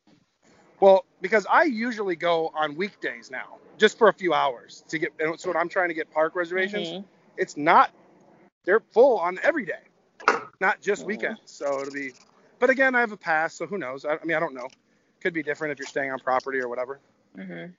Well, 0.80 1.06
because 1.22 1.46
I 1.50 1.64
usually 1.64 2.16
go 2.16 2.52
on 2.56 2.76
weekdays 2.76 3.32
now, 3.32 3.58
just 3.78 3.98
for 3.98 4.10
a 4.10 4.14
few 4.14 4.34
hours 4.34 4.84
to 4.90 5.00
get. 5.00 5.12
and 5.20 5.40
So 5.40 5.50
when 5.50 5.58
I'm 5.58 5.70
trying 5.70 5.90
to 5.90 5.94
get 5.96 6.12
park 6.12 6.36
reservations, 6.36 6.94
Mhm. 6.94 7.06
it's 7.38 7.58
not. 7.58 7.92
They're 8.66 8.82
full 8.82 9.20
on 9.20 9.40
every 9.44 9.66
day, 9.66 9.82
not 10.62 10.82
just 10.82 11.04
Mhm. 11.04 11.06
weekends. 11.06 11.42
So 11.46 11.82
it'll 11.82 11.94
be. 11.94 12.14
But 12.60 12.70
again, 12.70 12.96
I 12.96 13.02
have 13.02 13.12
a 13.12 13.18
pass, 13.18 13.54
so 13.56 13.66
who 13.66 13.78
knows? 13.78 14.06
I, 14.06 14.16
I 14.16 14.24
mean, 14.26 14.38
I 14.38 14.40
don't 14.40 14.54
know. 14.56 14.70
Could 15.22 15.34
be 15.34 15.44
different 15.44 15.74
if 15.74 15.80
you're 15.80 15.88
staying 15.88 16.12
on 16.12 16.20
property 16.20 16.60
or 16.60 16.70
whatever. 16.70 17.00
Mhm. 17.38 17.76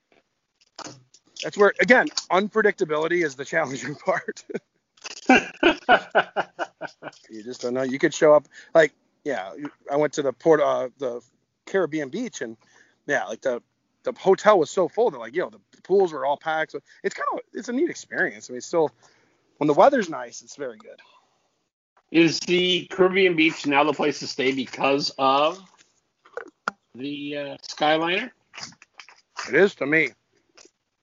That's 1.43 1.57
where 1.57 1.73
again, 1.81 2.09
unpredictability 2.31 3.25
is 3.25 3.35
the 3.37 3.45
challenging 3.55 3.95
part. 3.97 4.45
you 7.31 7.43
just 7.43 7.63
don't 7.63 7.75
know. 7.75 7.83
You 7.83 7.99
could 7.99 8.15
show 8.15 8.35
up 8.35 8.49
like, 8.75 8.93
yeah, 9.25 9.53
I 9.91 9.97
went 9.97 10.13
to 10.15 10.23
the 10.23 10.33
port, 10.33 10.61
uh, 10.61 10.89
the 10.99 11.21
Caribbean 11.67 12.11
beach, 12.11 12.43
and 12.43 12.57
yeah, 13.07 13.25
like 13.25 13.41
the 13.43 13.63
the 14.05 14.13
hotel 14.19 14.59
was 14.59 14.71
so 14.71 14.89
full. 14.89 15.11
They're 15.11 15.21
like, 15.21 15.35
yo, 15.35 15.51
the 15.51 15.61
pools 15.83 16.13
were 16.13 16.25
all 16.25 16.37
packed. 16.37 16.73
So 16.73 16.81
it's 17.03 17.15
kind 17.15 17.29
of 17.33 17.41
it's 17.53 17.69
a 17.69 17.73
neat 17.73 17.91
experience. 17.91 18.51
I 18.51 18.53
mean, 18.53 18.61
still, 18.61 18.91
when 19.59 19.67
the 19.67 19.75
weather's 19.75 20.09
nice, 20.09 20.43
it's 20.43 20.57
very 20.57 20.79
good. 20.79 21.01
Is 22.11 22.39
the 22.41 22.87
Caribbean 22.87 23.35
Beach 23.35 23.67
now 23.67 23.83
the 23.83 23.93
place 23.93 24.21
to 24.21 24.27
stay 24.27 24.53
because 24.53 25.11
of 25.19 25.61
the 26.95 27.37
uh, 27.37 27.57
Skyliner? 27.67 28.31
It 29.49 29.55
is 29.55 29.75
to 29.77 29.87
me. 29.87 30.11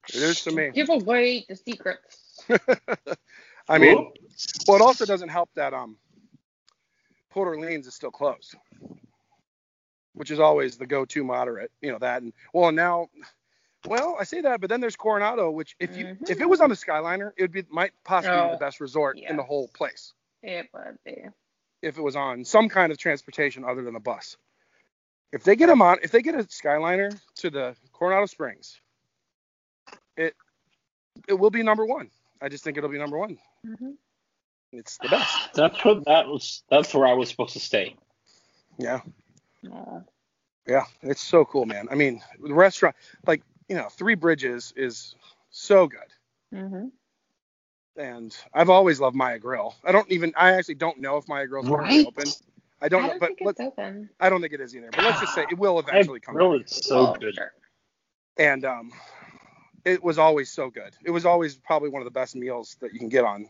It 0.10 0.16
is 0.16 0.44
to 0.44 0.52
me. 0.52 0.72
Give 0.74 0.90
away 0.90 1.46
the 1.50 1.56
secrets. 1.56 2.44
I 3.70 3.78
mean, 3.78 3.98
Ooh. 3.98 4.12
well, 4.68 4.78
it 4.78 4.82
also 4.82 5.06
doesn't 5.06 5.30
help 5.30 5.50
that 5.56 5.74
um, 5.74 5.98
Port 7.30 7.48
Orleans 7.48 7.88
is 7.88 7.96
still 7.96 8.12
closed, 8.12 8.56
which 10.14 10.32
is 10.32 10.40
always 10.40 10.78
the 10.78 10.86
go-to 10.88 11.24
moderate. 11.24 11.72
You 11.82 11.92
know 11.92 12.00
that, 12.00 12.22
and 12.22 12.34
well, 12.54 12.68
and 12.70 12.76
now, 12.76 13.10
well, 13.86 14.18
I 14.20 14.24
say 14.26 14.42
that, 14.42 14.62
but 14.62 14.70
then 14.70 14.82
there's 14.82 14.96
Coronado, 14.96 15.52
which 15.52 15.76
if 15.80 15.96
you 15.98 16.06
Mhm. 16.06 16.30
if 16.30 16.42
it 16.42 16.46
was 16.50 16.62
on 16.62 16.70
the 16.70 16.76
Skyliner, 16.76 17.32
it 17.38 17.42
would 17.44 17.52
be 17.52 17.64
might 17.70 17.94
possibly 18.04 18.38
be 18.38 18.44
Oh, 18.44 18.52
the 18.52 18.58
best 18.58 18.80
resort 18.80 19.18
in 19.18 19.38
the 19.38 19.44
whole 19.44 19.68
place 19.70 20.14
It 20.44 20.70
would 20.74 20.98
be. 21.06 21.24
if 21.82 21.98
it 21.98 22.02
was 22.02 22.16
on 22.16 22.46
some 22.46 22.70
kind 22.70 22.92
of 22.92 22.98
transportation 22.98 23.64
other 23.64 23.84
than 23.84 23.96
a 23.96 24.00
bus. 24.00 24.38
If 25.32 25.44
they 25.44 25.56
get 25.56 25.68
them 25.68 25.82
on, 25.82 26.00
if 26.04 26.12
they 26.12 26.22
get 26.22 26.36
a 26.36 26.44
Skyliner 26.44 27.18
to 27.36 27.50
the 27.50 27.76
Coronado 27.94 28.26
Springs, 28.26 28.80
it 30.18 30.36
it 31.28 31.34
will 31.34 31.52
be 31.52 31.64
number 31.64 31.86
one. 31.86 32.12
I 32.42 32.50
just 32.50 32.64
think 32.64 32.78
it'll 32.78 32.90
be 32.90 32.98
number 32.98 33.18
one. 33.18 33.40
Mhm. 33.66 33.98
It's 34.74 34.98
the 34.98 35.10
best. 35.10 35.54
That's 35.54 35.84
what 35.84 36.06
that 36.06 36.28
was. 36.28 36.64
That's 36.70 36.94
where 36.94 37.06
I 37.06 37.14
was 37.14 37.30
supposed 37.30 37.54
to 37.54 37.60
stay. 37.60 37.96
Yeah. 38.78 39.02
Aw. 39.70 40.02
Yeah, 40.68 40.86
it's 41.02 41.22
so 41.22 41.44
cool, 41.46 41.66
man. 41.66 41.88
I 41.92 41.96
mean, 41.96 42.22
the 42.40 42.54
restaurant, 42.54 42.96
like 43.26 43.42
you 43.68 43.76
know, 43.76 43.90
Three 43.90 44.16
Bridges 44.16 44.74
is 44.76 45.16
so 45.50 45.88
good, 45.88 46.00
Mhm. 46.54 46.92
and 47.98 48.36
I've 48.54 48.70
always 48.70 49.00
loved 49.00 49.16
Maya 49.16 49.40
Grill. 49.40 49.76
I 49.84 49.92
don't 49.92 50.10
even, 50.12 50.34
I 50.36 50.54
actually 50.54 50.76
don't 50.76 51.00
know 51.00 51.18
if 51.18 51.28
Maya 51.28 51.48
Grill's 51.48 51.68
currently 51.68 52.00
Right. 52.00 52.08
open. 52.08 52.32
I 52.82 52.90
don't 52.90 53.04
I 53.04 53.08
know, 53.08 53.10
don't 53.12 53.20
but 53.20 53.28
think 53.30 53.42
let, 53.42 53.52
it's 53.52 53.60
open. 53.62 54.10
I 54.20 54.30
don't 54.30 54.42
think 54.42 54.54
it 54.54 54.62
is 54.62 54.76
either. 54.76 54.90
But 54.92 55.04
let's 55.04 55.20
just 55.20 55.34
say 55.34 55.46
it 55.50 55.58
will 55.58 55.80
eventually 55.80 56.20
come. 56.20 56.36
Grill 56.36 56.58
back. 56.58 56.66
is 56.68 56.86
so 56.86 57.08
Oh, 57.08 57.14
good. 57.16 57.36
sure. 57.36 57.52
And 58.38 58.66
um, 58.66 58.92
it 59.86 60.04
was 60.04 60.18
always 60.18 60.52
so 60.52 60.70
good. 60.70 60.96
It 61.04 61.12
was 61.12 61.26
always 61.26 61.56
probably 61.56 61.90
one 61.90 62.02
of 62.02 62.06
the 62.06 62.12
best 62.12 62.36
meals 62.36 62.78
that 62.82 62.94
you 62.94 63.00
can 63.00 63.10
get 63.10 63.24
on. 63.24 63.50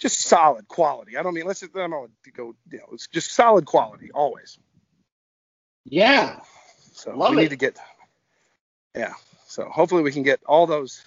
Just 0.00 0.20
solid 0.22 0.66
quality. 0.66 1.16
I 1.16 1.22
don't 1.22 1.34
mean 1.34 1.46
let's 1.46 1.60
just 1.60 1.76
I 1.76 1.80
don't 1.80 1.90
know 1.90 2.08
go. 2.34 2.54
You 2.70 2.78
know, 2.78 2.86
it's 2.92 3.06
just 3.08 3.32
solid 3.32 3.66
quality 3.66 4.10
always. 4.12 4.58
Yeah. 5.84 6.40
So 6.92 7.16
Love 7.16 7.32
we 7.32 7.38
it. 7.38 7.42
need 7.42 7.50
to 7.50 7.56
get. 7.56 7.78
Yeah. 8.94 9.14
So 9.46 9.64
hopefully 9.64 10.02
we 10.02 10.12
can 10.12 10.22
get 10.22 10.40
all 10.46 10.66
those. 10.66 11.04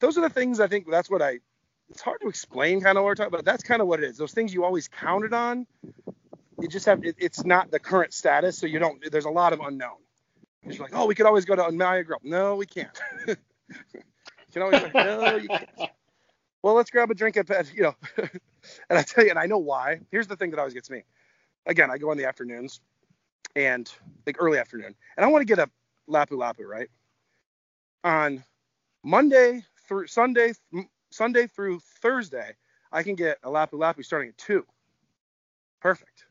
Those 0.00 0.18
are 0.18 0.22
the 0.22 0.30
things 0.30 0.60
I 0.60 0.66
think. 0.66 0.90
That's 0.90 1.10
what 1.10 1.22
I 1.22 1.40
it's 1.90 2.00
hard 2.00 2.20
to 2.22 2.28
explain 2.28 2.80
kind 2.80 2.96
of 2.96 3.04
what 3.04 3.10
we're 3.10 3.14
talking 3.14 3.32
about. 3.32 3.44
That's 3.44 3.62
kind 3.62 3.82
of 3.82 3.88
what 3.88 4.02
it 4.02 4.06
is. 4.06 4.16
Those 4.16 4.32
things 4.32 4.52
you 4.54 4.64
always 4.64 4.88
counted 4.88 5.32
on, 5.32 5.66
you 6.60 6.68
just 6.68 6.86
have 6.86 7.04
it, 7.04 7.16
it's 7.18 7.44
not 7.44 7.70
the 7.70 7.78
current 7.78 8.12
status, 8.14 8.58
so 8.58 8.66
you 8.66 8.78
don't. 8.78 9.02
There's 9.10 9.26
a 9.26 9.30
lot 9.30 9.52
of 9.52 9.60
unknown. 9.60 9.98
Because 10.62 10.78
you're 10.78 10.86
like, 10.86 10.96
oh, 10.96 11.06
we 11.06 11.14
could 11.14 11.26
always 11.26 11.44
go 11.44 11.54
to 11.54 11.66
a 11.66 11.72
Niagara. 11.72 12.16
No, 12.22 12.56
we 12.56 12.66
can't. 12.66 12.88
you 13.26 13.36
can 14.52 14.62
always 14.62 14.82
like, 14.82 14.94
no, 14.94 15.36
you 15.36 15.48
can't. 15.48 15.68
Well, 16.62 16.74
let's 16.74 16.90
grab 16.90 17.10
a 17.10 17.14
drink 17.14 17.36
at 17.36 17.74
you 17.74 17.82
know. 17.82 17.94
and 18.16 18.98
I 18.98 19.02
tell 19.02 19.24
you, 19.24 19.30
and 19.30 19.38
I 19.38 19.46
know 19.46 19.58
why. 19.58 20.00
Here's 20.10 20.26
the 20.26 20.36
thing 20.36 20.50
that 20.50 20.58
always 20.58 20.74
gets 20.74 20.88
me. 20.88 21.04
Again, 21.66 21.90
I 21.90 21.98
go 21.98 22.10
in 22.12 22.18
the 22.18 22.26
afternoons, 22.26 22.80
and 23.56 23.90
like 24.26 24.36
early 24.40 24.58
afternoon, 24.58 24.94
and 25.16 25.24
I 25.24 25.28
want 25.28 25.42
to 25.42 25.46
get 25.46 25.58
a 25.58 25.70
lapu 26.08 26.32
lapu 26.32 26.64
right 26.66 26.88
on 28.04 28.44
Monday 29.04 29.64
through 29.88 30.08
Sunday, 30.08 30.52
Sunday 31.12 31.46
through 31.48 31.80
Thursday. 32.02 32.54
I 32.92 33.02
can 33.02 33.16
get 33.16 33.38
a 33.44 33.50
lapu 33.50 33.74
lapu 33.74 34.04
starting 34.04 34.30
at 34.30 34.38
two. 34.38 34.64
Perfect. 35.82 36.24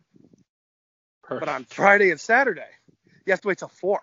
Perfect. 1.23 1.39
But 1.41 1.49
on 1.49 1.65
Friday 1.65 2.11
and 2.11 2.19
Saturday, 2.19 2.69
you 3.25 3.31
have 3.31 3.41
to 3.41 3.47
wait 3.49 3.59
till 3.59 3.69
four. 3.69 4.01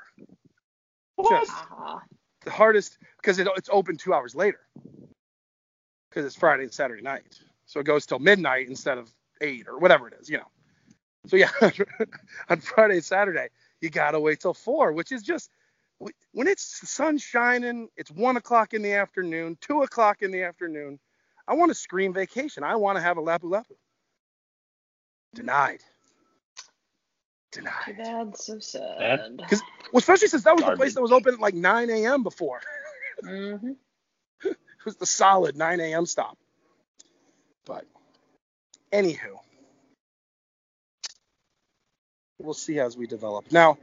Just 1.23 1.51
Uh-huh. 1.51 2.01
the 2.45 2.51
hardest 2.51 2.99
because 3.21 3.39
it, 3.39 3.49
it's 3.57 3.71
open 3.73 3.97
two 3.97 4.15
hours 4.15 4.35
later 4.35 4.61
because 6.11 6.27
it's 6.27 6.37
Friday 6.37 6.65
and 6.65 6.75
Saturday 6.75 7.03
night. 7.03 7.39
So 7.67 7.81
it 7.81 7.87
goes 7.87 8.07
till 8.07 8.19
midnight 8.21 8.69
instead 8.69 8.99
of 8.99 9.11
eight 9.41 9.69
or 9.69 9.79
whatever 9.79 10.09
it 10.09 10.15
is, 10.21 10.31
you 10.31 10.39
know. 10.39 10.49
So 11.27 11.37
yeah, 11.37 11.51
on 12.49 12.61
Friday 12.61 12.95
and 12.95 13.05
Saturday, 13.05 13.49
you 13.81 13.91
gotta 13.91 14.19
wait 14.21 14.41
till 14.41 14.55
four, 14.55 14.93
which 14.93 15.13
is 15.13 15.23
just 15.23 15.51
when 16.33 16.49
it's 16.49 16.89
sun 16.89 17.19
shining, 17.19 17.89
it's 17.97 18.11
one 18.11 18.37
o'clock 18.37 18.73
in 18.73 18.83
the 18.83 18.93
afternoon, 18.95 19.59
two 19.61 19.83
o'clock 19.83 20.23
in 20.23 20.31
the 20.31 20.43
afternoon. 20.45 20.99
I 21.47 21.55
want 21.55 21.71
to 21.71 21.75
scream 21.75 22.15
vacation. 22.15 22.63
I 22.65 22.77
want 22.77 22.97
to 22.97 23.03
have 23.03 23.19
a 23.19 23.23
lapu 23.23 23.51
lapu. 23.51 23.75
Denied. 25.35 25.81
Denied. 27.53 27.73
Too 27.85 27.95
bad, 27.95 28.37
so 28.37 28.59
sad. 28.61 29.37
Because 29.37 29.61
well, 29.93 29.99
especially 29.99 30.29
since 30.29 30.45
that 30.45 30.57
was 30.57 30.65
the 30.65 30.77
place 30.77 30.95
that 30.95 31.03
was 31.03 31.13
open 31.13 31.35
at 31.35 31.41
like 31.41 31.55
9 31.55 31.91
a.m. 31.91 32.23
before. 32.23 32.61
Mm-hmm. 33.23 33.73
It 34.45 34.57
was 34.87 34.97
the 34.97 35.05
solid 35.05 35.55
9 35.55 35.81
a.m. 35.81 36.07
stop. 36.07 36.39
But 37.67 37.85
anywho, 38.95 39.39
we'll 42.43 42.55
see 42.55 42.81
as 42.81 42.97
we 42.97 43.07
develop. 43.07 43.51
Now, 43.53 43.79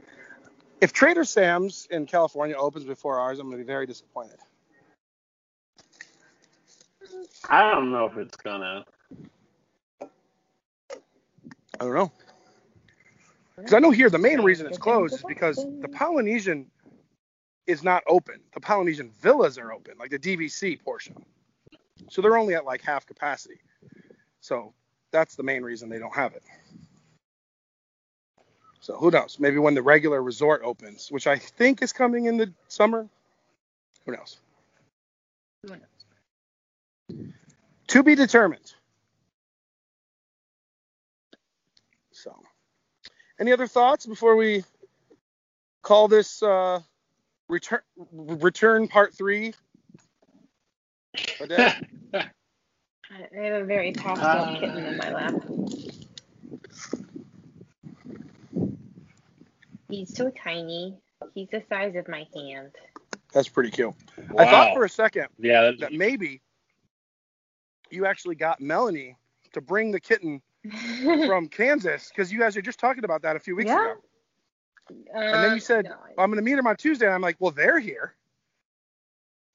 if 0.80 0.92
Trader 0.92 1.24
Sam's 1.24 1.86
in 1.90 2.06
California 2.06 2.56
opens 2.56 2.84
before 2.84 3.18
ours, 3.18 3.38
I'm 3.38 3.46
going 3.46 3.58
to 3.58 3.64
be 3.64 3.66
very 3.66 3.86
disappointed. 3.86 4.38
I 7.48 7.70
don't 7.70 7.90
know 7.90 8.06
if 8.06 8.16
it's 8.16 8.36
gonna. 8.36 8.84
I 10.02 11.84
don't 11.84 11.94
know. 11.94 12.12
Because 13.56 13.74
I 13.74 13.78
know 13.78 13.90
here 13.90 14.10
the 14.10 14.18
main 14.18 14.40
reason 14.40 14.66
it's 14.66 14.78
closed 14.78 15.14
is 15.14 15.24
because 15.26 15.56
the 15.56 15.88
Polynesian 15.88 16.70
is 17.66 17.82
not 17.82 18.02
open. 18.06 18.40
The 18.54 18.60
Polynesian 18.60 19.10
villas 19.20 19.58
are 19.58 19.72
open, 19.72 19.94
like 19.98 20.10
the 20.10 20.18
DVC 20.18 20.82
portion. 20.82 21.16
So 22.10 22.22
they're 22.22 22.38
only 22.38 22.54
at 22.54 22.64
like 22.64 22.82
half 22.82 23.06
capacity. 23.06 23.60
So 24.40 24.72
that's 25.10 25.34
the 25.34 25.42
main 25.42 25.62
reason 25.62 25.88
they 25.88 25.98
don't 25.98 26.14
have 26.14 26.34
it. 26.34 26.42
So 28.88 28.96
who 28.96 29.10
knows? 29.10 29.36
Maybe 29.38 29.58
when 29.58 29.74
the 29.74 29.82
regular 29.82 30.22
resort 30.22 30.62
opens, 30.64 31.12
which 31.12 31.26
I 31.26 31.36
think 31.36 31.82
is 31.82 31.92
coming 31.92 32.24
in 32.24 32.38
the 32.38 32.50
summer. 32.68 33.06
Who 34.06 34.12
knows? 34.12 34.38
Who 35.62 35.74
knows? 35.74 37.28
To 37.88 38.02
be 38.02 38.14
determined. 38.14 38.72
So, 42.12 42.34
any 43.38 43.52
other 43.52 43.66
thoughts 43.66 44.06
before 44.06 44.36
we 44.36 44.64
call 45.82 46.08
this 46.08 46.42
uh, 46.42 46.80
return 47.46 47.80
return 48.10 48.88
part 48.88 49.14
three? 49.14 49.52
I 51.14 51.74
I 52.14 52.24
have 53.34 53.62
a 53.62 53.64
very 53.66 53.92
tossed 53.92 54.22
Uh, 54.22 54.28
up 54.28 54.60
kitten 54.60 54.86
in 54.86 54.96
my 54.96 55.12
lap. 55.12 55.34
He's 59.88 60.14
so 60.14 60.30
tiny. 60.30 60.96
He's 61.34 61.48
the 61.50 61.62
size 61.68 61.94
of 61.96 62.08
my 62.08 62.26
hand. 62.34 62.72
That's 63.32 63.48
pretty 63.48 63.70
cute. 63.70 63.94
Wow. 64.30 64.44
I 64.44 64.50
thought 64.50 64.74
for 64.74 64.84
a 64.84 64.88
second 64.88 65.26
yeah, 65.38 65.62
that 65.62 65.80
that, 65.80 65.92
maybe 65.92 66.40
you 67.90 68.06
actually 68.06 68.34
got 68.34 68.60
Melanie 68.60 69.16
to 69.52 69.60
bring 69.60 69.90
the 69.90 70.00
kitten 70.00 70.42
from 71.26 71.48
Kansas 71.48 72.08
because 72.08 72.32
you 72.32 72.38
guys 72.38 72.56
were 72.56 72.62
just 72.62 72.78
talking 72.78 73.04
about 73.04 73.22
that 73.22 73.36
a 73.36 73.40
few 73.40 73.56
weeks 73.56 73.68
Yeah. 73.68 73.92
ago. 73.92 73.94
And 75.14 75.42
then 75.44 75.52
you 75.52 75.60
said, 75.60 75.84
no, 75.84 75.96
I'm 76.18 76.30
going 76.30 76.36
to 76.36 76.42
meet 76.42 76.54
them 76.54 76.66
on 76.66 76.76
Tuesday. 76.76 77.04
And 77.06 77.14
I'm 77.14 77.20
like, 77.20 77.36
well, 77.38 77.50
they're 77.50 77.78
here. 77.78 78.14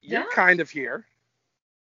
You're 0.01 0.21
Yeah. 0.21 0.25
kind 0.31 0.59
of 0.59 0.69
here. 0.69 1.05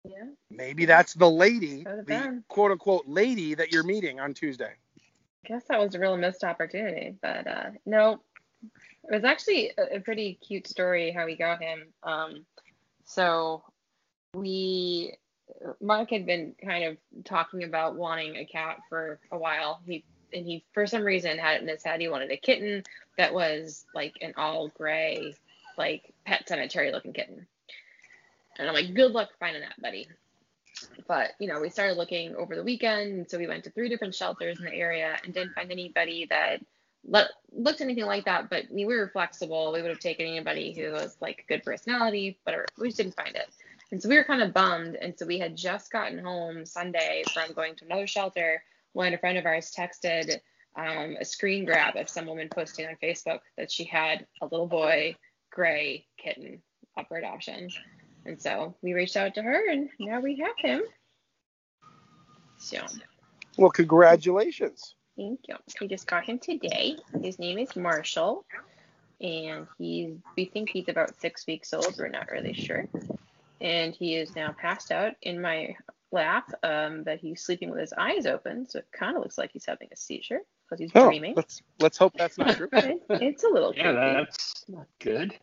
yeah. 0.03 0.25
Maybe 0.49 0.85
that's 0.85 1.13
the 1.13 1.29
lady, 1.29 1.83
Could've 1.83 2.05
the 2.05 2.19
been. 2.19 2.43
quote 2.47 2.71
unquote 2.71 3.07
lady 3.07 3.55
that 3.55 3.71
you're 3.71 3.83
meeting 3.83 4.19
on 4.19 4.33
Tuesday. 4.33 4.73
I 5.43 5.47
guess 5.47 5.63
that 5.69 5.79
was 5.79 5.95
a 5.95 5.99
real 5.99 6.17
missed 6.17 6.43
opportunity, 6.43 7.15
but 7.21 7.47
uh, 7.47 7.69
no, 7.85 8.21
it 9.04 9.14
was 9.14 9.24
actually 9.24 9.72
a, 9.78 9.99
pretty 9.99 10.38
cute 10.45 10.68
story 10.68 11.12
how 11.12 11.26
we 11.26 11.36
got 11.36 11.62
him. 11.62 11.88
Um, 12.04 12.45
so 13.04 13.64
we, 14.34 15.16
Mark 15.82 16.10
had 16.12 16.26
been 16.26 16.56
kind 16.64 16.86
of 16.86 16.97
talking 17.26 17.64
about 17.64 17.95
wanting 17.95 18.38
a 18.38 18.45
cat 18.45 18.78
for 18.89 19.20
a 19.32 19.38
while. 19.38 19.82
He 19.86 20.04
and 20.34 20.45
he 20.45 20.64
for 20.74 20.88
some 20.88 21.04
reason 21.04 21.38
had 21.38 21.58
it 21.58 21.62
in 21.62 21.68
his 21.68 21.84
head 21.84 21.99
he 21.99 22.08
wanted 22.08 22.32
a 22.32 22.38
kitten 22.38 22.84
that 23.18 23.34
was 23.34 23.86
like 23.93 24.14
an 24.22 24.34
all 24.38 24.70
gray, 24.70 25.36
like 25.78 26.14
pet 26.26 26.47
cemetery 26.47 26.91
looking 26.91 27.12
kitten. 27.12 27.47
And 28.58 28.68
I'm 28.68 28.74
like, 28.74 28.93
good 28.93 29.12
luck 29.12 29.30
finding 29.39 29.62
that, 29.62 29.82
buddy 29.82 30.08
but 31.08 31.32
you 31.39 31.47
know 31.47 31.60
we 31.60 31.70
started 31.70 31.97
looking 31.97 32.36
over 32.36 32.56
the 32.56 32.64
weekend 32.64 33.30
so 33.30 33.38
we 33.38 33.47
went 33.47 33.64
to 33.64 33.70
three 33.72 33.89
different 33.89 34.16
shelters 34.16 34.60
in 34.60 34.66
the 34.66 34.74
area 34.74 35.18
and 35.24 35.34
didn't 35.34 35.54
find 35.54 35.72
anybody 35.72 36.26
that 36.30 36.60
let, 37.06 37.28
looked 37.52 37.82
anything 37.82 38.06
like 38.06 38.26
that 38.26 38.49
but 38.49 38.66
we 38.72 38.86
were 38.86 39.10
flexible. 39.10 39.72
We 39.74 39.82
would 39.82 39.89
have 39.89 39.99
taken 39.99 40.26
anybody 40.26 40.74
who 40.74 40.91
was 40.91 41.18
like 41.22 41.45
good 41.47 41.64
personality 41.64 42.38
whatever. 42.43 42.66
We 42.78 42.88
just 42.88 42.97
didn't 42.97 43.16
find 43.16 43.36
it. 43.36 43.49
And 43.91 44.02
so 44.02 44.08
we 44.08 44.16
were 44.16 44.24
kind 44.24 44.41
of 44.41 44.54
bummed 44.54 44.95
and 44.95 45.18
so 45.18 45.26
we 45.26 45.39
had 45.39 45.56
just 45.56 45.91
gotten 45.91 46.20
home 46.20 46.66
sunday 46.66 47.24
from 47.34 47.54
going 47.54 47.76
to 47.78 47.86
another 47.86 48.08
shelter. 48.08 48.64
When 48.93 49.14
a 49.14 49.18
friend 49.18 49.38
of 49.38 49.45
ours 49.45 49.74
texted 49.78 50.39
um, 50.76 51.16
a 51.20 51.26
screen 51.26 51.66
grab 51.66 51.95
of 51.95 52.10
some 52.10 52.26
woman 52.26 52.49
posting 52.49 52.88
on 52.88 52.97
facebook 53.02 53.39
that 53.58 53.72
she 53.72 53.84
had 53.84 54.26
a 54.41 54.45
little 54.45 54.68
boy 54.68 55.16
gray 55.52 56.06
kitten 56.18 56.62
up 56.97 57.08
for 57.08 57.18
adoption. 57.18 57.69
And 58.26 58.41
so 58.41 58.76
we 58.82 58.94
reached 58.94 59.18
out 59.18 59.36
to 59.36 59.41
her, 59.41 59.69
and 59.69 59.90
now 59.99 60.19
we 60.19 60.38
have 60.38 60.56
him. 60.57 60.84
So. 62.57 62.78
Well, 63.57 63.72
congratulations. 63.72 64.95
Thank 65.17 65.39
you. 65.47 65.55
We 65.79 65.88
just 65.88 66.07
got 66.07 66.23
him 66.25 66.39
today. 66.39 66.97
His 67.21 67.39
name 67.39 67.57
is 67.57 67.75
Marshall, 67.75 68.45
and 69.19 69.67
he's 69.77 70.15
we 70.35 70.45
think 70.45 70.69
he's 70.69 70.89
about 70.89 71.19
six 71.19 71.45
weeks 71.47 71.73
old. 71.73 71.95
We're 71.97 72.07
not 72.09 72.29
really 72.31 72.53
sure. 72.53 72.88
And 73.59 73.93
he 73.93 74.15
is 74.15 74.35
now 74.35 74.53
passed 74.59 74.91
out 74.91 75.13
in 75.21 75.39
my 75.41 75.75
lap. 76.11 76.51
Um, 76.63 77.03
but 77.03 77.19
he's 77.19 77.41
sleeping 77.43 77.69
with 77.69 77.79
his 77.79 77.93
eyes 77.93 78.25
open, 78.25 78.67
so 78.67 78.79
it 78.79 78.88
kind 78.91 79.15
of 79.15 79.23
looks 79.23 79.38
like 79.38 79.51
he's 79.53 79.65
having 79.65 79.88
a 79.91 79.95
seizure 79.95 80.39
because 80.65 80.79
he's 80.79 80.91
Oh, 80.95 81.07
dreaming. 81.07 81.33
let's 81.35 81.61
let's 81.79 81.97
hope 81.97 82.13
that's 82.17 82.38
not 82.38 82.55
true. 82.57 82.69
It- 82.71 83.01
it's 83.09 83.43
a 83.43 83.49
little 83.49 83.73
yeah, 83.75 83.91
creepy. 83.93 84.13
that's 84.25 84.65
not 84.67 84.88
good. 84.99 85.33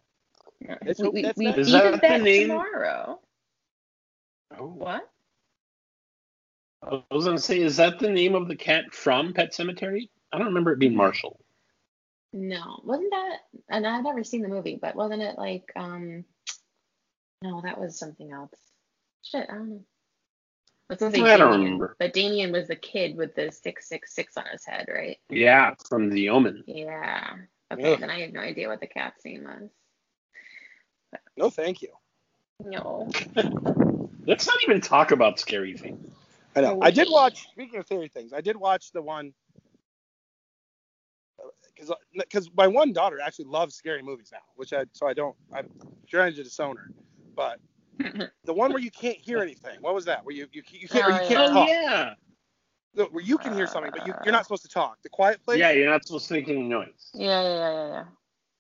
Let's 0.85 0.99
we 0.99 1.05
hope 1.05 1.15
we, 1.15 1.23
that's 1.23 1.39
we 1.39 1.45
not- 1.47 1.59
Is 1.59 1.71
that 1.73 2.01
that 2.03 2.23
name? 2.23 2.49
tomorrow. 2.49 3.21
Oh, 4.59 4.67
What? 4.67 5.09
I 6.83 7.03
was 7.11 7.25
gonna 7.25 7.39
say, 7.39 7.61
is 7.61 7.77
that 7.77 7.99
the 7.99 8.09
name 8.09 8.35
of 8.35 8.49
the 8.49 8.57
cat 8.57 8.93
from 8.93 9.33
Pet 9.33 9.53
Sematary? 9.53 10.09
I 10.33 10.39
don't 10.39 10.49
remember 10.49 10.73
it 10.73 10.79
being 10.79 10.95
Marshall. 10.95 11.41
No, 12.33 12.81
wasn't 12.85 13.11
that? 13.11 13.39
And 13.69 13.87
I've 13.87 14.05
never 14.05 14.23
seen 14.23 14.43
the 14.43 14.49
movie, 14.49 14.79
but 14.81 14.95
wasn't 14.95 15.23
it 15.23 15.39
like 15.39 15.73
um? 15.77 16.25
No, 17.43 17.61
that 17.63 17.81
was 17.81 17.99
something 17.99 18.31
else. 18.33 18.53
Shit, 19.23 19.47
I 19.49 19.55
don't 19.55 19.69
know. 19.71 19.85
I 20.91 20.95
was 20.95 21.01
gonna 21.01 21.13
say 21.15 21.23
I 21.23 21.37
don't 21.37 21.61
remember. 21.61 21.97
but 21.99 22.13
Damien 22.13 22.53
was 22.53 22.69
the 22.69 22.77
kid 22.77 23.17
with 23.17 23.35
the 23.35 23.51
six 23.51 23.89
six 23.89 24.15
six 24.15 24.37
on 24.37 24.45
his 24.51 24.65
head, 24.65 24.87
right? 24.93 25.19
Yeah, 25.29 25.75
from 25.89 26.11
The 26.11 26.31
Omen. 26.31 26.65
Yeah. 26.67 27.35
Okay, 27.73 27.93
Ugh. 27.93 28.01
then 28.01 28.11
I 28.11 28.21
had 28.21 28.33
no 28.33 28.41
idea 28.41 28.69
what 28.69 28.81
the 28.81 28.87
cat's 28.87 29.25
name 29.25 29.45
was. 29.45 29.71
No, 31.37 31.51
thank 31.51 31.83
you. 31.83 31.91
No. 32.65 33.11
Let's 34.27 34.47
not 34.47 34.63
even 34.63 34.81
talk 34.81 35.11
about 35.11 35.39
scary 35.39 35.77
things. 35.77 36.13
I 36.65 36.71
know. 36.73 36.79
I 36.83 36.91
did 36.91 37.09
watch. 37.11 37.49
Speaking 37.53 37.79
of 37.81 37.87
theory 37.87 38.09
things, 38.09 38.33
I 38.33 38.41
did 38.41 38.57
watch 38.57 38.93
the 38.93 39.03
one 39.03 39.33
uh, 41.41 41.49
because 41.75 41.93
because 42.15 42.49
uh, 42.49 42.53
my 42.57 42.67
one 42.67 42.93
daughter 42.93 43.19
actually 43.25 43.47
loves 43.47 43.75
scary 43.75 44.03
movies 44.03 44.31
now, 44.33 44.39
which 44.57 44.73
I 44.73 44.85
so 44.93 45.07
I 45.09 45.15
don't 45.15 45.37
I'm 45.55 45.69
trying 46.11 46.35
to 46.35 46.45
disown 46.45 46.77
her, 46.77 46.91
but 47.37 47.59
The 48.45 48.55
one 48.55 48.73
where 48.73 48.83
you 48.83 48.91
can't 48.91 49.19
hear 49.19 49.41
anything. 49.41 49.79
What 49.81 49.95
was 49.95 50.05
that? 50.07 50.25
Where 50.25 50.35
you 50.35 50.47
you, 50.53 50.63
you 50.71 50.89
can't 50.89 51.07
or 51.07 51.11
you 51.13 51.21
Oh, 51.21 51.27
can't 51.29 51.41
Oh 51.41 51.53
talk. 51.53 51.69
yeah. 51.69 52.15
The- 52.95 53.05
Where 53.07 53.23
you 53.25 53.39
can 53.39 53.53
hear 53.55 53.67
something, 53.67 53.93
but 53.93 54.07
you, 54.07 54.15
you're 54.25 54.33
not 54.33 54.45
supposed 54.45 54.63
to 54.63 54.69
talk. 54.69 54.99
The 55.03 55.09
Quiet 55.11 55.43
Place. 55.45 55.59
Yeah, 55.59 55.73
you're 55.73 55.91
not 55.91 56.07
supposed 56.07 56.29
to 56.29 56.35
make 56.35 56.49
any 56.49 56.63
noise. 56.63 57.11
yeah, 57.15 57.43
yeah, 57.43 57.49
yeah, 57.49 57.73
yeah, 57.73 57.89
yeah. 57.89 58.05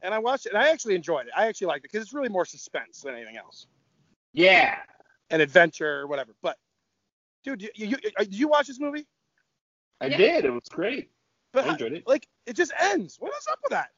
And 0.02 0.14
I 0.14 0.18
watched 0.18 0.46
it, 0.46 0.52
and 0.54 0.62
I 0.62 0.70
actually 0.70 0.94
enjoyed 0.94 1.26
it. 1.26 1.32
I 1.36 1.46
actually 1.46 1.68
liked 1.68 1.84
it 1.84 1.92
because 1.92 2.04
it's 2.04 2.14
really 2.14 2.28
more 2.28 2.44
suspense 2.44 3.00
than 3.02 3.14
anything 3.14 3.36
else, 3.36 3.66
Yeah. 4.32 4.76
An 5.30 5.40
adventure, 5.40 6.00
or 6.00 6.06
whatever. 6.06 6.34
But, 6.42 6.56
dude, 7.44 7.62
you, 7.62 7.70
you, 7.74 7.86
you, 7.86 7.96
did 8.18 8.34
you 8.34 8.48
watch 8.48 8.66
this 8.68 8.80
movie? 8.80 9.06
I 10.00 10.06
Yeah. 10.06 10.16
did. 10.16 10.44
It 10.44 10.50
was 10.50 10.68
great. 10.70 11.10
But 11.52 11.64
I 11.66 11.72
enjoyed 11.72 11.92
it. 11.92 12.06
like, 12.06 12.28
it 12.46 12.54
just 12.54 12.72
ends. 12.78 13.16
What 13.18 13.32
is 13.38 13.46
up 13.50 13.58
with 13.62 13.70
that? 13.70 13.88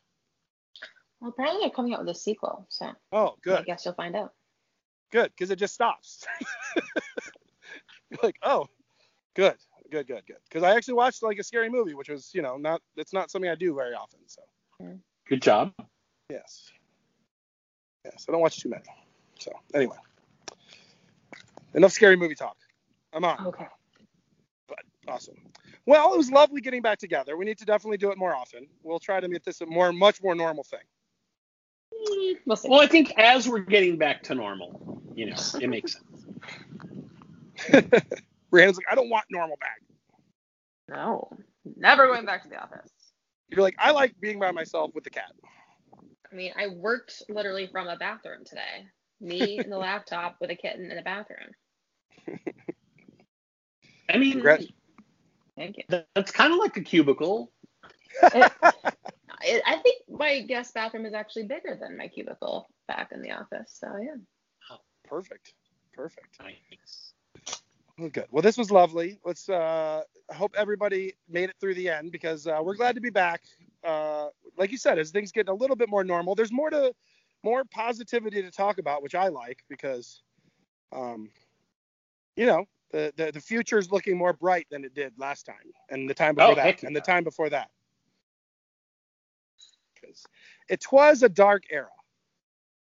Well, 1.20 1.30
apparently 1.30 1.62
they're 1.62 1.70
coming 1.70 1.92
out 1.94 2.00
with 2.00 2.08
a 2.16 2.18
sequel, 2.18 2.64
so 2.68 2.92
Oh, 3.12 3.36
good. 3.42 3.58
I 3.58 3.62
guess 3.62 3.84
you'll 3.84 3.94
find 3.94 4.16
out. 4.16 4.32
good, 5.10 5.30
because 5.32 5.50
it 5.50 5.56
just 5.56 5.74
stops. 5.74 6.24
You're 8.10 8.18
like, 8.22 8.36
oh, 8.42 8.68
good, 9.34 9.56
good, 9.90 10.06
good, 10.06 10.24
good. 10.26 10.36
Because 10.48 10.62
I 10.62 10.74
actually 10.76 10.94
watched 10.94 11.22
like 11.22 11.38
a 11.38 11.42
scary 11.44 11.68
movie, 11.68 11.94
which 11.94 12.08
was, 12.08 12.30
you 12.32 12.40
know, 12.42 12.56
not 12.56 12.80
it's 12.96 13.12
not 13.12 13.30
something 13.30 13.50
I 13.50 13.54
do 13.56 13.74
very 13.74 13.94
often. 13.94 14.20
So, 14.26 14.42
mm. 14.82 14.98
Good 15.28 15.42
job. 15.42 15.72
yes, 16.30 16.70
yes, 18.04 18.24
I 18.28 18.32
don't 18.32 18.40
watch 18.40 18.60
too 18.60 18.70
many. 18.70 18.84
So, 19.38 19.52
anyway, 19.74 19.96
enough 21.74 21.92
scary 21.92 22.16
movie 22.16 22.34
talk. 22.34 22.56
I'm 23.12 23.24
on. 23.24 23.46
Okay. 23.46 23.66
But 24.68 24.78
awesome. 25.08 25.36
Well, 25.86 26.14
it 26.14 26.16
was 26.16 26.30
lovely 26.30 26.60
getting 26.60 26.82
back 26.82 26.98
together. 26.98 27.36
We 27.36 27.44
need 27.44 27.58
to 27.58 27.64
definitely 27.64 27.98
do 27.98 28.10
it 28.10 28.18
more 28.18 28.34
often. 28.34 28.66
We'll 28.82 29.00
try 29.00 29.20
to 29.20 29.28
make 29.28 29.42
this 29.44 29.60
a 29.60 29.66
more, 29.66 29.92
much 29.92 30.22
more 30.22 30.34
normal 30.34 30.64
thing. 30.64 30.80
We'll. 32.46 32.58
Well, 32.64 32.80
I 32.80 32.86
think 32.86 33.12
as 33.18 33.48
we're 33.48 33.60
getting 33.60 33.96
back 33.96 34.22
to 34.24 34.34
normal, 34.34 35.02
you 35.14 35.26
know, 35.26 35.36
it 35.60 35.68
makes 35.68 35.94
sense. 35.94 36.26
Rhiannon's 38.50 38.76
like, 38.76 38.86
I 38.90 38.94
don't 38.94 39.10
want 39.10 39.24
normal 39.30 39.56
back. 39.60 39.80
No, 40.88 41.28
never 41.76 42.06
going 42.06 42.24
back 42.24 42.42
to 42.44 42.48
the 42.48 42.60
office. 42.60 42.90
You're 43.48 43.62
like, 43.62 43.76
I 43.78 43.90
like 43.90 44.14
being 44.20 44.38
by 44.38 44.52
myself 44.52 44.92
with 44.94 45.04
the 45.04 45.10
cat. 45.10 45.32
I 46.30 46.34
mean, 46.34 46.52
I 46.56 46.68
worked 46.68 47.22
literally 47.28 47.66
from 47.66 47.88
a 47.88 47.96
bathroom 47.96 48.44
today. 48.44 48.86
Me 49.20 49.58
and 49.58 49.70
the 49.70 49.78
laptop 49.78 50.36
with 50.40 50.50
a 50.50 50.54
kitten 50.54 50.90
in 50.90 50.98
a 50.98 51.02
bathroom. 51.02 51.50
I 54.12 54.18
mean, 54.18 54.32
Congrats. 54.32 54.66
Thank 55.56 55.78
you. 55.78 56.02
that's 56.14 56.30
kind 56.30 56.52
of 56.52 56.58
like 56.58 56.76
a 56.76 56.80
cubicle. 56.80 57.52
It, 58.22 58.52
it, 59.42 59.62
I 59.66 59.76
think 59.76 60.02
my 60.08 60.40
guest 60.42 60.74
bathroom 60.74 61.06
is 61.06 61.14
actually 61.14 61.44
bigger 61.44 61.78
than 61.80 61.96
my 61.96 62.08
cubicle 62.08 62.68
back 62.88 63.12
in 63.12 63.22
the 63.22 63.32
office. 63.32 63.76
So 63.78 63.88
yeah. 64.02 64.16
Oh, 64.70 64.78
Perfect. 65.04 65.54
Perfect. 65.92 66.38
Nice. 66.40 67.12
Well, 67.98 68.08
good. 68.08 68.26
Well, 68.30 68.42
this 68.42 68.56
was 68.56 68.70
lovely. 68.70 69.18
Let's. 69.24 69.48
Uh, 69.48 70.02
hope 70.32 70.54
everybody 70.56 71.14
made 71.28 71.50
it 71.50 71.56
through 71.60 71.74
the 71.74 71.88
end 71.88 72.12
because 72.12 72.46
uh, 72.46 72.60
we're 72.62 72.74
glad 72.74 72.94
to 72.94 73.00
be 73.00 73.10
back. 73.10 73.42
Uh, 73.84 74.28
like 74.56 74.70
you 74.70 74.78
said, 74.78 74.98
as 74.98 75.10
things 75.10 75.32
get 75.32 75.48
a 75.48 75.54
little 75.54 75.76
bit 75.76 75.88
more 75.88 76.04
normal, 76.04 76.34
there's 76.34 76.52
more 76.52 76.70
to, 76.70 76.92
more 77.42 77.64
positivity 77.64 78.42
to 78.42 78.50
talk 78.50 78.78
about, 78.78 79.02
which 79.02 79.14
I 79.14 79.28
like 79.28 79.64
because, 79.68 80.22
um, 80.92 81.30
you 82.36 82.46
know, 82.46 82.66
the 82.90 83.12
the, 83.16 83.32
the 83.32 83.40
future 83.40 83.78
is 83.78 83.90
looking 83.92 84.16
more 84.16 84.32
bright 84.32 84.66
than 84.70 84.84
it 84.84 84.94
did 84.94 85.12
last 85.18 85.44
time, 85.46 85.56
and 85.90 86.08
the 86.08 86.14
time 86.14 86.34
before 86.34 86.52
Oh, 86.52 86.54
that, 86.54 86.82
and 86.82 86.94
the 86.94 87.00
time 87.00 87.24
before 87.24 87.48
that. 87.50 87.70
Because 89.94 90.24
it 90.68 90.84
was 90.90 91.22
a 91.22 91.28
dark 91.28 91.64
era. 91.70 91.88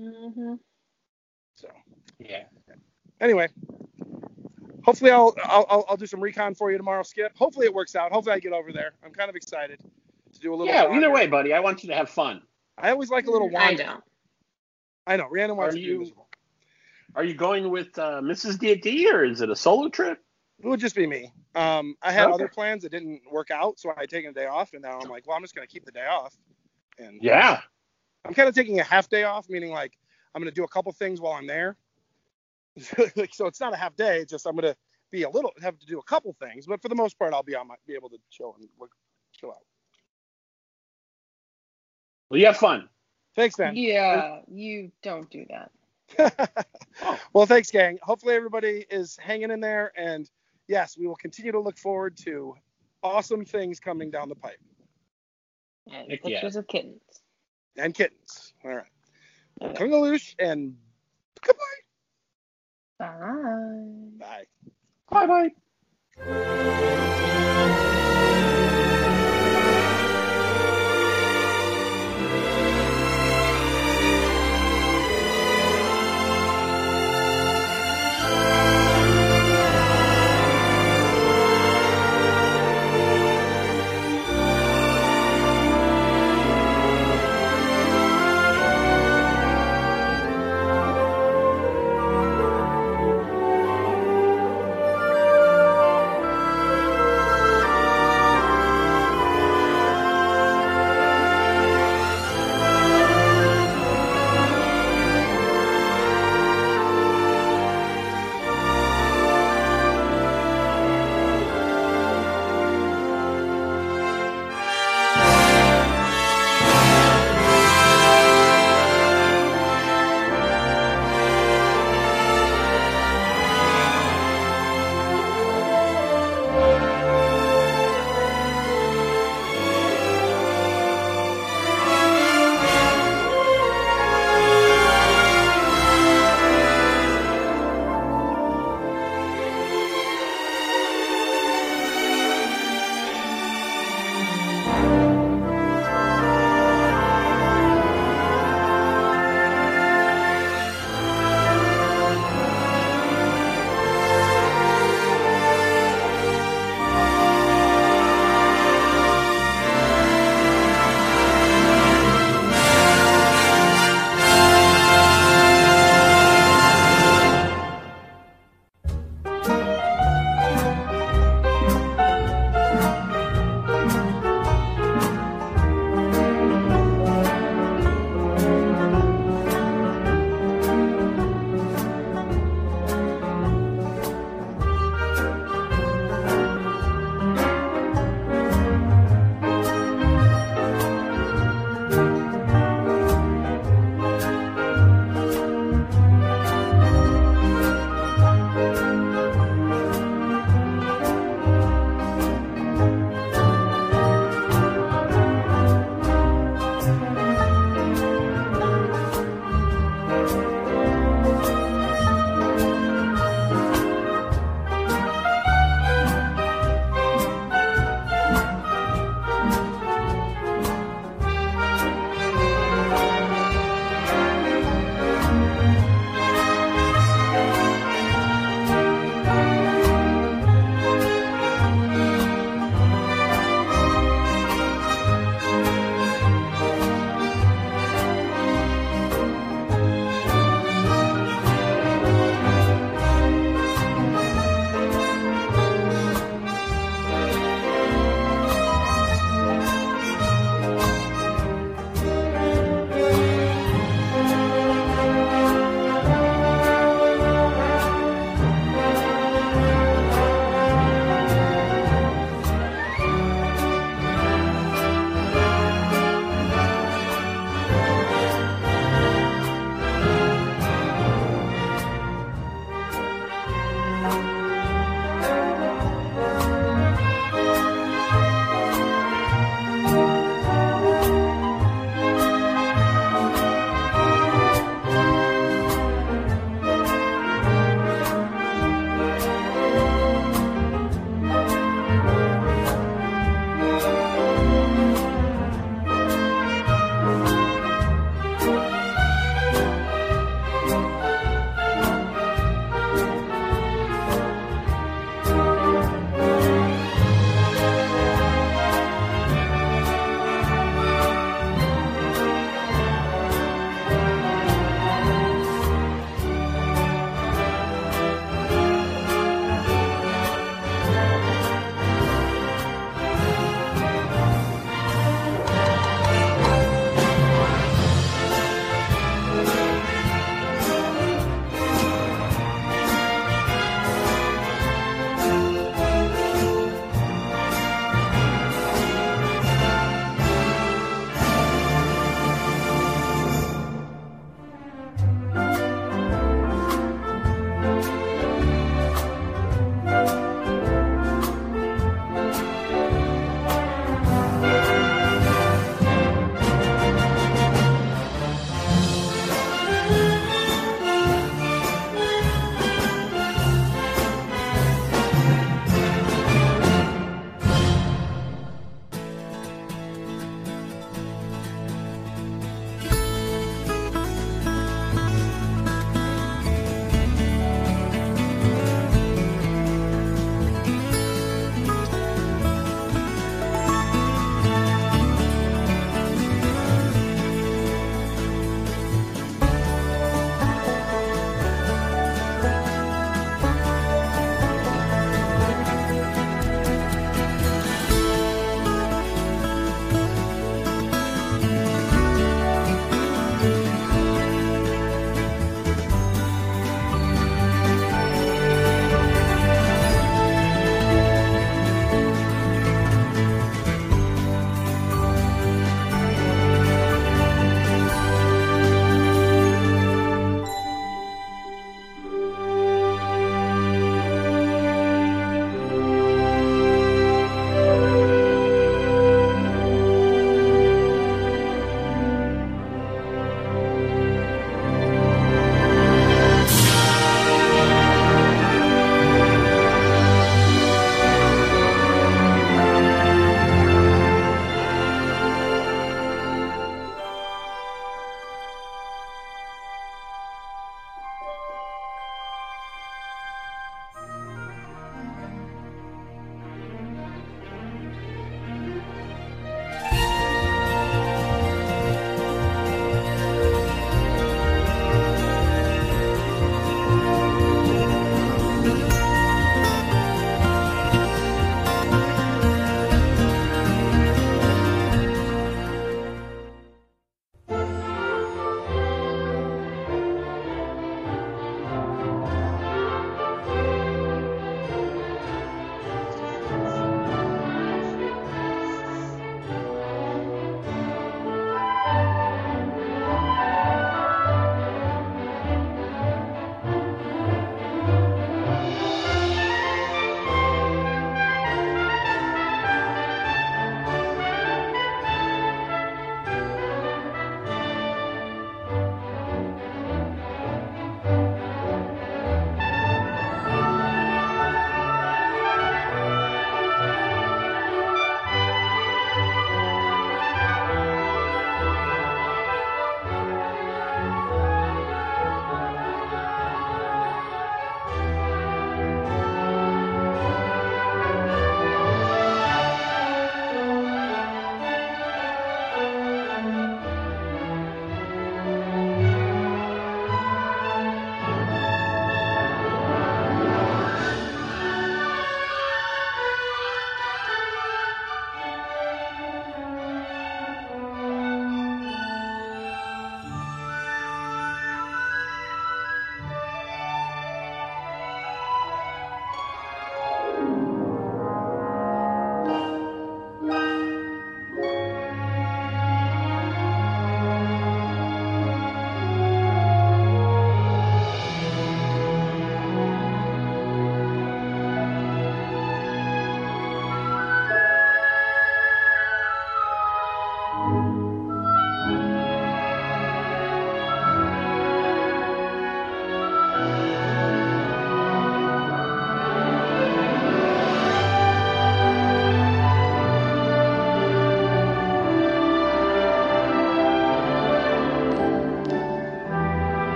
Mm-hmm. 0.00 0.54
So 1.56 1.68
Yeah. 2.18 2.44
anyway, 3.20 3.48
hopefully 4.84 5.10
I'll, 5.10 5.34
I'll 5.44 5.66
I'll 5.68 5.84
I'll 5.90 5.96
do 5.96 6.06
some 6.06 6.20
recon 6.20 6.54
for 6.54 6.70
you 6.70 6.76
tomorrow, 6.76 7.02
Skip. 7.02 7.36
Hopefully 7.36 7.66
it 7.66 7.74
works 7.74 7.96
out. 7.96 8.12
Hopefully 8.12 8.34
I 8.36 8.38
get 8.38 8.52
over 8.52 8.72
there. 8.72 8.92
I'm 9.04 9.12
kind 9.12 9.28
of 9.30 9.36
excited 9.36 9.80
to 10.32 10.40
do 10.40 10.52
a 10.52 10.56
little. 10.56 10.72
Yeah. 10.72 10.84
wander. 10.84 10.98
Either 10.98 11.10
way, 11.10 11.26
buddy, 11.26 11.52
I 11.52 11.60
want 11.60 11.82
you 11.82 11.88
to 11.90 11.96
have 11.96 12.08
fun. 12.10 12.42
I 12.76 12.90
always 12.90 13.10
like 13.10 13.26
a 13.26 13.30
little 13.30 13.48
I 13.56 13.64
wander. 13.66 13.82
don't. 13.84 14.04
I 15.06 15.16
know. 15.16 15.26
Rhiannon 15.30 15.56
wants 15.56 15.74
Are 15.74 15.78
to 15.78 15.82
do 15.82 15.88
you- 15.90 15.98
miserable. 16.00 16.27
Are 17.14 17.24
you 17.24 17.34
going 17.34 17.70
with 17.70 17.98
uh, 17.98 18.20
Mrs. 18.20 18.58
D 18.58 19.10
or 19.10 19.24
is 19.24 19.40
it 19.40 19.50
a 19.50 19.56
solo 19.56 19.88
trip? 19.88 20.22
It 20.60 20.66
would 20.66 20.80
just 20.80 20.96
be 20.96 21.06
me. 21.06 21.32
Um, 21.54 21.96
I 22.02 22.12
had 22.12 22.24
Okay. 22.24 22.34
other 22.34 22.48
plans 22.48 22.82
that 22.82 22.90
didn't 22.90 23.22
work 23.30 23.50
out, 23.50 23.78
so 23.78 23.90
I 23.90 24.00
had 24.00 24.10
taken 24.10 24.30
a 24.30 24.34
day 24.34 24.46
off, 24.46 24.72
and 24.72 24.82
now 24.82 24.98
I'm 25.00 25.08
like, 25.08 25.26
well, 25.26 25.36
I'm 25.36 25.42
just 25.42 25.54
gonna 25.54 25.66
keep 25.66 25.84
the 25.84 25.92
day 25.92 26.06
off. 26.06 26.34
And 26.98 27.20
Yeah. 27.22 27.60
I'm 28.24 28.34
kind 28.34 28.48
of 28.48 28.54
taking 28.54 28.80
a 28.80 28.84
half 28.84 29.08
day 29.08 29.24
off, 29.24 29.48
meaning 29.48 29.70
like 29.70 29.96
I'm 30.34 30.42
gonna 30.42 30.50
do 30.50 30.64
a 30.64 30.68
couple 30.68 30.92
things 30.92 31.20
while 31.20 31.32
I'm 31.34 31.46
there. 31.46 31.76
like, 33.16 33.34
so 33.34 33.46
it's 33.46 33.60
not 33.60 33.72
a 33.72 33.76
half 33.76 33.96
day. 33.96 34.18
It's 34.18 34.30
just 34.30 34.46
I'm 34.46 34.56
gonna 34.56 34.76
be 35.10 35.22
a 35.22 35.30
little 35.30 35.52
have 35.62 35.78
to 35.78 35.86
do 35.86 35.98
a 35.98 36.02
couple 36.02 36.34
things, 36.40 36.66
but 36.66 36.82
for 36.82 36.88
the 36.88 36.94
most 36.94 37.18
part, 37.18 37.32
I'll 37.32 37.42
be 37.42 37.54
on 37.54 37.68
my 37.68 37.76
be 37.86 37.94
able 37.94 38.10
to 38.10 38.18
chill 38.30 38.54
and 38.58 38.68
look, 38.78 38.92
chill 39.32 39.50
out. 39.50 39.64
Well, 42.30 42.38
you 42.38 42.46
have 42.46 42.56
fun. 42.58 42.88
Thanks, 43.36 43.58
man. 43.58 43.76
Yeah, 43.76 44.40
you 44.48 44.90
don't 45.02 45.30
do 45.30 45.46
that. 45.50 45.70
well, 47.32 47.46
thanks, 47.46 47.70
gang. 47.70 47.98
Hopefully, 48.02 48.34
everybody 48.34 48.84
is 48.90 49.16
hanging 49.16 49.50
in 49.50 49.60
there. 49.60 49.92
And 49.96 50.28
yes, 50.68 50.96
we 50.98 51.06
will 51.06 51.16
continue 51.16 51.52
to 51.52 51.60
look 51.60 51.78
forward 51.78 52.16
to 52.18 52.54
awesome 53.02 53.44
things 53.44 53.78
coming 53.80 54.10
down 54.10 54.28
the 54.28 54.34
pipe 54.34 54.58
And 55.92 56.10
Heck 56.10 56.20
yeah. 56.24 56.40
pictures 56.40 56.56
of 56.56 56.66
kittens. 56.66 57.00
and 57.76 57.94
kittens. 57.94 58.52
All 58.64 58.74
right. 58.74 58.86
Okay. 59.62 59.84
Kungaloosh 59.84 60.34
and 60.38 60.76
goodbye. 61.42 61.62
Bye. 62.98 64.44
Bye. 65.10 65.26
Bye 65.26 65.50
bye. 66.24 67.24